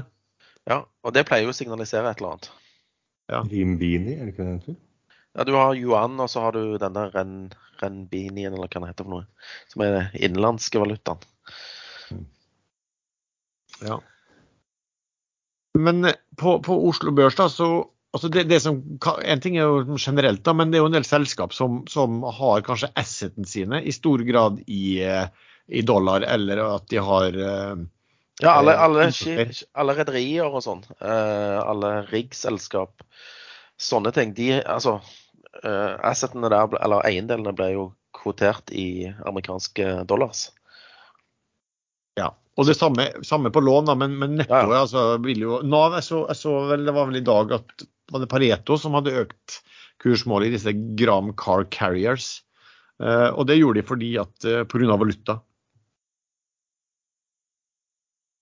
Ja, 0.67 0.81
og 1.05 1.15
det 1.15 1.27
pleier 1.29 1.45
jo 1.47 1.53
å 1.53 1.57
signalisere 1.57 2.09
et 2.11 2.23
eller 2.23 2.37
annet. 2.37 2.49
Ja. 3.33 3.43
Rimbini, 3.51 4.17
er 4.17 4.27
det 4.27 4.35
ikke 4.35 4.47
det 4.47 4.59
heter? 4.59 4.77
Ja, 5.37 5.45
du 5.45 5.53
har 5.57 5.77
yuan, 5.77 6.15
og 6.23 6.31
så 6.33 6.47
har 6.47 6.57
du 6.57 6.77
denne 6.81 7.09
ren, 7.13 7.33
renbinien, 7.83 8.55
eller 8.55 8.71
hva 8.71 8.83
det 8.85 8.93
heter 8.93 9.07
for 9.09 9.17
noe. 9.19 9.49
Som 9.73 9.85
er 9.85 9.97
den 9.97 10.21
innenlandske 10.29 10.81
valutaen. 10.81 11.25
Ja. 13.85 13.99
Men 15.77 16.09
på, 16.41 16.57
på 16.65 16.79
Oslo 16.89 17.13
Børs 17.13 17.37
da, 17.37 17.51
så 17.53 17.69
Altså 18.17 18.31
det, 18.33 18.47
det 18.49 18.63
som, 18.65 18.79
en 19.29 19.41
ting 19.45 19.59
er 19.59 19.67
jo 19.69 19.97
generelt, 20.01 20.41
da, 20.47 20.55
men 20.57 20.71
det 20.73 20.79
er 20.79 20.87
jo 20.87 20.89
en 20.89 20.95
del 20.95 21.05
selskap 21.05 21.53
som, 21.53 21.83
som 21.91 22.23
har 22.39 22.63
kanskje 22.65 22.89
asseten 22.97 23.45
sine 23.45 23.83
i 23.85 23.93
stor 23.93 24.23
grad 24.25 24.63
i, 24.73 25.03
i 25.69 25.83
dollar, 25.85 26.25
eller 26.25 26.63
at 26.65 26.87
de 26.89 27.03
har 27.05 27.37
uh, 27.37 27.83
Ja, 28.43 28.59
alle, 28.61 28.75
eh, 28.77 28.83
alle, 28.85 29.45
alle 29.81 29.95
rederier 29.97 30.49
og 30.51 30.65
sånn. 30.65 30.83
Uh, 31.01 31.61
alle 31.65 31.93
riggselskap. 32.11 33.05
Sånne 33.81 34.13
ting. 34.17 34.35
De, 34.37 34.51
altså, 34.61 34.99
uh, 35.63 35.95
assetene 36.05 36.51
der, 36.53 36.77
eller 36.85 37.07
eiendelene 37.09 37.55
ble 37.57 37.71
jo 37.73 37.87
kvotert 38.17 38.73
i 38.73 39.09
amerikanske 39.29 40.03
dollars. 40.09 40.51
Ja, 42.21 42.31
og 42.57 42.69
det 42.69 42.77
samme, 42.77 43.11
samme 43.25 43.53
på 43.53 43.61
lån, 43.65 43.89
da, 43.89 43.97
men, 43.99 44.17
men 44.21 44.39
nettoet 44.41 44.69
ja, 44.69 44.73
ja. 44.73 44.83
altså, 44.85 45.07
vil 45.25 45.45
jo 45.45 45.61
Nav, 45.65 45.97
jeg 45.99 46.09
så, 46.09 46.23
jeg 46.31 46.41
så 46.41 46.55
vel, 46.71 46.87
det 46.89 46.97
var 46.97 47.11
vel 47.11 47.21
i 47.21 47.27
dag 47.27 47.57
at 47.59 47.87
var 48.13 48.23
det 48.23 48.31
Pareto 48.31 48.77
som 48.81 48.95
hadde 48.97 49.17
økt 49.25 49.61
kursmålet 50.03 50.51
i 50.51 50.57
disse 50.57 50.73
Gram 50.99 51.33
Car 51.39 51.67
Carriers. 51.73 52.43
Eh, 53.03 53.29
og 53.33 53.49
det 53.49 53.59
gjorde 53.59 53.81
de 53.81 53.89
fordi 53.89 54.13
at 54.21 54.47
eh, 54.49 54.65
pga. 54.69 54.97
valuta. 54.97 55.41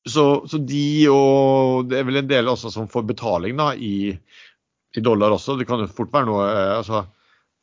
Så, 0.04 0.24
så, 0.50 0.58
de 0.60 1.08
og 1.08 1.86
det 1.88 2.00
er 2.00 2.08
vel 2.08 2.20
en 2.20 2.28
del 2.28 2.48
også 2.52 2.68
som 2.72 2.88
får 2.92 3.06
betaling 3.08 3.56
da, 3.56 3.70
i, 3.72 4.12
i 4.12 5.04
dollar 5.04 5.32
også. 5.32 5.56
Det 5.56 5.66
kan 5.68 5.80
jo 5.80 5.88
fort 5.88 6.12
være 6.12 6.28
noe 6.28 6.48
eh, 6.50 6.72
altså, 6.76 7.06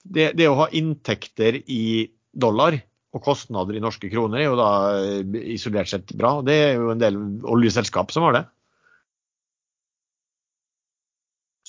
det, 0.02 0.32
det, 0.39 0.48
å 0.50 0.58
ha 0.64 0.72
inntekter 0.74 1.60
i 1.70 2.10
dollar 2.32 2.80
og 3.12 3.22
kostnader 3.26 3.76
i 3.78 3.84
norske 3.84 4.10
kroner 4.10 4.42
er 4.42 4.50
jo 4.50 4.58
da 4.58 4.72
eh, 5.04 5.38
isolert 5.54 5.92
sett 5.92 6.16
bra. 6.18 6.39
Det 6.46 6.58
er 6.64 6.74
jo 6.80 6.89
en 6.96 7.04
del 7.04 7.22
oljeselskap 7.46 8.14
som 8.16 8.26
har 8.26 8.39
det. 8.39 8.44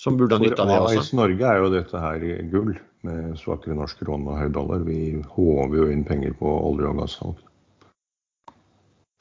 Som 0.03 0.17
burde 0.19 0.39
ha 0.39 0.43
nytta 0.43 0.65
av 0.65 0.73
det 0.73 0.81
også. 0.81 1.05
For 1.11 1.21
Norge 1.21 1.53
er 1.53 1.61
jo 1.61 1.73
dette 1.77 2.01
her 2.03 2.29
gull 2.51 2.73
med 3.07 3.37
svakere 3.39 3.77
norsk 3.77 4.01
krone 4.03 4.33
og 4.33 4.41
høy 4.41 4.49
dollar. 4.57 4.89
Vi 4.89 5.21
håver 5.37 5.83
jo 5.83 5.93
inn 5.93 6.07
penger 6.09 6.33
på 6.39 6.49
olje- 6.49 6.89
og 6.89 7.03
gassalg. 7.03 7.49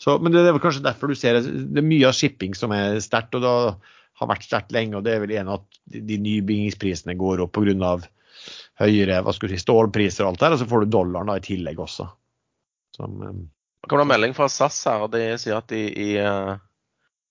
Så, 0.02 0.16
men 0.18 0.34
det 0.34 0.42
er 0.50 0.58
kanskje 0.62 0.86
derfor 0.86 1.12
du 1.12 1.18
ser 1.18 1.42
det 1.46 1.78
er 1.78 1.86
mye 1.86 2.08
av 2.10 2.18
shipping 2.18 2.56
som 2.58 2.74
er 2.74 2.98
sterkt, 3.04 3.36
og 3.38 3.42
det 3.46 3.52
har 4.22 4.30
vært 4.30 4.48
sterkt 4.48 4.74
lenge. 4.74 4.98
og 4.98 5.06
Det 5.06 5.14
er 5.14 5.22
vel 5.24 5.36
en 5.38 5.54
at 5.58 5.66
de 5.86 6.18
nybyggingsprisene 6.22 7.14
går 7.20 7.44
opp 7.46 7.54
pga. 7.58 7.92
høyere 8.82 9.22
hva 9.22 9.32
skal 9.36 9.50
si, 9.52 9.58
stålpriser 9.62 10.26
og 10.26 10.30
alt 10.32 10.42
der, 10.42 10.52
og 10.56 10.60
så 10.62 10.70
får 10.70 10.80
du 10.82 10.88
dollaren 10.96 11.30
da 11.30 11.36
i 11.38 11.46
tillegg 11.46 11.78
også. 11.80 12.06
Som, 12.98 13.10
um... 13.22 13.42
Det 13.82 13.98
en 13.98 14.10
melding 14.10 14.34
fra 14.38 14.48
SAS 14.50 14.78
her, 14.90 15.00
og 15.06 15.10
de 15.14 15.22
sier 15.42 15.56
at 15.58 15.70
de 15.70 15.82
i 15.90 16.10
uh, 16.22 16.54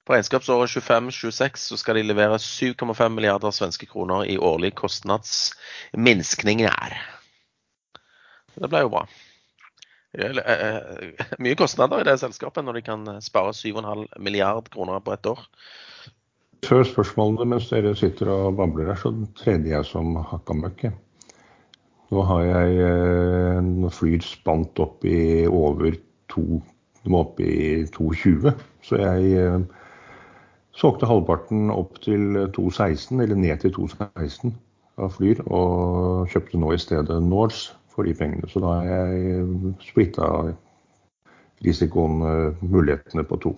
på 0.06 0.12
regnskapsåret 0.14 0.70
25-26 0.70 1.56
så 1.62 1.76
skal 1.78 1.94
de 1.98 2.08
levere 2.08 2.38
7,5 2.42 3.08
milliarder 3.14 3.50
svenske 3.54 3.86
kroner 3.86 4.24
i 4.26 4.38
årlig 4.38 4.74
kostnadsminskninger. 4.78 6.90
Det 8.58 8.68
ble 8.70 8.80
jo 8.82 8.94
bra. 8.94 9.02
Eh, 10.12 10.36
eh, 10.38 11.26
mye 11.38 11.54
kostnader 11.54 12.02
i 12.02 12.06
det 12.08 12.16
selskapet 12.18 12.66
når 12.66 12.80
de 12.80 12.82
kan 12.82 13.06
spare 13.22 13.52
7,5 13.54 14.08
milliard 14.18 14.70
kroner 14.72 15.02
på 15.04 15.14
ett 15.14 15.26
år. 15.30 15.44
Før 16.66 16.82
spørsmålene 16.84 17.46
mens 17.48 17.70
dere 17.70 17.94
sitter 17.96 18.28
og 18.34 18.58
babler 18.58 18.90
her, 18.90 18.98
så 19.00 19.12
trener 19.38 19.76
jeg 19.76 19.86
som 19.88 20.18
hakka 20.18 20.56
møkk. 20.58 20.90
Nå 22.10 22.24
har 22.26 22.42
jeg 22.42 22.80
en 23.60 23.70
eh, 23.86 23.94
flyr 23.94 24.26
spant 24.26 24.82
opp 24.82 25.06
i 25.06 25.46
over 25.46 25.94
to 26.30 26.60
De 27.00 27.14
opp 27.16 27.38
i 27.40 27.86
2,20. 27.88 28.50
Så 28.84 28.98
jeg 29.00 29.62
solgte 30.76 31.08
halvparten 31.08 31.70
opp 31.72 31.94
til 32.04 32.36
2,16, 32.52 33.22
eller 33.24 33.38
ned 33.40 33.62
til 33.62 33.72
2,16 33.72 34.52
av 35.00 35.14
Flyr, 35.14 35.40
og 35.48 36.28
kjøpte 36.28 36.60
nå 36.60 36.74
i 36.76 36.82
stedet 36.82 37.16
Norse 37.24 37.79
for 37.94 38.08
de 38.08 38.14
pengene. 38.16 38.48
Så 38.50 38.62
da 38.62 38.76
har 38.78 38.88
jeg 38.90 39.74
splitta 39.84 40.30
risikoen, 41.66 42.22
eh, 42.24 42.62
mulighetene, 42.64 43.26
på 43.28 43.40
to. 43.42 43.54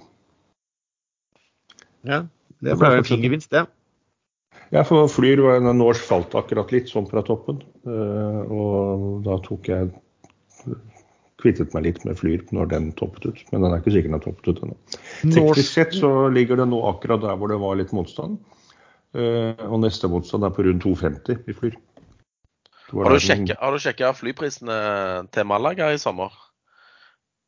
Ja, 2.08 2.24
det 2.62 2.78
ble 2.78 2.96
en 2.98 3.06
fin 3.06 3.22
gevinst, 3.22 3.52
det. 3.54 3.66
Ja, 4.72 4.82
for 4.88 5.06
Flyr 5.12 5.42
Norse 5.76 6.02
falt 6.02 6.34
akkurat 6.34 6.72
litt 6.72 6.88
sånn 6.88 7.06
fra 7.10 7.22
toppen. 7.26 7.60
Eh, 7.84 8.40
og 8.48 9.20
da 9.26 9.36
tok 9.44 9.68
jeg 9.68 9.92
kvittet 11.42 11.74
meg 11.74 11.88
litt 11.88 12.00
med 12.06 12.16
Flyr 12.18 12.44
når 12.54 12.70
den 12.70 12.88
toppet 12.98 13.26
ut. 13.28 13.44
Men 13.52 13.66
den 13.66 13.74
er 13.74 13.82
ikke 13.82 13.94
sikker 13.94 14.08
den 14.08 14.16
har 14.16 14.24
toppet 14.24 14.48
ut 14.48 14.62
ennå. 14.64 14.76
Teknisk 15.26 15.68
sett 15.68 15.96
så 15.98 16.12
ligger 16.32 16.60
det 16.62 16.68
nå 16.70 16.80
akkurat 16.88 17.22
der 17.24 17.38
hvor 17.38 17.52
det 17.52 17.60
var 17.62 17.78
litt 17.80 17.92
motstand. 17.96 18.38
Eh, 19.12 19.64
og 19.68 19.82
neste 19.82 20.08
motstand 20.08 20.46
er 20.46 20.54
på 20.56 20.64
rundt 20.64 20.86
2,50 20.86 21.50
i 21.50 21.56
Flyr. 21.58 21.76
Har 22.92 23.72
du, 23.72 23.80
sjekka, 23.80 24.12
flyprisene 24.16 24.78
til 25.32 25.46
Malaga 25.48 25.88
i 25.92 26.00
sommer? 26.00 26.34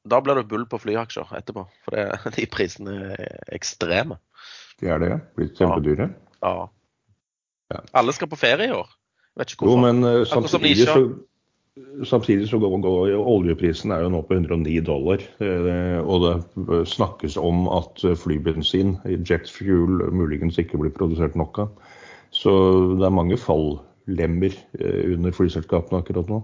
Da 0.09 0.21
blir 0.25 0.41
du 0.41 0.49
bull 0.49 0.65
på 0.69 0.81
flyaksjer 0.81 1.33
etterpå, 1.39 1.67
for 1.85 1.97
det, 1.97 2.07
de 2.37 2.47
prisene 2.53 2.97
er 3.17 3.53
ekstreme. 3.57 4.19
De 4.81 4.91
er 4.91 5.01
det, 5.01 5.13
ja. 5.13 5.21
Blitt 5.39 5.61
kjempedyre. 5.61 6.11
Ja. 6.45 6.57
ja. 7.73 7.85
Alle 7.97 8.17
skal 8.17 8.29
på 8.33 8.41
ferie 8.41 8.69
i 8.69 8.75
år. 8.75 8.91
Vet 9.39 9.55
ikke 9.55 9.67
hvorfor. 9.67 9.79
Jo, 9.79 9.85
men 9.87 10.05
uh, 10.05 10.27
samtidig, 10.29 10.85
så, 10.89 11.07
samtidig 12.09 12.51
så 12.51 12.61
går, 12.63 12.77
går 12.85 13.15
oljeprisen 13.17 13.95
er 13.95 14.05
jo 14.05 14.13
nå 14.13 14.21
på 14.29 14.37
109 14.37 14.77
dollar. 14.87 15.25
Uh, 15.41 16.01
og 16.05 16.29
det 16.29 16.83
snakkes 16.93 17.39
om 17.41 17.65
at 17.73 18.05
flybensin, 18.21 18.99
jet 19.29 19.49
fuel, 19.51 20.05
muligens 20.13 20.61
ikke 20.61 20.81
blir 20.81 20.95
produsert 20.95 21.37
nok 21.39 21.65
av. 21.65 21.91
Så 22.35 22.53
det 22.99 23.07
er 23.07 23.15
mange 23.15 23.39
fall 23.41 23.77
lemmer 24.07 24.55
eh, 24.79 25.13
under 25.15 25.35
flyselskapene 25.35 26.03
akkurat 26.03 26.31
nå. 26.31 26.43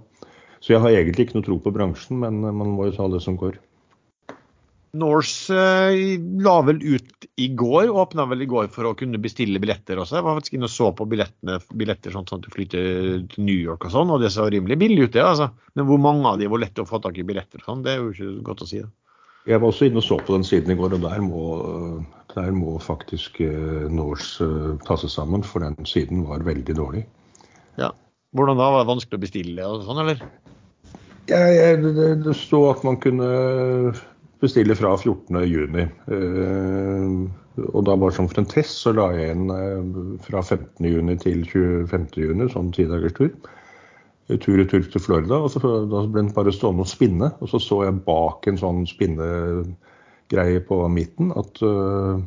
Så 0.61 0.75
jeg 0.75 0.85
har 0.85 0.93
egentlig 0.93 1.29
ikke 1.29 1.39
noe 1.39 1.47
tro 1.47 1.59
på 1.63 1.73
bransjen, 1.75 2.21
men 2.23 2.45
eh, 2.45 2.55
man 2.55 2.73
må 2.77 2.89
jo 2.89 2.97
ta 2.97 3.09
det 3.13 3.23
som 3.25 3.39
går. 3.41 3.59
Norse 5.01 5.55
eh, 5.55 6.19
la 6.43 6.57
vel 6.67 6.81
ut 6.83 7.27
i 7.39 7.51
går, 7.55 7.93
åpna 7.95 8.27
vel 8.33 8.43
i 8.43 8.49
går 8.51 8.71
for 8.75 8.89
å 8.89 8.97
kunne 8.99 9.21
bestille 9.23 9.61
billetter 9.63 10.01
også. 10.03 10.19
Jeg 10.19 10.27
var 10.27 10.39
faktisk 10.39 10.57
inne 10.59 10.67
og 10.67 10.75
så 10.75 10.91
på 10.97 11.07
billettene, 11.11 11.61
billetter 11.79 12.17
sånn, 12.17 12.27
sånn 12.27 12.43
at 12.43 12.49
du 12.49 12.55
flytter 12.57 12.89
til 13.31 13.47
New 13.47 13.61
York 13.61 13.87
og 13.87 13.95
sånn, 13.95 14.11
og 14.11 14.25
det 14.25 14.33
så 14.35 14.49
rimelig 14.51 14.81
billig 14.81 15.07
ut, 15.07 15.13
det. 15.15 15.23
altså. 15.27 15.53
Men 15.79 15.87
hvor 15.91 16.03
mange 16.03 16.33
av 16.33 16.41
de 16.41 16.51
var 16.51 16.65
lett 16.65 16.83
å 16.83 16.89
få 16.89 16.99
tak 17.05 17.21
i 17.21 17.27
billetter 17.29 17.63
sånn, 17.67 17.85
det 17.87 17.95
er 17.95 18.03
jo 18.03 18.11
ikke 18.17 18.33
godt 18.51 18.67
å 18.67 18.71
si. 18.73 18.83
da. 18.83 18.91
Jeg 19.49 19.63
var 19.63 19.71
også 19.71 19.87
inne 19.89 20.03
og 20.03 20.05
så 20.05 20.19
på 20.21 20.35
den 20.35 20.43
siden 20.45 20.75
i 20.75 20.77
går, 20.77 20.99
og 20.99 21.07
der 21.07 21.23
må, 21.25 21.45
der 22.35 22.51
må 22.53 22.75
faktisk 22.83 23.39
Norse 23.89 24.51
ta 24.85 24.99
seg 25.01 25.15
sammen, 25.15 25.47
for 25.47 25.65
den 25.65 25.89
siden 25.89 26.27
var 26.29 26.45
veldig 26.45 26.77
dårlig. 26.77 27.07
Ja. 27.79 27.93
Hvordan 28.37 28.59
da? 28.59 28.71
Var 28.75 28.85
det 28.85 28.91
vanskelig 28.91 29.18
å 29.18 29.25
bestille 29.25 29.66
og 29.66 29.85
sånn, 29.87 30.03
eller? 30.05 30.23
Ja, 31.31 31.41
det, 31.79 32.09
det 32.25 32.35
sto 32.39 32.64
at 32.71 32.83
man 32.87 32.99
kunne 33.03 33.29
bestille 34.41 34.77
fra 34.79 34.95
14.6. 34.97 35.91
Uh, 36.11 37.29
og 37.71 37.85
da 37.87 37.97
bare 37.99 38.14
som 38.16 38.29
for 38.31 38.41
en 38.41 38.49
test 38.49 38.81
så 38.81 38.95
la 38.97 39.11
jeg 39.16 39.35
inn 39.35 39.51
uh, 39.53 40.16
fra 40.25 40.43
15.6 40.43 41.23
til 41.25 41.45
25.6, 41.51 42.53
sånn 42.55 42.73
tidagers 42.77 43.16
tur. 43.18 43.33
Og 44.31 44.39
tur 44.45 44.62
til 44.71 45.03
Florida. 45.03 45.41
og 45.43 45.51
så, 45.51 45.61
Da 45.91 46.05
ble 46.07 46.23
den 46.23 46.35
bare 46.35 46.55
stående 46.55 46.87
og 46.87 46.91
spinne. 46.91 47.33
Og 47.43 47.51
så 47.51 47.59
så 47.62 47.83
jeg 47.87 48.03
bak 48.07 48.47
en 48.47 48.61
sånn 48.61 48.85
spinnegreie 48.87 50.61
på 50.66 50.85
midten 50.89 51.33
at 51.35 51.62
uh, 51.66 52.23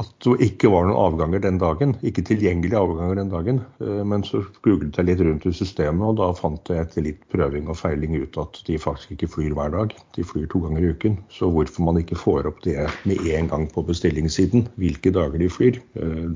at 0.00 0.26
det 0.26 0.46
ikke 0.46 0.70
var 0.72 0.86
noen 0.86 0.98
avganger 1.00 1.42
den 1.44 1.58
dagen. 1.60 1.94
Ikke 2.06 2.24
tilgjengelige 2.26 2.80
avganger 2.80 3.18
den 3.18 3.32
dagen. 3.32 3.60
Eh, 3.84 4.02
men 4.08 4.24
så 4.26 4.42
googlet 4.64 4.98
jeg 4.98 5.08
litt 5.08 5.22
rundt 5.24 5.46
i 5.48 5.54
systemet, 5.56 6.04
og 6.08 6.18
da 6.20 6.30
fant 6.38 6.72
jeg 6.72 6.84
etter 6.84 7.06
litt 7.06 7.22
prøving 7.34 7.70
og 7.72 7.78
feiling 7.80 8.16
ut 8.20 8.38
at 8.40 8.60
de 8.68 8.78
faktisk 8.80 9.16
ikke 9.16 9.30
flyr 9.34 9.56
hver 9.58 9.74
dag. 9.74 9.96
De 10.16 10.26
flyr 10.26 10.48
to 10.52 10.62
ganger 10.64 10.84
i 10.86 10.92
uken. 10.96 11.18
Så 11.34 11.50
hvorfor 11.52 11.88
man 11.88 12.00
ikke 12.02 12.20
får 12.20 12.50
opp 12.52 12.62
det 12.66 12.78
med 13.08 13.26
en 13.34 13.50
gang 13.52 13.68
på 13.72 13.84
bestillingssiden, 13.88 14.68
hvilke 14.80 15.14
dager 15.14 15.42
de 15.42 15.50
flyr, 15.52 15.82
eh, 16.00 16.30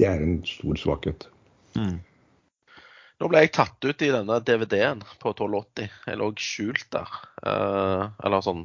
det 0.00 0.08
er 0.08 0.24
en 0.24 0.40
stor 0.48 0.78
svakhet. 0.80 1.28
Mm. 1.76 2.00
Nå 3.22 3.28
ble 3.30 3.44
jeg 3.44 3.52
tatt 3.54 3.84
ut 3.86 4.02
i 4.02 4.10
denne 4.10 4.40
DVD-en 4.42 5.02
på 5.22 5.30
1280. 5.30 5.90
Jeg 6.08 6.18
lå 6.18 6.30
skjult 6.42 6.88
der. 6.94 7.18
Eh, 7.46 8.06
eller 8.26 8.42
sånn 8.42 8.64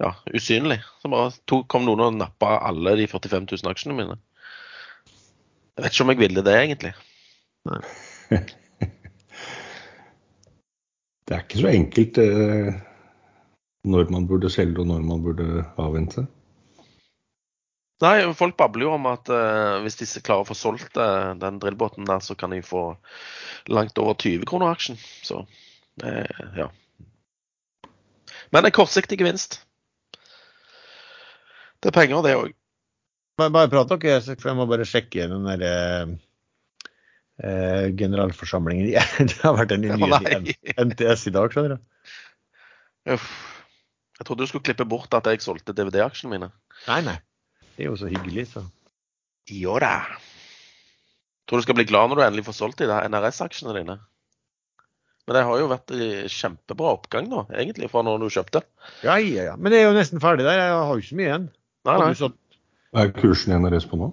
ja, 0.00 0.14
usynlig. 0.34 0.80
Så 1.02 1.10
bare 1.12 1.30
to, 1.50 1.62
kom 1.68 1.84
noen 1.86 2.06
og 2.06 2.18
nappa 2.18 2.56
alle 2.64 2.96
de 3.00 3.06
45 3.10 3.46
000 3.52 3.70
aksjene 3.72 3.96
mine. 3.98 4.16
Jeg 5.76 5.84
vet 5.84 5.94
ikke 5.94 6.06
om 6.06 6.12
jeg 6.14 6.22
ville 6.22 6.44
det, 6.44 6.56
egentlig. 6.56 6.92
Nei. 7.68 7.80
det 11.26 11.36
er 11.36 11.44
ikke 11.44 11.62
så 11.62 11.70
enkelt 11.72 12.20
eh, 12.22 12.74
når 13.88 14.12
man 14.12 14.28
burde 14.28 14.50
selge 14.52 14.82
og 14.82 14.90
når 14.90 15.06
man 15.06 15.24
burde 15.24 15.64
avvente. 15.80 16.26
Nei, 18.00 18.16
folk 18.32 18.56
babler 18.56 18.86
jo 18.86 18.94
om 18.96 19.08
at 19.10 19.28
eh, 19.28 19.78
hvis 19.84 19.98
de 20.00 20.22
klarer 20.24 20.46
å 20.46 20.48
få 20.48 20.56
solgt 20.56 20.96
eh, 20.96 21.32
den 21.40 21.58
drillbåten 21.60 22.08
der, 22.08 22.22
så 22.24 22.36
kan 22.38 22.54
de 22.54 22.62
få 22.64 22.94
langt 23.68 24.00
over 24.00 24.16
20 24.16 24.48
kroner 24.48 24.72
aksjen. 24.72 24.96
Så 25.20 25.42
eh, 26.04 26.46
ja. 26.56 26.70
Men 28.50 28.64
en 28.64 28.74
kortsiktig 28.74 29.20
gevinst. 29.20 29.60
Det 31.80 31.90
er 31.90 31.96
penger, 31.96 32.24
det 32.24 32.34
òg. 32.36 32.56
Bare 33.40 33.70
prat 33.72 33.92
dere, 34.02 34.20
for 34.34 34.50
jeg 34.50 34.58
må 34.58 34.66
bare 34.68 34.84
sjekke 34.88 35.28
den 35.30 35.46
der 35.48 35.62
eh, 37.40 37.86
generalforsamlingen. 37.96 38.90
det 39.30 39.38
har 39.40 39.56
vært 39.56 39.72
en 39.76 39.86
nyhet 39.86 40.50
i 40.52 40.74
NTS 40.76 41.30
i 41.30 41.34
dag, 41.36 41.48
skjønner 41.52 41.78
du. 41.78 41.80
Uff. 43.16 43.30
Jeg 44.20 44.28
trodde 44.28 44.44
du 44.44 44.50
skulle 44.50 44.66
klippe 44.66 44.84
bort 44.84 45.14
at 45.16 45.30
jeg 45.30 45.40
solgte 45.40 45.72
DVD-aksjene 45.72 46.34
mine. 46.34 46.50
Nei, 46.84 47.00
nei. 47.06 47.16
Det 47.72 47.86
er 47.86 47.88
jo 47.88 47.96
så 47.96 48.10
hyggelig, 48.10 48.50
så. 48.50 48.66
Jo 49.48 49.78
da. 49.80 49.94
Tror 51.48 51.62
du 51.62 51.64
skal 51.64 51.78
bli 51.78 51.86
glad 51.88 52.10
når 52.10 52.20
du 52.20 52.24
endelig 52.26 52.44
får 52.50 52.58
solgt 52.58 52.82
de 52.84 52.98
NRS-aksjene 53.08 53.78
dine. 53.78 53.96
Men 55.24 55.36
det 55.38 55.46
har 55.48 55.62
jo 55.62 55.70
vært 55.70 55.94
kjempebra 56.34 56.92
oppgang 56.98 57.30
nå, 57.30 57.46
egentlig, 57.54 57.88
fra 57.88 58.02
når 58.04 58.20
du 58.20 58.28
kjøpte. 58.34 58.62
Ja, 59.06 59.16
ja, 59.16 59.48
ja. 59.48 59.56
Men 59.56 59.72
det 59.72 59.80
er 59.80 59.88
jo 59.88 59.96
nesten 59.96 60.20
ferdig 60.20 60.44
der. 60.44 60.60
Jeg 60.60 60.76
har 60.76 60.92
jo 60.92 61.04
ikke 61.06 61.18
mye 61.18 61.28
igjen. 61.30 61.48
Nei, 61.88 61.96
nei. 62.02 62.10
Så... 62.18 62.32
Hva 62.90 63.06
er 63.06 63.14
kursen 63.14 63.54
i 63.54 63.60
NRS 63.60 63.86
på 63.90 63.98
nå? 64.00 64.10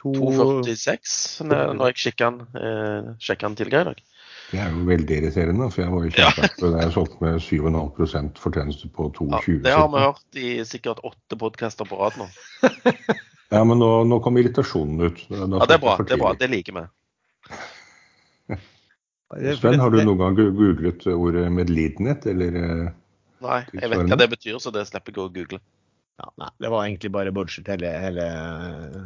2,46 0.00 1.44
når 1.44 1.90
jeg 1.90 2.02
sjekka 2.04 2.30
den, 2.30 2.46
eh, 2.56 3.34
den 3.42 3.56
tidligere 3.58 3.82
i 3.82 3.88
dag. 3.90 4.02
Det 4.50 4.58
er 4.58 4.70
jo 4.74 4.84
veldig 4.88 5.16
irriterende, 5.20 5.66
for 5.70 5.82
jeg 5.84 5.92
var 5.92 6.06
jo 6.06 6.12
kjempehappy 6.14 6.70
da 6.74 6.78
jeg 6.82 6.94
solgte 6.96 7.18
med 7.22 7.42
7,5 7.44 8.30
fortjeneste 8.42 8.88
på 8.96 9.06
22. 9.14 9.58
Ja, 9.58 9.60
det 9.66 9.74
har 9.76 9.90
vi 9.92 10.04
hørt 10.04 10.40
i 10.42 10.48
sikkert 10.66 11.02
åtte 11.06 11.38
podkaster 11.38 11.86
på 11.86 11.98
rad 12.00 12.16
nå. 12.18 12.26
ja, 13.54 13.60
men 13.62 13.78
nå, 13.78 13.90
nå 14.10 14.18
kom 14.24 14.40
irritasjonen 14.40 15.04
ut. 15.06 15.22
Da 15.28 15.44
ja, 15.44 15.68
det 15.70 15.76
er 15.76 15.84
bra. 15.84 15.94
Det 16.02 16.16
er 16.16 16.22
bra, 16.24 16.32
det 16.40 16.50
liker 16.50 16.80
vi. 16.80 16.86
Sven, 19.60 19.78
har 19.78 19.94
du 19.94 20.00
noen 20.02 20.18
gang 20.18 20.40
googlet 20.40 21.06
ordet 21.14 21.46
medlidenhet, 21.54 22.26
eller? 22.32 22.58
Eh, 22.58 22.88
nei, 23.46 23.60
jeg 23.78 23.92
vet 23.92 24.08
hva 24.10 24.18
det 24.18 24.30
betyr, 24.34 24.58
så 24.62 24.74
det 24.74 24.88
slipper 24.88 25.14
jeg 25.14 25.28
å 25.28 25.30
google. 25.36 25.62
Ja, 26.20 26.32
nei, 26.36 26.48
det 26.60 26.68
var 26.68 26.84
egentlig 26.84 27.10
bare 27.14 27.32
bullshit, 27.32 27.68
hele, 27.72 27.90
hele, 28.02 28.24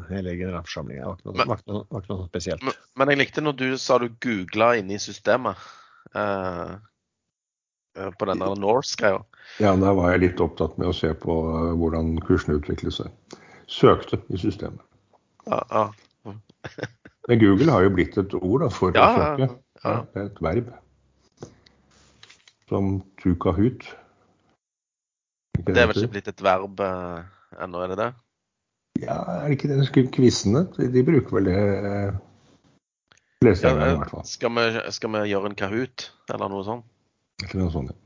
hele 0.09 0.33
generalforsamlinga. 0.35 1.13
Det 1.21 1.35
var 1.37 1.61
ikke 1.61 1.71
noe, 1.71 1.85
var 1.93 2.03
ikke 2.03 2.11
noe 2.11 2.27
spesielt. 2.27 2.65
Men, 2.67 2.81
men, 2.99 3.13
jeg 3.13 3.21
likte 3.21 3.45
når 3.45 3.55
du 3.61 3.69
sa 3.79 4.01
du 4.03 4.09
googla 4.25 4.73
inne 4.81 4.97
i 4.97 5.03
systemet. 5.03 5.61
Uh, 6.15 6.75
på 8.19 8.27
den 8.27 8.43
der 8.43 8.59
Norse-greia. 8.59 9.23
Ja, 9.63 9.77
da 9.79 9.95
var 9.95 10.11
jeg 10.15 10.25
litt 10.25 10.43
opptatt 10.43 10.75
med 10.81 10.91
å 10.91 10.97
se 10.97 11.13
på 11.23 11.37
uh, 11.47 11.71
hvordan 11.79 12.17
kursene 12.27 12.59
utviklet 12.59 12.99
seg. 12.99 13.39
Søkte 13.71 14.19
i 14.35 14.41
systemet. 14.41 14.83
Ja, 15.47 15.63
ja. 15.71 16.35
Men 17.29 17.41
Google 17.41 17.71
har 17.71 17.87
jo 17.87 17.93
blitt 17.95 18.19
et 18.21 18.35
ord 18.41 18.65
da, 18.65 18.73
for 18.75 18.97
ja, 18.97 19.07
å 19.07 19.21
søke. 19.21 19.53
Ja. 19.85 19.99
Det 20.11 20.25
er 20.25 20.33
et 20.33 20.43
verb. 20.43 20.73
Som 22.73 22.97
Tukahut. 23.23 23.87
Det 25.55 25.79
er 25.79 25.89
vel 25.89 26.03
ikke 26.03 26.15
blitt 26.17 26.31
et 26.31 26.45
verb 26.45 26.81
uh, 26.83 27.25
ennå, 27.63 27.83
er 27.85 27.95
det 27.95 27.99
det? 28.01 28.13
Ja, 29.03 29.19
er 29.39 29.49
det 29.49 29.59
ikke 29.59 29.71
det? 29.71 30.09
Quizene, 30.15 30.67
de 30.79 31.05
bruker 31.07 31.39
vel 31.39 31.51
det 31.51 31.59
uh, 31.85 32.23
fleste 33.45 33.71
ja, 33.71 33.91
i 33.93 33.99
hvert 33.99 34.13
fall. 34.13 34.25
Skal 34.29 34.55
vi, 34.57 34.65
skal 34.95 35.15
vi, 35.15 35.27
gjøre 35.31 35.51
en 35.51 35.59
Kahoot, 35.59 36.09
eller 36.33 36.51
noe 36.53 36.67
sånt? 36.67 36.89
Eller 37.45 37.63
noe 37.65 37.75
sånt, 37.75 37.93
ja. 37.95 38.01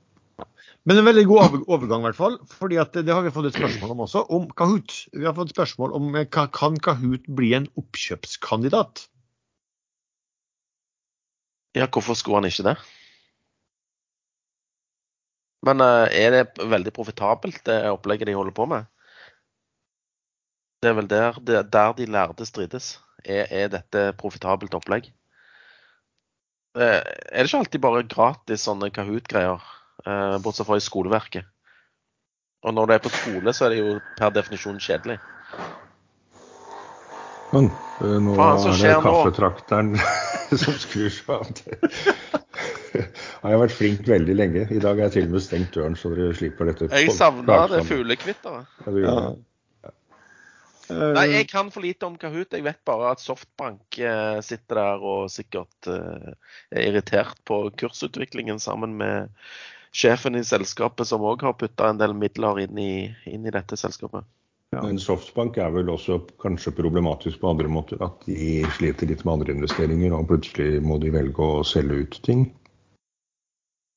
Men 0.88 1.00
en 1.00 1.04
veldig 1.08 1.24
god 1.28 1.56
overgang, 1.68 2.00
i 2.00 2.06
hvert 2.08 2.16
fall. 2.16 2.38
fordi 2.48 2.78
det 2.94 3.12
har 3.12 3.24
vi 3.26 3.32
fått 3.34 3.50
et 3.50 3.58
spørsmål 3.58 3.90
om 3.92 4.04
også, 4.06 4.22
om 4.32 4.46
Kahoot. 4.56 4.94
Vi 5.12 5.26
har 5.26 5.34
fått 5.36 5.52
spørsmål 5.52 5.92
om 5.98 6.14
eh, 6.16 6.28
kan 6.32 6.78
Kahoot 6.80 7.26
bli 7.28 7.52
en 7.58 7.66
oppkjøpskandidat? 7.76 9.04
Ja, 11.76 11.86
hvorfor 11.92 12.16
skulle 12.16 12.40
han 12.40 12.48
ikke 12.48 12.70
det? 12.70 12.78
Men 15.66 15.82
uh, 15.82 16.06
er 16.14 16.34
det 16.34 16.68
veldig 16.70 16.92
profitabelt, 16.94 17.60
det 17.66 17.80
opplegget 17.90 18.30
de 18.30 18.36
holder 18.38 18.54
på 18.54 18.66
med? 18.70 18.86
Det 20.82 20.92
er 20.92 20.98
vel 21.00 21.10
der, 21.10 21.38
der 21.42 21.94
de 21.98 22.06
lærde 22.06 22.46
strides. 22.46 22.98
Er, 23.24 23.48
er 23.50 23.72
dette 23.72 24.12
profitabelt 24.18 24.74
opplegg? 24.78 25.10
Er 26.78 27.02
det 27.02 27.48
ikke 27.48 27.58
alltid 27.64 27.82
bare 27.82 28.04
gratis 28.06 28.62
sånne 28.68 28.92
Kahoot-greier, 28.94 29.64
uh, 30.06 30.36
bortsett 30.44 30.68
fra 30.68 30.78
i 30.78 30.84
skoleverket? 30.84 31.48
Og 32.66 32.74
når 32.74 32.86
det 32.86 32.94
er 32.94 33.02
på 33.02 33.14
skole, 33.14 33.52
så 33.54 33.66
er 33.66 33.74
det 33.74 33.80
jo 33.80 33.98
per 34.18 34.32
definisjon 34.34 34.78
kjedelig. 34.82 35.18
Men 37.52 37.70
nå 38.02 38.34
Faen, 38.36 38.66
er 38.68 38.80
det 38.82 38.96
kaffetrakteren 39.04 39.94
som 40.62 40.74
skrur 40.82 41.12
seg 41.14 41.30
av. 41.34 41.46
Jeg 43.42 43.52
har 43.52 43.60
vært 43.62 43.76
flink 43.76 44.08
veldig 44.08 44.36
lenge. 44.38 44.64
I 44.70 44.80
dag 44.80 44.96
har 44.96 45.08
jeg 45.08 45.16
til 45.18 45.28
og 45.28 45.36
med 45.36 45.44
stengt 45.44 45.76
døren, 45.76 45.96
så 45.98 46.12
dere 46.14 46.36
slipper 46.36 46.70
dette. 46.70 46.88
Jeg 46.94 47.14
savna 47.16 47.60
det 47.70 47.84
fuglekvitteret. 47.88 48.74
Ja, 48.88 49.14
ja. 49.84 49.92
Nei, 50.88 51.26
jeg 51.34 51.48
kan 51.50 51.68
for 51.72 51.84
lite 51.84 52.08
om 52.08 52.16
Kahoot. 52.20 52.54
Jeg 52.56 52.64
vet 52.64 52.80
bare 52.88 53.10
at 53.12 53.20
Softbank 53.20 53.98
eh, 54.00 54.38
sitter 54.44 54.80
der 54.80 55.02
og 55.04 55.26
sikkert 55.32 55.90
eh, 55.92 56.30
er 56.72 56.86
irritert 56.88 57.36
på 57.48 57.66
kursutviklingen 57.76 58.60
sammen 58.62 58.96
med 59.00 59.28
sjefen 59.92 60.38
i 60.38 60.44
selskapet, 60.44 61.08
som 61.10 61.24
òg 61.28 61.44
har 61.44 61.58
putta 61.60 61.90
en 61.90 62.00
del 62.00 62.16
midler 62.16 62.64
inn 62.64 62.80
i, 62.80 62.92
inn 63.28 63.44
i 63.44 63.52
dette 63.52 63.76
selskapet. 63.76 64.24
Ja. 64.72 64.82
Men 64.84 64.98
Softbank 65.00 65.56
er 65.60 65.70
vel 65.72 65.88
også 65.88 66.18
kanskje 66.42 66.74
problematisk 66.76 67.40
på 67.40 67.52
andre 67.52 67.70
måter. 67.72 68.00
At 68.04 68.24
de 68.28 68.64
sliter 68.76 69.08
litt 69.08 69.24
med 69.24 69.38
andre 69.38 69.56
investeringer, 69.56 70.12
og 70.16 70.28
plutselig 70.28 70.82
må 70.84 70.98
de 71.00 71.12
velge 71.14 71.44
å 71.44 71.62
selge 71.64 72.02
ut 72.04 72.18
ting. 72.24 72.48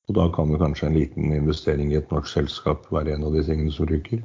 Og 0.09 0.17
da 0.17 0.27
kan 0.35 0.49
jo 0.51 0.59
kanskje 0.59 0.89
en 0.89 0.97
liten 0.97 1.33
investering 1.35 1.91
i 1.91 1.99
et 1.99 2.13
norsk 2.13 2.31
selskap 2.31 2.87
være 2.91 3.15
en 3.15 3.27
av 3.27 3.35
de 3.35 3.43
tingene 3.47 3.73
som 3.73 3.89
ryker. 3.89 4.23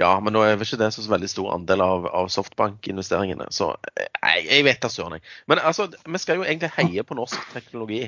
Ja, 0.00 0.14
men 0.24 0.32
nå 0.32 0.40
er 0.40 0.56
vel 0.56 0.64
ikke 0.64 0.80
det 0.80 0.94
så 0.94 1.04
veldig 1.10 1.28
stor 1.28 1.50
andel 1.52 1.82
av, 1.84 2.06
av 2.16 2.30
Softbank-investeringene. 2.32 3.50
Så 3.52 3.74
jeg, 4.00 4.46
jeg 4.48 4.64
vet 4.64 4.80
da 4.80 4.88
søren, 4.88 5.18
jeg. 5.18 5.26
Men 5.50 5.60
altså, 5.60 5.90
vi 6.06 6.20
skal 6.22 6.40
jo 6.40 6.46
egentlig 6.46 6.72
heie 6.78 7.04
på 7.04 7.18
norsk 7.18 7.52
teknologi. 7.52 8.06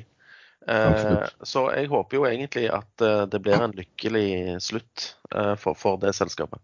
Eh, 0.68 1.26
så 1.42 1.66
jeg 1.74 1.90
håper 1.90 2.16
jo 2.16 2.24
egentlig 2.28 2.68
at 2.70 3.04
uh, 3.04 3.24
det 3.26 3.42
blir 3.42 3.58
en 3.58 3.74
lykkelig 3.74 4.60
slutt 4.62 5.16
eh, 5.34 5.54
for, 5.58 5.74
for, 5.74 5.98
det 6.00 6.14
selskapet. 6.14 6.62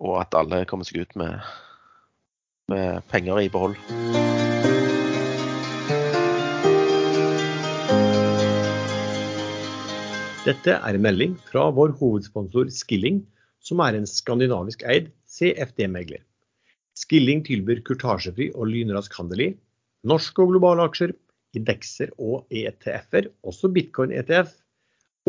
Og 0.00 0.20
at 0.22 0.38
alle 0.38 0.64
kommer 0.70 0.88
seg 0.88 1.04
ut 1.04 1.18
med, 1.18 1.42
med 2.72 3.02
penger 3.12 3.42
i 3.42 3.52
behold. 3.52 3.76
Dette 10.42 10.74
er 10.74 10.96
en 10.96 11.04
melding 11.04 11.34
fra 11.46 11.68
vår 11.70 11.92
hovedsponsor 12.00 12.66
Skilling, 12.74 13.20
som 13.62 13.78
er 13.84 13.94
en 13.94 14.08
skandinavisk 14.10 14.80
eid 14.90 15.12
CFD-megler. 15.30 16.24
Skilling 16.98 17.44
tilbyr 17.46 17.84
kurtasjefri 17.86 18.48
og 18.56 18.66
lynrask 18.72 19.14
handel 19.20 19.44
i 19.44 19.48
norske 20.02 20.42
og 20.42 20.50
globale 20.50 20.88
aksjer, 20.88 21.14
indekser 21.54 22.10
og 22.18 22.50
ETF-er, 22.50 23.30
også 23.46 23.70
bitcoin-ETF, 23.70 24.50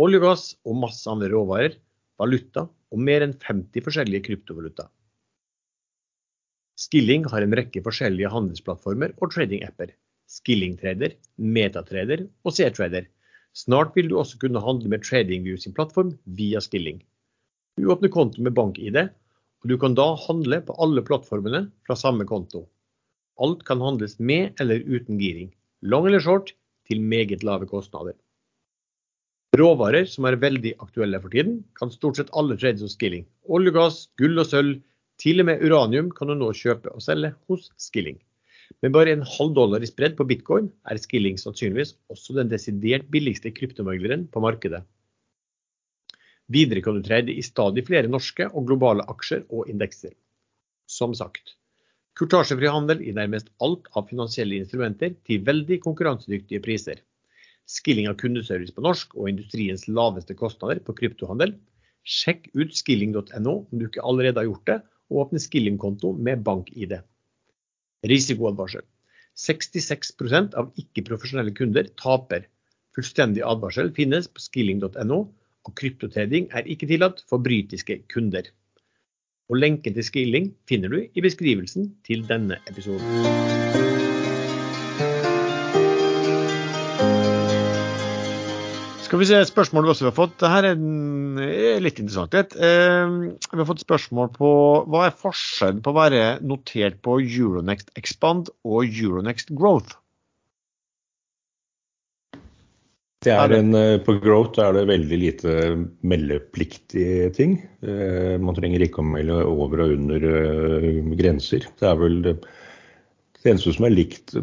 olje 0.02 0.18
og 0.18 0.26
gass 0.26 0.50
og 0.66 0.82
masse 0.82 1.06
andre 1.14 1.30
råvarer, 1.30 1.78
valuta 2.18 2.66
og 2.66 3.06
mer 3.06 3.22
enn 3.28 3.38
50 3.38 3.86
forskjellige 3.86 4.26
kryptovaluta. 4.32 4.90
Skilling 6.74 7.30
har 7.30 7.46
en 7.46 7.54
rekke 7.54 7.86
forskjellige 7.86 8.34
handelsplattformer 8.34 9.14
og 9.22 9.30
trading-apper. 9.30 9.94
Skilling-trader, 10.42 11.20
metatrader 11.38 12.32
og 12.42 12.58
C-trader 12.58 13.14
Snart 13.54 13.94
vil 13.94 14.10
du 14.10 14.18
også 14.18 14.40
kunne 14.42 14.62
handle 14.62 14.90
med 14.90 15.04
TradingView 15.06 15.60
sin 15.62 15.76
plattform 15.78 16.16
via 16.38 16.62
Skilling. 16.62 17.04
Du 17.78 17.86
åpner 17.94 18.10
konto 18.14 18.42
med 18.42 18.56
bank-ID, 18.58 18.98
og 19.62 19.70
du 19.70 19.78
kan 19.82 19.94
da 19.98 20.08
handle 20.26 20.60
på 20.66 20.76
alle 20.82 21.04
plattformene 21.06 21.68
fra 21.86 21.98
samme 21.98 22.26
konto. 22.30 22.66
Alt 23.42 23.64
kan 23.66 23.82
handles 23.82 24.18
med 24.20 24.58
eller 24.62 24.82
uten 24.90 25.22
giring, 25.22 25.54
long 25.82 26.10
eller 26.10 26.22
short, 26.22 26.54
til 26.90 27.02
meget 27.02 27.46
lave 27.46 27.70
kostnader. 27.70 28.18
Råvarer 29.54 30.08
som 30.10 30.26
er 30.26 30.40
veldig 30.42 30.74
aktuelle 30.82 31.22
for 31.22 31.30
tiden, 31.30 31.62
kan 31.78 31.94
stort 31.94 32.18
sett 32.18 32.34
alle 32.34 32.58
trades 32.58 32.82
hos 32.82 32.98
Skilling. 32.98 33.28
Olje 33.46 33.74
gass, 33.76 34.08
gull 34.18 34.42
og 34.42 34.50
sølv, 34.50 34.80
til 35.22 35.44
og 35.44 35.52
med 35.52 35.62
uranium 35.62 36.10
kan 36.12 36.32
du 36.32 36.36
nå 36.40 36.50
kjøpe 36.58 36.90
og 36.90 37.06
selge 37.06 37.36
hos 37.48 37.70
Skilling. 37.78 38.18
Med 38.82 38.94
bare 38.96 39.14
en 39.14 39.24
halv 39.28 39.54
dollar 39.56 39.84
i 39.84 39.88
spredd 39.88 40.18
på 40.18 40.26
bitcoin 40.28 40.72
er 40.90 41.00
Skilling 41.02 41.38
sannsynligvis 41.40 41.94
også 42.14 42.36
den 42.40 42.50
desidert 42.52 43.06
billigste 43.14 43.52
kryptomegleren 43.56 44.26
på 44.32 44.42
markedet. 44.44 44.82
Videre 46.52 46.84
kan 46.84 46.98
du 46.98 47.06
trade 47.06 47.32
i 47.32 47.44
stadig 47.46 47.86
flere 47.88 48.12
norske 48.12 48.50
og 48.52 48.68
globale 48.68 49.06
aksjer 49.10 49.46
og 49.50 49.70
indekser. 49.72 50.12
Som 50.90 51.14
sagt, 51.16 51.56
kurtasjefri 52.20 52.68
handel 52.68 53.00
i 53.02 53.14
nærmest 53.16 53.48
alt 53.64 53.88
av 53.96 54.10
finansielle 54.10 54.60
instrumenter 54.60 55.16
til 55.28 55.46
veldig 55.48 55.80
konkurransedyktige 55.86 56.62
priser. 56.66 57.00
Skilling 57.64 58.10
av 58.12 58.18
kundeservice 58.20 58.76
på 58.76 58.84
norsk 58.84 59.16
og 59.16 59.30
industriens 59.32 59.88
laveste 59.88 60.36
kostnader 60.36 60.84
på 60.84 60.96
kryptohandel. 60.98 61.56
Sjekk 62.04 62.50
ut 62.60 62.76
skilling.no 62.76 63.56
om 63.64 63.80
du 63.80 63.88
ikke 63.88 64.04
allerede 64.04 64.42
har 64.42 64.50
gjort 64.50 64.68
det, 64.68 64.80
og 65.08 65.28
åpne 65.28 65.40
Skilling-konto 65.40 66.12
med 66.20 66.44
bank-ID. 66.44 66.98
Risikoadvarsel. 68.10 68.84
66 69.40 70.14
av 70.60 70.74
ikke-profesjonelle 70.78 71.54
kunder 71.58 71.88
taper. 72.00 72.48
Fullstendig 72.94 73.42
advarsel 73.48 73.90
finnes 73.96 74.28
på 74.30 74.44
skilling.no, 74.44 75.22
og 75.64 75.76
kryptotrading 75.80 76.52
er 76.54 76.68
ikke 76.70 76.90
tillatt 76.92 77.24
for 77.30 77.42
britiske 77.42 78.04
kunder. 78.14 78.52
Og 79.50 79.60
Lenken 79.60 79.96
til 79.96 80.06
skilling 80.06 80.54
finner 80.70 80.94
du 80.94 81.02
i 81.04 81.26
beskrivelsen 81.26 81.94
til 82.06 82.28
denne 82.30 82.60
episoden. 82.70 83.93
Skal 89.14 89.22
vi 89.22 89.26
se 89.30 89.38
et 89.38 89.46
spørsmål 89.46 89.84
vi 89.86 89.92
også 89.92 90.08
har 90.08 90.14
fått. 90.18 90.32
Dette 90.42 90.62
er 90.66 91.82
litt 91.86 92.00
interessant. 92.02 92.34
Eh, 92.34 93.12
vi 93.30 93.60
har 93.60 93.68
fått 93.70 93.84
spørsmål 93.84 94.32
på 94.34 94.48
hva 94.90 95.04
er 95.06 95.20
forskjellen 95.20 95.84
på 95.86 95.92
å 95.92 95.98
være 96.00 96.22
notert 96.42 96.98
på 97.06 97.20
Euronext 97.22 97.92
Expand 97.94 98.50
og 98.66 98.88
Euronext 98.88 99.54
Growth? 99.54 99.94
Det 103.22 103.38
er 103.38 103.54
en, 103.60 103.70
eh, 103.78 104.00
på 104.02 104.18
Growth 104.18 104.58
er 104.66 104.74
det 104.80 104.88
veldig 104.90 105.22
lite 105.28 105.54
meldepliktige 106.02 107.30
ting. 107.38 107.60
Eh, 107.86 108.42
man 108.42 108.58
trenger 108.58 108.82
ikke 108.82 109.06
å 109.06 109.12
melde 109.14 109.44
over 109.46 109.86
og 109.86 109.94
under 109.94 110.90
grenser. 111.22 111.70
Det 111.70 111.86
er 111.86 112.02
vel 112.02 112.18
Det 113.44 113.52
eneste 113.52 113.74
som 113.76 113.86
er 113.86 113.92
likt 113.92 114.36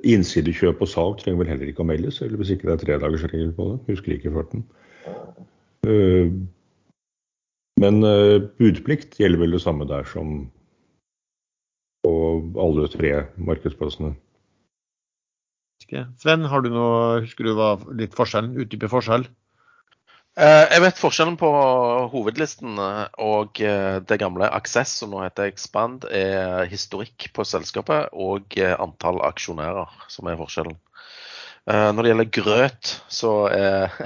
innsidekjøp 0.00 0.80
og 0.80 0.88
salg, 0.88 1.18
trenger 1.20 1.42
vel 1.42 1.50
heller 1.52 1.68
ikke 1.68 1.84
å 1.84 1.88
meldes. 1.88 2.22
Eller 2.24 2.40
hvis 2.40 2.54
ikke 2.54 2.70
det 2.70 2.76
er 2.76 2.84
tredagersregel 2.84 3.50
på 3.56 3.66
det. 3.68 3.78
Husker 3.90 4.14
ikke 4.16 4.32
farten. 4.32 4.64
Uh, 5.86 6.32
men 7.82 8.00
uh, 8.00 8.40
budplikt 8.56 9.18
gjelder 9.20 9.44
vel 9.44 9.56
det 9.58 9.60
samme 9.62 9.84
der 9.88 10.08
som 10.08 10.38
på 12.06 12.14
alle 12.62 12.88
tre 12.88 13.12
markedsplassene. 13.36 14.14
Sven, 15.86 16.46
har 16.48 16.64
du 16.64 16.70
noe, 16.72 17.20
husker 17.22 17.46
du 17.46 17.52
hva 17.58 17.74
litt 17.98 18.16
forskjellen, 18.16 18.56
utdype 18.62 18.88
forskjell? 18.90 19.26
Eh, 20.36 20.66
jeg 20.68 20.82
vet 20.84 20.98
forskjellen 21.00 21.38
på 21.40 21.48
hovedlisten 22.12 22.76
og 22.76 23.60
eh, 23.64 24.02
det 24.04 24.18
gamle 24.20 24.50
Access, 24.52 24.98
som 25.00 25.14
nå 25.14 25.22
heter 25.22 25.48
Expand, 25.48 26.04
er 26.12 26.68
historikk 26.68 27.30
på 27.32 27.46
selskapet 27.48 28.12
og 28.12 28.58
eh, 28.60 28.74
antall 28.76 29.22
aksjonærer 29.24 29.94
som 30.12 30.28
er 30.28 30.36
forskjellen. 30.36 30.76
Når 31.66 31.98
det 31.98 32.10
gjelder 32.12 32.28
grøt, 32.30 32.90
så 33.10 33.30
er, 33.50 33.96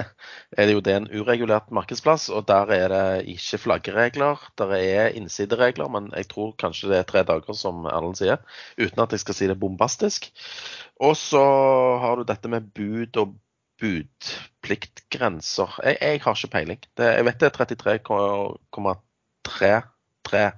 det 0.57 0.71
jo 0.73 0.79
det 0.81 0.95
en 0.97 1.05
uregulert 1.13 1.67
markedsplass. 1.69 2.23
Og 2.33 2.47
der 2.49 2.71
er 2.73 2.87
det 2.89 3.03
ikke 3.35 3.59
flaggeregler. 3.61 4.41
Der 4.57 4.73
er 4.79 5.13
innsideregler, 5.13 5.91
men 5.93 6.07
jeg 6.17 6.25
tror 6.31 6.55
kanskje 6.57 6.89
det 6.89 6.97
er 6.97 7.05
tre 7.11 7.21
dager, 7.21 7.53
som 7.53 7.85
Erlend 7.85 8.17
sier. 8.17 8.41
Uten 8.81 9.05
at 9.05 9.13
jeg 9.13 9.21
skal 9.21 9.37
si 9.37 9.51
det 9.51 9.59
bombastisk. 9.61 10.25
Og 11.05 11.13
så 11.21 11.45
har 12.01 12.17
du 12.17 12.25
dette 12.25 12.49
med 12.49 12.73
bud 12.73 13.21
og 13.21 13.37
budpliktgrenser. 13.81 15.79
Jeg, 15.83 15.97
jeg 16.01 16.21
har 16.23 16.35
ikke 16.35 16.47
peiling. 16.53 16.79
Det, 16.97 17.05
jeg 17.17 17.25
vet 17.25 17.39
det 17.41 17.47
er 17.49 17.57
33,33, 17.65 20.51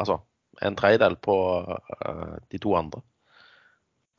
altså 0.00 0.16
en 0.62 0.76
tredjedel 0.78 1.16
på 1.22 1.36
uh, 1.66 2.34
de 2.52 2.58
to 2.62 2.76
andre. 2.78 3.00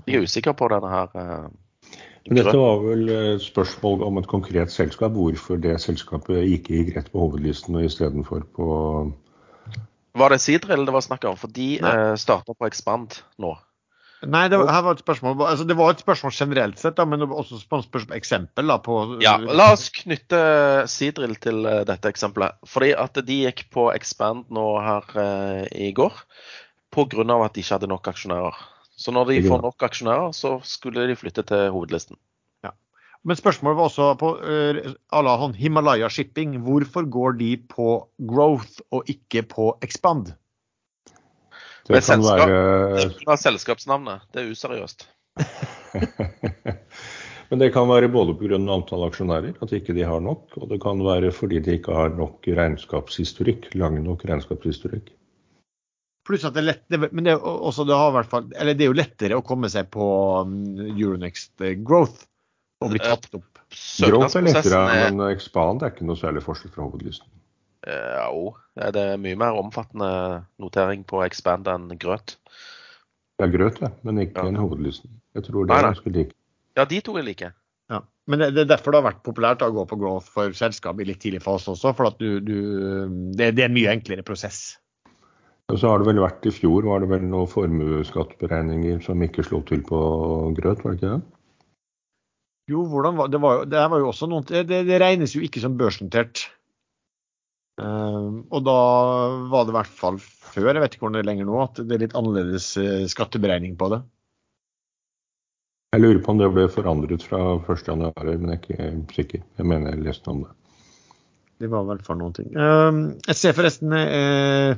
Jeg 0.08 0.16
er 0.20 0.24
usikker 0.28 0.54
på 0.60 0.68
denne 0.74 0.90
her. 0.92 1.08
Uh, 1.16 1.48
Men 2.28 2.36
dette 2.40 2.60
var 2.60 2.78
vel 2.84 3.04
et 3.10 3.42
spørsmål 3.44 4.04
om 4.04 4.18
et 4.20 4.28
konkret 4.28 4.72
selskap. 4.72 5.12
Hvorfor 5.16 5.56
det 5.60 5.82
selskapet 5.82 6.44
ikke 6.44 6.74
gikk 6.80 6.98
rett 6.98 7.12
på 7.12 7.20
hovedlisten 7.20 7.76
og 7.80 7.86
istedenfor 7.88 8.40
på 8.56 8.66
Var 10.16 10.30
det 10.30 10.42
Sidrill 10.42 10.86
det 10.86 10.94
var 10.94 11.02
snakk 11.02 11.24
om? 11.26 11.38
For 11.40 11.48
de 11.48 11.80
uh, 11.84 12.16
starter 12.20 12.54
på 12.54 12.66
Expand 12.68 13.10
nå. 13.40 13.58
Nei, 14.30 14.44
det, 14.52 14.60
her 14.62 14.84
var 14.86 14.96
et 14.96 15.02
spørsmål, 15.04 15.42
altså 15.50 15.66
det 15.68 15.76
var 15.76 15.92
et 15.92 16.02
spørsmål 16.04 16.34
generelt 16.36 16.80
sett, 16.80 16.96
da, 16.96 17.06
men 17.10 17.26
også 17.26 17.60
et 17.60 18.14
eksempel. 18.16 18.70
Da, 18.70 18.78
på, 18.84 18.98
ja, 19.24 19.36
La 19.42 19.72
oss 19.74 19.90
knytte 19.94 20.40
Sidrill 20.92 21.36
til 21.44 21.66
uh, 21.68 21.82
dette 21.88 22.12
eksempelet. 22.12 22.56
Fordi 22.70 22.94
at 22.96 23.20
de 23.28 23.40
gikk 23.48 23.66
på 23.74 23.90
Expand 23.92 24.46
nå 24.54 24.68
her 24.84 25.18
eh, 25.20 25.64
i 25.88 25.92
går 25.96 26.14
pga. 26.94 27.26
at 27.44 27.56
de 27.56 27.64
ikke 27.64 27.74
hadde 27.74 27.90
nok 27.92 28.08
aksjonærer. 28.08 28.62
Så 28.96 29.12
når 29.12 29.32
de 29.32 29.42
får 29.48 29.64
nok 29.66 29.84
aksjonærer, 29.84 30.32
så 30.32 30.60
skulle 30.64 31.08
de 31.10 31.18
flytte 31.18 31.44
til 31.44 31.72
hovedlisten. 31.74 32.16
Ja. 32.64 32.72
Men 33.26 33.36
spørsmålet 33.36 33.78
var 33.78 33.90
også 33.90 34.14
på 34.22 34.38
uh, 34.40 35.56
Himalaya 35.58 36.10
Shipping. 36.10 36.62
Hvorfor 36.62 37.10
går 37.10 37.40
de 37.42 37.58
på 37.58 38.08
Growth 38.30 38.80
og 38.92 39.04
ikke 39.10 39.44
på 39.44 39.78
Expand? 39.82 40.36
Det 41.88 42.00
kan 42.00 42.06
selskap, 42.08 42.50
være 43.28 43.42
selskapsnavnet. 43.42 44.24
Det 44.32 44.44
er 44.44 44.52
useriøst. 44.54 45.08
Men 47.50 47.62
det 47.62 47.74
kan 47.76 47.90
være 47.90 48.10
både 48.10 48.34
pga. 48.40 48.58
antall 48.58 49.04
aksjonærer, 49.06 49.54
at 49.62 49.74
ikke 49.76 49.94
de 49.94 50.06
har 50.08 50.22
nok. 50.24 50.56
Og 50.58 50.70
det 50.72 50.80
kan 50.82 51.04
være 51.06 51.32
fordi 51.36 51.60
de 51.62 51.76
ikke 51.78 51.94
har 51.94 52.10
nok 52.16 52.48
regnskapshistorikk, 52.48 53.76
lang 53.76 54.00
nok 54.06 54.26
regnskapshistorikk. 54.26 55.12
Pluss 56.24 56.46
at 56.48 56.56
det 56.56 56.64
er 56.64 56.70
lett, 56.72 57.12
men 57.12 57.28
det 57.28 57.36
er, 57.36 57.42
også, 57.44 57.84
det, 57.84 57.96
har 58.00 58.24
fall, 58.32 58.48
eller 58.56 58.74
det 58.80 58.86
er 58.86 58.92
jo 58.94 58.96
lettere 58.96 59.36
å 59.36 59.44
komme 59.44 59.68
seg 59.70 59.90
på 59.92 60.06
um, 60.48 60.54
Euronext 60.94 61.62
eh, 61.62 61.76
Growth 61.76 62.24
og 62.80 62.94
bli 62.94 63.00
tatt 63.04 63.28
opp. 63.36 63.60
Growth 64.00 64.38
er 64.40 64.46
lettere, 64.48 65.12
men 65.12 65.20
Expand 65.28 65.84
er 65.84 65.92
ikke 65.92 66.08
noe 66.08 66.16
særlig 66.20 66.46
forskjell 66.46 66.72
fra 66.72 66.88
hovedlisten. 66.88 67.28
Ja, 67.88 68.30
jo. 68.32 68.54
Det 68.74 69.02
er 69.02 69.20
mye 69.22 69.38
mer 69.38 69.58
omfattende 69.60 70.10
notering 70.62 71.04
på 71.08 71.20
Expand 71.26 71.68
enn 71.70 71.92
grøt. 72.02 72.38
Ja, 73.42 73.50
grøt, 73.52 73.82
ja. 73.84 73.92
Men 74.08 74.22
ikke 74.24 74.46
ja. 74.46 74.54
en 74.54 74.62
hovedlisten. 74.62 75.12
Jeg 75.36 75.50
tror 75.50 75.68
det 75.68 75.76
er 75.76 75.90
ganske 75.90 76.14
like. 76.14 76.36
Ja, 76.78 76.86
de 76.90 77.02
to 77.06 77.18
er 77.20 77.28
like. 77.28 77.52
Ja. 77.92 78.00
Men 78.30 78.40
det, 78.46 78.54
er 78.64 78.70
derfor 78.70 78.94
det 78.94 79.02
har 79.02 79.10
vært 79.10 79.26
populært 79.26 79.66
å 79.66 79.74
gå 79.74 79.84
på 79.90 80.00
growth 80.00 80.32
for 80.32 80.56
selskap 80.58 81.02
i 81.02 81.08
litt 81.10 81.20
tidlig 81.22 81.44
fase 81.44 81.74
også. 81.74 81.92
For 81.98 82.10
at 82.10 82.22
du, 82.22 82.40
du 82.40 82.56
det, 83.36 83.54
det, 83.58 83.66
er 83.66 83.70
en 83.70 83.76
mye 83.76 83.92
enklere 83.94 84.26
prosess. 84.26 84.80
Og 85.72 85.80
så 85.80 85.92
har 85.92 86.02
det 86.02 86.10
vel 86.10 86.22
vært 86.24 86.48
i 86.48 86.54
fjor 86.54 86.86
var 86.88 87.04
det 87.04 87.12
vel 87.12 87.24
noen 87.28 87.50
formuesskattberegninger 87.50 89.00
som 89.04 89.22
ikke 89.24 89.46
slo 89.48 89.62
til 89.68 89.84
på 89.88 90.00
grøt, 90.58 90.84
var 90.84 90.96
det 90.96 91.00
ikke 91.00 91.14
det? 91.14 91.22
Jo, 92.72 92.84
hvordan 92.88 93.18
var 93.20 93.32
det? 93.32 93.40
Var, 93.44 93.64
det 93.68 93.86
var 93.92 94.00
jo 94.00 94.10
også 94.12 94.28
noen, 94.32 94.46
det, 94.48 94.84
det 94.88 95.00
regnes 95.04 95.36
jo 95.36 95.44
ikke 95.44 95.64
som 95.64 95.76
børsnotert. 95.80 96.46
Ehm, 97.82 98.44
og 98.54 98.66
da 98.68 98.80
var 99.50 99.66
det 99.66 99.74
i 99.74 99.78
hvert 99.80 99.94
fall 99.98 100.20
før, 100.22 100.76
jeg 100.76 100.84
vet 100.84 100.96
ikke 100.96 101.08
hvordan 101.08 101.18
det 101.18 101.24
er 101.24 101.30
lenger 101.32 101.48
nå, 101.50 101.60
at 101.64 101.80
det 101.82 101.96
er 101.96 102.04
litt 102.06 102.18
annerledes 102.18 102.68
eh, 102.78 103.06
skatteberegning 103.10 103.78
på 103.80 103.90
det. 103.96 104.04
Jeg 105.94 106.02
lurer 106.02 106.22
på 106.26 106.34
om 106.34 106.42
det 106.42 106.50
ble 106.54 106.68
forandret 106.74 107.26
fra 107.26 107.40
1.1, 107.62 107.94
men 108.42 108.54
jeg 108.56 108.78
er 108.78 108.98
ikke 108.98 109.18
sikker. 109.18 109.46
Jeg 109.60 109.70
mener 109.70 109.94
jeg 109.94 110.06
leste 110.08 110.30
om 110.30 110.42
det. 110.46 110.52
Det 111.62 111.70
var 111.70 111.86
i 111.86 111.90
hvert 111.92 112.06
fall 112.06 112.20
noen 112.20 112.36
ting. 112.38 112.50
Ehm, 112.58 113.04
jeg 113.26 113.40
ser 113.40 113.58
forresten 113.58 113.94
eh, 113.98 114.74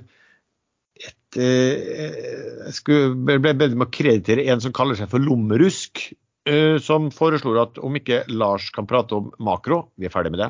et, 0.96 1.40
eh, 1.40 2.68
Jeg 2.70 3.16
ble 3.28 3.56
bedt 3.56 3.76
om 3.76 3.88
å 3.88 3.92
kreditere 3.92 4.48
en 4.52 4.64
som 4.64 4.76
kaller 4.76 5.00
seg 5.00 5.12
for 5.12 5.24
Lommerusk, 5.24 6.08
som 6.86 7.08
foreslår 7.10 7.56
at 7.58 7.80
om 7.82 7.96
ikke 7.98 8.20
Lars 8.30 8.68
kan 8.70 8.86
prate 8.86 9.16
om 9.18 9.32
makro, 9.42 9.80
vi 9.98 10.06
er 10.06 10.12
ferdig 10.14 10.30
med 10.30 10.44
det, 10.44 10.50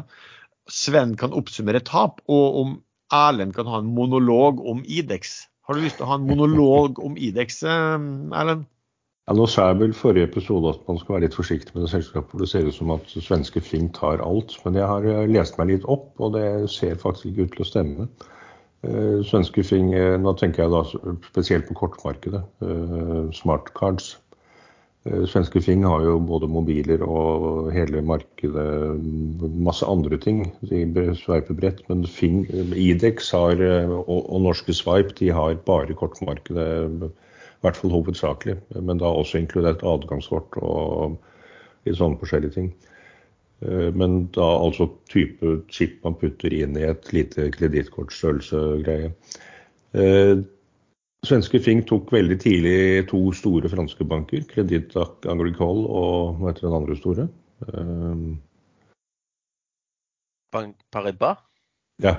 Sven 0.71 1.15
kan 1.19 1.35
oppsummere 1.35 1.81
tap, 1.85 2.21
og 2.31 2.61
om 2.61 2.77
Erlend 3.13 3.53
kan 3.53 3.67
ha 3.69 3.81
en 3.81 3.91
monolog 3.93 4.61
om 4.65 4.81
Idex. 4.85 5.43
Har 5.65 5.77
du 5.77 5.83
lyst 5.85 5.99
til 5.99 6.07
å 6.07 6.13
ha 6.13 6.17
en 6.19 6.25
monolog 6.25 7.01
om 7.01 7.17
Idex, 7.17 7.61
eh, 7.63 7.99
Erlend? 8.33 8.65
Ja, 9.25 9.33
nå 9.33 9.47
sa 9.49 9.71
jeg 9.71 9.79
vel 9.79 9.93
forrige 9.97 10.29
episode 10.29 10.69
at 10.75 10.81
man 10.85 10.99
skal 11.01 11.15
være 11.15 11.25
litt 11.25 11.37
forsiktig 11.37 11.73
med 11.73 11.87
det 11.87 11.93
selskapet. 11.95 12.37
Det 12.41 12.49
ser 12.49 12.67
ut 12.69 12.77
som 12.77 12.91
at 12.93 13.09
svenske 13.09 13.61
Fling 13.65 13.87
tar 13.93 14.21
alt. 14.21 14.53
Men 14.65 14.77
jeg 14.77 14.89
har 14.89 15.07
eh, 15.09 15.25
lest 15.29 15.57
meg 15.57 15.73
litt 15.73 15.87
opp, 15.89 16.11
og 16.21 16.35
det 16.37 16.69
ser 16.73 17.01
faktisk 17.01 17.31
ikke 17.31 17.47
ut 17.47 17.55
til 17.57 17.65
å 17.65 17.69
stemme. 17.71 18.09
Uh, 18.85 19.23
svenske 19.25 19.63
Fing, 19.65 19.87
nå 20.21 20.31
tenker 20.37 20.61
jeg 20.61 20.69
da 20.69 20.83
spesielt 21.25 21.65
på 21.65 21.73
kortmarkedet. 21.79 22.43
Smartcards 23.33 24.11
Eh, 24.13 24.24
svenske 25.05 25.61
Fing 25.61 25.83
har 25.85 26.01
jo 26.01 26.15
både 26.25 26.47
mobiler 26.49 27.03
og 27.05 27.67
hele 27.75 28.01
markedet, 28.01 29.03
masse 29.61 29.85
andre 29.85 30.17
ting. 30.17 30.41
De 30.65 30.81
sveiper 31.19 31.57
bredt, 31.57 31.83
men 31.89 32.01
Fing, 32.09 32.47
Idex 32.73 33.29
har, 33.35 33.61
eh, 33.61 33.91
og, 33.91 34.23
og, 34.23 34.41
norske 34.47 34.73
Swipe 34.73 35.13
de 35.19 35.29
har 35.29 35.59
bare 35.67 35.93
kortmarkedet, 35.93 37.05
i 37.05 37.61
hvert 37.61 37.77
fall 37.77 37.93
hovedsakelig. 37.93 38.57
Men 38.81 38.97
da 39.01 39.13
også 39.13 39.43
inkludert 39.43 39.85
adgangskort 39.85 40.57
og 40.57 41.19
litt 41.85 42.01
sånne 42.01 42.17
forskjellige 42.21 42.57
ting. 42.57 42.73
Eh, 43.61 43.93
men 43.93 44.25
da 44.33 44.49
altså 44.57 44.89
type 45.13 45.59
chip 45.69 46.01
man 46.01 46.17
putter 46.17 46.53
inn 46.53 46.77
i 46.81 46.89
et 46.89 47.13
lite 47.13 47.51
kredittkortstørrelse-greie. 47.53 49.13
Svenske 51.25 51.59
Fing 51.63 51.81
tok 51.87 52.11
veldig 52.13 52.37
tidlig 52.41 52.77
to 53.09 53.19
store 53.35 53.69
franske 53.71 54.05
banker, 54.07 54.45
Credit 54.49 54.93
Agricole 55.31 55.87
og 55.89 56.39
hva 56.39 56.51
heter 56.51 56.67
den 56.67 56.77
andre 56.77 56.97
store? 56.99 57.27
Um, 57.71 58.37
Bank 60.53 60.77
Paribas? 60.91 61.41
Ja. 62.03 62.17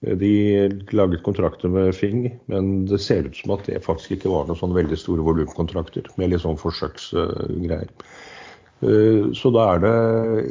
De 0.00 0.68
laget 0.92 1.22
kontrakter 1.24 1.72
med 1.72 1.94
Fing, 1.96 2.28
men 2.52 2.84
det 2.86 3.00
ser 3.00 3.26
ut 3.26 3.36
som 3.36 3.54
at 3.56 3.66
det 3.66 3.82
faktisk 3.84 4.18
ikke 4.18 4.30
var 4.30 4.46
noen 4.46 4.58
sånn 4.60 4.76
veldig 4.76 4.98
store 5.00 5.24
volumkontrakter 5.24 6.10
med 6.20 6.30
litt 6.30 6.44
sånn 6.44 6.60
forsøksgreier. 6.60 7.90
Eh, 7.90 8.35
så 8.80 9.50
da 9.54 9.62
er 9.72 9.78
det 9.80 9.92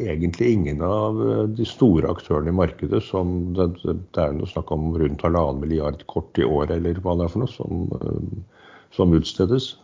egentlig 0.08 0.48
ingen 0.56 0.80
av 0.82 1.20
eh, 1.22 1.44
de 1.54 1.66
store 1.70 2.10
aktørene 2.10 2.50
i 2.50 2.58
markedet 2.58 3.04
som 3.06 3.54
Det, 3.54 3.68
det 3.86 4.22
er 4.22 4.34
noe 4.34 4.50
snakk 4.50 4.72
om 4.74 4.96
rundt 4.98 5.22
halvannen 5.22 5.62
milliard 5.62 6.02
kort 6.10 6.34
i 6.42 6.48
året 6.48 6.74
eller 6.74 6.98
hva 7.06 7.14
det 7.20 7.28
er 7.28 7.34
for 7.36 7.44
noe, 7.44 7.54
som, 7.54 7.86
eh, 8.00 8.66
som 8.96 9.14
utstedes. 9.14 9.76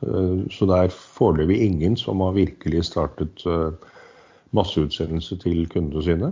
Så 0.56 0.68
det 0.70 0.78
er 0.78 0.96
foreløpig 0.96 1.60
ingen 1.68 1.98
som 2.00 2.24
har 2.24 2.34
virkelig 2.38 2.86
startet 2.88 3.44
masseutsendelse 4.56 5.36
til 5.42 5.66
kundene 5.68 6.04
sine. 6.06 6.30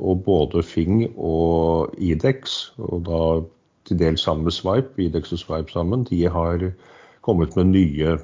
Og 0.00 0.22
både 0.24 0.62
Fing 0.64 1.04
og 1.12 1.92
Idex, 2.00 2.72
og 2.80 3.04
da 3.04 3.20
til 3.84 4.00
dels 4.00 4.24
sammen 4.24 4.48
med 4.48 4.56
Swipe, 4.56 4.96
Idex 4.96 5.36
og 5.36 5.42
Swipe 5.44 5.76
sammen, 5.76 6.06
de 6.08 6.22
har 6.24 6.70
kommet 7.20 7.52
med 7.56 7.74
nye 7.74 8.16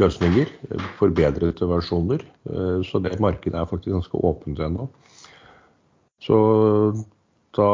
løsninger, 0.00 0.50
forbedrede 0.98 1.68
versjoner. 1.70 2.22
Eh, 2.50 2.80
så 2.86 3.00
det 3.02 3.20
markedet 3.22 3.58
er 3.58 3.68
faktisk 3.70 3.94
ganske 3.94 4.22
åpent 4.26 4.62
ennå. 4.62 4.88
Så 6.24 6.38
da, 7.54 7.68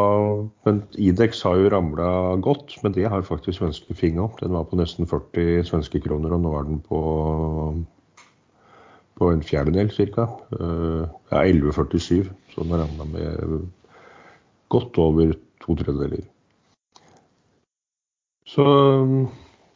men 0.67 0.83
Idex 1.01 1.43
har 1.47 1.57
jo 1.57 1.71
ramla 1.73 2.37
godt, 2.45 2.75
men 2.83 2.93
det 2.93 3.09
har 3.09 3.23
faktisk 3.25 3.61
svenske 3.61 3.95
Fing 3.97 4.21
opp. 4.21 4.41
Den 4.43 4.53
var 4.53 4.67
på 4.69 4.77
nesten 4.81 5.09
40 5.09 5.65
svenske 5.71 6.03
kroner, 6.05 6.35
og 6.37 6.43
nå 6.45 6.53
er 6.59 6.67
den 6.69 6.81
på, 6.85 7.01
på 9.17 9.31
en 9.33 9.45
fjerdedel 9.47 9.93
ca. 9.95 10.27
Ja, 11.31 11.45
11,47, 11.47 12.29
så 12.53 12.67
den 12.67 12.75
har 12.75 12.85
ramla 12.85 13.09
med 13.15 13.71
godt 14.69 14.99
over 15.01 15.33
to 15.65 15.79
tredjedeler. 15.81 16.27
Så 18.51 18.67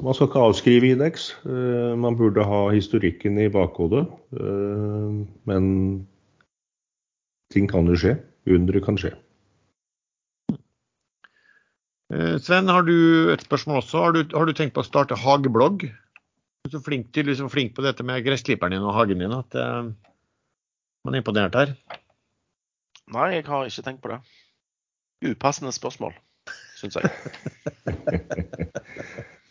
man 0.03 0.15
skal 0.17 0.29
ikke 0.29 0.47
avskrive 0.49 0.91
Idex. 0.95 1.31
Man 1.45 2.17
burde 2.19 2.45
ha 2.45 2.61
historikken 2.75 3.39
i 3.39 3.51
bakhodet. 3.53 4.07
Men 5.47 5.67
ting 7.55 7.69
kan 7.71 7.87
jo 7.91 7.99
skje. 7.99 8.17
Undre 8.51 8.83
kan 8.85 8.99
skje. 9.01 9.15
Sven, 12.45 12.69
har 12.69 12.85
du 12.87 13.33
et 13.33 13.43
spørsmål 13.43 13.81
også? 13.81 14.03
Har 14.03 14.13
du, 14.15 14.25
har 14.35 14.47
du 14.47 14.53
tenkt 14.55 14.75
på 14.77 14.83
å 14.85 14.87
starte 14.87 15.19
hageblogg? 15.19 15.87
Du 16.65 16.71
er 16.71 16.79
så 16.79 16.81
flink, 16.85 17.11
til, 17.13 17.27
liksom 17.29 17.51
flink 17.53 17.75
på 17.77 17.85
dette 17.85 18.05
med 18.07 18.25
gressklipperen 18.25 18.73
din 18.73 18.85
og 18.87 18.95
hagen 18.97 19.21
din 19.21 19.35
at 19.37 19.57
uh, 19.59 19.89
man 21.05 21.17
er 21.17 21.21
imponert 21.21 21.57
her. 21.59 21.75
Nei, 23.13 23.27
jeg 23.35 23.45
har 23.49 23.69
ikke 23.69 23.85
tenkt 23.85 24.01
på 24.05 24.13
det. 24.15 24.21
Upassende 25.25 25.73
spørsmål, 25.77 26.15
syns 26.81 26.97
jeg. 26.97 27.05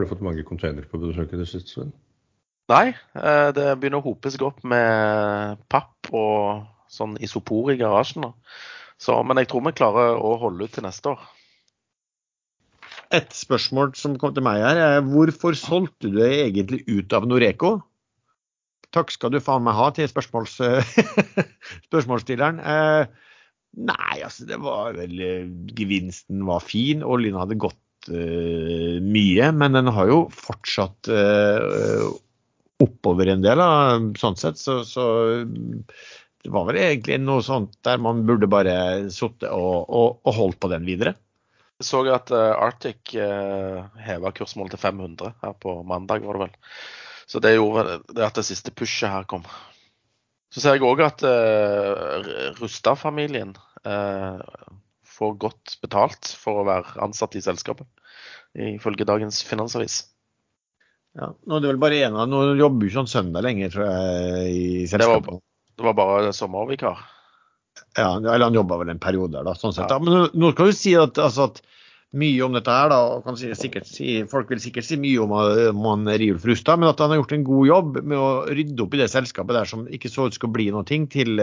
har 0.00 0.08
du 0.08 0.12
fått 0.14 0.24
mange 0.24 0.46
containere 0.48 0.88
på 0.88 1.00
besøk 1.02 1.34
i 1.36 1.40
det 1.40 1.48
siste, 1.50 1.76
Sven? 1.76 1.92
Nei, 2.70 2.92
det 3.56 3.66
begynner 3.80 3.98
å 3.98 4.06
hope 4.06 4.30
seg 4.30 4.44
opp 4.46 4.60
med 4.66 5.58
papp 5.72 6.10
og 6.14 6.68
sånn 6.90 7.16
isopor 7.22 7.72
i 7.72 7.78
garasjen. 7.80 8.28
Så, 9.00 9.16
men 9.26 9.40
jeg 9.40 9.50
tror 9.50 9.64
vi 9.66 9.76
klarer 9.78 10.18
å 10.20 10.36
holde 10.42 10.66
ut 10.66 10.74
til 10.76 10.86
neste 10.86 11.14
år. 11.14 11.22
Et 13.10 13.32
spørsmål 13.34 13.94
som 13.98 14.14
kom 14.22 14.34
til 14.36 14.44
meg 14.46 14.60
her, 14.62 14.78
er 14.78 15.06
hvorfor 15.06 15.56
solgte 15.58 16.12
du 16.12 16.20
deg 16.20 16.44
egentlig 16.44 16.84
ut 16.86 17.16
av 17.16 17.26
Noreco? 17.26 17.80
Takk 18.94 19.10
skal 19.14 19.32
du 19.34 19.40
faen 19.42 19.64
meg 19.66 19.74
ha 19.78 19.88
til 19.94 20.06
spørsmåls, 20.10 20.56
spørsmålsstilleren. 21.88 22.60
Eh, 22.62 23.34
nei, 23.86 24.16
altså 24.26 24.46
det 24.46 24.58
var 24.62 24.94
vel 24.98 25.16
Gevinsten 25.78 26.44
var 26.46 26.62
fin. 26.62 27.02
Oljen 27.06 27.38
hadde 27.38 27.58
gått 27.58 27.78
eh, 27.78 27.89
mye, 28.08 29.50
men 29.52 29.76
den 29.76 29.90
har 29.92 30.08
jo 30.08 30.20
fortsatt 30.32 31.10
eh, 31.12 32.06
oppover 32.80 33.28
en 33.28 33.42
del. 33.44 33.60
Da. 33.60 33.98
Sånn 34.20 34.38
sett 34.40 34.60
så, 34.60 34.80
så 34.88 35.06
det 36.40 36.52
var 36.52 36.68
vel 36.70 36.80
egentlig 36.80 37.18
noe 37.20 37.44
sånt 37.44 37.76
der 37.86 38.00
man 38.00 38.24
burde 38.28 38.48
bare 38.50 38.76
sittet 39.12 39.50
og, 39.52 39.84
og, 39.88 40.20
og, 40.24 40.32
holdt 40.36 40.60
på 40.62 40.70
den 40.72 40.86
videre. 40.88 41.14
Jeg 41.80 41.88
så 41.88 42.02
at 42.12 42.32
uh, 42.32 42.52
Arctic 42.60 43.14
uh, 43.16 43.86
heva 44.04 44.32
kursmålet 44.36 44.74
til 44.76 44.82
500 44.82 45.36
her 45.44 45.54
på 45.60 45.78
mandag, 45.88 46.24
var 46.26 46.36
det 46.36 46.46
vel. 46.46 46.56
Så 47.30 47.40
det 47.40 47.54
gjorde 47.54 48.00
det 48.10 48.24
at 48.26 48.36
det 48.36 48.44
siste 48.48 48.72
pushet 48.74 49.12
her 49.12 49.28
kom. 49.28 49.46
Så 50.50 50.60
ser 50.60 50.76
jeg 50.76 50.84
òg 50.84 51.00
at 51.06 51.24
uh, 51.24 52.20
Rustad-familien 52.58 53.54
uh, 53.86 54.40
får 55.20 55.36
godt 55.42 55.76
betalt 55.84 56.32
for 56.40 56.62
å 56.62 56.68
være 56.68 56.96
ansatt 57.04 57.36
i 57.36 57.44
selskapet, 57.44 57.86
ifølge 58.56 59.08
dagens 59.08 59.42
Finansavis. 59.46 60.02
Ja, 61.18 61.32
nå 61.34 61.56
er 61.56 61.64
det 61.64 61.72
vel 61.72 61.80
bare 61.82 61.96
én 62.06 62.14
av 62.14 62.28
Nå 62.30 62.52
jobber 62.54 62.86
jo 62.86 62.92
ikke 62.92 63.00
han 63.00 63.08
søndag 63.10 63.42
lenger, 63.42 63.72
tror 63.72 63.88
jeg, 63.88 64.50
i 64.54 64.84
selskapet. 64.86 65.26
Det 65.26 65.34
var, 65.34 65.40
det 65.74 65.88
var 65.88 65.96
bare 65.98 66.36
sommervikar? 66.36 67.00
Ja, 67.98 68.12
eller 68.18 68.46
han 68.46 68.54
jobba 68.54 68.78
vel 68.80 68.92
en 68.92 69.02
periode 69.02 69.34
der, 69.34 69.46
da, 69.46 69.56
sånn 69.58 69.74
sett. 69.74 69.90
Ja. 69.90 69.98
Men 70.02 70.30
nå 70.38 70.52
skal 70.54 70.70
du 70.70 70.76
si 70.76 70.94
at, 70.98 71.18
altså, 71.18 71.48
at, 71.50 71.62
mye 72.20 72.42
om 72.42 72.54
dette 72.56 72.74
her, 72.74 72.90
da, 72.90 73.00
kan 73.22 73.36
si, 73.38 73.50
sikkert, 73.58 73.86
si, 73.86 74.20
folk 74.30 74.48
vil 74.50 74.62
sikkert 74.62 74.86
si 74.86 74.98
mye 74.98 75.18
om, 75.22 75.34
om 75.70 75.84
han 75.86 76.10
Riulf 76.18 76.46
Rustad, 76.48 76.80
men 76.82 76.90
at 76.90 77.02
han 77.02 77.12
har 77.12 77.20
gjort 77.20 77.34
en 77.36 77.46
god 77.46 77.68
jobb 77.68 78.00
med 78.02 78.18
å 78.18 78.30
rydde 78.50 78.82
opp 78.82 78.96
i 78.96 79.02
det 79.02 79.10
selskapet 79.12 79.54
der 79.54 79.70
som 79.70 79.84
ikke 79.86 80.10
så 80.10 80.26
ut 80.26 80.38
å 80.46 80.50
bli 80.50 80.70
noe 80.74 80.86
til, 80.86 81.38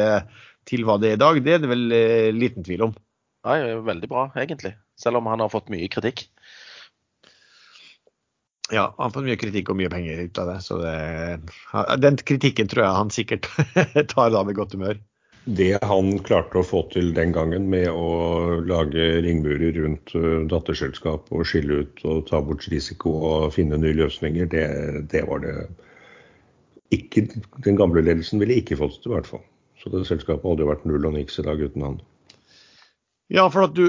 til 0.67 0.87
hva 0.87 0.97
det 0.99 1.13
er 1.13 1.19
i 1.19 1.21
dag, 1.23 1.39
det 1.43 1.55
er 1.55 1.63
det 1.63 1.71
vel 1.71 1.85
eh, 1.95 2.31
liten 2.35 2.67
tvil 2.67 2.89
om. 2.89 2.97
Nei, 3.47 3.59
veldig 3.87 4.09
bra, 4.11 4.29
egentlig. 4.35 4.73
Selv 4.99 5.21
om 5.21 5.29
han 5.31 5.43
har 5.43 5.51
fått 5.53 5.69
mye 5.71 5.87
kritikk. 5.91 6.25
Ja, 8.73 8.89
han 8.97 9.05
har 9.05 9.13
fått 9.15 9.27
mye 9.29 9.39
kritikk 9.39 9.69
og 9.71 9.77
mye 9.79 9.91
penger 9.91 10.25
ut 10.25 10.39
av 10.41 10.49
det. 10.51 10.57
Så 10.65 10.79
det, 10.81 10.95
den 12.03 12.19
kritikken 12.27 12.67
tror 12.67 12.83
jeg 12.83 12.97
han 12.97 13.13
sikkert 13.13 13.47
tar 14.13 14.33
da 14.35 14.43
med 14.43 14.57
godt 14.57 14.75
humør. 14.75 14.99
Det 15.47 15.77
han 15.87 16.17
klarte 16.27 16.59
å 16.59 16.65
få 16.67 16.81
til 16.91 17.13
den 17.15 17.31
gangen 17.31 17.69
med 17.71 17.87
å 17.87 18.59
lage 18.67 19.05
ringmurer 19.23 19.77
rundt 19.79 20.11
datterselskap 20.51 21.31
og 21.31 21.47
skille 21.47 21.85
ut 21.85 22.03
og 22.03 22.25
ta 22.27 22.41
bort 22.43 22.67
risiko 22.67 23.13
og 23.29 23.53
finne 23.55 23.79
nye 23.79 23.95
løsninger, 23.95 24.49
det, 24.51 24.65
det 25.13 25.23
var 25.29 25.45
det 25.45 25.55
ikke 26.91 27.25
Den 27.63 27.79
gamle 27.79 28.03
ledelsen 28.03 28.39
ville 28.39 28.59
ikke 28.59 28.77
fått 28.79 28.99
til, 28.99 29.11
i 29.11 29.15
hvert 29.15 29.27
fall. 29.27 29.41
Så 29.79 29.91
det 29.91 30.03
selskapet 30.07 30.43
hadde 30.47 30.63
jo 30.63 30.69
vært 30.69 30.85
null 30.87 31.07
og 31.07 31.15
niks 31.15 31.39
i 31.39 31.47
dag 31.47 31.63
uten 31.63 31.83
han. 31.83 31.97
Ja, 33.27 33.43
for 33.51 33.65
at 33.65 33.73
du 33.75 33.83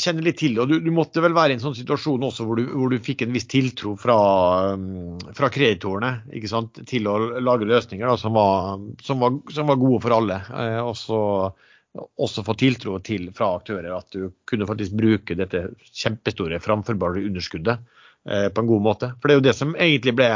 kjenner 0.00 0.24
litt 0.24 0.38
til 0.40 0.54
det. 0.56 0.62
og 0.62 0.70
du, 0.70 0.78
du, 0.80 0.88
måtte 0.94 1.20
vel 1.20 1.34
være 1.36 1.52
i 1.52 1.58
en 1.58 1.62
sånn 1.62 1.76
situasjon 1.76 2.22
også 2.30 2.46
hvor 2.48 2.56
du, 2.56 2.62
hvor 2.72 2.88
du 2.88 2.96
fikk 3.04 3.26
en 3.26 3.34
viss 3.34 3.44
tiltro 3.50 3.92
fra, 4.00 4.16
um, 4.72 5.18
fra 5.36 5.50
kreditorene 5.52 6.22
til 6.88 7.10
å 7.10 7.16
lage 7.44 7.68
løsninger 7.68 8.08
da, 8.08 8.14
som, 8.20 8.38
var, 8.38 8.80
som, 9.04 9.20
var, 9.20 9.36
som, 9.52 9.68
var, 9.68 9.80
gode 9.82 10.00
for 10.06 10.16
alle. 10.16 10.40
Eh, 10.48 10.78
og 10.80 10.96
så 10.96 11.20
også 11.92 12.44
få 12.46 12.54
tiltro 12.54 12.96
til 13.04 13.28
fra 13.36 13.50
aktører 13.58 13.92
at 13.96 14.08
du 14.14 14.30
kunne 14.48 14.68
faktisk 14.68 14.96
bruke 14.96 15.36
dette 15.36 15.66
kjempestore 15.90 16.60
framførbare 16.62 17.26
underskuddet 17.26 17.84
eh, 18.30 18.48
på 18.48 18.64
en 18.64 18.70
god 18.70 18.84
måte. 18.86 19.12
For 19.18 19.28
det 19.28 19.36
er 19.36 19.40
jo 19.42 19.46
det 19.50 19.56
som 19.58 19.76
egentlig 19.76 20.14
ble, 20.16 20.30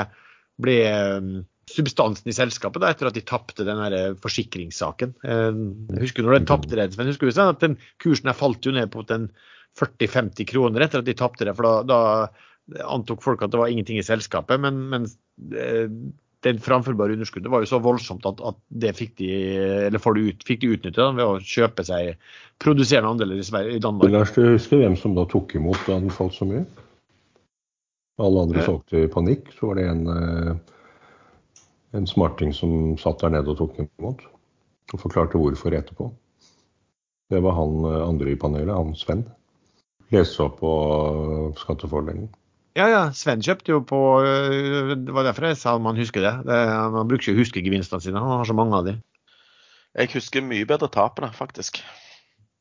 ble 0.61 0.79
um, 1.17 1.35
substansen 1.75 2.31
i 2.31 2.37
selskapet 2.37 2.83
da, 2.83 2.93
etter 2.93 3.11
at 3.11 3.17
de 3.17 3.25
tapte 3.27 3.67
den 3.67 3.83
forsikringssaken. 4.23 5.15
Eh, 5.27 5.61
jeg 5.95 6.07
husker 6.07 6.27
når 6.27 6.39
de 6.39 6.51
tapte 6.51 6.79
det, 6.79 6.89
men 6.99 7.11
husker 7.11 7.31
du 7.31 7.45
at 7.45 7.63
den 7.65 7.79
kursen 8.03 8.31
her 8.31 8.39
falt 8.39 8.67
jo 8.67 8.75
ned 8.75 8.93
på 8.95 9.05
40-50 9.05 10.51
kroner 10.51 10.87
etter 10.87 11.03
at 11.03 11.09
de 11.09 11.17
tapte 11.19 11.47
det. 11.49 11.57
for 11.59 11.67
da, 11.67 11.77
da, 11.89 12.83
antok 12.89 13.23
folk 13.25 13.43
at 13.45 13.53
det 13.53 13.61
var 13.61 13.73
ingenting 13.73 13.99
i 14.01 14.07
selskapet. 14.07 14.61
Men, 14.63 14.87
men 14.93 15.09
det 15.37 15.67
den 16.45 16.61
framførbare 16.61 17.17
underskuddet 17.17 17.51
var 17.53 17.65
jo 17.65 17.69
så 17.71 17.81
voldsomt 17.83 18.27
at, 18.29 18.41
at 18.45 18.59
det 18.69 18.93
fikk 18.99 19.15
de 19.21 19.29
eller 19.89 20.03
får 20.03 20.17
de 20.17 20.25
ut, 20.29 20.47
fikk 20.47 20.61
de 20.61 20.73
utnytte 20.77 21.07
ved 21.17 21.25
å 21.25 21.39
kjøpe 21.41 21.85
seg 21.89 22.19
produserende 22.63 23.15
andeler 23.15 23.41
i, 23.41 23.47
Sverige, 23.47 23.79
i 23.79 23.83
Danmark. 23.83 24.13
Lars, 24.13 24.35
du 24.37 24.43
husker 24.45 24.83
hvem 24.83 24.97
som 25.01 25.17
da 25.17 25.25
tok 25.31 25.57
imot 25.59 25.81
da 25.89 25.97
den 25.97 26.13
falt 26.15 26.37
så 26.37 26.49
mye? 26.49 26.67
Alle 28.23 28.45
andre 28.47 28.67
solgte 28.67 29.07
i 29.07 29.11
panikk. 29.11 29.49
Så 29.57 29.71
var 29.71 29.81
det 29.81 29.89
en 29.91 30.05
en 31.95 32.07
smarting 32.11 32.53
som 32.55 32.95
satt 33.01 33.23
der 33.23 33.37
nede 33.37 33.53
og 33.53 33.61
tok 33.61 33.79
imot. 33.81 34.25
Og 34.93 35.01
forklarte 35.01 35.41
hvorfor 35.41 35.75
etterpå. 35.75 36.11
Det 37.33 37.41
var 37.43 37.57
han 37.57 37.85
eh, 37.89 38.03
andre 38.05 38.35
i 38.35 38.39
panelet, 38.41 38.75
han 38.75 38.95
Sven. 38.99 39.25
Leste 40.13 40.45
opp 40.45 40.59
på 40.61 40.73
eh. 41.55 42.27
Ja, 42.77 42.87
ja. 42.91 43.03
Sven 43.17 43.43
kjøpte 43.43 43.73
jo 43.73 43.81
på 43.89 44.01
eh, 44.21 44.93
Det 45.07 45.15
var 45.15 45.27
derfor 45.27 45.49
jeg 45.49 45.59
sa 45.59 45.77
man 45.81 45.99
husker 45.99 46.23
det. 46.23 46.35
det 46.51 46.61
man 46.95 47.09
bruker 47.09 47.31
ikke 47.31 47.39
å 47.39 47.41
huske 47.41 47.65
gevinstene 47.65 48.05
sine, 48.05 48.21
han 48.21 48.43
har 48.43 48.49
så 48.49 48.57
mange 48.57 48.77
av 48.77 48.89
de. 48.91 48.99
Jeg 49.95 50.11
husker 50.17 50.45
mye 50.45 50.67
bedre 50.67 50.91
tapene, 50.93 51.31
faktisk. 51.35 51.81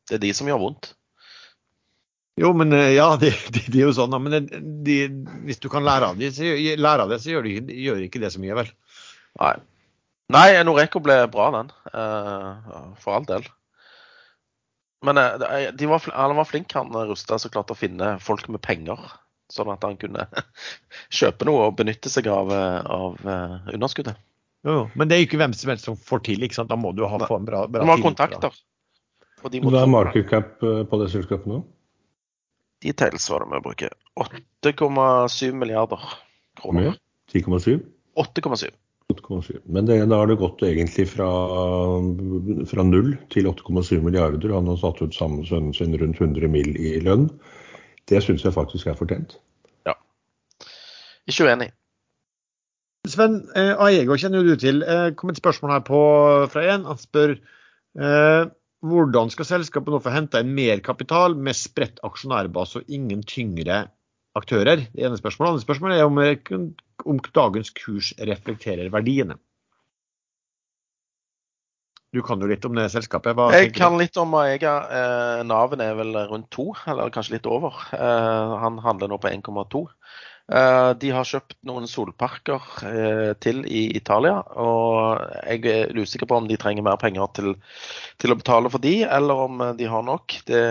Det 0.07 0.19
er 0.19 0.23
de 0.23 0.33
som 0.37 0.47
gjør 0.47 0.61
vondt. 0.61 0.93
Jo, 2.39 2.53
men 2.57 2.71
ja, 2.71 3.11
det, 3.21 3.33
de, 3.53 3.65
de 3.67 3.81
er 3.81 3.89
jo 3.89 3.97
sånn. 3.97 4.15
Men 4.23 4.47
de, 4.85 4.97
hvis 5.43 5.61
du 5.61 5.67
kan 5.73 5.85
lære 5.85 6.13
av, 6.13 6.21
de, 6.21 6.31
så, 6.33 6.47
lære 6.79 7.05
av 7.05 7.11
det, 7.11 7.19
så 7.21 7.33
gjør 7.33 7.49
de 7.49 7.81
gjør 7.83 8.05
ikke 8.07 8.23
det 8.23 8.31
så 8.33 8.41
mye, 8.41 8.57
vel. 8.63 8.71
Nei. 9.41 9.55
Nei, 10.33 10.47
Noreco 10.65 11.01
ble 11.03 11.17
bra, 11.31 11.49
den. 11.53 11.71
Uh, 11.93 12.93
for 13.01 13.17
all 13.17 13.27
del. 13.29 13.45
Men 15.03 15.19
uh, 15.19 15.69
de 15.75 15.89
var, 15.89 16.05
han 16.15 16.35
var 16.37 16.47
flink, 16.49 16.73
han 16.77 16.93
Rustad, 17.09 17.41
som 17.43 17.53
klarte 17.53 17.75
å 17.75 17.79
finne 17.79 18.15
folk 18.23 18.47
med 18.53 18.63
penger. 18.65 18.99
Sånn 19.51 19.71
at 19.73 19.83
han 19.85 19.97
kunne 20.01 20.25
kjøpe 21.19 21.47
noe 21.49 21.67
og 21.69 21.79
benytte 21.81 22.09
seg 22.09 22.29
av, 22.31 22.49
av 22.49 23.19
underskuddet. 23.73 24.17
Jo, 24.63 24.85
men 24.95 25.09
det 25.09 25.15
er 25.15 25.21
jo 25.21 25.27
ikke 25.27 25.41
hvem 25.41 25.53
som 25.59 25.73
helst 25.73 25.89
som 25.89 25.97
får 25.99 26.23
til. 26.29 26.45
ikke 26.45 26.55
sant? 26.55 26.71
Da 26.71 26.79
må 26.79 26.93
du 26.95 27.03
ha 27.03 27.19
få 27.27 27.41
en 27.41 27.49
bra, 27.49 27.65
bra 27.67 27.83
Du 27.83 27.89
må 27.89 27.97
ha 27.97 28.01
kontakter. 28.05 28.55
Hva 29.43 29.51
er 29.81 29.89
market 29.91 30.29
cap 30.29 30.55
på 30.63 30.99
det 31.01 31.09
selskapet 31.11 31.51
nå? 31.51 31.59
Details 32.83 33.29
var 33.29 33.43
det 33.43 33.51
vi 33.51 33.61
bruker. 33.67 33.91
8,7 34.63 35.51
milliarder 35.51 35.99
kroner. 36.59 36.95
10,7? 37.31 37.83
8,7. 38.19 38.71
8,7. 39.13 39.61
Men 39.65 39.87
det, 39.89 39.99
da 40.11 40.21
har 40.21 40.29
det 40.29 40.39
gått 40.41 40.63
egentlig 40.65 41.05
fra, 41.11 41.29
fra 42.69 42.85
null 42.87 43.13
til 43.33 43.49
8,7 43.51 44.01
milliarder. 44.05 44.55
Han 44.55 44.71
har 44.71 44.79
satt 44.81 45.01
ut 45.03 45.15
sammen 45.15 45.45
sønnen 45.47 45.75
sin 45.77 45.95
rundt 45.99 46.21
100 46.21 46.49
mill. 46.51 46.73
i 46.77 46.99
lønn. 47.03 47.29
Det 48.09 48.19
syns 48.23 48.43
jeg 48.43 48.55
faktisk 48.55 48.89
er 48.89 48.99
fortjent. 48.99 49.37
Ja. 49.87 49.95
Ikke 51.29 51.47
uenig. 51.47 51.71
Sven, 53.07 53.41
eh, 53.59 53.73
Aiego 53.83 54.15
kjenner 54.15 54.39
jo 54.39 54.53
du 54.53 54.59
til. 54.59 54.83
Eh, 54.83 55.09
kom 55.19 55.31
et 55.31 55.39
spørsmål 55.39 55.73
her 55.75 55.81
på, 55.87 56.01
fra 56.51 56.63
en. 56.71 56.85
Han 56.87 56.99
spør 56.99 57.33
eh, 57.35 58.45
hvordan 58.83 59.31
skal 59.31 59.47
selskapet 59.47 59.91
nå 59.91 59.99
få 60.03 60.13
henta 60.13 60.39
inn 60.43 60.53
mer 60.55 60.79
kapital 60.83 61.35
med 61.35 61.55
spredt 61.55 62.01
aksjonærbase 62.03 62.81
og 62.81 62.89
ingen 62.91 63.23
tyngre 63.27 63.85
aktører? 64.39 64.85
Det 64.91 65.03
ene 65.03 65.19
spørsmålet. 65.19 65.49
Det 65.49 65.53
andre 65.53 65.65
spørsmålet 65.67 65.99
er 65.99 66.07
om, 66.07 66.69
om 67.05 67.19
dagens 67.33 67.73
kurs 67.77 68.13
reflekterer 68.19 68.91
verdiene. 68.93 69.39
Du 72.13 72.21
kan 72.21 72.41
jo 72.41 72.45
litt 72.45 72.65
om 72.67 72.75
det 72.77 72.91
selskapet. 72.93 73.33
Hva 73.33 73.47
Jeg 73.55 73.71
kan 73.73 73.95
litt 73.97 74.17
om 74.21 74.35
Aega. 74.37 74.73
Eh, 74.85 75.39
Naven 75.49 75.81
er 75.81 75.95
vel 75.97 76.13
rundt 76.29 76.51
to, 76.53 76.67
eller 76.85 77.09
kanskje 77.13 77.39
litt 77.39 77.49
over. 77.49 77.79
Eh, 77.97 78.53
han 78.61 78.77
handler 78.85 79.09
nå 79.09 79.17
på 79.17 79.31
1,2. 79.31 79.81
Eh, 80.51 80.91
de 81.01 81.09
har 81.15 81.25
kjøpt 81.25 81.55
noen 81.65 81.87
solparker 81.89 82.65
eh, 82.85 83.31
til 83.41 83.63
i 83.65 83.87
Italia. 83.97 84.43
Og 84.61 85.23
jeg 85.47 85.65
er 85.71 85.97
usikker 85.97 86.29
på 86.29 86.37
om 86.37 86.49
de 86.49 86.59
trenger 86.61 86.85
mer 86.85 86.99
penger 87.01 87.31
til, 87.33 87.55
til 88.21 88.35
å 88.35 88.37
betale 88.37 88.69
for 88.69 88.83
de, 88.83 88.99
eller 89.07 89.45
om 89.47 89.63
de 89.79 89.89
har 89.89 90.05
nok. 90.05 90.37
Det 90.45 90.65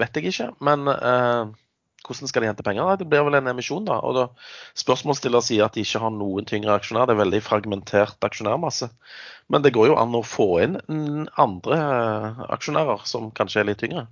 vet 0.00 0.16
jeg 0.16 0.32
ikke. 0.32 0.48
Men 0.64 0.88
eh, 0.94 1.52
hvordan 2.06 2.30
skal 2.30 2.44
de 2.44 2.50
hente 2.50 2.64
penger? 2.66 2.96
Det 3.00 3.08
blir 3.10 3.24
vel 3.26 3.38
en 3.38 3.50
emisjon, 3.52 3.84
da. 3.88 3.98
Og 4.04 4.16
da 4.16 4.26
Spørsmålsstiller 4.78 5.44
sier 5.44 5.66
at 5.66 5.76
de 5.76 5.84
ikke 5.84 6.02
har 6.02 6.14
noen 6.14 6.48
tyngre 6.48 6.76
aksjonær. 6.78 7.08
Det 7.08 7.16
er 7.16 7.22
veldig 7.22 7.42
fragmentert 7.44 8.26
aksjonærmasse. 8.26 8.90
Men 9.50 9.66
det 9.66 9.74
går 9.76 9.90
jo 9.90 9.98
an 10.00 10.16
å 10.16 10.24
få 10.26 10.48
inn 10.64 10.78
andre 11.40 11.78
eh, 11.82 12.42
aksjonærer 12.56 13.06
som 13.10 13.30
kanskje 13.36 13.62
er 13.62 13.70
litt 13.70 13.82
tyngre. 13.82 14.06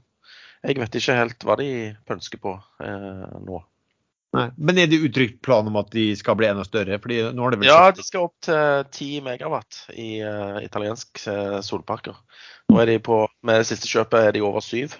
Jeg 0.66 0.80
vet 0.80 0.96
ikke 0.98 1.18
helt 1.20 1.44
hva 1.46 1.58
de 1.60 1.70
pønsker 2.08 2.40
på 2.42 2.56
eh, 2.82 3.26
nå. 3.46 3.62
Nei. 4.36 4.48
Men 4.60 4.78
er 4.82 4.88
det 4.90 5.00
uttrykt 5.06 5.38
plan 5.44 5.68
om 5.70 5.78
at 5.80 5.88
de 5.94 6.10
skal 6.18 6.36
bli 6.36 6.50
enda 6.50 6.64
større? 6.66 6.98
Ja, 7.64 7.78
de 7.94 8.04
skal 8.04 8.26
opp 8.26 8.34
til 8.44 8.82
10 8.92 9.22
megawatt 9.24 9.86
i 9.96 10.18
uh, 10.20 10.58
italiensk 10.60 11.22
uh, 11.24 11.62
solparker. 11.64 12.18
Nå 12.68 12.82
er 12.82 12.92
de 12.92 12.98
på, 13.00 13.22
Med 13.40 13.62
det 13.62 13.70
siste 13.70 13.88
kjøpet 13.88 14.26
er 14.26 14.36
de 14.36 14.44
over 14.44 14.60
syv. 14.64 14.98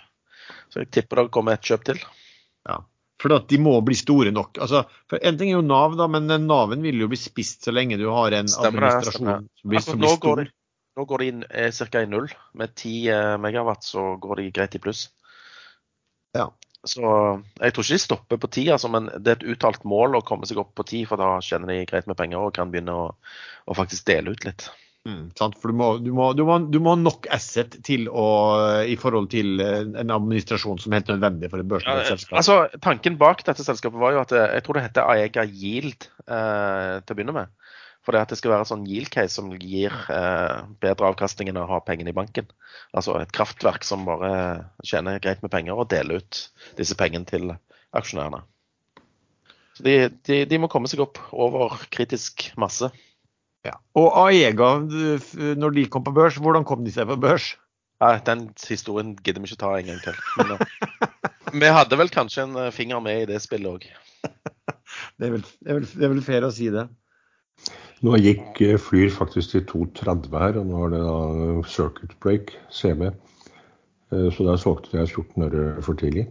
Så 0.72 0.80
jeg 0.80 0.91
tipper 0.97 1.20
det 1.20 1.34
kommer 1.36 1.59
et 1.59 1.68
kjøp 1.68 1.84
til. 1.91 2.01
Ja. 2.69 2.83
For 3.19 3.35
at 3.35 3.49
de 3.51 3.59
må 3.59 3.73
bli 3.83 3.97
store 3.99 4.31
nok. 4.35 4.61
Altså, 4.62 4.85
for 5.11 5.19
En 5.27 5.39
ting 5.41 5.51
er 5.51 5.57
jo 5.57 5.64
Nav, 5.66 5.97
da, 5.99 6.07
men 6.11 6.29
den 6.31 6.47
Naven 6.47 6.85
vil 6.87 7.01
jo 7.03 7.09
bli 7.11 7.19
spist 7.19 7.66
så 7.66 7.75
lenge 7.75 7.99
du 7.99 8.07
har 8.14 8.31
en 8.37 8.47
administrasjon 8.47 9.11
stemmer. 9.16 9.49
som 9.59 9.73
blir, 9.73 9.81
Altså, 9.81 9.91
som 9.91 10.03
blir 10.05 10.14
stor. 10.14 10.45
nå 10.99 11.07
går 11.11 11.25
de 11.25 11.31
inn 11.33 11.43
ca. 11.49 12.03
i 12.03 12.07
null. 12.07 12.29
Med 12.55 12.75
10 12.77 12.95
eh, 13.14 13.35
megawatt 13.43 13.83
så 13.87 14.12
går 14.23 14.43
de 14.43 14.51
greit 14.55 14.79
i 14.79 14.83
pluss. 14.83 15.09
Ja. 16.37 16.51
Så 16.87 17.03
jeg 17.03 17.75
tror 17.75 17.85
ikke 17.85 17.97
de 17.97 17.99
stopper 17.99 18.39
på 18.39 18.51
10, 18.55 18.69
altså, 18.77 18.89
men 18.93 19.11
det 19.19 19.33
er 19.33 19.41
et 19.41 19.49
uttalt 19.57 19.83
mål 19.83 20.21
å 20.21 20.25
komme 20.27 20.47
seg 20.47 20.61
opp 20.62 20.77
på 20.79 20.87
10, 20.87 21.09
for 21.11 21.19
da 21.19 21.41
tjener 21.43 21.73
de 21.73 21.87
greit 21.91 22.07
med 22.07 22.16
penger 22.16 22.39
og 22.39 22.55
kan 22.55 22.71
begynne 22.71 22.95
å, 22.95 23.09
å 23.66 23.75
faktisk 23.75 24.07
dele 24.07 24.31
ut 24.31 24.47
litt. 24.47 24.69
Mm. 25.09 25.20
For 25.38 25.72
du 25.72 25.76
må, 25.78 25.86
du, 26.04 26.11
må, 26.12 26.26
du, 26.36 26.42
må, 26.44 26.59
du 26.68 26.78
må 26.84 26.92
ha 26.92 27.00
nok 27.00 27.28
asset 27.32 27.78
å, 27.88 28.26
i 28.84 28.96
forhold 29.00 29.30
til 29.32 29.62
eh, 29.64 29.86
en 30.02 30.12
administrasjon 30.12 30.82
som 30.82 30.92
er 30.92 31.00
helt 31.00 31.12
nødvendig 31.14 31.48
for 31.48 31.62
et 31.62 31.64
Ja, 31.64 31.70
børsnotert 31.72 32.11
selskap. 32.12 32.34
altså, 32.42 32.56
tanken 32.84 33.16
bak 33.20 33.40
dette 33.46 33.64
selskapet 33.64 34.02
var 34.02 34.12
jo 34.16 34.20
at 34.26 34.34
eh, 34.36 34.50
jeg 34.59 34.66
tror 34.66 34.76
det 34.78 34.84
heter 34.90 35.09
Aega 35.14 35.46
Yield 35.48 36.11
eh, 36.26 36.98
til 37.00 37.14
å 37.14 37.16
begynne 37.16 37.36
med. 37.38 37.54
For 38.04 38.16
det 38.16 38.22
at 38.24 38.30
det 38.32 38.38
skal 38.40 38.54
være 38.54 38.64
en 38.64 38.70
sånn 38.70 38.84
yield 38.88 39.11
case 39.12 39.36
som 39.36 39.50
gir 39.52 39.92
eh, 40.12 40.61
bedre 40.80 41.11
avkastning 41.11 41.50
enn 41.50 41.59
å 41.61 41.66
ha 41.68 41.80
pengene 41.84 42.12
i 42.12 42.16
banken. 42.16 42.46
Altså 42.96 43.18
et 43.20 43.32
kraftverk 43.36 43.84
som 43.84 44.06
bare 44.09 44.30
tjener 44.86 45.20
greit 45.24 45.42
med 45.44 45.52
penger 45.52 45.76
og 45.76 45.90
deler 45.92 46.22
ut 46.22 46.44
disse 46.78 46.96
pengene 46.96 47.28
til 47.28 47.52
aksjonærene. 47.96 48.44
Så 49.76 49.84
de, 49.84 49.98
de, 50.24 50.40
de 50.48 50.61
må 50.62 50.70
komme 50.72 50.88
seg 50.90 51.04
opp 51.04 51.20
over 51.36 51.76
kritisk 51.92 52.48
masse. 52.59 52.88
Ja. 53.69 53.77
Og 53.99 54.12
Aega, 54.27 54.75
når 55.59 55.75
de 55.77 55.89
kom 55.93 56.05
på 56.07 56.14
børs, 56.16 56.39
hvordan 56.41 56.66
kom 56.69 56.85
de 56.87 56.95
seg 56.95 57.09
på 57.11 57.19
børs? 57.21 57.53
Ja, 57.99 58.14
den 58.23 58.49
historien 58.69 59.16
gidder 59.16 59.43
vi 59.43 59.51
ikke 59.51 59.61
ta 59.61 59.73
en 59.75 59.89
gang 59.91 59.99
til. 60.05 60.19
Men, 60.39 60.53
eh, 60.55 61.59
vi 61.59 61.73
hadde 61.75 61.99
vel 61.99 62.12
kanskje 62.14 62.45
en 62.47 62.55
eh, 62.57 62.71
finger 62.75 63.03
med 63.03 63.25
i 63.25 63.29
det 63.33 63.43
spillet 63.45 63.71
òg. 63.81 63.89
Det 65.19 65.29
det, 65.31 65.43
det 65.61 66.05
er 66.07 66.11
vel 66.11 66.23
fair 66.23 66.45
å 66.47 66.51
si 66.55 66.69
det. 66.75 66.87
Nå 68.07 68.14
gikk 68.23 68.61
eh, 68.62 68.79
Flyr 68.79 69.11
faktisk 69.14 69.53
til 69.53 69.64
2,30 69.66 70.39
her, 70.39 70.59
og 70.61 70.69
nå 70.69 70.83
har 70.83 70.93
det 70.95 71.01
da 71.03 71.16
circuit 71.71 72.14
break, 72.23 72.55
CB. 72.71 73.09
Eh, 73.11 74.29
Så 74.35 74.47
der 74.47 74.61
solgte 74.62 74.95
jeg 75.01 75.11
14 75.11 75.49
øre 75.49 75.83
for 75.83 75.99
tidlig. 75.99 76.29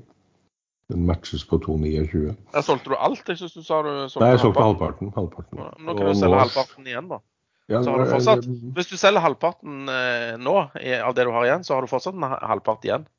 Den 0.90 1.04
matches 1.06 1.44
på 1.48 1.58
2,29. 1.60 2.36
Der 2.54 2.64
solgte 2.64 2.94
du 2.94 2.96
alt? 2.96 3.24
Jeg 3.28 3.38
synes 3.42 3.54
du 3.58 3.64
sa 3.64 3.82
du 3.84 3.90
solgte 4.08 4.22
Nei, 4.24 4.30
jeg 4.36 4.40
solgte 4.46 4.64
halvparten. 4.64 5.10
halvparten. 5.18 5.58
halvparten. 5.60 5.84
Nå 5.84 5.96
kan 5.98 6.08
Og 6.08 6.14
du 6.14 6.20
selge 6.22 6.32
nå- 6.36 6.40
halvparten 6.46 6.88
igjen, 6.88 7.10
da. 7.12 7.18
Ja, 7.68 7.82
Så 7.84 7.92
har 7.92 8.00
du 8.00 8.12
fortsatt 8.14 8.46
Hvis 8.78 8.88
du 8.88 8.96
selger 8.96 9.20
halvparten 9.20 9.90
eh, 9.92 10.38
nå 10.40 10.54
av 11.04 11.16
det 11.18 11.26
du 11.28 11.32
har 11.36 11.44
igjen, 11.50 11.66
så 11.68 11.76
har 11.76 11.82
du 11.84 11.88
fortsatt 11.92 12.16
en 12.16 12.24
halvpart 12.24 12.86
igjen. 12.88 13.06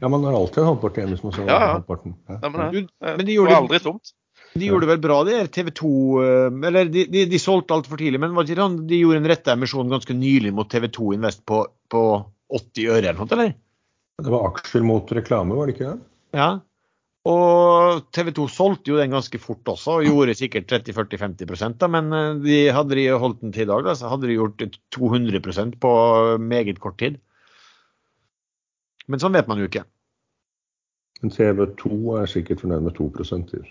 Ja, 0.00 0.08
man 0.08 0.24
har 0.24 0.32
alltid 0.32 0.62
en 0.62 0.70
halvpart 0.70 0.96
igjen 0.96 1.10
hvis 1.12 1.22
man 1.22 1.32
selger 1.36 1.52
Ja, 1.52 1.60
ja. 1.60 1.72
halvparten. 1.76 2.14
Ja. 2.28 2.38
Stemmer 2.40 2.58
det? 2.64 2.70
Du, 2.72 2.88
Eh, 3.04 3.16
men 3.18 3.26
de 3.26 3.34
det 3.36 3.42
var 3.44 3.58
aldri 3.60 3.78
tomt. 3.84 4.12
De 4.56 4.66
gjorde 4.68 4.86
det 4.86 4.88
vel 4.94 5.00
bra, 5.04 5.18
det 5.28 5.52
TV 5.52 5.70
2 5.70 5.90
eh, 6.22 6.66
Eller 6.68 6.84
de, 6.88 7.04
de, 7.12 7.24
de 7.30 7.38
solgte 7.40 7.74
altfor 7.76 7.96
tidlig, 8.00 8.18
men 8.20 8.34
var 8.34 8.44
det 8.44 8.52
ikke 8.56 8.62
sånn, 8.64 8.78
de 8.88 8.98
gjorde 8.98 9.20
en 9.22 9.28
retta 9.30 9.52
emisjon 9.54 9.92
ganske 9.92 10.16
nylig 10.16 10.52
mot 10.56 10.68
TV 10.72 10.88
2 10.88 11.12
Invest 11.18 11.44
på, 11.46 11.62
på 11.92 12.02
80 12.50 12.88
øre 12.96 13.12
eller 13.12 13.20
noe, 13.20 13.28
eller? 13.36 13.54
Det 14.20 14.30
var 14.32 14.50
aksjer 14.50 14.84
mot 14.86 15.08
reklame, 15.14 15.56
var 15.56 15.68
det 15.68 15.76
ikke 15.76 15.94
det? 15.94 16.00
Ja. 16.36 16.50
Og 17.28 18.08
TV 18.10 18.32
2 18.34 18.48
solgte 18.50 18.90
jo 18.90 18.98
den 18.98 19.14
ganske 19.14 19.38
fort 19.38 19.68
også, 19.70 20.00
og 20.00 20.08
gjorde 20.08 20.34
sikkert 20.34 20.72
30-40-50 20.72 21.76
da, 21.78 21.88
men 21.90 22.10
eh, 22.18 22.40
de, 22.42 22.56
hadde 22.74 22.98
de 22.98 23.06
holdt 23.14 23.44
den 23.44 23.54
til 23.54 23.68
i 23.68 23.70
dag, 23.70 23.84
da, 23.86 23.94
så 23.98 24.10
hadde 24.10 24.26
de 24.26 24.38
gjort 24.40 24.64
200% 24.96 25.78
på 25.82 25.92
meget 26.42 26.82
kort 26.82 26.98
tid. 26.98 27.20
Men 29.06 29.22
sånn 29.22 29.34
vet 29.38 29.48
man 29.50 29.62
jo 29.62 29.70
ikke. 29.70 29.84
Men 31.22 31.30
TV2 31.30 31.94
er 32.18 32.30
sikkert 32.30 32.64
fornøyd 32.64 32.88
med 32.88 32.98
2% 32.98 33.54
i, 33.54 33.62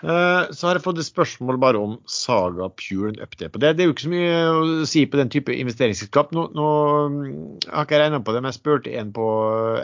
så. 0.00 0.06
Eh, 0.08 0.68
har 0.68 0.78
jeg 0.78 0.84
fått 0.84 1.00
et 1.00 1.08
spørsmål 1.08 1.58
bare 1.60 1.80
om 1.80 1.98
Saga 2.08 2.70
Pure 2.72 3.12
update 3.20 3.60
det. 3.60 3.74
Det 3.76 3.84
er 3.84 3.90
jo 3.90 3.94
ikke 3.94 4.06
så 4.06 4.12
mye 4.12 4.38
å 4.50 4.86
si 4.88 5.04
på 5.06 5.20
den 5.20 5.32
type 5.32 5.54
investeringsselskap. 5.54 6.32
Nå, 6.36 6.46
nå 6.56 6.68
mm, 7.12 7.26
har 7.68 7.84
ikke 7.84 7.98
jeg 7.98 8.04
regna 8.06 8.22
på 8.24 8.34
det, 8.34 8.42
men 8.42 8.52
jeg 8.52 8.60
spurte 8.60 8.96
en 8.96 9.12
på 9.16 9.28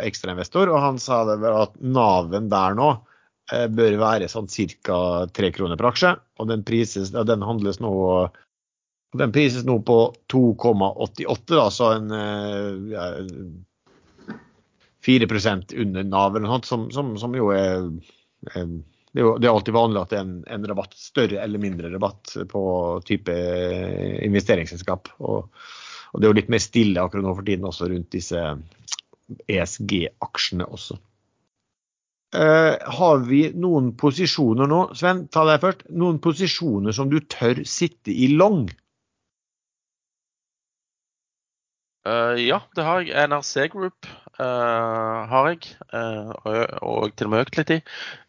ekstrainvestor, 0.01 0.73
og 0.73 0.83
han 0.85 1.03
sa 1.03 1.23
det 1.29 1.39
vel 1.45 1.61
at 1.67 1.77
Naven 1.81 2.49
der 2.53 2.79
nå 2.79 2.91
eh, 3.53 3.69
bør 3.69 4.01
være 4.03 4.31
sånn 4.33 4.49
ca. 4.49 4.99
tre 5.37 5.53
kroner 5.53 5.81
per 5.81 5.93
aksje. 5.93 6.17
Og 6.41 6.51
den, 6.51 6.65
prises, 6.67 7.13
ja, 7.13 7.25
den 7.29 7.45
handles 7.45 7.81
nå 7.85 7.95
den 9.17 9.33
prises 9.33 9.65
nå 9.65 9.79
på 9.87 10.01
2,88, 10.33 11.55
da, 11.55 11.71
så 11.73 11.93
en 11.95 12.11
eh, 12.13 12.93
ja, 12.93 13.07
4 15.07 15.29
under 15.79 16.05
Nav 16.05 16.35
eller 16.35 16.49
noe 16.49 16.57
sånt, 16.57 16.67
som, 16.67 16.91
som, 16.91 17.15
som 17.21 17.37
jo 17.39 17.53
er 17.55 17.87
eh, 18.53 18.77
det 19.17 19.23
er 19.23 19.25
jo 19.25 19.37
det 19.41 19.49
er 19.49 19.55
alltid 19.55 19.73
vanlig 19.73 20.01
at 20.03 20.11
det 20.13 20.17
er 20.19 20.25
en, 20.27 20.33
en 20.53 20.65
rabatt, 20.69 20.95
større 21.01 21.41
eller 21.41 21.61
mindre 21.63 21.89
rabatt 21.89 22.35
på 22.51 22.63
type 23.09 23.33
investeringsselskap. 24.27 25.09
Og, 25.25 25.47
og 26.13 26.21
det 26.21 26.27
er 26.27 26.35
jo 26.35 26.37
litt 26.37 26.51
mer 26.53 26.61
stille 26.61 27.01
akkurat 27.01 27.25
nå 27.25 27.33
for 27.39 27.47
tiden 27.49 27.65
også 27.65 27.89
rundt 27.89 28.11
disse 28.13 28.43
ESG-aksjene 29.49 30.69
også. 30.69 30.99
Uh, 32.37 32.77
har 32.99 33.25
vi 33.25 33.47
noen 33.57 33.95
posisjoner 33.97 34.69
nå, 34.69 34.83
Sven, 34.99 35.25
ta 35.33 35.47
deg 35.49 35.65
først. 35.65 35.87
Noen 35.97 36.21
posisjoner 36.21 36.93
som 36.93 37.09
du 37.09 37.17
tør 37.25 37.65
sitte 37.65 38.13
i 38.13 38.29
long? 38.37 38.67
Eh, 42.07 42.47
ja, 42.47 42.61
det 42.77 42.87
har 42.87 43.03
jeg. 43.03 43.29
NRC 43.29 43.69
Group 43.73 44.07
uh, 44.39 45.27
har 45.31 45.49
jeg, 45.51 45.71
uh, 45.91 46.33
og, 46.85 47.15
til 47.17 47.27
og 47.27 47.33
med 47.33 47.47
økt 47.47 47.57
litt 47.59 47.73
i. 47.75 47.79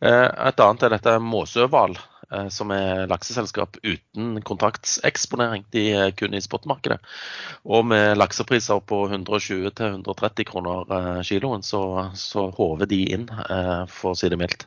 Et 0.01 0.63
annet 0.63 0.85
er 0.87 0.95
dette 0.95 1.17
Måsøval, 1.21 1.97
eh, 2.31 2.47
som 2.53 2.71
er 2.73 3.05
lakseselskap 3.11 3.77
uten 3.83 4.39
kontraktseksponering. 4.47 5.67
De 5.75 5.83
er 5.93 6.15
kun 6.17 6.33
i 6.33 6.41
spotmarkedet. 6.41 6.97
Og 7.69 7.85
med 7.91 8.17
laksepriser 8.17 8.81
på 8.89 9.03
120-130 9.11 10.49
kroner 10.49 11.21
kiloen, 11.27 11.65
så, 11.65 11.83
så 12.17 12.47
håver 12.57 12.89
de 12.89 13.03
inn, 13.13 13.29
for 13.91 14.15
å 14.15 14.17
si 14.17 14.31
det 14.31 14.41
mildt. 14.41 14.65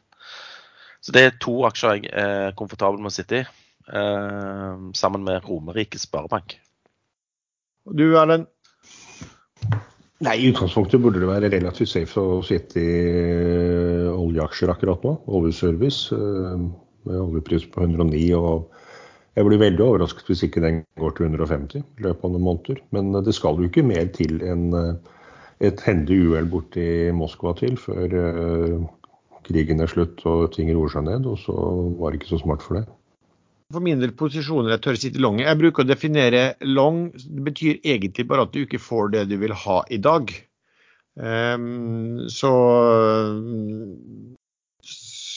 Så 1.00 1.16
det 1.16 1.24
er 1.24 1.36
to 1.40 1.62
aksjer 1.66 1.96
jeg 1.96 2.12
er 2.12 2.56
komfortabel 2.58 3.00
med 3.00 3.10
å 3.10 3.14
sitte 3.16 3.40
i, 3.40 3.44
sammen 5.00 5.24
med 5.24 5.46
Romerike 5.48 5.98
Sparebank. 5.98 6.58
Du, 7.88 8.04
Erlend? 8.20 8.50
Nei, 10.20 10.34
I 10.36 10.50
utgangspunktet 10.50 11.00
burde 11.00 11.22
det 11.22 11.28
være 11.30 11.48
relativt 11.48 11.88
safe 11.88 12.20
å 12.20 12.40
sitte 12.44 12.76
i 12.76 12.96
eh, 13.08 14.08
oljeaksjer 14.12 14.68
akkurat 14.68 15.00
nå. 15.06 15.14
Oljeservice 15.32 16.12
eh, 16.12 16.66
med 17.08 17.20
oljepris 17.22 17.64
på 17.72 17.86
109. 17.86 18.26
og 18.36 18.68
Jeg 19.38 19.46
blir 19.48 19.62
veldig 19.62 19.86
overrasket 19.86 20.28
hvis 20.28 20.44
ikke 20.44 20.60
den 20.66 20.82
går 21.00 21.16
til 21.16 21.30
150 21.30 21.80
i 21.80 22.04
løpet 22.04 22.28
av 22.28 22.34
noen 22.34 22.46
måneder. 22.50 22.84
Men 22.92 23.14
eh, 23.14 23.24
det 23.24 23.32
skal 23.38 23.56
jo 23.56 23.70
ikke 23.70 23.86
mer 23.88 24.12
til 24.12 24.44
enn 24.44 24.68
et 25.64 25.80
hendig 25.88 26.18
uhell 26.28 26.52
borti 26.52 26.84
Moskva 27.16 27.54
til 27.56 27.80
før 27.80 28.12
krigen 29.44 29.80
er 29.80 29.90
slutt 29.92 30.20
og 30.28 30.46
ting 30.52 30.68
roer 30.72 30.92
seg 30.92 31.08
ned. 31.08 31.24
Og 31.32 31.40
så 31.40 31.56
var 31.96 32.12
det 32.12 32.20
ikke 32.20 32.34
så 32.34 32.44
smart 32.44 32.64
for 32.64 32.76
det. 32.76 32.84
For 33.70 33.84
min 33.84 34.00
del 34.02 34.12
posisjoner 34.18 34.74
jeg 34.74 34.82
tør 34.84 34.98
sitte 34.98 35.22
long 35.22 35.38
i. 35.40 35.46
Jeg 35.46 35.58
bruker 35.60 35.84
å 35.84 35.88
definere 35.90 36.44
long. 36.66 37.08
Det 37.14 37.44
betyr 37.46 37.80
egentlig 37.86 38.26
bare 38.30 38.46
at 38.46 38.54
du 38.54 38.62
ikke 38.64 38.80
får 38.82 39.12
det 39.14 39.26
du 39.30 39.36
vil 39.42 39.54
ha 39.64 39.80
i 39.92 39.98
dag. 40.02 40.32
Um, 41.20 42.26
så 42.30 42.50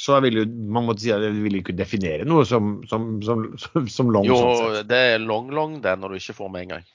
så 0.03 0.17
jeg 0.17 0.25
vil 0.25 0.37
jo, 0.41 0.43
man 0.75 0.83
måtte 0.89 1.05
si 1.05 1.13
at 1.15 1.23
jeg 1.23 1.37
vil 1.45 1.61
ikke 1.61 1.75
definere 1.79 2.25
noe 2.27 2.43
som, 2.47 2.81
som, 2.91 3.21
som, 3.23 3.45
som 3.87 4.09
long. 4.11 4.27
Jo, 4.27 4.35
sånn 4.35 4.89
det 4.89 4.99
er 5.13 5.23
long-long 5.23 5.77
det 5.83 5.93
når 6.01 6.15
du 6.15 6.19
ikke 6.19 6.35
får 6.41 6.51
med 6.51 6.65
en 6.65 6.73
gang. 6.75 6.87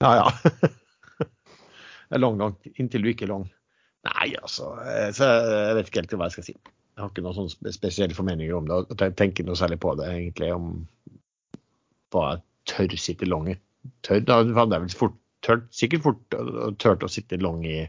Ja, 0.00 0.12
ja. 0.22 0.28
Det 2.10 2.18
er 2.18 2.22
long, 2.24 2.40
long, 2.40 2.54
inntil 2.74 3.04
du 3.04 3.12
ikke 3.12 3.22
er 3.28 3.30
long. 3.30 3.44
Nei, 4.08 4.32
altså. 4.40 4.72
eh, 4.82 5.12
Så 5.14 5.28
jeg 5.30 5.76
vet 5.76 5.90
ikke 5.90 6.00
helt 6.00 6.14
hva 6.18 6.26
jeg 6.26 6.34
skal 6.34 6.46
si. 6.48 6.54
Jeg 7.00 7.06
har 7.06 7.12
ikke 7.14 7.22
noen 7.24 7.36
sånn 7.48 7.72
spesielle 7.72 8.12
formeninger 8.12 8.52
om 8.52 8.66
det. 8.68 8.76
og 8.76 9.00
Jeg 9.00 9.16
tenker 9.16 9.46
noe 9.48 9.56
særlig 9.56 9.78
på 9.80 9.94
det, 9.96 10.10
egentlig, 10.12 10.50
om 10.52 10.66
hva 12.12 12.24
jeg 12.34 12.42
tør 12.68 12.96
sitte 13.00 13.28
long 13.28 13.48
i. 13.48 13.54
Tør, 14.04 14.20
da 14.28 14.36
hadde 14.44 14.76
jeg 14.76 14.84
vel 14.84 14.96
fort, 14.98 15.16
tørt, 15.46 15.64
sikkert 15.72 16.04
fort 16.04 16.36
øh, 16.36 16.74
tørt 16.76 17.06
å 17.06 17.08
sitte 17.08 17.38
long 17.40 17.64
i 17.64 17.86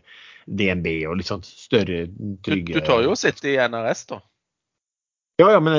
DNB 0.48 0.88
og 1.10 1.18
litt 1.20 1.28
sånn 1.28 1.44
større, 1.44 2.06
Du, 2.08 2.38
trygge 2.48 2.80
du 2.80 2.88
tør 2.88 3.04
jo 3.04 3.12
å 3.12 3.20
sitte 3.20 3.52
i 3.52 3.58
NRS, 3.60 4.06
da. 4.14 4.22
Ja, 5.42 5.50
ja, 5.58 5.60
men, 5.60 5.76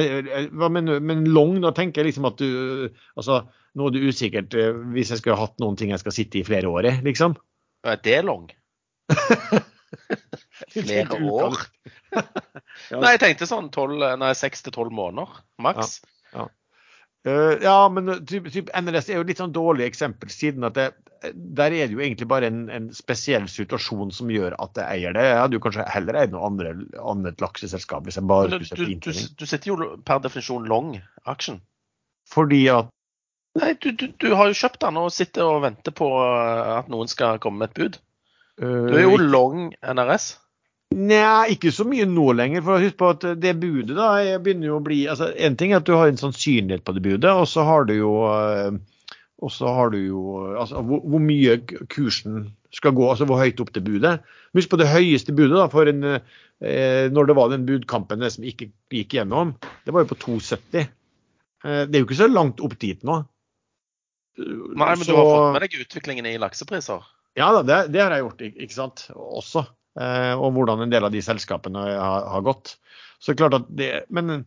mener 0.53 1.01
du? 1.01 1.09
men 1.09 1.25
long, 1.33 1.57
da 1.65 1.73
tenker 1.73 2.03
jeg 2.03 2.11
liksom 2.11 2.29
at 2.29 2.41
du 2.41 2.91
Altså, 3.15 3.45
nå 3.79 3.89
er 3.89 3.95
det 3.95 4.05
usikkert 4.05 4.57
hvis 4.93 5.15
jeg 5.15 5.23
skulle 5.23 5.41
hatt 5.41 5.57
noen 5.63 5.81
ting 5.81 5.95
jeg 5.95 6.05
skal 6.05 6.17
sitte 6.19 6.43
i 6.43 6.45
flere 6.45 6.69
år 6.69 6.91
i, 6.91 6.97
liksom. 7.09 7.41
Er 7.89 7.97
det 8.05 8.21
long? 8.29 8.51
Flere 10.73 11.21
år? 11.33 11.61
Ja. 12.93 12.99
Nei, 13.01 13.15
jeg 13.15 13.21
tenkte 13.23 13.47
sånn 13.49 13.71
12, 13.73 13.95
nei, 14.21 14.33
6 14.37 14.63
til 14.67 14.73
12 14.75 14.91
måneder 14.97 15.31
maks. 15.65 15.95
Eh, 17.25 17.55
ja, 17.63 17.77
men 17.89 18.11
typ, 18.27 18.49
typ 18.53 18.69
NRS 18.75 19.09
er 19.13 19.21
jo 19.21 19.25
litt 19.29 19.39
sånn 19.41 19.53
dårlig 19.55 19.85
eksempel, 19.87 20.29
siden 20.33 20.67
at 20.67 20.75
det, 20.75 20.87
der 21.33 21.71
er 21.77 21.87
det 21.87 21.95
jo 21.95 22.03
egentlig 22.03 22.27
bare 22.29 22.49
en, 22.51 22.65
en 22.75 22.89
spesiell 22.97 23.47
situasjon 23.49 24.11
som 24.13 24.33
gjør 24.35 24.57
at 24.61 24.81
jeg 24.81 24.99
eier 24.99 25.15
det. 25.17 25.23
Jeg 25.29 25.39
hadde 25.45 25.57
jo 25.57 25.63
kanskje 25.63 25.87
heller 25.95 26.19
eid 26.19 26.35
noe 26.35 26.49
andre, 26.49 26.75
annet 26.99 27.45
lakseselskap 27.45 28.09
hvis 28.09 28.19
jeg 28.19 28.27
bare 28.33 28.51
Du, 28.59 28.67
skulle 28.67 28.89
du, 28.99 29.09
du, 29.13 29.23
du 29.39 29.47
sitter 29.47 29.71
jo 29.71 29.79
per 30.05 30.21
definisjon 30.27 30.67
long 30.69 30.97
action. 31.25 31.63
Fordi 32.33 32.65
at 32.75 32.91
Nei, 33.61 33.75
du, 33.85 33.91
du, 33.93 34.07
du 34.17 34.31
har 34.35 34.49
jo 34.49 34.57
kjøpt 34.57 34.81
den 34.83 34.97
og 34.97 35.11
sitter 35.13 35.45
og 35.45 35.63
venter 35.67 35.93
på 35.95 36.09
eh, 36.19 36.77
at 36.81 36.89
noen 36.93 37.11
skal 37.13 37.39
komme 37.41 37.63
med 37.63 37.71
et 37.71 37.79
bud. 37.79 37.99
eh, 38.59 38.87
Du 38.91 38.97
er 38.97 39.05
jo 39.07 39.19
long 39.21 39.71
NRS. 39.85 40.33
Nei, 40.93 41.55
ikke 41.55 41.71
så 41.73 41.85
mye 41.89 42.05
nå 42.09 42.25
lenger. 42.37 42.63
For 42.67 42.83
husk 42.83 42.97
på 43.01 43.11
at 43.15 43.27
det 43.41 43.53
budet 43.63 43.97
da 43.97 44.11
begynner 44.43 44.69
jo 44.73 44.79
å 44.81 44.85
bli 44.85 45.03
altså 45.09 45.31
En 45.37 45.57
ting 45.57 45.73
er 45.73 45.81
at 45.81 45.87
du 45.89 45.95
har 45.97 46.11
en 46.11 46.21
sannsynlighet 46.21 46.85
på 46.85 46.95
det 46.97 47.03
budet, 47.05 47.31
og 47.33 47.47
så 47.49 47.65
har 47.69 47.87
du 47.89 47.95
jo 47.97 48.13
eh, 48.29 48.77
og 49.43 49.51
så 49.51 49.73
har 49.75 49.91
du 49.91 49.99
jo 49.99 50.21
altså 50.55 50.83
hvor, 50.87 51.01
hvor 51.03 51.23
mye 51.23 51.57
kursen 51.91 52.53
skal 52.73 52.95
gå, 52.97 53.09
altså 53.11 53.27
hvor 53.29 53.41
høyt 53.43 53.59
opp 53.61 53.73
det 53.75 53.83
budet. 53.85 54.21
Husk 54.57 54.71
på 54.73 54.79
det 54.81 54.87
høyeste 54.93 55.35
budet 55.37 55.59
da, 55.59 55.67
for 55.73 55.91
en, 55.91 56.05
eh, 56.15 57.09
når 57.13 57.29
det 57.29 57.37
var 57.37 57.51
den 57.53 57.67
budkampen 57.69 58.23
som 58.31 58.47
ikke 58.47 58.71
gikk 58.95 59.17
gjennom. 59.19 59.57
Det 59.85 59.93
var 59.93 60.05
jo 60.07 60.13
på 60.15 60.21
2,70. 60.23 60.87
Eh, 61.67 61.83
det 61.91 61.99
er 61.99 62.01
jo 62.05 62.07
ikke 62.07 62.21
så 62.23 62.31
langt 62.31 62.63
opp 62.65 62.79
dit 62.81 63.03
nå. 63.05 63.19
Nei, 64.39 64.95
men 64.95 65.03
Så- 65.05 65.11
du 65.11 65.17
har 65.19 65.27
fått 65.29 65.53
med 65.59 65.67
deg 65.67 65.75
utviklingen 65.83 66.27
i 66.31 66.39
laksepriser. 66.41 67.03
Ja 67.37 67.51
da, 67.53 67.63
det, 67.67 67.93
det 67.93 68.01
har 68.01 68.15
jeg 68.15 68.25
gjort, 68.25 68.47
ikke 68.47 68.77
sant. 68.79 69.07
Også. 69.17 69.67
Eh, 70.01 70.33
og 70.39 70.55
hvordan 70.57 70.85
en 70.85 70.93
del 70.93 71.05
av 71.05 71.13
de 71.13 71.21
selskapene 71.25 71.83
har, 71.85 72.27
har 72.33 72.45
gått. 72.47 72.77
Så 73.23 73.37
klart 73.39 73.59
at 73.59 73.69
det, 73.69 73.91
Men 74.11 74.45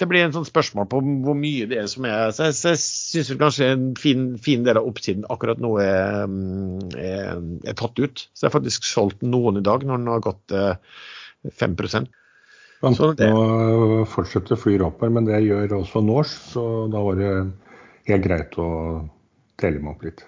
det 0.00 0.08
blir 0.10 0.24
en 0.24 0.34
sånn 0.34 0.46
spørsmål 0.48 0.88
på 0.90 1.00
hvor 1.22 1.36
mye 1.38 1.68
det 1.70 1.78
er 1.78 1.86
som 1.90 2.06
er 2.08 2.32
Så 2.34 2.48
jeg, 2.48 2.56
så 2.58 2.72
jeg 2.72 2.80
syns 2.82 3.30
kanskje 3.38 3.68
en 3.70 3.86
fin, 3.98 4.24
fin 4.42 4.64
del 4.66 4.80
av 4.80 4.88
oppsiden 4.90 5.26
akkurat 5.30 5.62
nå 5.62 5.76
er, 5.82 6.24
mm, 6.26 6.96
er, 6.98 7.30
er 7.70 7.78
tatt 7.78 8.00
ut. 8.02 8.26
Så 8.34 8.44
jeg 8.44 8.50
har 8.50 8.56
faktisk 8.58 8.88
solgt 8.88 9.22
noen 9.22 9.62
i 9.62 9.64
dag 9.64 9.86
når 9.86 10.02
den 10.02 10.10
har 10.10 10.24
gått 10.26 10.54
eh, 10.54 10.74
5 11.62 11.76
Men 12.82 12.94
Så 12.94 13.14
det- 13.14 13.30
Nå 13.30 14.04
fortsetter 14.10 14.58
Flyr 14.58 14.82
opp 14.82 15.00
her, 15.00 15.10
men 15.14 15.24
det 15.24 15.44
gjør 15.44 15.78
også 15.78 16.02
Norse, 16.04 16.50
så 16.52 16.90
da 16.90 17.00
var 17.00 17.14
det 17.20 17.30
helt 18.10 18.24
greit 18.26 18.58
å 18.58 19.08
telle 19.56 19.80
meg 19.80 19.94
opp 19.94 20.04
litt. 20.04 20.24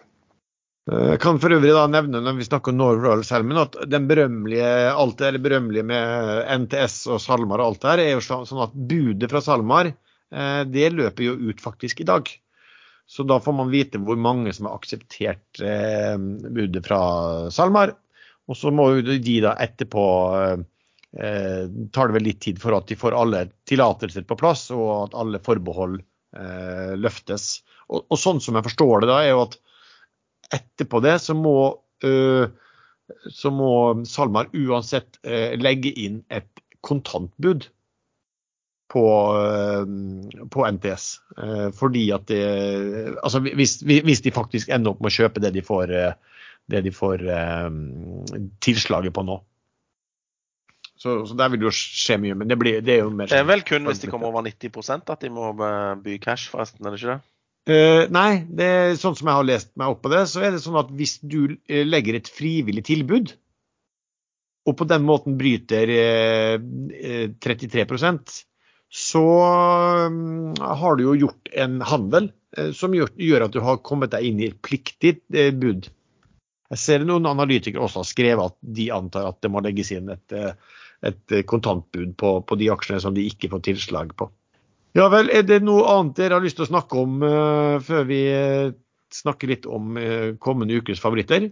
Eh, 0.87 1.11
Jeg 1.13 1.21
kan 1.23 1.41
for 1.43 1.55
øvrig 1.55 1.75
da 1.75 1.87
nevne 1.91 2.23
når 2.23 2.39
vi 2.39 2.47
snakker 2.47 2.75
om 2.75 3.03
Royal 3.03 3.25
Salmon, 3.27 3.59
at 3.65 3.77
den 3.91 4.07
berømmelige, 4.11 4.71
alt 4.93 5.19
det 5.19 5.29
eller 5.33 5.43
berømmelige 5.43 5.87
med 5.87 6.47
NTS 6.63 7.07
og 7.11 7.23
SalMar 7.23 7.63
og 7.63 7.73
alt 7.73 7.83
det 7.83 7.93
her, 7.93 8.03
er 8.05 8.13
jo 8.15 8.43
sånn 8.47 8.65
at 8.67 8.75
budet 8.75 9.31
fra 9.33 9.43
SalMar 9.43 9.91
eh, 9.91 10.63
det 10.71 10.93
løper 10.95 11.27
jo 11.27 11.37
ut 11.51 11.63
faktisk 11.63 12.03
i 12.05 12.09
dag. 12.13 12.31
Så 13.07 13.23
da 13.23 13.39
får 13.39 13.55
man 13.55 13.71
vite 13.71 14.01
hvor 14.03 14.19
mange 14.19 14.51
som 14.55 14.67
har 14.67 14.79
akseptert 14.81 15.61
eh, 15.63 16.17
budet 16.19 16.83
fra 16.87 17.01
SalMar. 17.55 17.95
Og 18.47 18.59
så 18.59 18.71
må 18.75 18.89
jo 18.95 19.19
de 19.19 19.37
da 19.43 19.57
etterpå 19.63 20.07
eh, 20.39 21.63
tar 21.95 22.11
det 22.11 22.17
vel 22.17 22.27
litt 22.27 22.43
tid 22.43 22.59
for 22.63 22.75
at 22.79 22.87
de 22.91 22.99
får 22.99 23.15
alle 23.15 23.45
tillatelser 23.67 24.27
på 24.27 24.39
plass, 24.39 24.69
og 24.75 24.91
at 25.05 25.17
alle 25.19 25.43
forbehold 25.43 25.99
eh, 25.99 26.95
løftes. 26.99 27.61
Og, 27.91 28.07
og 28.11 28.19
sånn 28.19 28.43
som 28.43 28.59
jeg 28.59 28.67
forstår 28.67 29.03
det 29.03 29.11
da, 29.11 29.23
er 29.23 29.35
jo 29.35 29.45
at 29.47 29.59
etterpå 30.55 31.01
det 31.05 31.17
så 31.23 31.35
må, 31.35 31.57
øh, 32.05 32.49
så 33.31 33.51
må 33.55 33.71
SalMar 34.07 34.51
uansett 34.55 35.19
øh, 35.25 35.57
legge 35.61 35.93
inn 35.93 36.23
et 36.31 36.49
kontantbud 36.87 37.69
på, 38.93 39.05
øh, 39.41 40.47
på 40.51 40.67
NTS. 40.71 41.09
Eh, 41.39 41.69
fordi 41.75 42.11
at 42.15 42.29
det 42.29 42.43
Altså 43.23 43.41
hvis, 43.41 43.81
hvis 43.83 44.21
de 44.23 44.31
faktisk 44.31 44.69
ender 44.71 44.95
opp 44.95 45.01
med 45.03 45.11
å 45.11 45.17
kjøpe 45.19 45.43
det 45.43 45.55
de 45.57 45.63
får, 45.67 45.93
det 46.71 46.85
de 46.85 46.93
får 46.95 47.27
tilslaget 48.61 49.15
på 49.15 49.23
nå. 49.27 49.41
Så, 50.97 51.27
så 51.29 51.35
der 51.37 51.51
vil 51.53 51.61
det 51.61 51.69
jo 51.69 51.75
skje 51.77 52.17
mye. 52.23 52.35
Men 52.39 52.49
det, 52.49 52.57
blir, 52.59 52.81
det 52.85 52.95
er 52.95 53.03
jo 53.05 53.11
mer 53.13 53.29
Det 53.29 53.37
er 53.37 53.43
sånn- 53.45 53.51
vel 53.53 53.65
kun 53.69 53.89
hvis 53.91 54.01
de 54.03 54.09
kommer 54.11 54.31
over 54.33 54.47
90% 54.47 55.13
at 55.13 55.21
de 55.25 55.31
må 55.33 55.51
eh, 55.53 55.95
by 56.03 56.17
cash, 56.23 56.49
forresten, 56.51 56.87
er 56.87 56.95
det 56.95 57.03
ikke 57.03 57.17
det? 57.17 57.21
Eh, 57.67 58.05
nei, 58.15 58.45
det 58.47 58.99
sånn 59.01 59.17
som 59.19 59.27
jeg 59.27 59.41
har 59.41 59.47
lest 59.47 59.73
meg 59.75 59.91
opp 59.91 60.05
på 60.05 60.13
det, 60.13 60.23
så 60.31 60.45
er 60.47 60.53
det 60.55 60.63
sånn 60.63 60.79
at 60.79 60.93
hvis 60.95 61.17
du 61.27 61.57
eh, 61.67 61.83
legger 61.83 62.19
et 62.19 62.31
frivillig 62.31 62.85
tilbud, 62.87 63.33
og 64.67 64.77
på 64.79 64.87
den 64.91 65.05
måten 65.07 65.37
bryter 65.39 65.91
uh, 65.95 66.55
uh, 66.59 67.27
33% 67.39 68.33
så 68.91 69.23
um, 70.11 70.55
har 70.59 70.97
du 70.99 71.05
jo 71.05 71.15
gjort 71.21 71.51
en 71.55 71.77
handel 71.87 72.29
eh, 72.57 72.73
som 72.75 72.95
gjør, 72.95 73.13
gjør 73.19 73.45
at 73.47 73.55
du 73.55 73.61
har 73.63 73.83
kommet 73.87 74.11
deg 74.15 74.27
inn 74.27 74.41
i 74.41 74.49
et 74.51 74.59
pliktig 74.63 75.17
bud. 75.59 75.87
Jeg 76.71 76.83
ser 76.83 77.07
noen 77.07 77.29
analytikere 77.31 77.83
også 77.83 78.03
har 78.03 78.09
skrevet 78.09 78.51
at 78.51 78.59
de 78.79 78.89
antar 78.95 79.29
at 79.29 79.39
det 79.43 79.51
må 79.55 79.63
legges 79.63 79.93
inn 79.95 80.11
et, 80.15 80.35
et 81.07 81.37
kontantbud 81.51 82.17
på, 82.19 82.33
på 82.47 82.59
de 82.59 82.71
aksjene 82.75 83.03
som 83.03 83.15
de 83.15 83.27
ikke 83.27 83.51
får 83.53 83.63
tilslag 83.69 84.15
på. 84.19 84.31
Ja 84.97 85.11
vel, 85.13 85.29
er 85.29 85.45
det 85.45 85.61
noe 85.61 85.85
annet 85.93 86.17
dere 86.17 86.39
har 86.39 86.45
lyst 86.45 86.57
til 86.57 86.65
å 86.65 86.71
snakke 86.71 86.97
om 87.03 87.21
uh, 87.21 87.77
før 87.85 88.07
vi 88.09 88.21
eh, 88.33 88.75
snakker 89.13 89.51
litt 89.51 89.67
om 89.69 89.99
uh, 90.01 90.33
kommende 90.41 90.79
ukes 90.81 91.03
favoritter? 91.03 91.51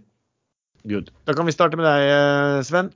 Good. 0.85 1.11
Da 1.29 1.35
kan 1.37 1.45
vi 1.45 1.53
starte 1.53 1.77
med 1.77 1.85
deg, 1.85 2.65
Sven. 2.65 2.89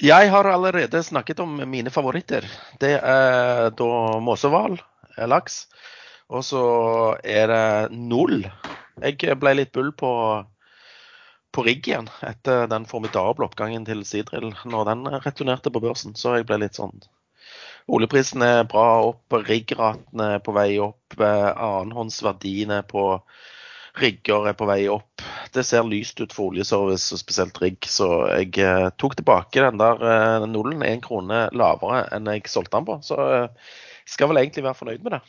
Jeg 0.00 0.30
har 0.32 0.48
allerede 0.48 1.02
snakket 1.04 1.40
om 1.44 1.58
mine 1.68 1.90
favoritter. 1.92 2.46
Det 2.80 2.94
er 2.96 3.70
da 3.76 3.90
måsehval, 4.24 4.78
eh, 5.18 5.26
laks. 5.28 5.66
Og 6.32 6.44
så 6.46 6.62
er 7.22 7.50
det 7.50 7.92
null. 7.92 8.46
Jeg 9.02 9.36
ble 9.38 9.54
litt 9.58 9.72
bull 9.72 9.90
på, 9.92 10.12
på 11.52 11.64
rigg 11.66 11.90
igjen 11.90 12.08
etter 12.24 12.64
den 12.72 12.86
formidable 12.88 13.44
oppgangen 13.44 13.84
til 13.84 14.06
Sidril 14.08 14.54
når 14.64 14.88
den 14.88 15.04
returnerte 15.26 15.74
på 15.74 15.82
børsen. 15.84 16.16
Så 16.16 16.38
jeg 16.38 16.48
ble 16.48 16.62
litt 16.64 16.78
sånn 16.80 17.02
Oljeprisen 17.90 18.44
er 18.46 18.62
bra 18.70 18.86
opp, 19.08 19.34
riggraten 19.48 20.20
er 20.22 20.38
på 20.44 20.54
vei 20.54 20.76
opp, 20.82 21.18
eh, 21.18 21.48
annenhåndsverdiene 21.50 22.82
på 22.86 23.06
rigger 24.00 24.48
er 24.48 24.56
på 24.56 24.66
vei 24.68 24.86
opp. 24.88 25.22
Det 25.52 25.64
ser 25.66 25.84
lyst 25.88 26.20
ut 26.22 26.32
for 26.32 26.52
oljeservice, 26.52 27.12
og 27.12 27.20
spesielt 27.20 27.58
rigg, 27.60 27.84
så 27.88 28.08
jeg 28.32 28.56
eh, 28.64 28.88
tok 29.00 29.16
tilbake 29.18 29.64
den 29.64 29.80
der 29.80 30.04
eh, 30.08 30.46
nullen 30.48 30.84
én 30.86 31.02
krone 31.04 31.44
lavere 31.52 32.06
enn 32.16 32.30
jeg 32.32 32.48
solgte 32.50 32.78
den 32.78 32.88
på. 32.88 32.98
Så 33.04 33.18
eh, 33.20 33.72
skal 34.08 34.30
vel 34.32 34.42
egentlig 34.42 34.64
være 34.64 34.80
fornøyd 34.80 35.04
med 35.04 35.18
det. 35.18 35.22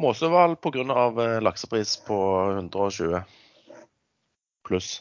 Måsøval 0.00 0.56
pga. 0.60 0.84
Eh, 0.84 1.38
laksepris 1.44 1.96
på 2.06 2.18
120 2.58 3.22
pluss. 4.68 5.00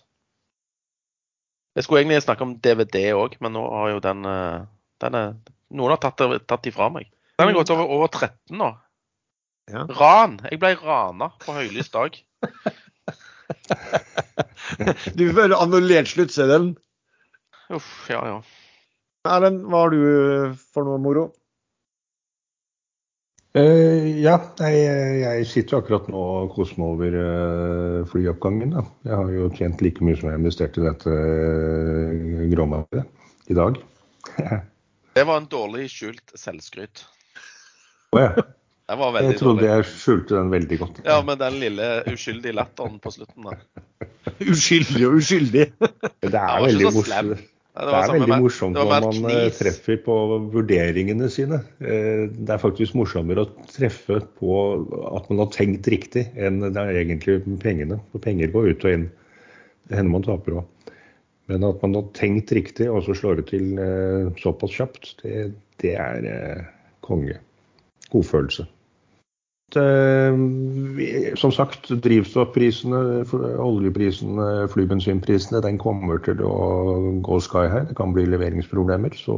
Jeg 1.75 1.85
skulle 1.85 2.01
egentlig 2.01 2.23
snakke 2.23 2.43
om 2.43 2.57
DVD 2.57 3.11
òg, 3.15 3.37
men 3.43 3.53
nå 3.55 3.61
har 3.71 3.91
jo 3.93 3.99
den, 4.03 4.25
den 4.99 5.15
er, 5.15 5.35
Noen 5.77 5.93
har 5.93 6.01
tatt, 6.01 6.21
tatt 6.49 6.65
de 6.65 6.73
fra 6.73 6.89
meg. 6.93 7.09
Den 7.39 7.51
har 7.51 7.57
gått 7.61 7.71
over, 7.73 7.89
over 7.95 8.09
13 8.11 8.57
nå. 8.59 8.69
Ja. 9.69 9.85
Ran. 9.99 10.39
Jeg 10.49 10.59
ble 10.61 10.73
rana 10.81 11.29
på 11.43 11.55
høylys 11.57 11.91
dag. 11.93 12.17
Du 15.17 15.23
føler 15.33 15.57
annullert 15.57 16.09
sluttseddelen. 16.11 16.75
Uff, 17.73 17.89
ja 18.11 18.21
ja. 18.27 18.37
Erlend, 19.29 19.65
hva 19.67 19.83
har 19.83 19.93
du 19.93 20.01
for 20.73 20.87
noe 20.87 21.01
moro? 21.01 21.25
Uh, 23.57 24.05
ja, 24.21 24.35
jeg, 24.61 25.21
jeg, 25.23 25.45
sitter 25.49 25.75
jo 25.75 25.79
akkurat 25.81 26.09
nå 26.13 26.19
og 26.21 26.51
koser 26.53 26.77
meg 26.79 26.91
over 26.93 27.17
uh, 27.17 28.07
flyoppgangen. 28.11 28.75
Da. 28.77 28.85
Jeg 29.09 29.17
har 29.17 29.31
jo 29.33 29.49
tjent 29.57 29.81
like 29.83 30.05
mye 30.05 30.19
som 30.19 30.29
jeg 30.29 30.41
investerte 30.41 30.81
i 30.81 30.85
dette 30.85 31.15
uh, 31.15 32.45
gråmarkedet 32.53 33.05
i 33.49 33.57
dag. 33.57 33.81
det 35.19 35.25
var 35.27 35.41
en 35.41 35.49
dårlig 35.51 35.89
skjult 35.91 36.31
selvskryt. 36.39 37.03
Oh, 38.15 38.21
ja. 38.23 38.29
jeg 38.87 39.35
trodde 39.35 39.59
dårlig. 39.59 39.67
jeg 39.67 39.87
skjulte 39.91 40.37
den 40.37 40.51
veldig 40.53 40.77
godt. 40.79 41.01
Ja, 41.03 41.17
med 41.27 41.41
den 41.41 41.57
lille 41.59 41.89
uskyldige 42.07 42.55
latteren 42.55 42.95
på 43.03 43.11
slutten 43.11 43.49
Da. 43.49 43.57
uskyldig 44.53 45.03
og 45.09 45.17
uskyldig. 45.19 45.65
det 46.23 46.31
er 46.31 46.63
veldig 46.63 46.93
morsomt. 46.95 47.35
Det, 47.79 47.83
det, 47.85 47.99
er 47.99 48.13
veldig 48.15 48.39
morsomt 48.45 48.79
når 48.79 48.89
man 48.93 49.19
knis. 49.19 49.59
treffer 49.59 49.99
på 50.07 50.15
vurderingene 50.55 51.29
sine. 51.31 51.61
Eh, 51.83 52.25
det 52.31 52.55
er 52.55 52.63
faktisk 52.63 52.95
morsommere 52.97 53.43
å 53.43 53.67
treffe 53.75 54.21
på 54.39 54.55
at 55.11 55.27
man 55.29 55.43
har 55.43 55.51
tenkt 55.53 55.91
riktig, 55.91 56.29
enn 56.39 56.63
det 56.63 56.79
er 56.79 57.03
egentlig 57.03 57.41
pengene. 57.59 57.99
For 58.13 58.23
penger 58.23 58.55
går 58.55 58.71
ut 58.71 58.87
og 58.87 58.95
inn. 58.95 59.09
Det 59.89 59.99
hender 59.99 60.15
man 60.15 60.27
taper 60.31 60.61
òg. 60.61 60.67
Men 61.49 61.65
at 61.65 61.81
man 61.81 61.97
har 61.97 62.09
tenkt 62.17 62.51
riktig 62.53 62.89
og 62.91 63.03
så 63.05 63.15
slår 63.17 63.39
det 63.39 63.47
til 63.51 63.79
eh, 63.81 64.29
såpass 64.41 64.75
kjapt, 64.77 65.15
det, 65.23 65.49
det 65.81 65.95
er 65.97 66.67
konge. 67.05 67.39
Godfølelse. 68.09 68.67
Eh, 69.77 70.33
som 71.37 71.51
sagt, 71.53 71.91
drivstoffprisene, 72.03 73.01
oljeprisene, 73.61 74.67
flybensinprisene, 74.73 75.61
den 75.65 75.77
kommer 75.81 76.21
til 76.25 76.41
å 76.45 76.55
gå 77.25 77.39
sky 77.43 77.67
high. 77.69 77.85
Det 77.89 77.97
kan 77.99 78.15
bli 78.15 78.25
leveringsproblemer. 78.29 79.13
Så 79.17 79.37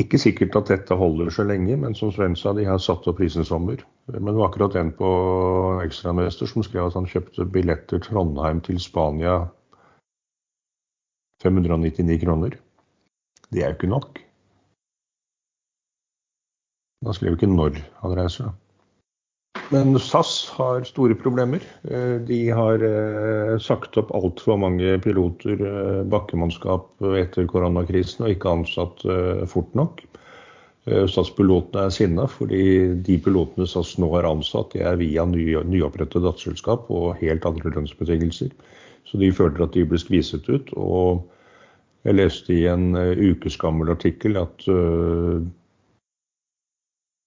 ikke 0.00 0.18
sikkert 0.18 0.56
at 0.58 0.72
dette 0.72 0.98
holder 0.98 1.30
så 1.30 1.46
lenge, 1.46 1.76
men 1.80 1.94
som 1.96 2.12
Sven 2.12 2.36
sa, 2.36 2.52
de 2.52 2.66
har 2.66 2.80
satt 2.82 3.06
opp 3.08 3.20
prisen 3.20 3.46
sommer. 3.46 3.84
Men 4.10 4.32
det 4.32 4.38
var 4.40 4.50
akkurat 4.50 4.76
en 4.76 4.92
på 4.92 5.10
Ekstramester 5.84 6.50
som 6.50 6.64
skrev 6.66 6.90
at 6.90 6.96
han 6.98 7.08
kjøpte 7.08 7.46
billetter 7.54 8.02
Trondheim 8.04 8.60
til 8.66 8.80
Spania 8.82 9.44
599 11.44 12.20
kroner. 12.24 12.58
Det 13.52 13.62
er 13.62 13.72
jo 13.72 13.78
ikke 13.78 13.92
nok. 13.92 14.20
Da 17.04 17.12
skrev 17.12 17.36
ikke 17.36 17.50
når 17.52 17.78
han 18.00 18.16
reiser. 18.16 18.52
Men 19.72 19.96
SAS 20.00 20.32
har 20.52 20.84
store 20.84 21.16
problemer. 21.16 21.62
Eh, 21.88 22.16
de 22.28 22.40
har 22.52 22.82
eh, 22.84 23.54
sagt 23.62 23.96
opp 24.00 24.12
altfor 24.16 24.58
mange 24.60 24.96
piloter, 25.04 25.56
eh, 25.56 26.00
bakkemannskap, 26.10 26.90
etter 27.20 27.48
koronakrisen 27.50 28.26
og 28.26 28.34
ikke 28.34 28.52
ansatt 28.58 29.06
fort 29.50 29.72
nok. 29.78 30.04
SAS-pilotene 30.84 31.86
er 31.86 31.92
sinna 31.96 32.26
fordi 32.28 32.64
de 33.06 33.14
pilotene 33.24 33.64
SAS 33.64 33.94
nå 33.96 34.10
har 34.12 34.26
ansatt, 34.28 34.74
de 34.74 34.82
er 34.84 34.98
via 35.00 35.24
ny, 35.24 35.46
nyopprettet 35.64 36.20
datterselskap 36.20 36.90
og 36.92 37.14
helt 37.22 37.46
andre 37.48 37.72
lønnsbetingelser. 37.72 38.52
Så 39.04 39.20
de 39.20 39.32
føler 39.34 39.64
at 39.64 39.74
de 39.76 39.84
blir 39.88 40.00
skviset 40.00 40.48
ut. 40.48 40.72
Og 40.76 41.24
jeg 42.04 42.18
leste 42.18 42.54
i 42.54 42.64
en 42.68 42.92
ukes 42.96 43.56
gammel 43.60 43.92
artikkel 43.92 44.36
at 44.40 44.66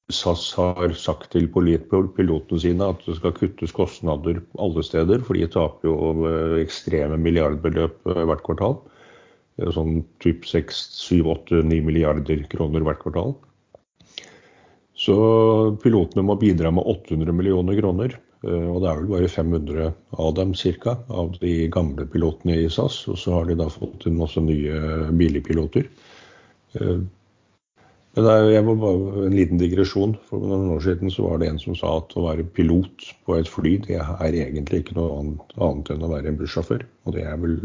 SAS 0.07 0.53
har 0.55 0.93
sagt 0.95 1.33
til 1.33 1.49
pilotene 1.51 2.59
sine 2.63 2.85
at 2.93 3.01
det 3.03 3.17
skal 3.17 3.33
kuttes 3.35 3.73
kostnader 3.75 4.39
alle 4.55 4.83
steder, 4.83 5.19
for 5.19 5.35
de 5.35 5.49
taper 5.51 5.89
jo 5.89 6.27
eh, 6.29 6.61
ekstreme 6.61 7.17
milliardbeløp 7.19 8.07
eh, 8.07 8.21
hvert 8.29 8.43
kvartal. 8.45 8.77
Sånn 9.73 10.05
typ 10.23 10.45
6-7-8-9 10.47 11.81
milliarder 11.83 12.45
kroner 12.47 12.85
hvert 12.87 13.01
kvartal. 13.01 13.33
Så 14.95 15.17
pilotene 15.83 16.23
må 16.23 16.37
bidra 16.39 16.71
med 16.71 16.87
800 16.87 17.35
millioner 17.35 17.75
kroner. 17.81 18.15
Eh, 18.45 18.67
og 18.69 18.81
det 18.83 18.89
er 18.91 19.01
vel 19.01 19.11
bare 19.11 19.31
500 19.31 19.91
av 20.23 20.31
dem 20.37 20.53
ca. 20.53 20.97
av 21.09 21.35
de 21.41 21.53
gamle 21.73 22.07
pilotene 22.11 22.57
i 22.63 22.69
SAS. 22.69 23.03
Og 23.11 23.19
så 23.21 23.35
har 23.37 23.45
de 23.49 23.57
da 23.59 23.69
fått 23.73 24.07
en 24.07 24.17
masse 24.21 24.41
nye 24.41 25.11
billigpiloter. 25.11 25.89
Men 28.17 28.25
er, 28.25 28.47
jeg 28.49 28.65
må 28.65 28.73
bare 28.81 29.25
En 29.27 29.35
liten 29.35 29.59
digresjon. 29.61 30.15
For 30.29 30.41
noen 30.41 30.71
år 30.75 30.81
siden 30.85 31.13
så 31.13 31.27
var 31.27 31.41
det 31.41 31.51
en 31.51 31.61
som 31.61 31.77
sa 31.77 31.97
at 31.99 32.15
å 32.17 32.25
være 32.25 32.47
pilot 32.57 33.11
på 33.25 33.37
et 33.37 33.49
fly, 33.49 33.77
det 33.85 33.99
er 34.01 34.39
egentlig 34.41 34.83
ikke 34.83 34.97
noe 34.97 35.21
annet 35.21 35.93
enn 35.93 36.05
å 36.05 36.11
være 36.11 36.33
en 36.33 36.39
bussjåfør. 36.39 36.85
Og 37.05 37.17
det 37.17 37.25
er 37.25 37.37
vel 37.41 37.59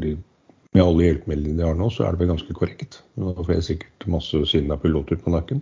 med 0.73 0.85
alle 0.85 1.05
hjelpemidlene 1.05 1.59
de 1.59 1.67
har 1.67 1.77
nå, 1.77 1.89
så 1.93 2.07
er 2.07 2.15
det 2.15 2.23
vel 2.23 2.33
ganske 2.33 2.57
korrekt. 2.57 3.03
Nå 3.21 3.35
får 3.39 3.55
jeg 3.59 3.67
sikkert 3.67 4.07
masse 4.13 4.45
sinna 4.49 4.79
piloter 4.81 5.21
på 5.21 5.33
nakken. 5.35 5.61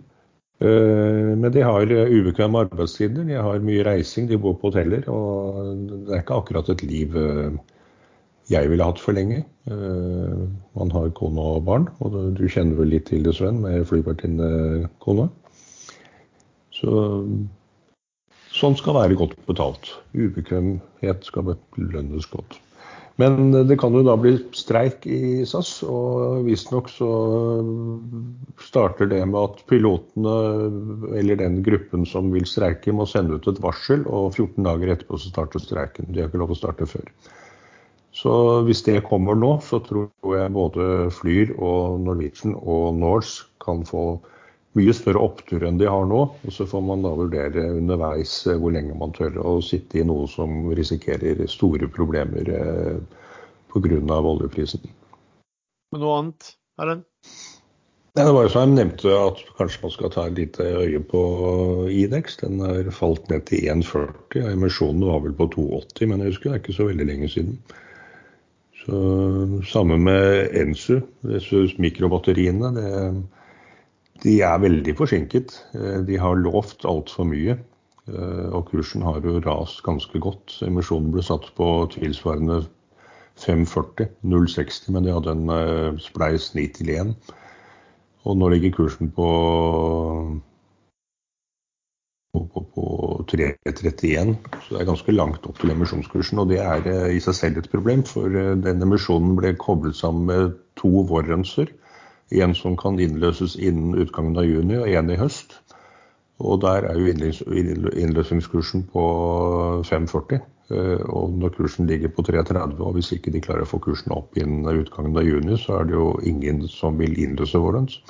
Eh, 0.61 1.31
men 1.33 1.49
de 1.53 1.63
har 1.65 1.89
ubekvemme 1.89 2.65
arbeidstider, 2.67 3.25
de 3.25 3.39
har 3.41 3.63
mye 3.65 3.85
reising, 3.87 4.29
de 4.29 4.37
bor 4.41 4.57
på 4.61 4.69
hoteller. 4.69 5.07
Og 5.09 5.87
det 6.05 6.15
er 6.15 6.23
ikke 6.23 6.41
akkurat 6.41 6.69
et 6.69 6.83
liv 6.85 7.17
eh, 7.17 7.59
jeg 8.51 8.69
ville 8.71 8.85
hatt 8.85 8.99
for 9.01 9.15
lenge. 9.15 9.43
Uh, 9.69 10.47
man 10.75 10.91
har 10.91 11.11
kone 11.15 11.43
og 11.53 11.65
barn, 11.67 11.87
og 12.01 12.15
du 12.37 12.43
kjenner 12.49 12.79
vel 12.79 12.91
litt 12.95 13.07
til 13.11 13.23
det, 13.23 13.35
Sven, 13.37 13.61
med 13.63 13.85
flyvertinnekone. 13.87 15.27
Så 16.75 16.95
sånn 18.51 18.75
skal 18.79 18.97
være 18.97 19.19
godt 19.19 19.37
betalt. 19.47 19.93
Ubekvemhet 20.17 21.27
skal 21.27 21.53
belønnes 21.77 22.27
godt. 22.33 22.57
Men 23.19 23.51
det 23.67 23.75
kan 23.77 23.93
jo 23.93 24.01
da 24.07 24.15
bli 24.17 24.31
streik 24.55 25.03
i 25.05 25.43
SAS, 25.45 25.81
og 25.83 26.45
visstnok 26.47 26.87
så 26.89 27.09
starter 28.63 29.09
det 29.11 29.19
med 29.27 29.37
at 29.41 29.61
pilotene, 29.69 30.37
eller 31.19 31.41
den 31.41 31.59
gruppen 31.65 32.07
som 32.07 32.31
vil 32.33 32.47
streike, 32.49 32.93
må 32.95 33.05
sende 33.09 33.37
ut 33.37 33.49
et 33.51 33.61
varsel, 33.61 34.07
og 34.07 34.31
14 34.37 34.63
dager 34.65 34.95
etterpå 34.95 35.19
så 35.19 35.33
starter 35.33 35.61
streiken. 35.61 36.09
De 36.09 36.23
har 36.23 36.31
ikke 36.31 36.41
lov 36.41 36.55
å 36.55 36.59
starte 36.61 36.87
før. 36.89 37.11
Så 38.15 38.33
hvis 38.67 38.83
det 38.87 39.03
kommer 39.07 39.37
nå, 39.39 39.53
så 39.63 39.79
tror 39.85 40.35
jeg 40.35 40.55
både 40.55 41.11
Flyr 41.15 41.53
og 41.57 42.01
Norwegian 42.03 42.57
og 42.59 42.97
Norse 42.99 43.47
kan 43.63 43.85
få 43.87 44.19
mye 44.77 44.93
større 44.95 45.21
opptur 45.23 45.63
enn 45.67 45.79
de 45.81 45.89
har 45.89 46.07
nå. 46.07 46.21
Og 46.45 46.55
så 46.55 46.67
får 46.69 46.83
man 46.87 47.05
da 47.05 47.13
vurdere 47.17 47.67
underveis 47.75 48.33
eh, 48.47 48.59
hvor 48.59 48.75
lenge 48.75 48.97
man 48.97 49.15
tør 49.17 49.39
å 49.43 49.57
sitte 49.65 50.01
i 50.01 50.07
noe 50.07 50.29
som 50.31 50.71
risikerer 50.77 51.43
store 51.51 51.89
problemer 51.91 52.51
eh, 52.55 52.99
pga. 53.71 54.19
oljeprisen. 54.19 54.85
Men 55.91 56.03
noe 56.03 56.19
annet, 56.19 56.53
Erlend? 56.79 57.07
Det 58.11 58.25
var 58.27 58.43
jo 58.43 58.49
som 58.51 58.65
jeg 58.65 58.75
nevnte 58.75 59.11
at 59.15 59.37
kanskje 59.55 59.85
man 59.85 59.91
skal 59.93 60.09
ta 60.11 60.25
et 60.27 60.35
lite 60.35 60.65
øye 60.67 60.99
på 61.07 61.19
Idex. 61.95 62.41
Den 62.41 62.59
har 62.59 62.89
falt 62.91 63.29
ned 63.31 63.45
til 63.47 63.69
1,40. 63.71 64.49
Emisjonen 64.51 65.05
var 65.07 65.21
vel 65.23 65.35
på 65.37 65.47
2,80, 65.53 66.09
men 66.11 66.19
jeg 66.19 66.33
husker 66.33 66.49
det 66.49 66.57
er 66.57 66.63
ikke 66.63 66.75
så 66.75 66.87
veldig 66.89 67.07
lenge 67.07 67.29
siden. 67.31 67.61
Så 68.81 68.99
Samme 69.69 69.95
med 70.01 70.57
Ensu, 70.59 70.99
disse 71.23 71.63
mikrobatteriene. 71.79 72.73
Det, 72.75 72.89
de 74.23 74.37
er 74.45 74.61
veldig 74.61 74.95
forsinket. 74.97 75.55
Eh, 75.77 75.99
de 76.07 76.19
har 76.21 76.39
lovt 76.39 76.85
altfor 76.89 77.27
mye. 77.29 77.57
Eh, 78.09 78.47
og 78.51 78.67
kursen 78.69 79.05
har 79.05 79.21
jo 79.25 79.39
rast 79.45 79.81
ganske 79.85 80.21
godt. 80.21 80.59
Emisjonen 80.67 81.11
ble 81.13 81.25
satt 81.25 81.49
på 81.57 81.71
tilsvarende 81.95 82.61
540, 83.41 84.11
060, 84.21 84.91
men 84.93 85.07
de 85.07 85.15
hadde 85.15 85.33
en 85.33 85.55
eh, 85.55 85.99
spleis 86.03 86.51
9 86.57 86.67
til 86.77 86.93
1. 86.93 87.11
Og 88.29 88.37
nå 88.37 88.51
ligger 88.53 88.75
kursen 88.77 89.09
på 89.15 89.27
på, 92.31 92.45
på, 92.53 92.61
på 92.75 92.83
3,31. 93.27 94.35
Så 94.61 94.75
det 94.75 94.83
er 94.83 94.87
ganske 94.87 95.15
langt 95.15 95.47
opp 95.49 95.57
til 95.59 95.73
emisjonskursen. 95.73 96.39
Og 96.39 96.53
det 96.53 96.61
er 96.63 96.85
i 97.11 97.19
seg 97.23 97.35
selv 97.35 97.59
et 97.59 97.71
problem, 97.73 98.05
for 98.07 98.29
den 98.31 98.85
emisjonen 98.85 99.33
ble 99.39 99.51
koblet 99.59 99.97
sammen 99.97 100.29
med 100.29 100.53
to 100.79 101.01
warrancer. 101.09 101.73
En 102.31 102.55
som 102.55 102.77
kan 102.79 102.99
innløses 102.99 103.57
innen 103.59 103.97
utgangen 103.99 104.37
av 104.39 104.47
juni, 104.47 104.77
og 104.79 104.87
en 104.87 105.11
i 105.11 105.19
høst. 105.19 105.57
Og 106.41 106.61
der 106.63 106.87
er 106.89 106.97
jo 106.97 107.11
innløsningskursen 107.11 108.87
på 108.93 109.03
5,40. 109.85 110.41
Eh, 110.71 111.03
og 111.11 111.35
når 111.41 111.53
kursen 111.57 111.89
ligger 111.89 112.11
på 112.15 112.23
3,30, 112.27 112.79
og 112.79 112.95
hvis 112.95 113.11
ikke 113.15 113.33
de 113.33 113.43
klarer 113.43 113.65
å 113.65 113.69
få 113.69 113.81
kursen 113.83 114.13
opp 114.15 114.37
innen 114.39 114.81
utgangen 114.81 115.17
av 115.17 115.27
juni, 115.27 115.57
så 115.59 115.81
er 115.81 115.89
det 115.89 115.97
jo 115.97 116.13
ingen 116.27 116.63
som 116.71 116.99
vil 117.01 117.17
innløse 117.19 117.59
vårens, 117.61 118.01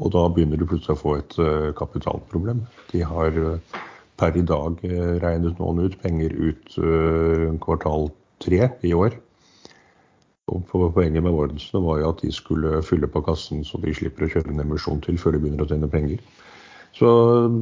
Og 0.00 0.12
da 0.14 0.20
begynner 0.32 0.56
de 0.56 0.64
plutselig 0.64 0.94
å 0.96 1.00
få 1.00 1.10
et 1.18 1.34
uh, 1.36 1.72
kapitalproblem. 1.76 2.62
De 2.88 3.02
har 3.04 3.34
uh, 3.36 3.80
per 4.16 4.36
i 4.36 4.44
dag 4.48 4.78
regnet 5.20 5.58
noen 5.60 5.82
ut 5.84 5.98
penger 6.00 6.32
ut 6.32 6.78
kvartal 7.60 8.08
tre 8.40 8.70
i 8.80 8.94
år. 8.96 9.18
Og 10.50 10.66
Poenget 10.70 11.22
med 11.22 11.30
ordensene 11.30 11.82
var 11.84 12.00
jo 12.00 12.12
at 12.12 12.22
de 12.24 12.32
skulle 12.34 12.82
fylle 12.82 13.08
på 13.10 13.22
kassen 13.26 13.64
så 13.64 13.78
de 13.82 13.94
slipper 13.94 14.26
å 14.26 14.30
kjøre 14.32 14.50
en 14.52 14.62
emisjon 14.64 15.02
til 15.04 15.18
før 15.20 15.36
de 15.36 15.42
begynner 15.44 15.66
å 15.66 15.70
tjene 15.70 15.90
penger. 15.90 16.22
Så 16.98 17.08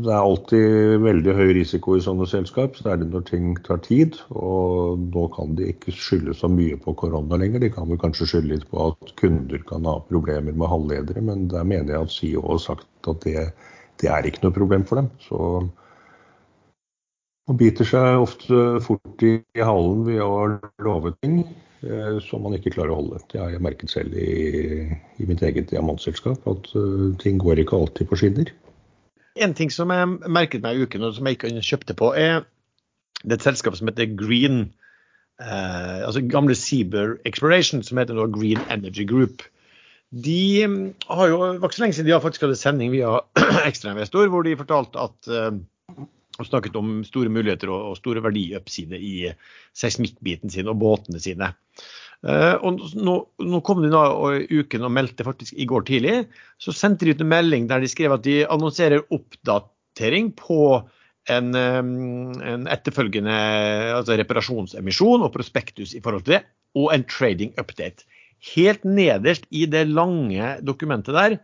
det 0.06 0.08
er 0.08 0.24
alltid 0.24 1.02
veldig 1.04 1.34
høy 1.36 1.50
risiko 1.58 1.98
i 1.98 2.02
sånne 2.02 2.24
selskap, 2.30 2.78
særlig 2.80 3.10
når 3.12 3.26
ting 3.28 3.50
tar 3.66 3.82
tid. 3.84 4.16
Og 4.32 5.02
nå 5.04 5.26
kan 5.34 5.52
de 5.58 5.68
ikke 5.74 5.92
skylde 5.92 6.32
så 6.34 6.48
mye 6.48 6.78
på 6.80 6.96
korona 6.96 7.36
lenger. 7.36 7.60
De 7.60 7.68
kan 7.74 7.90
vel 7.90 8.00
kanskje 8.00 8.30
skylde 8.30 8.54
litt 8.54 8.64
på 8.72 8.86
at 8.88 9.12
kunder 9.20 9.60
kan 9.68 9.84
ha 9.88 9.98
problemer 10.08 10.56
med 10.56 10.72
halvledere, 10.72 11.24
men 11.28 11.44
der 11.52 11.68
mener 11.68 11.92
jeg 11.92 12.08
at 12.08 12.14
CEO 12.16 12.46
har 12.48 12.64
sagt 12.70 13.12
at 13.12 13.28
det 13.28 13.50
det 13.98 14.10
er 14.12 14.26
ikke 14.26 14.44
noe 14.44 14.54
problem 14.54 14.84
for 14.86 15.00
dem. 15.00 15.10
Så 15.22 15.38
man 17.48 17.58
biter 17.58 17.88
seg 17.88 18.22
ofte 18.22 18.80
fort 18.84 19.24
i 19.26 19.40
halen 19.56 20.04
ved 20.06 20.20
å 20.22 20.58
love 20.84 21.14
ting 21.18 21.40
som 22.24 22.42
man 22.42 22.56
ikke 22.56 22.72
klarer 22.74 22.94
å 22.94 23.00
holde. 23.00 23.20
Det 23.30 23.40
har 23.40 23.52
jeg 23.52 23.62
merket 23.62 23.92
selv 23.92 24.16
i, 24.18 24.88
i 25.18 25.26
mitt 25.28 25.42
eget 25.46 25.70
diamantselskap, 25.70 26.46
at 26.50 26.70
uh, 26.74 27.12
ting 27.22 27.38
går 27.38 27.62
ikke 27.62 27.78
alltid 27.78 28.10
på 28.10 28.18
skinner. 28.18 28.50
En 29.38 29.54
ting 29.54 29.70
som 29.70 29.92
jeg 29.94 30.08
merket 30.26 30.64
meg 30.64 30.78
i 30.78 30.86
uken, 30.86 31.06
og 31.06 31.14
som 31.14 31.28
jeg 31.28 31.38
ikke 31.38 31.52
kjøpte 31.62 31.94
på, 31.98 32.10
er 32.18 32.42
det 33.22 33.34
er 33.34 33.38
et 33.38 33.46
selskap 33.46 33.76
som 33.78 33.90
heter 33.90 34.10
Green. 34.18 34.68
Eh, 35.38 36.02
altså 36.06 36.22
gamle 36.26 36.54
Seaber 36.58 37.16
Exploration, 37.26 37.82
som 37.86 37.98
heter 37.98 38.14
nå 38.18 38.26
Green 38.34 38.60
Energy 38.70 39.06
Group. 39.06 39.42
De 40.10 40.66
mm, 40.66 40.84
har 41.10 41.30
jo, 41.30 41.38
var 41.38 41.68
ikke 41.68 41.78
så 41.78 41.84
lenge 41.84 41.98
siden 41.98 42.08
de 42.08 42.14
har 42.14 42.22
faktisk 42.24 42.46
hatt 42.46 42.54
en 42.54 42.60
sending 42.60 42.94
via 42.94 43.18
ekstrainvestor 43.68 44.30
hvor 44.32 44.46
de 44.46 44.56
fortalte 44.58 45.02
at 45.02 45.30
uh, 46.38 46.46
snakket 46.46 46.76
om 46.78 47.00
store 47.06 47.32
muligheter 47.32 47.70
og, 47.72 47.92
og 47.92 47.98
store 48.00 48.22
verdioppside 48.24 48.98
i 48.98 49.14
seismikkbiten 49.76 50.52
sin 50.52 50.70
og 50.70 50.78
båtene 50.82 51.22
sine. 51.22 51.52
Uh, 52.26 52.54
og 52.66 52.84
nå, 52.98 53.16
nå, 53.46 53.62
kom 53.66 53.82
de 53.84 53.90
da 53.92 54.04
i 54.38 54.62
uken 54.62 54.86
og 54.86 54.94
meldte 54.94 55.26
faktisk 55.26 55.58
i 55.58 55.68
går 55.70 55.86
tidlig. 55.90 56.20
Så 56.62 56.74
sendte 56.74 57.06
de 57.06 57.14
ut 57.14 57.24
en 57.24 57.32
melding 57.34 57.68
der 57.70 57.82
de 57.82 57.90
skrev 57.90 58.16
at 58.16 58.26
de 58.26 58.40
annonserer 58.46 59.06
oppdatering 59.14 60.32
på 60.38 60.62
en, 61.28 61.52
en 61.52 62.68
etterfølgende 62.72 63.34
altså 63.98 64.16
reparasjonsemisjon 64.16 65.26
og 65.26 65.34
prospektus 65.34 65.92
i 65.92 66.00
forhold 66.04 66.24
til 66.24 66.38
det, 66.38 66.44
og 66.78 66.92
en 66.94 67.04
trading 67.08 67.52
update. 67.60 68.06
Helt 68.54 68.84
nederst 68.86 69.48
i 69.50 69.66
det 69.70 69.84
lange 69.90 70.56
dokumentet 70.64 71.16
der 71.16 71.38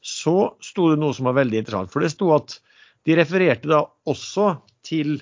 så 0.00 0.52
sto 0.64 0.88
det 0.90 0.98
noe 1.00 1.14
som 1.16 1.28
var 1.28 1.36
veldig 1.38 1.60
interessant. 1.60 1.92
For 1.92 2.02
det 2.02 2.12
sto 2.14 2.32
at 2.34 2.56
de 3.08 3.16
refererte 3.18 3.70
da 3.70 3.84
også 4.08 4.54
til 4.86 5.18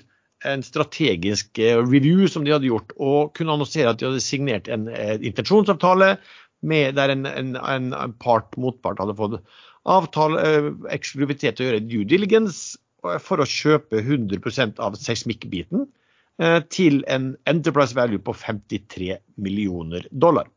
en 0.47 0.63
strategisk 0.63 1.59
eh, 1.59 1.77
review 1.79 2.27
som 2.31 2.45
de 2.45 2.53
hadde 2.55 2.69
gjort, 2.69 2.93
og 2.95 3.33
kunne 3.35 3.55
annonsere 3.55 3.91
at 3.91 3.99
de 3.99 4.07
hadde 4.07 4.23
signert 4.23 4.69
en, 4.71 4.87
en 4.87 5.25
intensjonsavtale 5.25 6.13
med, 6.61 6.95
der 6.95 7.13
en, 7.13 7.25
en, 7.27 7.55
en 7.59 8.13
part 8.23 8.55
motpart 8.59 9.01
hadde 9.03 9.17
fått 9.19 9.39
avtale, 9.89 10.43
eh, 10.43 10.69
eksklusivitet 10.95 11.57
til 11.57 11.65
å 11.65 11.69
gjøre 11.69 11.87
due 11.87 12.07
diligence 12.07 12.79
for 13.23 13.39
å 13.39 13.47
kjøpe 13.47 14.01
100% 14.03 14.79
av 14.83 14.97
seismikkbiten 14.99 15.85
eh, 16.41 16.59
til 16.71 17.01
en 17.11 17.33
enterprise 17.49 17.95
value 17.95 18.21
på 18.23 18.35
53 18.35 19.19
millioner 19.39 20.07
dollar. 20.11 20.49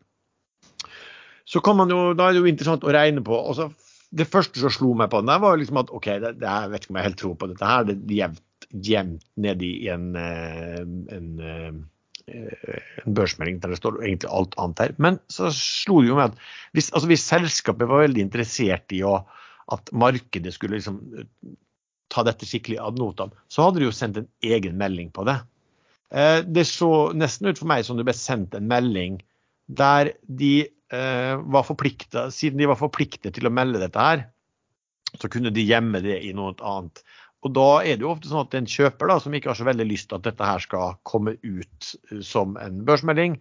Så 1.45 1.61
man 1.75 1.91
jo, 1.91 2.15
Da 2.15 2.29
er 2.29 2.35
det 2.35 2.43
jo 2.43 2.51
interessant 2.51 2.85
å 2.87 2.93
regne 2.95 3.23
på. 3.25 3.35
Også, 3.35 3.69
det 4.13 4.29
første 4.29 4.61
som 4.61 4.73
slo 4.73 4.93
meg 4.99 5.11
på 5.13 5.23
den, 5.23 5.31
der 5.33 5.41
var 5.43 5.57
liksom 5.59 5.81
at 5.81 5.93
OK, 5.95 6.09
det, 6.21 6.35
det, 6.41 6.49
jeg 6.49 6.73
vet 6.73 6.85
ikke 6.85 6.93
om 6.93 6.99
jeg 7.01 7.09
helt 7.09 7.21
tror 7.23 7.37
på 7.41 7.49
dette 7.53 7.71
her. 7.71 7.87
Det 7.89 7.97
er 7.97 8.19
jevnt, 8.19 8.67
jevnt 8.89 9.25
nedi 9.41 9.71
i 9.87 9.89
en, 9.93 10.11
eh, 10.21 10.83
en, 11.17 11.31
en, 11.49 11.81
en 12.29 13.17
børsmelding 13.17 13.61
der 13.63 13.73
det 13.73 13.81
står 13.81 14.03
egentlig 14.03 14.33
alt 14.33 14.57
annet 14.61 14.85
her. 14.85 14.97
Men 15.03 15.19
så 15.33 15.49
slo 15.57 16.03
det 16.03 16.13
jo 16.13 16.19
med 16.21 16.33
at 16.33 16.45
hvis, 16.77 16.93
altså 16.93 17.09
hvis 17.11 17.27
selskapet 17.29 17.89
var 17.89 18.05
veldig 18.05 18.27
interessert 18.29 18.97
i 18.97 19.03
å, 19.07 19.19
at 19.73 19.93
markedet 19.97 20.53
skulle 20.55 20.79
liksom 20.79 21.01
ta 22.13 22.25
dette 22.27 22.45
skikkelig 22.49 22.77
ad 22.85 23.01
notam, 23.01 23.33
så 23.49 23.67
hadde 23.67 23.81
de 23.81 23.89
jo 23.89 23.97
sendt 23.97 24.21
en 24.21 24.29
egen 24.45 24.77
melding 24.81 25.09
på 25.15 25.25
det. 25.29 25.39
Eh, 26.13 26.41
det 26.45 26.67
så 26.69 27.11
nesten 27.17 27.49
ut 27.49 27.61
for 27.61 27.71
meg 27.71 27.87
som 27.89 27.97
det 27.97 28.05
ble 28.09 28.17
sendt 28.17 28.57
en 28.59 28.69
melding 28.69 29.23
der 29.73 30.13
de 30.29 30.55
eh, 30.67 30.73
var 30.93 31.65
forplikta, 31.65 32.27
siden 32.35 32.61
de 32.61 32.67
var 32.69 32.77
forpliktet 32.77 33.33
til 33.33 33.49
å 33.49 33.53
melde 33.55 33.81
dette 33.81 34.03
her, 34.05 34.27
så 35.17 35.31
kunne 35.33 35.53
de 35.55 35.65
gjemme 35.65 36.03
det 36.05 36.19
i 36.27 36.35
noe 36.37 36.53
annet. 36.61 37.01
Og 37.43 37.51
da 37.57 37.69
er 37.83 37.99
det 37.99 38.07
jo 38.07 38.13
ofte 38.13 38.31
sånn 38.31 38.45
at 38.45 38.55
en 38.55 38.71
kjøper 38.71 39.11
da, 39.11 39.19
som 39.23 39.35
ikke 39.35 39.51
har 39.51 39.59
så 39.59 39.67
veldig 39.67 39.89
lyst 39.89 40.11
til 40.11 40.21
at 40.21 40.27
dette 40.29 40.47
her 40.47 40.63
skal 40.63 40.97
komme 41.09 41.35
ut 41.43 41.93
som 42.23 42.55
en 42.61 42.83
børsmelding, 42.87 43.41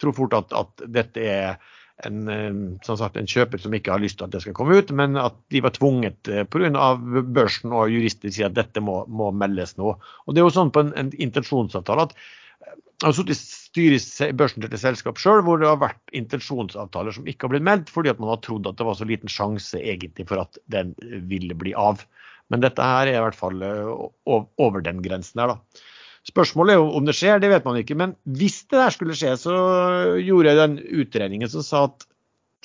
tror 0.00 0.16
fort 0.16 0.36
at, 0.38 0.54
at 0.56 0.84
dette 0.94 1.24
er 1.26 1.58
en, 2.06 2.20
eh, 2.32 2.52
sagt, 2.86 3.18
en, 3.18 3.28
kjøper 3.28 3.60
som 3.60 3.74
ikke 3.76 3.92
har 3.92 4.00
lyst 4.00 4.20
til 4.20 4.28
at 4.28 4.34
det 4.34 4.42
skal 4.44 4.54
komme 4.56 4.78
ut, 4.78 4.92
men 4.96 5.18
at 5.20 5.36
de 5.52 5.60
var 5.64 5.74
tvunget 5.76 6.30
eh, 6.30 6.46
pga. 6.48 6.94
børsen 7.26 7.74
og 7.76 7.90
jurister 7.92 8.32
sier 8.32 8.48
at 8.48 8.56
dette 8.56 8.80
må, 8.84 9.02
må, 9.08 9.30
meldes 9.34 9.76
nå. 9.76 9.96
Og 9.98 10.34
Det 10.34 10.40
er 10.40 10.46
jo 10.46 10.54
sånn 10.54 10.72
på 10.72 10.86
en, 10.86 10.94
en 10.96 11.10
intensjonsavtale 11.12 12.08
at 12.08 12.14
eh, 12.16 12.30
har 13.02 13.14
sittet 13.16 13.36
i 13.36 13.40
styret 13.40 14.08
i 14.26 14.36
børsnoterte 14.36 14.80
selskap 14.80 15.20
sjøl 15.20 15.44
hvor 15.46 15.60
det 15.60 15.68
har 15.68 15.78
vært 15.80 16.16
intensjonsavtaler 16.16 17.14
som 17.16 17.28
ikke 17.30 17.46
har 17.46 17.54
blitt 17.54 17.66
meldt, 17.68 17.92
fordi 17.92 18.12
at 18.12 18.20
man 18.22 18.32
har 18.32 18.42
trodd 18.44 18.68
at 18.68 18.80
det 18.80 18.88
var 18.88 18.98
så 18.98 19.08
liten 19.08 19.30
sjanse 19.30 19.80
egentlig 19.80 20.26
for 20.28 20.42
at 20.42 20.60
den 20.72 20.92
ville 21.30 21.56
bli 21.56 21.72
av. 21.78 22.04
Men 22.50 22.64
dette 22.64 22.82
her 22.82 23.08
er 23.08 23.20
i 23.20 23.24
hvert 23.24 23.38
fall 23.38 23.62
over 23.64 24.84
den 24.84 25.00
grensen 25.04 25.42
her, 25.42 25.54
da. 25.54 25.86
Spørsmålet 26.28 26.76
er 26.76 26.96
om 26.98 27.06
det 27.08 27.14
skjer, 27.16 27.40
det 27.40 27.48
vet 27.48 27.64
man 27.64 27.78
ikke. 27.80 27.96
Men 27.96 28.12
hvis 28.36 28.60
det 28.68 28.76
der 28.76 28.92
skulle 28.92 29.16
skje, 29.16 29.32
så 29.40 29.54
gjorde 30.20 30.50
jeg 30.50 30.60
den 30.60 30.76
utredningen 31.00 31.48
som 31.48 31.64
sa 31.64 31.86
at 31.88 32.04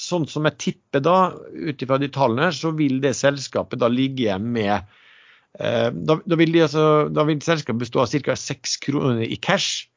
sånn 0.01 0.25
som 0.27 0.47
jeg 0.49 0.59
tipper 0.59 1.03
da, 1.03 1.17
ut 1.53 1.81
ifra 1.81 1.99
de 2.01 2.09
tallene, 2.11 2.49
så 2.51 2.73
vil 2.75 2.99
det 3.03 3.15
selskapet 3.15 3.79
da 3.79 3.87
ligge 3.91 4.35
med 4.43 4.73
eh, 4.75 5.87
da, 5.87 6.17
da, 6.19 6.39
vil 6.39 6.51
de, 6.51 6.65
altså, 6.65 6.85
da, 7.15 7.23
vil 7.29 7.39
selskapet 7.43 7.85
bestå 7.85 8.03
av 8.03 8.11
ca. 8.27 8.35
6 8.35 8.75
kroner 8.83 9.23
i 9.23 9.39
cash, 9.39 9.87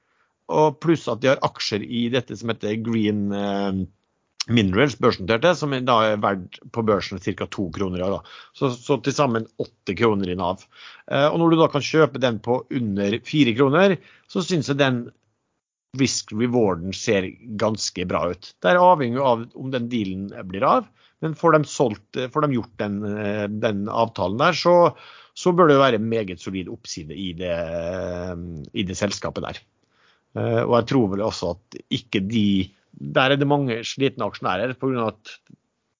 og 0.49 0.81
pluss 0.83 1.07
at 1.11 1.23
de 1.23 1.33
har 1.33 1.41
aksjer 1.45 1.85
i 1.85 2.09
dette 2.13 2.37
som 2.39 2.53
heter 2.53 2.79
Green 2.85 3.29
eh, 3.37 3.85
Minerals 4.49 4.97
børsnoterte, 4.97 5.53
som 5.61 5.75
da 5.85 5.99
er 6.09 6.21
verdt 6.23 6.61
på 6.73 6.83
børsen 6.89 7.21
ca. 7.21 7.47
to 7.53 7.69
kroner. 7.75 8.01
Da. 8.01 8.21
så, 8.57 8.71
så 8.73 8.97
til 9.05 9.15
sammen 9.17 9.49
åtte 9.61 9.97
kroner 9.99 10.33
i 10.33 10.39
Nav. 10.39 10.65
Eh, 11.11 11.29
og 11.29 11.39
når 11.41 11.53
du 11.53 11.61
da 11.61 11.69
kan 11.73 11.85
kjøpe 11.85 12.23
den 12.23 12.41
på 12.45 12.63
under 12.65 13.19
fire 13.29 13.55
kroner, 13.59 13.99
så 14.33 14.45
syns 14.45 14.73
jeg 14.73 14.81
den 14.81 15.07
risk 15.99 16.33
rewarden 16.37 16.93
ser 16.97 17.29
ganske 17.61 18.05
bra 18.09 18.27
ut. 18.33 18.53
Det 18.61 18.73
er 18.73 18.81
avhengig 18.81 19.21
av 19.25 19.47
om 19.57 19.71
den 19.73 19.89
dealen 19.93 20.29
blir 20.49 20.65
av. 20.65 20.89
Men 21.25 21.35
får 21.35 21.57
de, 21.57 21.65
solgt, 21.67 22.19
får 22.33 22.45
de 22.45 22.55
gjort 22.55 22.75
den, 22.81 23.01
eh, 23.05 23.47
den, 23.51 23.89
avtalen 23.91 24.39
der, 24.41 24.55
så, 24.55 24.95
så, 25.35 25.53
bør 25.53 25.73
det 25.73 25.81
være 25.81 25.99
meget 25.99 26.41
solid 26.41 26.71
oppside 26.71 27.17
i 27.17 27.33
det, 27.37 27.57
i 28.73 28.85
det 28.87 28.97
selskapet 28.97 29.45
der. 29.45 29.59
Eh, 30.37 30.63
og 30.65 30.75
jeg 30.81 30.91
tror 30.93 31.15
vel 31.15 31.25
også 31.25 31.55
at 31.57 31.79
ikke 32.01 32.25
de 32.27 32.49
der 32.99 33.33
er 33.33 33.39
det 33.39 33.49
mange 33.49 33.79
slitne 33.87 34.27
aksjonærer 34.27 34.75
av 34.75 34.99
at, 35.07 35.33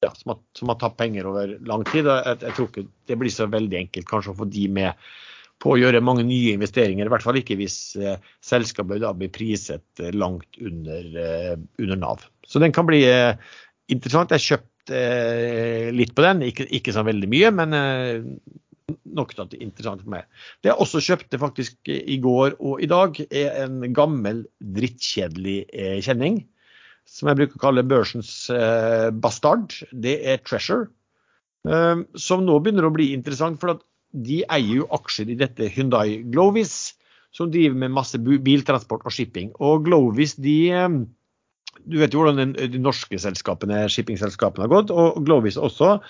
ja, 0.03 0.11
som, 0.17 0.33
har, 0.33 0.41
som 0.59 0.73
har 0.73 0.79
tatt 0.81 0.99
penger 0.99 1.29
over 1.31 1.55
lang 1.69 1.85
tid. 1.89 2.09
Jeg, 2.09 2.41
jeg, 2.43 2.55
tror 2.57 2.71
ikke 2.71 2.87
det 3.11 3.19
blir 3.21 3.35
så 3.35 3.49
veldig 3.51 3.79
enkelt 3.85 4.09
kanskje 4.11 4.35
å 4.35 4.39
få 4.41 4.49
de 4.51 4.67
med 4.81 5.09
på 5.63 5.75
å 5.75 5.79
gjøre 5.79 6.03
mange 6.05 6.25
nye 6.27 6.55
investeringer. 6.55 7.07
I 7.07 7.13
hvert 7.13 7.25
fall 7.27 7.39
ikke 7.41 7.59
hvis 7.59 7.79
eh, 7.99 8.19
selskapet 8.45 9.03
da 9.03 9.13
blir 9.17 9.31
priset 9.35 10.03
eh, 10.03 10.15
langt 10.15 10.59
under, 10.63 11.09
eh, 11.23 11.55
under, 11.83 11.99
Nav. 11.99 12.27
Så 12.47 12.63
den 12.63 12.75
kan 12.75 12.87
bli 12.87 13.03
eh, 13.07 13.35
interessant. 13.91 14.35
Jeg 14.35 14.39
har 14.39 14.47
kjøpt 14.53 14.95
eh, 14.95 15.89
litt 15.95 16.15
på 16.15 16.27
den, 16.27 16.45
ikke, 16.47 16.69
ikke 16.79 16.95
så 16.95 17.07
veldig 17.07 17.31
mye, 17.31 17.53
men 17.59 17.79
eh, 19.17 19.43
at 19.45 19.55
er 19.55 19.65
interessant 19.65 20.05
for 20.05 20.13
meg. 20.17 20.29
Det 20.63 20.73
jeg 20.73 20.85
også 20.85 21.03
kjøpte 21.05 21.41
faktisk 21.41 21.91
i 21.95 22.21
går 22.23 22.59
og 22.59 22.85
i 22.85 22.91
dag, 22.91 23.19
er 23.31 23.65
en 23.65 23.83
gammel, 23.97 24.45
drittkjedelig 24.61 25.59
kjenning 26.05 26.43
som 27.09 27.31
jeg 27.31 27.41
bruker 27.41 27.59
å 27.59 27.63
kalle 27.63 27.87
børsens 27.89 28.31
eh, 28.53 29.09
bastard, 29.17 29.73
det 29.93 30.19
er 30.29 30.41
Treasure. 30.45 30.91
Eh, 31.69 32.05
som 32.21 32.45
nå 32.45 32.59
begynner 32.63 32.89
å 32.89 32.95
bli 32.95 33.11
interessant, 33.17 33.59
for 33.61 33.81
de 34.13 34.43
eier 34.49 34.83
jo 34.83 34.89
aksjer 34.97 35.33
i 35.33 35.39
dette 35.41 35.71
Hyundai 35.75 36.21
Glovis, 36.29 36.95
som 37.35 37.51
driver 37.53 37.77
med 37.81 37.95
masse 37.97 38.19
biltransport 38.21 39.05
og 39.09 39.15
shipping. 39.15 39.53
Og 39.65 39.89
Glovis, 39.89 40.37
de 40.41 40.59
eh, 40.73 40.99
Du 41.89 41.95
vet 42.01 42.13
jo 42.13 42.25
hvordan 42.25 42.57
de 42.59 42.81
norske 42.83 43.21
selskapene, 43.23 43.85
shippingselskapene 43.93 44.67
har 44.67 44.73
gått, 44.73 44.91
og 44.91 45.21
Glovis 45.25 45.57
også. 45.57 46.01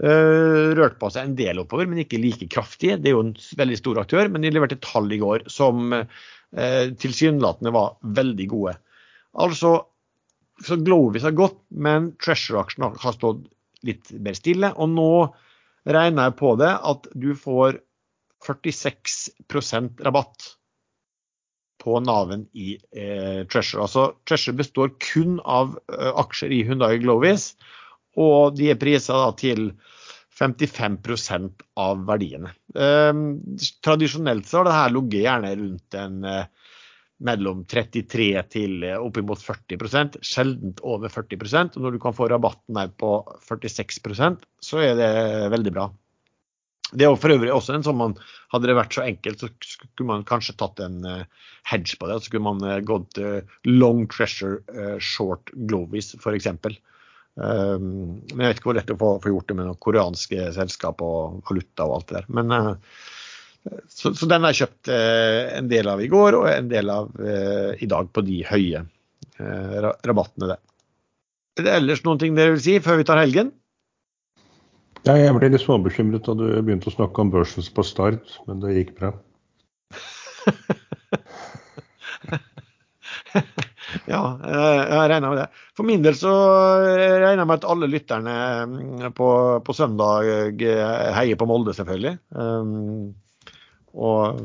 Uh, 0.00 0.70
rørt 0.78 1.00
på 1.00 1.10
seg 1.12 1.26
en 1.26 1.36
del 1.36 1.58
oppover, 1.60 1.88
men 1.90 2.04
ikke 2.04 2.20
like 2.22 2.46
kraftig. 2.52 2.94
Det 3.02 3.10
er 3.10 3.16
jo 3.16 3.24
en 3.26 3.34
veldig 3.58 3.78
stor 3.80 4.00
aktør, 4.00 4.30
men 4.32 4.44
de 4.44 4.52
leverte 4.54 4.78
tall 4.84 5.10
i 5.12 5.18
går 5.20 5.44
som 5.52 5.92
uh, 5.92 6.86
tilsynelatende 7.02 7.74
var 7.74 7.98
veldig 8.20 8.46
gode. 8.54 8.76
Altså 9.40 9.74
så 10.64 10.76
Glovis 10.76 11.24
har 11.24 11.36
gått, 11.36 11.60
men 11.72 12.12
Treasure-aksjen 12.20 12.84
har 13.00 13.14
stått 13.16 13.46
litt 13.86 14.10
mer 14.12 14.36
stille. 14.36 14.72
Og 14.76 14.90
nå 14.92 15.12
regner 15.88 16.28
jeg 16.28 16.38
på 16.40 16.54
det 16.60 16.72
at 16.92 17.08
du 17.16 17.32
får 17.38 17.80
46% 18.44 20.02
rabatt 20.04 20.50
på 21.80 21.96
Naven 22.04 22.44
i 22.52 22.74
eh, 22.76 23.46
Treasure. 23.48 23.86
Altså 23.86 24.06
Treasure 24.28 24.58
består 24.58 24.92
kun 25.00 25.38
av 25.48 25.78
eh, 25.92 26.10
aksjer 26.20 26.52
i 26.52 26.60
Hundai 26.68 26.98
Glovis, 27.00 27.54
og 28.18 28.56
de 28.58 28.70
er 28.72 28.80
prisa 28.80 29.22
til 29.38 29.70
55 30.40 31.66
av 31.76 32.04
verdiene. 32.08 32.54
Eh, 32.74 33.12
tradisjonelt 33.84 34.48
så 34.48 34.60
har 34.60 34.68
det 34.68 34.78
her 34.78 34.94
ligget 34.94 35.24
gjerne 35.26 35.54
rundt 35.60 35.96
en 36.00 36.24
eh, 36.24 36.46
mellom 37.20 37.64
33 37.68 38.28
til 38.54 38.86
eh, 38.88 38.96
oppimot 38.96 39.42
40% 39.44 40.20
sjeldent 40.24 40.80
over 40.80 41.12
40% 41.12 41.76
og 41.76 41.84
Når 41.84 41.96
du 41.96 42.00
kan 42.00 42.16
få 42.16 42.30
rabatten 42.32 42.78
der 42.78 42.88
på 42.88 43.18
46% 43.48 44.46
så 44.64 44.80
er 44.80 44.94
det 44.96 45.12
veldig 45.52 45.74
bra. 45.76 45.90
Det 46.90 47.06
er 47.06 47.20
for 47.20 47.30
øvrig 47.30 47.52
også 47.54 47.76
en 47.76 47.84
sånn 47.86 48.00
man 48.00 48.16
Hadde 48.50 48.66
det 48.66 48.74
vært 48.74 48.96
så 48.96 49.04
enkelt, 49.04 49.44
så 49.44 49.46
skulle 49.62 50.08
man 50.08 50.24
kanskje 50.26 50.56
tatt 50.58 50.80
en 50.82 51.04
uh, 51.06 51.20
hedge 51.70 51.94
på 52.00 52.08
det. 52.10 52.16
Så 52.18 52.26
skulle 52.26 52.48
man 52.48 52.82
gått 52.82 53.20
long 53.62 54.08
treasure 54.10 54.98
short 54.98 55.52
glovis, 55.70 56.16
f.eks. 56.18 56.48
Um, 57.40 58.20
men 58.34 58.44
jeg 58.44 58.50
vet 58.50 58.60
ikke 58.60 58.68
hvor 58.68 58.76
lett 58.76 58.88
det 58.88 58.92
er 58.94 58.98
å 58.98 59.00
få, 59.00 59.10
få, 59.24 59.32
gjort 59.32 59.48
det 59.48 59.56
med 59.56 59.68
noen 59.70 59.80
koreanske 59.80 60.48
selskap 60.56 61.00
og 61.04 61.40
valuta 61.48 61.86
og 61.88 61.94
alt 61.96 62.10
det 62.10 62.18
der. 62.18 62.26
Men, 62.36 62.46
så, 63.88 64.12
så, 64.12 64.28
den 64.28 64.44
har 64.44 64.52
jeg 64.52 64.66
kjøpt 64.66 64.90
en 64.92 65.70
del 65.70 65.88
av 65.92 66.00
i 66.00 66.08
går, 66.12 66.36
og 66.38 66.48
en 66.48 66.68
del 66.70 66.92
av 66.92 67.10
i 67.20 67.88
dag 67.88 68.08
på 68.12 68.24
de 68.24 68.38
høye 68.48 68.84
rabattene 69.40 70.48
der. 70.52 70.60
Er 71.60 71.66
det 71.66 71.74
ellers 71.76 72.04
noen 72.06 72.20
ting 72.20 72.36
dere 72.36 72.54
vil 72.54 72.62
si 72.64 72.78
før 72.80 73.00
vi 73.00 73.08
tar 73.08 73.20
helgen? 73.20 73.50
Ja, 75.08 75.14
jeg 75.16 75.32
ble 75.36 75.48
litt 75.48 75.62
småbekymret 75.64 76.26
da 76.28 76.34
du 76.36 76.44
begynte 76.60 76.90
å 76.90 76.92
snakke 76.92 77.22
om 77.22 77.30
børsens 77.32 77.70
på 77.72 77.82
start, 77.88 78.24
men 78.48 78.60
det 78.64 78.76
gikk 78.76 78.92
bra. 79.00 79.10
ja, 84.10 84.20
jeg 84.44 85.10
regner 85.12 85.28
med 85.28 85.38
det. 85.40 85.46
For 85.76 85.88
min 85.88 86.04
del 86.04 86.16
så 86.18 86.32
regner 86.82 87.42
jeg 87.42 87.48
med 87.50 87.58
at 87.58 87.68
alle 87.72 87.88
lytterne 87.90 88.36
mm, 88.70 89.04
på, 89.16 89.28
på 89.66 89.76
søndag 89.76 90.28
eh, 90.30 91.10
heier 91.16 91.38
på 91.40 91.48
Molde, 91.50 91.74
selvfølgelig. 91.76 92.16
Um, 92.34 93.12
og 93.94 94.40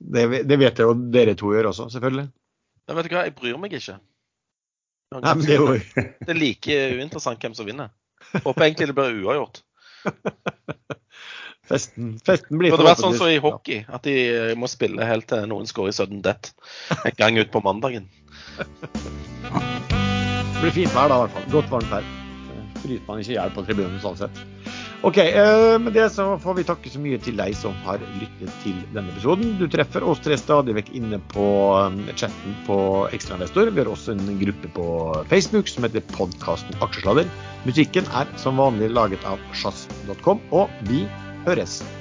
det, 0.00 0.26
det, 0.48 0.58
vet 0.60 0.80
jeg 0.80 0.88
jo 0.88 0.94
dere 1.12 1.36
to 1.38 1.52
gjør 1.54 1.70
også, 1.72 1.88
selvfølgelig. 1.94 2.28
Ja, 2.88 2.96
vet 2.96 3.08
du 3.08 3.14
hva, 3.14 3.26
jeg 3.28 3.36
bryr 3.38 3.58
meg 3.60 3.76
ikke. 3.78 3.98
Nei, 5.10 5.34
det, 5.42 5.56
er 5.56 5.58
jo... 5.58 5.74
det 5.74 6.30
er 6.30 6.38
like 6.38 6.78
uinteressant 6.96 7.42
hvem 7.42 7.56
som 7.58 7.68
vinner. 7.68 7.90
Håper 8.44 8.66
egentlig 8.66 8.90
det 8.90 8.96
blir 8.96 9.22
uavgjort. 9.24 9.62
Festen, 11.70 12.16
festen 12.26 12.58
blir 12.58 12.72
Det 12.72 12.78
burde 12.78 12.88
vært 12.88 13.02
sånn 13.04 13.14
som 13.14 13.30
i 13.30 13.38
hockey, 13.42 13.84
at 13.86 14.02
de 14.02 14.54
må 14.58 14.66
spille 14.70 15.06
helt 15.06 15.28
til 15.30 15.44
noen 15.50 15.68
skårer 15.70 15.92
i 15.92 15.98
sudden 16.00 16.24
death 16.24 16.50
en 16.98 17.14
gang 17.18 17.38
ut 17.38 17.52
på 17.54 17.62
mandagen. 17.62 18.08
Det 18.58 20.58
blir 20.64 20.74
fint 20.74 20.96
vær 20.96 21.12
da, 21.12 21.20
i 21.20 21.22
hvert 21.22 21.36
fall. 21.36 21.46
Godt 21.54 21.70
varmt 21.76 21.94
vær. 21.94 22.10
Fryser 22.80 23.06
man 23.06 23.22
ikke 23.22 23.32
i 23.32 23.36
hjel 23.36 23.54
på 23.54 23.64
tribunen 23.68 24.02
sånn 24.02 24.18
sett. 24.18 24.42
OK. 25.06 25.16
Eh, 25.22 25.76
med 25.80 25.94
det 25.96 26.08
så 26.12 26.26
får 26.42 26.58
vi 26.58 26.66
takke 26.68 26.90
så 26.92 27.00
mye 27.00 27.20
til 27.22 27.38
deg 27.38 27.54
som 27.56 27.76
har 27.86 28.02
lyttet 28.18 28.50
til 28.64 28.76
denne 28.90 29.14
episoden. 29.14 29.54
Du 29.60 29.64
treffer 29.70 30.04
oss 30.04 30.20
tre 30.24 30.36
stadig 30.40 30.74
vekk 30.76 30.90
inne 30.98 31.20
på 31.32 31.46
um, 31.78 32.02
chatten 32.12 32.58
på 32.66 32.76
Ekstrainvestor. 33.16 33.70
Vi 33.72 33.80
har 33.80 33.88
også 33.88 34.16
en 34.16 34.36
gruppe 34.42 34.68
på 34.76 34.88
Facebook 35.30 35.70
som 35.72 35.86
heter 35.86 36.04
podkasten 36.12 36.76
Aksjesladder. 36.84 37.30
Musikken 37.64 38.08
er 38.16 38.28
som 38.40 38.60
vanlig 38.60 38.90
laget 38.92 39.24
av 39.28 39.40
sjazz.com, 39.56 40.42
og 40.52 40.68
vi 40.90 41.06
høres. 41.46 41.99